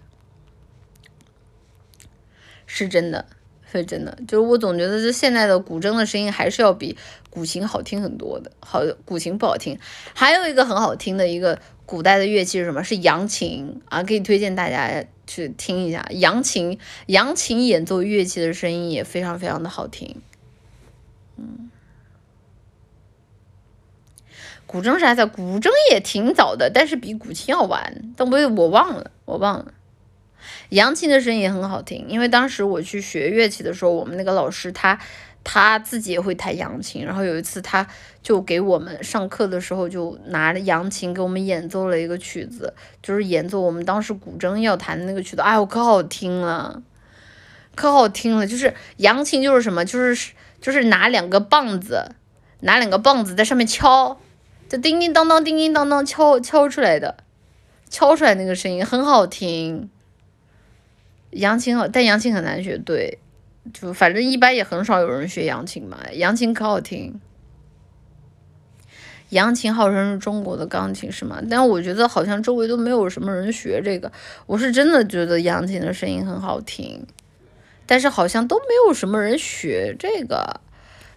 [2.68, 3.26] 是真的。
[3.72, 6.98] 所以真的，就是我总觉得这现在的古筝的声音还是要比
[7.30, 8.52] 古琴好听很多的。
[8.60, 9.78] 好，古琴不好听，
[10.16, 12.84] 还有一个很好听的一个古代的乐器是什么？
[12.84, 16.80] 是扬琴啊，可以推荐大家去听一下扬琴。
[17.06, 20.16] 扬琴演奏乐器的声音也非常非常的好听。
[21.38, 21.70] 嗯，
[24.66, 29.74] 古筝啥的，古筝也挺早的，但是比古琴要晚，但我我忘了，我忘了。
[30.70, 35.00] 扬琴的声音也很好听，因为当时我去学乐器的时候，我们那个老师他
[35.44, 37.88] 他自己也会弹扬琴，然后有一次他
[38.22, 46.84] 就给我们上课的时候就拿着扬琴给我们演奏了一个曲子，就是演奏我们当时古筝要弹的那个曲子，哎呦可好听了，
[47.76, 52.12] 可好听了，就是扬琴就是什么，就是就是拿两个棒子，
[52.60, 54.20] 拿两个棒子在上面敲，
[54.68, 57.16] 就叮叮当当叮叮当当敲敲出来的，
[57.90, 59.90] 敲出来那个声音很好听。
[61.32, 62.78] 扬琴好，但扬琴很难学。
[62.78, 63.20] 对，
[63.74, 65.98] 就反正一般也很少有人学扬琴嘛。
[66.14, 67.20] 扬琴可好听，
[69.30, 71.40] 扬琴号称是中国的钢琴是吗？
[71.50, 74.12] 但我觉得好像周围都没有什么人学这个。
[74.48, 77.06] 我是真的觉得扬琴的声音很好听，
[77.86, 80.62] 但是好像都没有什么人学这个，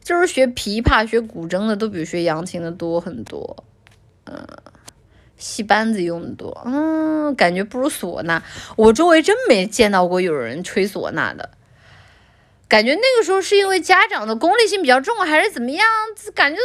[0.05, 3.65] 就是学琵琶、学古筝的都比学扬琴的多很多。
[4.25, 4.47] 嗯，
[5.43, 8.41] 戏班子用的多，嗯，感觉不如唢呐。
[8.77, 11.51] 我周围真没见到过有人吹唢呐的，
[12.69, 15.85] 感觉那个时候是因为家长的功利性比较重，还是怎么样？
[16.35, 16.61] 感觉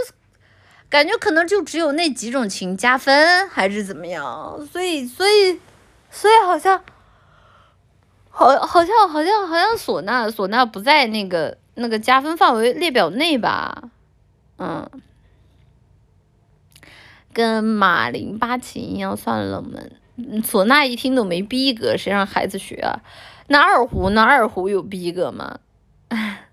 [0.89, 4.67] 感觉可能就只有那几种琴加分，还是怎么样？
[4.71, 5.59] 所以所以
[6.11, 6.83] 所以好像。
[8.29, 13.81] 好，好像好像好像唢呐唢呐不在那个那个加分范围列表内吧？
[14.59, 14.87] 嗯，
[17.37, 19.91] 跟马林巴琴一样算冷门。
[20.41, 23.03] 唢呐一听都没逼格，谁让孩子学啊？
[23.45, 25.59] 那二胡那二胡有逼格吗？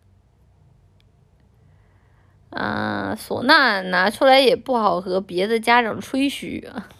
[2.50, 6.90] 啊，唢呐拿出来也不好和别的家长吹嘘啊。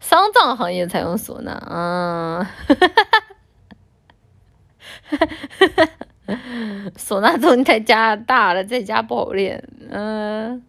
[0.00, 3.04] 丧葬行业才用唢呐，嗯，哈哈哈
[5.08, 5.16] 哈
[5.76, 5.86] 哈
[6.26, 6.34] 哈，
[6.98, 10.60] 唢呐都太加大了，在家不好练，嗯，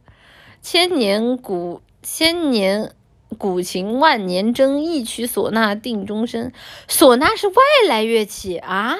[0.62, 2.94] 千年古千年
[3.38, 6.52] 古琴万年筝，一曲唢呐定终身。
[6.88, 7.56] 唢呐是外
[7.88, 8.96] 来乐器啊？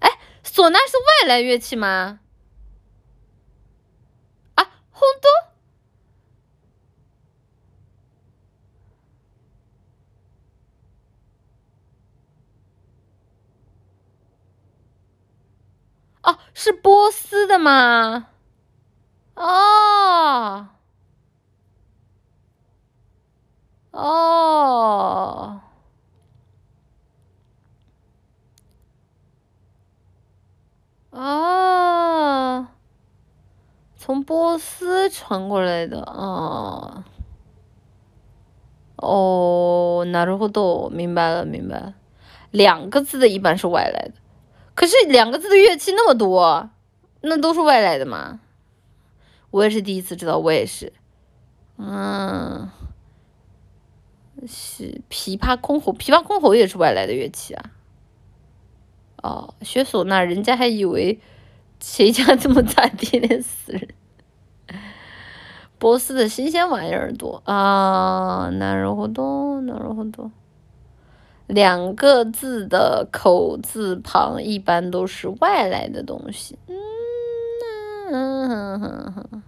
[0.00, 0.10] 哎，
[0.44, 2.20] 唢呐是外来乐器吗？
[4.56, 5.45] 啊，红多。
[16.25, 18.27] 哦，是波斯的吗？
[19.35, 20.67] 哦，
[23.91, 25.61] 哦，
[31.11, 32.67] 哦，
[33.97, 37.05] 从波斯传过来的啊。
[38.97, 41.95] 哦，なるほど，明白了，明白了。
[42.51, 44.13] 两个字的一般是外来的。
[44.75, 46.69] 可是两个字的乐器那么多，
[47.21, 48.39] 那都是外来的吗？
[49.51, 50.93] 我也是第一次知道，我也是。
[51.77, 52.69] 嗯，
[54.47, 57.71] 是琵琶、箜篌，琵琶、箜篌也是外来的乐器啊。
[59.21, 61.19] 哦，学唢呐，人家还以为
[61.79, 63.89] 谁家这么咋地的死人。
[65.77, 70.29] 波斯的新鲜玩意儿多啊，なるほど，なるほど。
[71.46, 76.58] 两个字的口字旁一般都是外来的东西。
[78.10, 79.42] 嗯，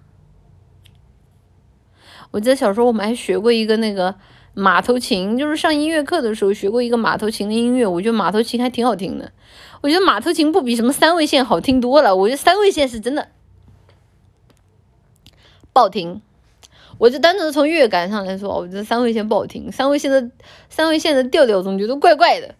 [2.30, 4.14] 我记得小时候我们还学过一个那个
[4.54, 7.86] 马头琴，就是上音乐课的时候学过一个马头琴的音乐。
[7.86, 9.32] 我觉得马头琴还挺好听的。
[9.80, 12.14] 我觉得马头琴不比什么三味线好听多了。
[12.16, 13.28] 我觉得三味线是真的
[15.72, 16.20] 不好听。
[16.98, 20.30] 我就单纯的从乐感上来说，我觉得三味线不好听，三味线的
[20.68, 22.56] 三味线的调调总觉得怪怪的，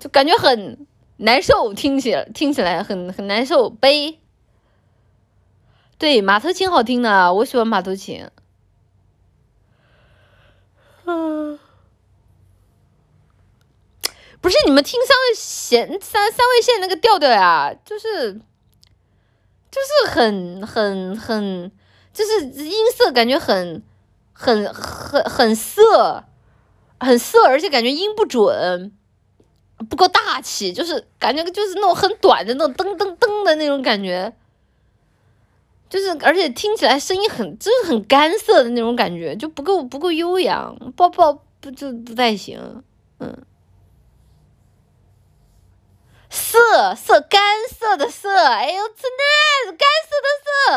[0.00, 0.86] 就感觉很
[1.18, 4.18] 难受，听起来听起来很很难受，悲。
[5.98, 8.26] 对，马头琴好听的，我喜欢马头琴。
[11.04, 11.58] 嗯，
[14.40, 21.70] 不是你们听三味线三三味线那个调调呀，就是就是很很很。
[22.14, 23.82] 就是音色感觉很，
[24.32, 26.24] 很很很涩，
[27.00, 28.92] 很涩，而且感觉音不准，
[29.90, 34.32] 不够大气，就是感觉就是那种很短的那种噔噔噔的那种感觉，
[35.90, 42.84] 就是而且听起来声音很就是很干涩的那种感觉，就不够不够悠扬，不不不就不太行，
[43.18, 43.44] 嗯，
[46.30, 49.10] 涩涩干涩的涩，哎呦真
[49.66, 50.28] 的干涩的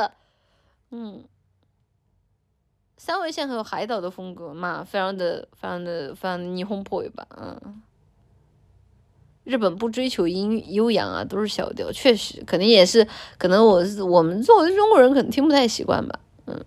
[0.02, 0.14] 涩。
[0.92, 1.24] 嗯，
[2.98, 7.82] 三味线很有海岛的风格嘛，非常的、非常的、非常的霓虹破吧，嗯。
[9.44, 13.08] 日本不追求音悠扬啊，都是小调，确实，可能也是，
[13.38, 16.66] 可能我我们作为中国人，可能听不太习惯吧，嗯。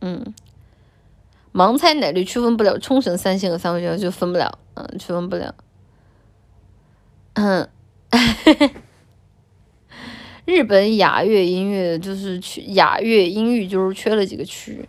[0.00, 0.34] 嗯，
[1.52, 5.54] 盲猜奶绿区分不了冲绳三线和三味线，就分不了，嗯，区分不了，
[7.34, 7.68] 嗯。
[10.46, 14.88] 日本雅乐音乐就是缺雅乐音域，就是缺了几个区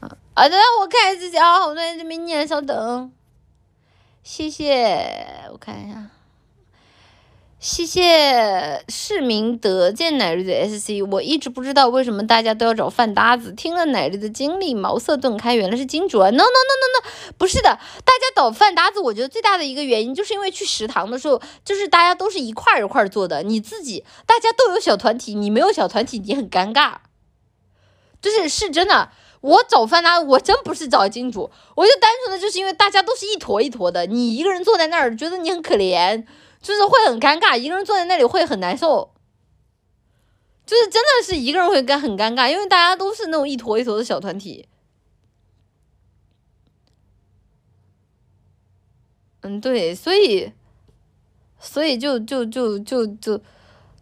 [0.00, 0.08] 啊！
[0.32, 3.12] 啊，等我看一下，好多人这边念，稍等，
[4.22, 6.10] 谢谢，我看一下。
[7.64, 13.52] 谢谢市民得见奶绿的 SC，我一直不知道为什么大家都要找饭搭子。
[13.52, 17.70] 听了奶绿的经历，茅塞顿开，原来是金主啊！No No No No No，不是的，
[18.04, 26.96] 大家找饭搭子，我觉得最大的一个原因就是因为去食堂的时候，就是大家都是一块一块做的，你自己大家都有小团体，你没有小团体，你很尴尬。
[28.20, 29.08] 就是是真的，
[29.40, 36.26] 我找饭搭，我真不是找金主，我就单纯的就是因为大家都是一坨一坨的，你一个人坐在那儿，觉得你很可怜。
[36.64, 39.10] 就是会很尴尬，一个人坐在那里会很难受。
[40.64, 44.66] 就是真的是一个人会尴很尴尬，因为大家都是那种一坨一坨的小团体。
[49.42, 50.50] 嗯，对，所以，
[51.60, 53.38] 所以就就就就就，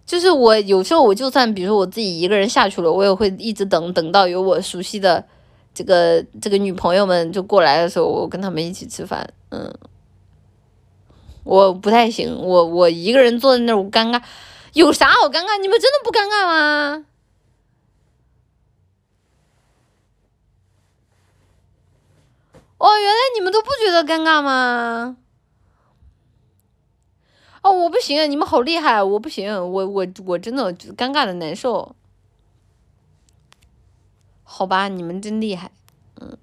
[0.07, 5.27] 就是我有时候我就算比如说我自己一个人下去了，我也会一直等等到有我熟悉的
[5.75, 9.29] 这个这个女朋友们就过来的时候，我跟他们一起吃饭。
[9.51, 9.69] 嗯，
[11.45, 14.23] 我不太行，我我一个人坐在那儿我尴尬，
[14.75, 15.59] 有啥好尴尬？
[15.59, 17.05] 你们真的不尴尬吗？
[22.79, 25.17] 哦，原来你们都不觉得尴尬吗？
[27.63, 31.95] 哦，我不行，你们好厉害，我不行，我我我真的尴尬的难受。
[34.43, 35.71] 好吧，你们真厉害，
[36.21, 36.37] 嗯，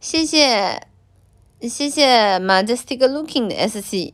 [0.00, 0.88] 谢谢，
[1.68, 4.12] 谢谢 majestic looking 的 sc，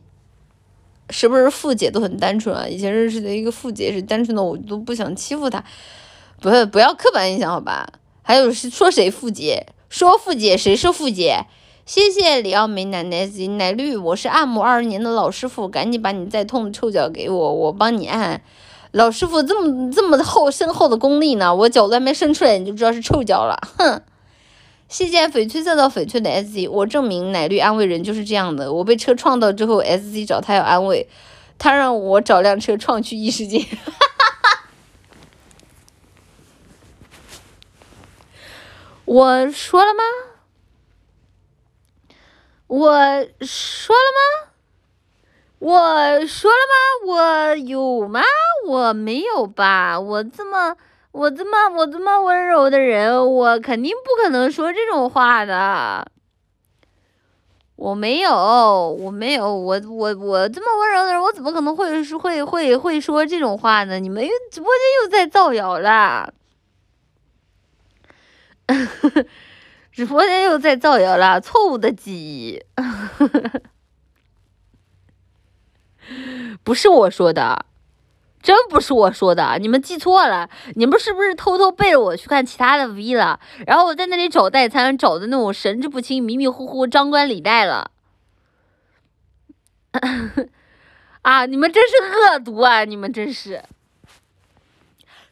[1.09, 2.67] 是不是富姐都很单纯啊？
[2.67, 5.63] 以前认识的一个富姐是单纯的，我都不想欺负她，
[6.39, 7.87] 不是不要刻板印象好吧？
[8.21, 11.45] 还有是说谁富姐，说富姐谁是富姐？
[11.85, 13.25] 谢谢李奥梅奶奶
[13.57, 18.41] 奶绿，我是按摩二十年的老师傅，赶紧把你再痛的臭脚给我，我帮你按。
[18.91, 24.01] 老师傅这么这么厚深厚的功力呢，我脚都还没伸出来你就知道是臭脚了，哼！
[24.91, 28.73] 谢谢翡翠色到翡翠的 S Z，我证明奶绿安慰人就是这样的。
[28.73, 31.07] 我被车撞到之后，S Z 找他要安慰，
[31.57, 34.63] 他让我找辆车撞去异世界，哈哈哈！
[39.05, 40.03] 我说了吗？
[42.67, 42.91] 我
[43.39, 44.51] 说了吗？
[45.59, 46.75] 我说了吗？
[47.07, 48.21] 我有吗？
[48.67, 49.97] 我没有吧？
[49.97, 50.75] 我这么
[51.11, 56.09] 我这么我这么温柔的人，我肯定不可能说这种话的。
[57.75, 58.31] 我没有，
[58.99, 63.99] 我没有，我我我这么温柔的人，我怎么可能会会会会说这种话呢？
[63.99, 66.33] 你们直播间又在造谣了。
[69.91, 72.63] 直播间又在造谣了， 错误的记忆，
[76.63, 77.65] 不是我说的，
[78.41, 83.39] 真不是我说的，你们记错了，你们是不是偷偷背着我去看其他的 V 了？
[83.67, 87.91] 然后我在那里找代餐，找的那种神志不清、迷迷糊糊、张冠李戴了。
[91.21, 91.95] 啊，你们真是
[92.33, 92.83] 恶毒啊！
[92.83, 93.63] 你们真是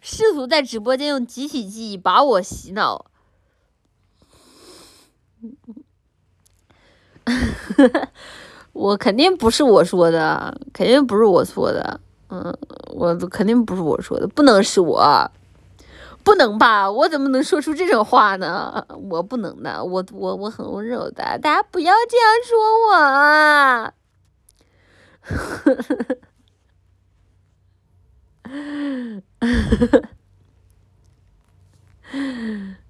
[0.02, 3.06] 试图在直播间用集体记忆把我洗脑。
[8.74, 12.56] 我肯定不是我说的，肯定不是我说的，嗯，
[12.94, 15.32] 我肯定不是我说的，不能是我，
[16.24, 16.90] 不能吧？
[16.92, 18.86] 我怎么能说出这种话呢？
[19.10, 22.58] 我不能的，我我我很温柔的，大家不要这样说
[22.90, 23.94] 我啊！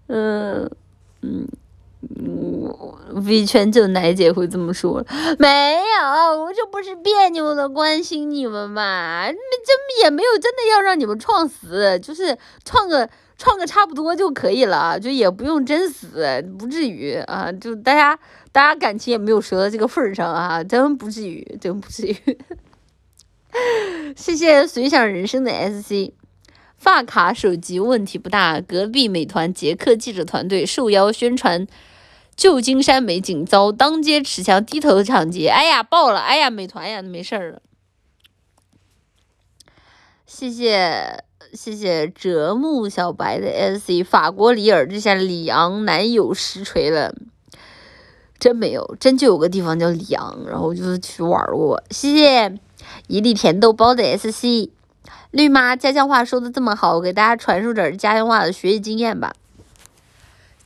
[0.07, 0.69] 嗯
[1.21, 1.58] 嗯。
[2.01, 5.05] 我，V 圈就奶姐会这么说，
[5.37, 9.27] 没有，我这不是别扭的关心你们嘛？
[9.27, 17.51] 那真也没有真的要让你们创死，就是创个创个差不多就可以了，就也不用真死，不至于啊。
[17.51, 18.17] 就大家
[18.53, 22.15] 大家感情也没有折到这个份儿上啊，真不至于，真不至于。
[24.15, 26.13] 谢谢随想人生的 SC，
[26.77, 31.67] 发卡手机问题不大，隔壁美团捷克记者团队受邀宣传。
[32.39, 36.21] 旧金山美景遭当街持枪低头抢劫，哎呀爆了！
[36.21, 37.61] 哎呀美团呀没事儿了。
[40.25, 47.13] 谢谢谢谢折木小白的 S C，法国里尔这下里昂男友实锤了，
[48.39, 51.83] 真没有，真就有个地方叫里昂，然后就是去玩过。
[51.91, 52.57] 谢谢
[53.07, 54.71] 一粒甜豆包的 S C，
[55.31, 59.33] 绿妈家乡话说的这么好，我给大家传授点家乡话的学习经验吧。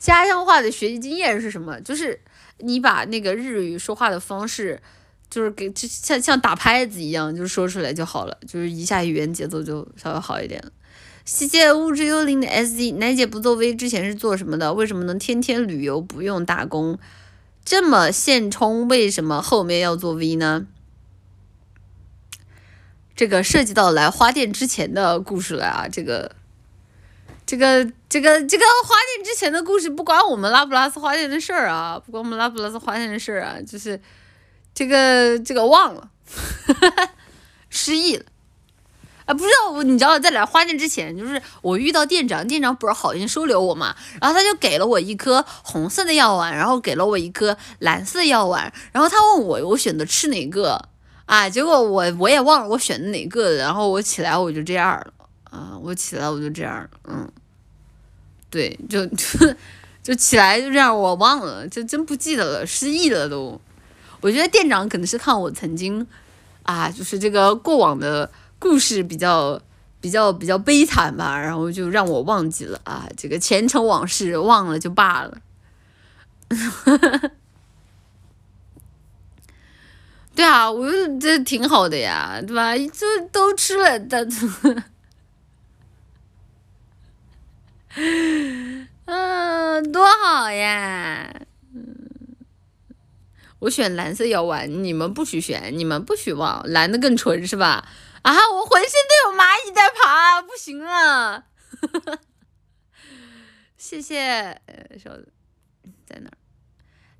[0.04, 1.80] 家乡话的学习经验是什么？
[1.80, 2.20] 就是
[2.58, 4.78] 你把那个日语说话的方式，
[5.30, 10.62] 就是给就像像打拍子一样，就说出来就好了，就是一下语言节奏就稍微好一点。
[11.24, 14.74] 谢谢物质幽灵的 S Z 奶姐不做 V 之前是做什么的？
[14.74, 16.98] 为什么能天天旅游不用打工？
[17.64, 20.66] 这么现充，为什么后面要做 V 呢？
[23.16, 26.36] 这个涉及到来花店之前的故事了啊，这个。
[27.46, 34.00] 这个这个这个花店之前的故事不关我们拉普拉斯花店的事儿啊，不关我们拉普拉斯花店的事儿啊，就是
[34.74, 36.08] 这个这个忘了，
[37.68, 38.24] 失忆了，
[39.26, 50.88] 啊，不知道我你知道在来花店之前，就是我遇到店长，店长不是好心收留我嘛，然后他就给了我一颗红色的药丸，然后给了我一颗蓝色的药丸，然后他问我我选择吃哪个
[51.26, 55.12] 啊，结果我我也忘了我选的哪个，然后我起来我就这样了。
[55.54, 57.30] 啊，我起来我就这样，嗯，
[58.50, 59.54] 对，就就
[60.02, 63.60] 就起来就这样，我忘了，就真不记得了，失忆了都。
[64.20, 66.04] 我觉得店长可能是看我曾经
[66.64, 69.60] 啊，就是这个过往的故事比较
[70.00, 75.38] 比较比较悲惨吧，然后就让我忘记了啊，这个前尘往事忘了就罢了。
[80.34, 82.76] 对啊，我觉得这挺好的呀，对吧？
[82.76, 84.28] 就都吃了，但
[89.06, 91.32] 嗯，多好呀！
[91.74, 92.36] 嗯，
[93.60, 97.88] 我选蓝色药丸，你们不许选，你们不许忘，蓝的更纯是吧？
[98.22, 101.44] 啊，我浑身都有蚂蚁在爬，不行了！
[103.76, 105.28] 谢谢，呃，小子
[106.06, 106.36] 在哪儿？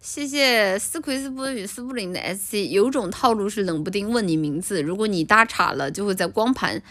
[0.01, 2.70] 谢谢斯奎斯波与斯布林的 SC。
[2.70, 6.83] 有种套路是冷不丁问你名字，如果你搭岔了，就会在光盘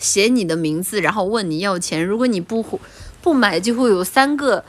[0.00, 2.04] 写你的名字，然后问你要钱。
[2.04, 2.80] 如果你不
[3.22, 4.64] 不买，就会有三个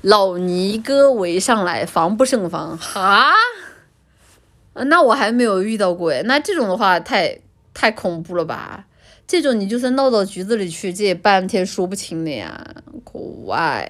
[0.00, 2.76] 老尼哥围上来，防不胜防。
[2.76, 3.32] 哈？
[4.74, 6.22] 那我还没有遇到过哎。
[6.24, 7.38] 那这种的话，太
[7.72, 8.86] 太恐怖了吧？
[9.26, 12.74] 这种你就算闹到局子里去，这也半天说不清的呀。
[13.04, 13.88] 怪。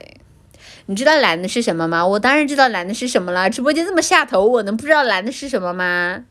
[0.86, 2.04] 你知道蓝的是什么吗？
[2.04, 3.48] 我当然知道蓝的是什么了。
[3.48, 6.24] 直播间这么下头，我能不知道蓝的是什么吗？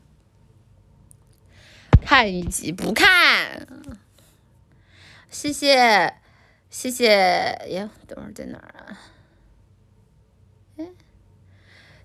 [2.04, 3.66] 看一集不看，
[5.32, 6.12] 谢谢
[6.68, 7.08] 谢谢
[7.70, 8.98] 呀，等会儿在哪儿啊？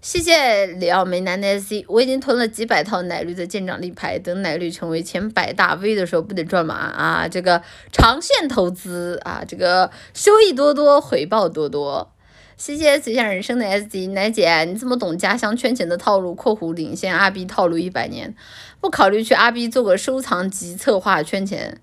[0.01, 6.75] 谢谢李奥梅男的 S C，我已经囤了几百套奶绿的舰长立牌，等奶绿成为前百大 V 的时候，不得赚吗？
[6.75, 12.13] 啊，这个长线投资啊，这个收益多多，回报多多。
[12.55, 16.33] 谢谢随想人生的 S D 奶姐，你这么懂家乡圈钱的套路？
[16.33, 18.33] 括弧领先阿 B 套路一百年，
[18.79, 21.81] 不考虑去阿 B 做个收藏及策划圈钱？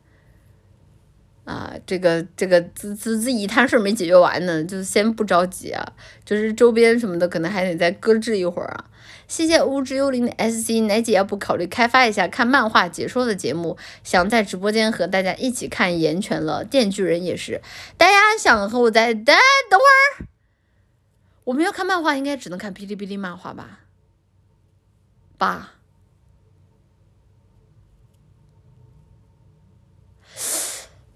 [1.44, 5.92] 啊，这个这个自自自己一摊事儿没解决完呢，就先不着急啊，
[6.24, 8.84] 就是周边什么的可能还得再搁置一会儿啊。
[9.28, 13.76] 谢谢无知幽灵的 S C 奶姐，要不考虑开发一下看漫画解说的节目？
[14.02, 17.60] 想在直播间和大家一起看岩泉了，电锯人也是。
[17.96, 19.36] 大家想和我在等
[19.70, 19.84] 等会
[20.24, 20.26] 儿。
[21.44, 23.80] 我们要看漫画，应该只能看哔哩哔哩漫画吧？
[25.36, 25.73] 吧？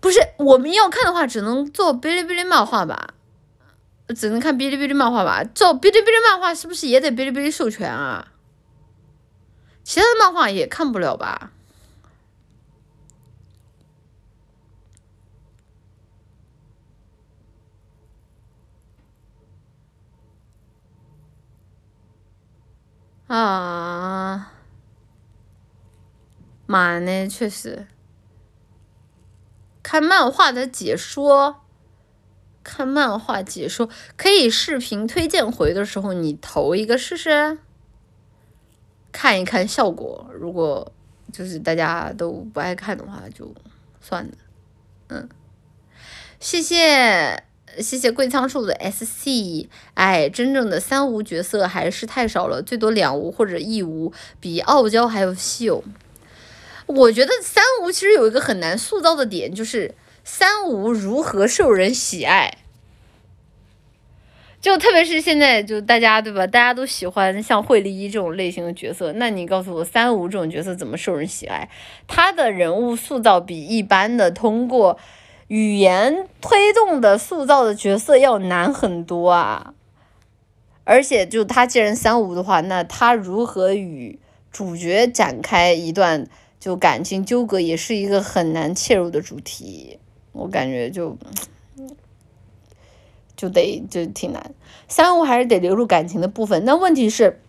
[0.08, 3.12] 不是，我们要看的话，只能做哔哩哔哩漫画吧？
[4.16, 5.44] 只能看哔哩哔哩漫画吧？
[5.44, 8.32] 做哔哩哔哩漫画是不是也得哔哩哔哩授权啊？
[9.84, 11.50] 其他的漫画也看不了吧？
[23.26, 24.52] 啊，
[26.64, 27.28] 妈呢？
[27.28, 27.86] 确实，
[29.90, 31.62] 看漫画的解说，
[32.62, 37.56] 看漫画解说可以视频推荐回的时候，你投一个试试，
[39.10, 40.28] 看一看效果。
[40.38, 40.92] 如果
[41.32, 43.50] 就是大家都不爱看的话，就
[43.98, 44.32] 算了。
[45.08, 45.26] 嗯，
[46.38, 47.44] 谢谢。
[47.78, 55.82] 谢谢贵仓树的 S C，哎，真正的三无角色还是太少了，最多两无或者一无，比傲娇还要稀有。
[56.88, 59.94] 我觉得三无其实有一个很难塑造的点，就是
[60.24, 62.58] 三无如何受人喜爱。
[64.60, 66.44] 就特别是现在，就大家对吧？
[66.46, 71.70] 大家都喜欢像惠利一这种类型的角色，那你告诉我，三无这种角色怎么受人喜爱？
[72.08, 74.98] 他的人物塑造比一般的通过。
[75.46, 79.72] 语言推动的塑造的角色要难很多啊，
[80.84, 84.18] 而且就他既然三无的话，那他如何与
[84.52, 86.28] 主角展开一段
[86.60, 89.98] 就感情纠葛，也是一个很难切入的主题。
[90.32, 91.16] 我感觉就
[93.36, 94.54] 就得就挺难，
[94.88, 96.64] 三无还是得流入感情的部分。
[96.64, 97.40] 那问题是，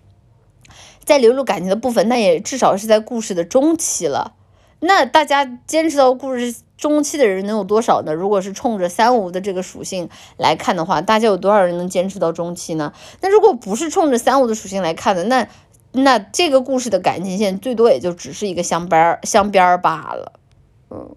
[1.04, 4.36] 在流入感情的部分，那也至少是在故事的中期了。
[4.80, 8.14] 那大家坚持到故事中期的人能有多少呢？
[8.14, 12.94] 如果是冲着三无的这个属性来看的话，大家有多少人能坚持到中期呢？
[13.20, 15.50] 那如果不是冲着三无的属性来看的，那
[15.92, 20.34] 那这个故事的感情线最多也就只是一个镶边儿镶边儿罢了。
[20.92, 21.16] 嗯，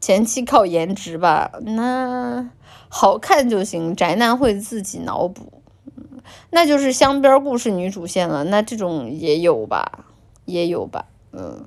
[0.00, 2.50] 前期靠颜值吧，那
[2.88, 5.62] 好看就行，宅男会自己脑补。
[6.50, 10.06] 那就是香边故事女主线了，那这种也有吧，
[10.44, 11.64] 也有吧，嗯。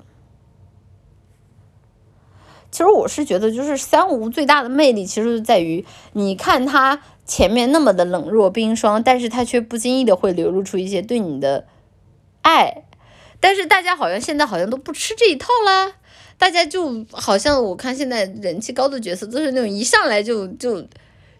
[2.76, 5.82] 其实我是觉得，就是三无最大的魅力，其实是在于，
[6.12, 11.66] 你看他前面那么的冷若冰霜，但是他却不经意的会流露出一些对你的
[12.42, 12.82] 爱。
[13.40, 15.94] 但是大家好像现在好像都不吃这一套啦，
[16.36, 20.86] 大家就好像我看现在人气高的角色都是那种一上来就就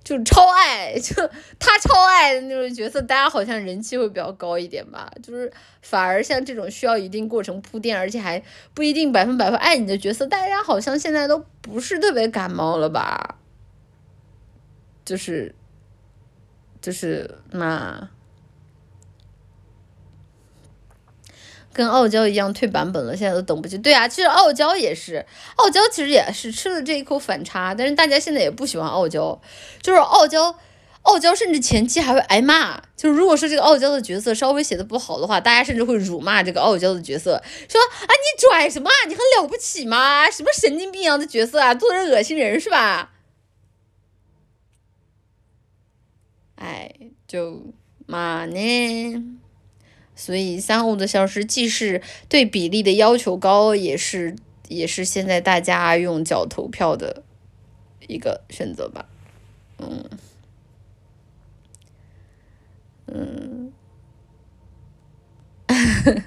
[0.07, 1.15] 就超爱， 就
[1.59, 5.11] 他超爱的那种角色，大家好像人气会比较高一点吧。
[5.21, 5.53] 就是
[5.83, 8.41] 反而像这种需要一定过程铺垫，而且还
[8.73, 13.41] 不一定百分百会爱你的角色，大家好像现在都不是特别感冒了吧？
[15.05, 15.53] 就是
[16.81, 18.09] 就是那。
[21.77, 23.77] 跟傲娇一样退版本了，现在都等不及。
[23.77, 29.39] 对啊，其实傲娇也是，傲娇其实也是吃了这一口反差，但是大家现在也不喜欢傲娇，
[29.83, 30.59] 就是傲娇，
[31.03, 32.81] 傲娇甚至前期还会挨骂。
[32.97, 38.89] 就如果说这个傲娇的角色稍微写的不好的话，大家甚至会辱骂这个傲娇的角色，说啊你拽什么？
[39.07, 40.31] 你很了不起吗？
[40.31, 43.13] 什么神经病一样的角色啊，做人恶心人是吧？
[46.55, 46.91] 哎，
[47.29, 47.75] 就
[48.07, 49.37] 嘛呢。
[50.17, 54.35] 所以三五的消失，既是对比例的要求高，也是
[54.69, 57.23] 也是现在大家用脚投票的
[58.09, 59.07] 一个选择吧。
[59.79, 60.03] 嗯
[63.09, 63.73] 嗯，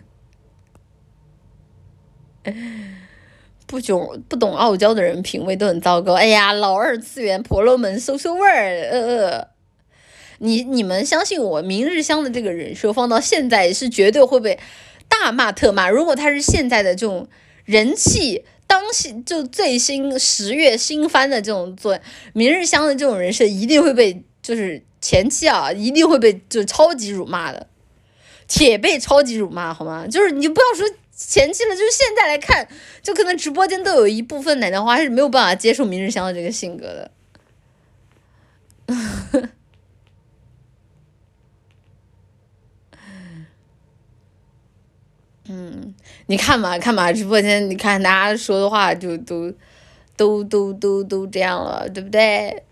[3.65, 6.13] 不懂不懂傲娇的人品味都很糟糕。
[6.13, 9.58] 哎呀，老二次元婆罗门收收味儿，呃呃。
[10.39, 14.59] 你你们相信我，明日香的这个人设放到现在是绝对会被
[15.07, 15.89] 大骂特骂。
[15.89, 17.27] 如果他是现在的这种
[17.65, 21.99] 人气当新就最新十月新番的这种作
[22.33, 27.67] 明日香的这种人设，一定会被就是前期啊，一定会被就超级辱骂的，
[28.47, 30.07] 铁被超级辱骂，好吗？
[30.07, 32.67] 就是你不要说前期了，就是现在来看，
[33.01, 37.11] 就可能直播间都有一部分奶奶花是没有办法接受明日香的这个性格的。
[45.51, 45.95] 嗯，
[46.27, 49.51] 你看嘛，看嘛，直播间你看大家说的话就都
[50.15, 52.63] 都都都都这样了，对不对？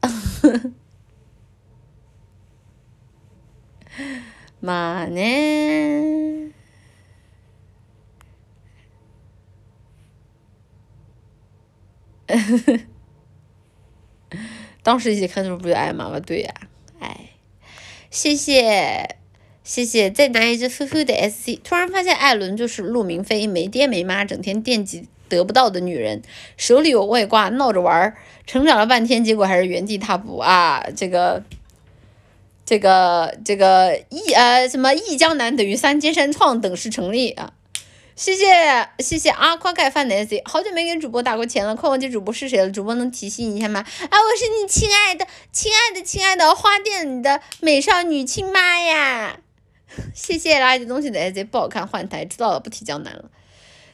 [4.60, 6.52] 嘛呢？
[14.82, 16.20] 当时一起看的时候不就挨骂吗？
[16.20, 16.54] 对呀，
[17.00, 17.30] 哎，
[18.10, 19.19] 谢谢。
[19.70, 21.60] 谢谢，再拿一只飞飞的 SC。
[21.62, 26.22] 突然发现艾伦就是陆明飞，没爹没妈，整天惦记得不到的女人，
[26.56, 28.16] 手里有外挂，闹着玩儿。
[28.48, 30.84] 成长了半天，结果还是原地踏步啊！
[30.96, 31.44] 这个，
[32.66, 37.52] 这个，这个一呃什么一江南等于三尖山创等式成立啊！
[38.16, 38.44] 谢谢
[38.98, 43.78] 谢谢阿夸盖饭的 SC，好久没给主播打过钱了，快忘记主播是谁了，主播能提醒一下吗？
[43.78, 49.38] 啊，我是你亲爱的亲爱的亲爱的花店里的美少女亲妈呀！
[50.14, 53.24] 谢谢垃圾东西的 S J 不好看换台，知道了不提江南了。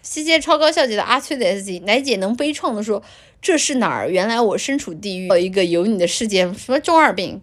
[0.02, 3.02] 谢谢超高校姐的阿翠的 S J 奶姐能悲怆的说
[3.42, 4.08] 这是哪儿？
[4.08, 6.42] 原来我身处地狱，有一个有你的世界。
[6.54, 7.42] 什么中二病？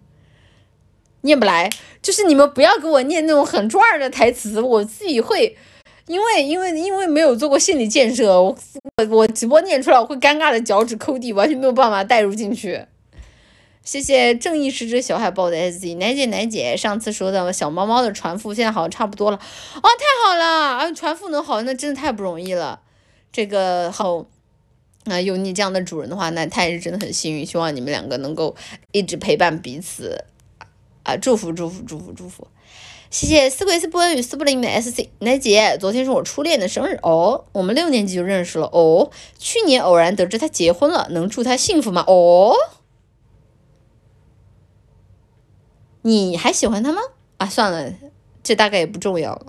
[1.21, 1.69] 念不来，
[2.01, 5.57] 就是你们不要给我念那种很中二的台词，我自己会，
[6.07, 8.57] 因为因为因为没有做过心理建设，我
[8.97, 12.85] 我我直播念出来我会尴尬的脚趾抠地，完全没有办法带入进去。
[13.83, 19.35] 谢谢正义使者小海豹的 S Z 奶姐奶姐上次说的小猫猫的传腹现在好像差不多了。
[19.37, 22.79] 哦，太好了啊传腹能好那真的太不容易了，
[23.33, 24.25] 这个好
[25.03, 28.55] 啊有你这样的主人的话那他也是真的很幸运，希望你们两个能够
[28.93, 30.23] 一直陪伴彼此。
[31.03, 32.47] 啊祝福祝福祝福祝福，
[33.11, 42.05] 谢谢斯奎斯波恩与斯布林的 S C 奶姐昨天是我初恋的生日哦，我们六年级就认识了哦，去年偶然得知他结婚了，能祝他幸福吗？
[42.07, 42.55] 哦。
[46.03, 47.01] 你还喜欢他吗？
[47.37, 47.93] 啊，算了，
[48.43, 49.47] 这大概也不重要了。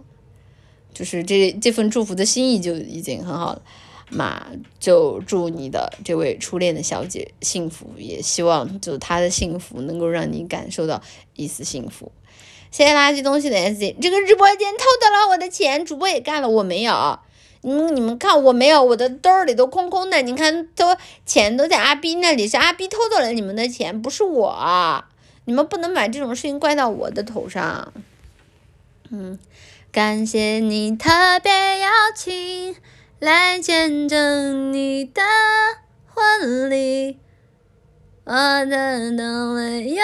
[0.92, 3.62] 就是这这份祝福的心意就已经很好了，
[4.10, 4.46] 嘛，
[4.78, 11.02] 就祝你的这位初恋的小姐幸福，也希望就她的幸福能够让你感受到
[11.34, 12.10] 一丝幸福。
[12.70, 17.18] 谢谢垃圾东西的 S 这个直播间偷走了我的钱，主播也干了，我没有。
[17.62, 20.20] 嗯，你们看我没有，我的兜里都空空的。
[20.22, 25.04] 你看，都钱都在阿 B 那里，是阿 B 偷走了你们的钱，不是我。
[25.44, 27.92] 你们不能把这种事情怪到我的头上。
[29.10, 29.38] 嗯，
[29.92, 31.10] 感谢你特
[31.42, 32.74] 别邀请
[33.18, 35.22] 来见证你的
[36.06, 37.18] 婚礼，
[38.24, 38.32] 我
[38.64, 40.02] 的都没有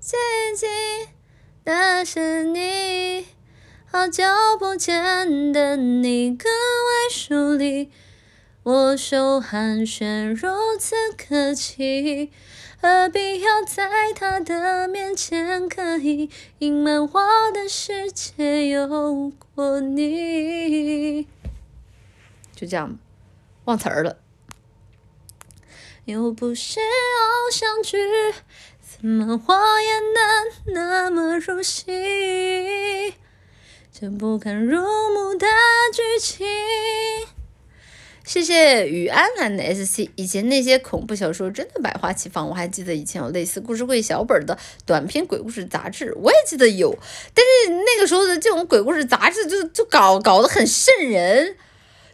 [0.00, 0.16] 奇
[0.56, 0.66] 迹
[1.64, 3.26] 的是你，
[3.90, 4.24] 好久
[4.58, 7.90] 不见的你格外疏离，
[8.64, 12.30] 我手寒暄如此客气。
[12.80, 17.10] 何必要在他的面前刻意隐瞒我
[17.52, 21.26] 的世界有过你？
[22.54, 22.98] 就这样，
[23.64, 24.18] 忘词儿了。
[26.04, 27.96] 又不是偶像剧，
[28.80, 33.14] 怎么我也能那么入戏？
[33.92, 35.46] 这不堪入目的
[35.92, 36.46] 剧情。
[38.26, 40.10] 谢谢雨安蓝的 SC。
[40.16, 46.94] 以前那些恐怖小说真的百花齐放，我还记得以前有类似故事会小本的短篇鬼故事杂志，我也记得有。
[47.32, 51.56] 但是那个时候的这种鬼故事杂志就就搞搞得很瘆人。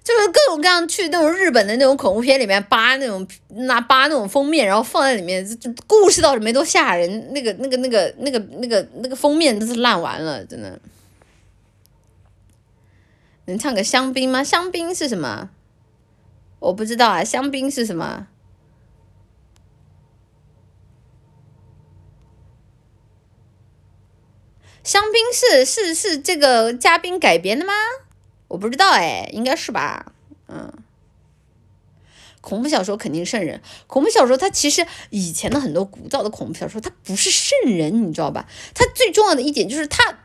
[0.04, 10.76] 就是各种各样去那种日本的那种恐怖片里面扒那种拿扒那种封面，然后放在里面，就故事倒是没多吓人，那个那个那个那个那个那个封面都是烂完了，真的。
[13.44, 14.42] 能唱个香槟吗？
[14.42, 15.50] 香槟是什么？
[16.62, 18.28] 我不知道啊，香槟是什么？
[24.84, 27.72] 香槟是是是这个嘉宾改编的吗？
[28.48, 30.12] 我不知道哎，应该是吧，
[30.46, 30.72] 嗯，
[32.40, 33.60] 恐怖小说肯定瘆人。
[33.86, 38.48] 恐怖小说它其实以前的很多古早的恐怖小说，它不是瘆人，你知道吧？
[38.74, 40.18] 它最重要的一点就是它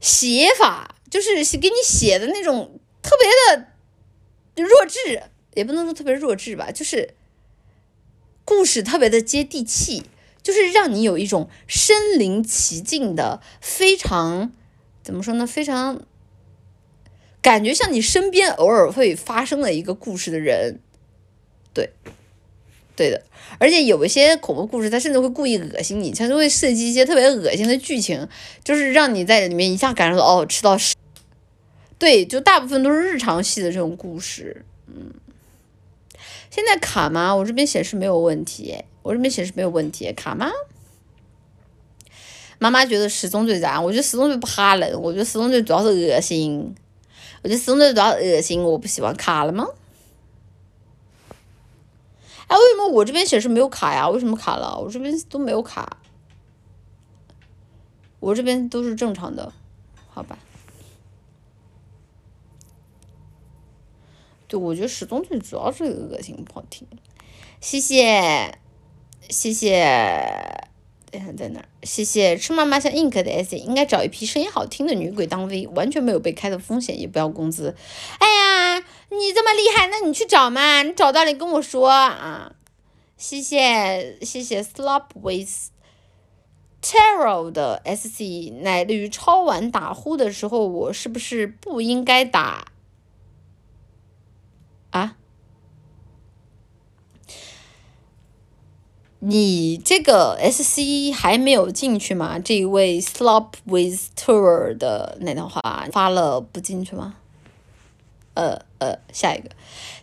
[0.00, 3.68] 写法，就是给你写的那种特别的
[4.62, 5.22] 弱智，
[5.54, 7.14] 也不能说特别弱智吧，就是
[8.44, 10.04] 故事特别的接地气，
[10.42, 14.52] 就是让你有一种身临其境的非常
[15.02, 15.46] 怎么说呢？
[15.46, 16.02] 非常。
[17.42, 20.80] 感觉像你身边偶尔会发生的一个故事的人，
[21.72, 21.90] 对，
[22.96, 23.22] 对的。
[23.60, 28.26] 而且有一些恐怖故事，它甚至会故意恶心你，它就会设计一些特别恶心的剧情，
[28.64, 30.96] 就是让你在里面一下感受到哦，吃到屎。
[31.98, 34.64] 对，就大部分都是日常系的这种故事。
[34.86, 35.14] 嗯，
[36.50, 37.34] 现在卡吗？
[37.34, 40.50] 我这边显示没有问题，我这边显示没有问题，卡吗？
[42.58, 43.80] 妈妈觉得十宗罪咋？
[43.80, 46.74] 我觉得十宗罪不哈冷，我觉得十宗罪主要是恶心。
[47.42, 49.66] 我觉得十宗罪主要恶心，我不喜欢卡了吗？
[52.48, 54.08] 哎，为什么我这边显示没有卡呀？
[54.08, 54.78] 为什么卡了？
[54.78, 55.98] 我这边都没有卡，
[58.20, 59.52] 我这边都是正常的，
[60.08, 60.38] 好吧？
[64.48, 66.86] 对，我觉得始终最主要是恶心，不好听。
[67.60, 68.58] 谢谢，
[69.28, 70.68] 谢谢。
[71.10, 71.68] 等下在哪儿？
[71.82, 77.74] 谢谢吃妈妈像 ink 的 sc，应该找一批声音好听的女鬼当 V，完全没有被开的风险，也不要工资。
[78.18, 82.52] 哎呀，你这么厉害，那你去找嘛，你找到你跟我说啊。
[83.16, 85.70] 谢谢谢谢 Slop with
[86.82, 92.66] Tarot 的 SC 奶绿超晚打呼的时候，我是不是不应该打
[94.90, 95.16] 啊？
[99.18, 102.38] 你这个 S C 还没有进去吗？
[102.38, 107.16] 这一位 Slop with Tour 的那段话发了不进去吗？
[108.34, 109.48] 呃呃，下一个，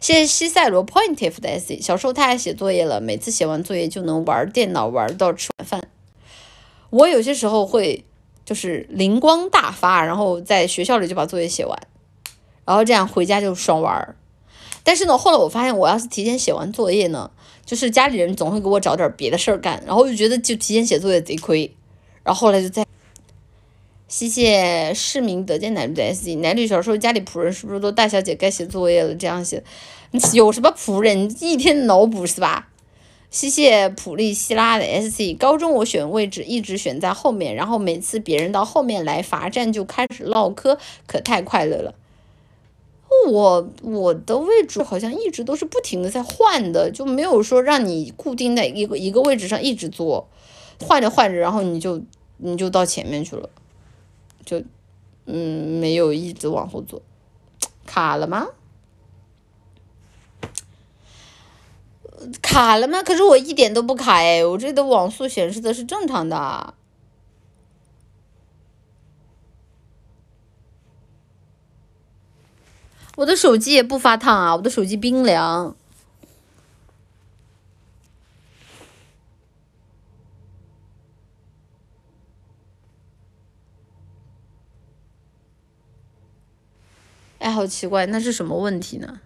[0.02, 1.80] 谢谢西塞罗 Pointif 的 S C。
[1.80, 5.88] 小时候太爱写作业了，每次写完作业就能玩电脑玩到吃晚饭。
[6.90, 8.04] 我有些时候会
[8.44, 11.80] 就是灵光大发，然后在学校里就把作业写完，
[12.66, 14.16] 然后这样回家就爽玩。
[14.84, 17.32] 但是呢，后来我发现，我要是提前写完作业呢。
[17.66, 21.74] 就是家里人总会给我找点别的事儿干，然后就觉得就提前写作业贼亏，
[22.24, 22.86] 然后后来就在。
[24.10, 29.64] 谢谢市民得见奶绿的 S D 奶绿小时候家里仆人是不是都大小姐该写作业了这样写？
[30.34, 32.68] 有什么仆人一天脑补是吧？
[33.32, 41.96] 谢谢普利希拉的 S C 高中我选位置一直选在后面，然后每次别人到后面来罚站就开始唠嗑，可太快乐了。
[43.28, 50.28] 我我的位置好像一直都是不停的在换的，就没有说让你固定在一个一个位置上一直坐，
[50.80, 52.02] 换着换着，然后你就
[52.38, 53.50] 你就到前面去了，
[54.46, 54.62] 就
[55.26, 57.02] 嗯没有一直往后坐，
[57.86, 58.48] 卡了吗？
[62.42, 63.04] 卡了吗？
[63.04, 66.74] 可是我一点都不卡哎，我这的网速显示的是正常的。
[73.16, 75.76] 我的手机也不发烫啊，我的手机冰凉。
[87.40, 89.20] 哎，好奇怪，那是什么问题呢？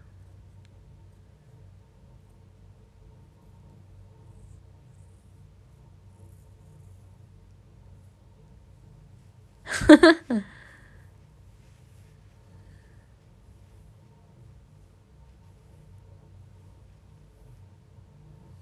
[9.64, 9.96] 呵
[10.28, 10.44] 呵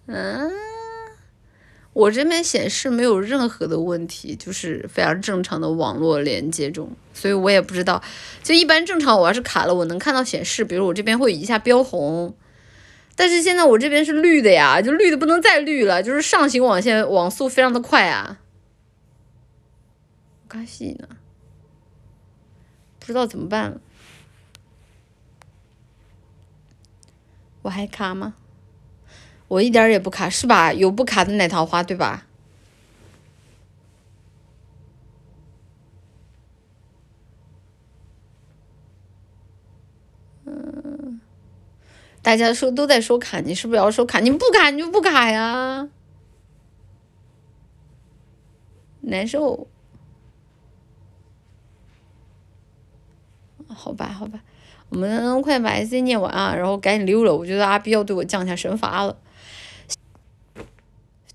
[0.08, 0.52] 嗯，
[1.94, 8.04] 我这边显示没有任何的问题，就是非常正常的网络连接中，所以我也不知道。
[8.44, 12.36] 就一般正常，我要是卡了，我能看到显示，比如我这边会一下标红，
[13.16, 18.40] 但是现在我这边是绿的呀，就绿的不能再绿了，就是上行网线网速非常的快啊。
[20.48, 21.08] 干戏呢？
[23.00, 23.82] 不知道怎么办了。
[27.64, 28.36] 我还卡吗？
[29.48, 30.74] 我一点也不卡，是吧？
[30.74, 32.26] 有不卡的奶桃花，对吧？
[40.46, 41.22] 嗯，
[42.22, 44.20] 大家说都在说卡，你是不是要说卡？
[44.20, 45.88] 你不卡你就不卡呀，
[49.02, 49.68] 难受。
[53.68, 54.40] 好吧，好吧，
[54.90, 57.36] 我们快把 S C 念完啊，然后赶紧溜了。
[57.36, 59.18] 我觉得阿 B 要对我降下神罚了。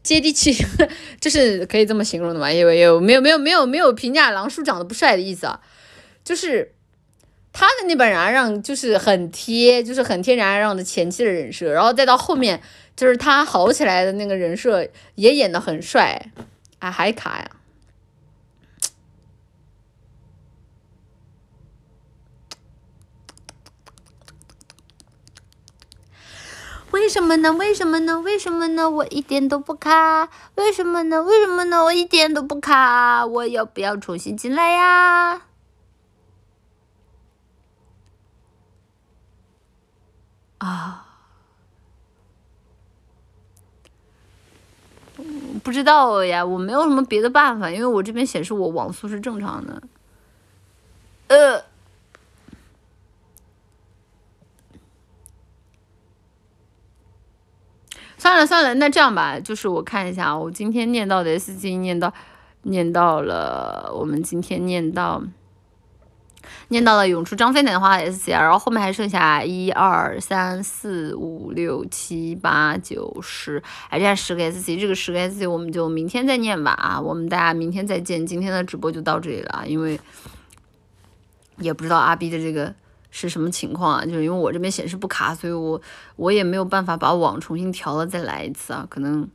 [0.03, 0.55] 接地气，
[1.20, 2.51] 就是可以这么形容的吗？
[2.51, 5.61] 因为有没有没有没有没有评价狼叔长得不帅的意思啊，
[6.25, 6.73] 就是
[7.53, 12.61] 他的那本然让就是很贴，就是很天然让的前期的人设，然后再到后面
[12.97, 16.31] 就是他好起来的那个人设也演的很帅，
[16.79, 17.51] 啊还卡呀。
[26.93, 27.52] 为什么呢？
[27.52, 28.20] 为什么呢？
[28.20, 28.91] 为什么呢？
[28.91, 30.28] 我一点都不卡。
[30.57, 31.23] 为什么呢？
[31.23, 31.85] 为什么呢？
[31.85, 33.25] 我一点都不卡。
[33.25, 35.43] 我要不要重新进来呀？
[40.59, 41.07] 啊，
[45.62, 49.83] 不知道呀，我没有什么别的办法，因为我这边显示我网速是正常的。
[51.28, 51.70] 呃。
[58.21, 62.13] 算了算了，那这样吧，就是我看一下，我今天念到的 S G 念到，
[62.65, 65.23] 念到了，我们今天念到，
[66.69, 79.99] 念到了涌出张飞奶花 S C，然后后面还剩下一二三四五六七八九十，还剩下十个 S C，这个十个 S C 我们就明天再念吧啊，我们大家明天再见，今天的直播就到这里了，因为
[81.57, 82.75] 也不知道阿 B 的这个。
[83.11, 84.05] 是什么情况啊？
[84.05, 85.81] 就是因为我这边显示不卡，所以我
[86.17, 89.29] 我也没有办法把网重新调了再来一次啊，可能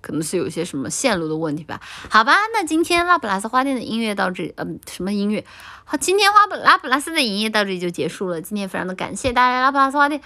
[0.00, 1.80] 可能是有些什么线路的问题吧。
[2.08, 5.44] 好吧，那今天拉普拉斯花店的音乐到这，嗯，什么音乐？
[5.84, 8.40] 好，今天花普拉普拉斯的营业到这里就结束了。
[8.40, 10.20] 今天非常的感谢大家拉普拉斯花店。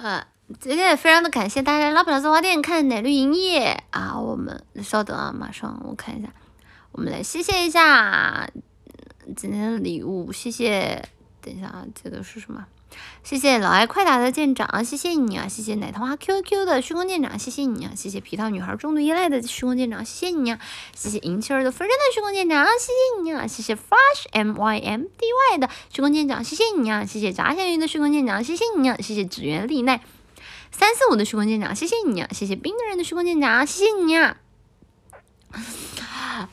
[0.00, 0.24] 嗯。
[0.60, 4.18] 今天也非常的感谢大家来拉布拉多花店看奶绿营业啊！
[4.18, 6.28] 我们稍等啊，马上我看一下，
[6.92, 8.48] 我们来谢谢一下
[9.36, 11.08] 今天的礼物，谢谢。
[11.40, 12.66] 等一下啊，这个是什么？
[13.22, 15.48] 谢谢老爱快打的舰长，谢谢你啊！
[15.48, 17.92] 谢谢奶糖花 QQ 的虚空舰长，谢谢你啊！
[17.96, 20.58] 谢谢皮套女孩重度依赖的虚空舰长，谢谢你啊！
[20.94, 23.46] 谢谢银气儿的分身的虚空舰长，谢谢你啊！
[23.46, 27.04] 谢谢 Flash M Y M D Y 的虚空舰长，谢谢你啊！
[27.04, 28.96] 谢谢炸咸鱼的虚空舰长，谢谢你啊！
[29.00, 30.00] 谢谢纸源丽奈。
[30.76, 32.28] 三四五的虚空舰长，谢谢你啊！
[32.32, 34.36] 谢谢冰的人的虚空舰长，谢谢你啊！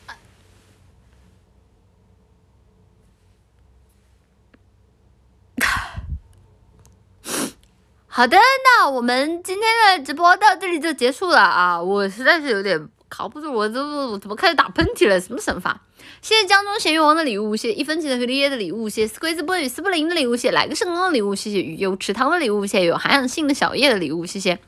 [8.06, 11.82] 好的，那我们今天的直播到这里就结束了啊！
[11.82, 15.20] 我实在是有点扛不住，我都怎么开始打喷嚏了？
[15.20, 15.82] 什么神法？
[16.20, 24.58] 谢谢江中咸鱼王的礼物，谢谢一分钱的黑烈的礼物，谢谢 Squeeze Boy 与斯布林的礼物，谢谢来个圣光的礼物，谢谢鱼有池塘的礼物，谢谢有涵养性的小叶的礼物，谢谢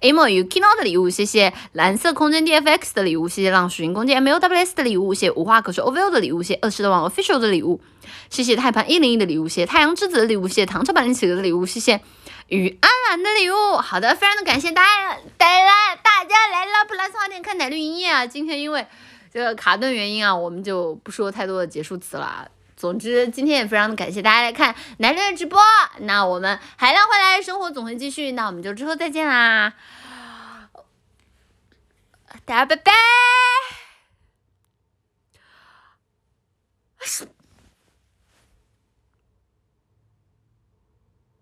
[0.00, 7.80] Amo Ukino 的礼物，谢谢蓝色空间 DFX 的礼物，谢谢浪水晶空间 MOWS 的礼物，谢谢无话可说 OVO 的礼物，谢谢二十的网 Official 的礼物，
[8.28, 12.00] 谢谢太盘一零一的礼物，谢太阳之子的礼物，谢谢唐朝版企鹅的礼物，谢谢
[12.48, 13.76] 雨安然的礼物。
[13.76, 18.26] 好的，非常的感谢大家，带来大家来了普拉斯花店看奶绿营业啊！
[18.26, 18.86] 今天因为。
[19.36, 22.48] 这个卡顿原因啊我们就不说太多的结束词了啊。
[22.74, 25.60] 总之今天也非常的感谢大家来看男生的直播
[25.98, 29.74] 那我们海量回来生活总会继续那我们就之后再见啦。
[32.46, 32.92] 大家拜拜。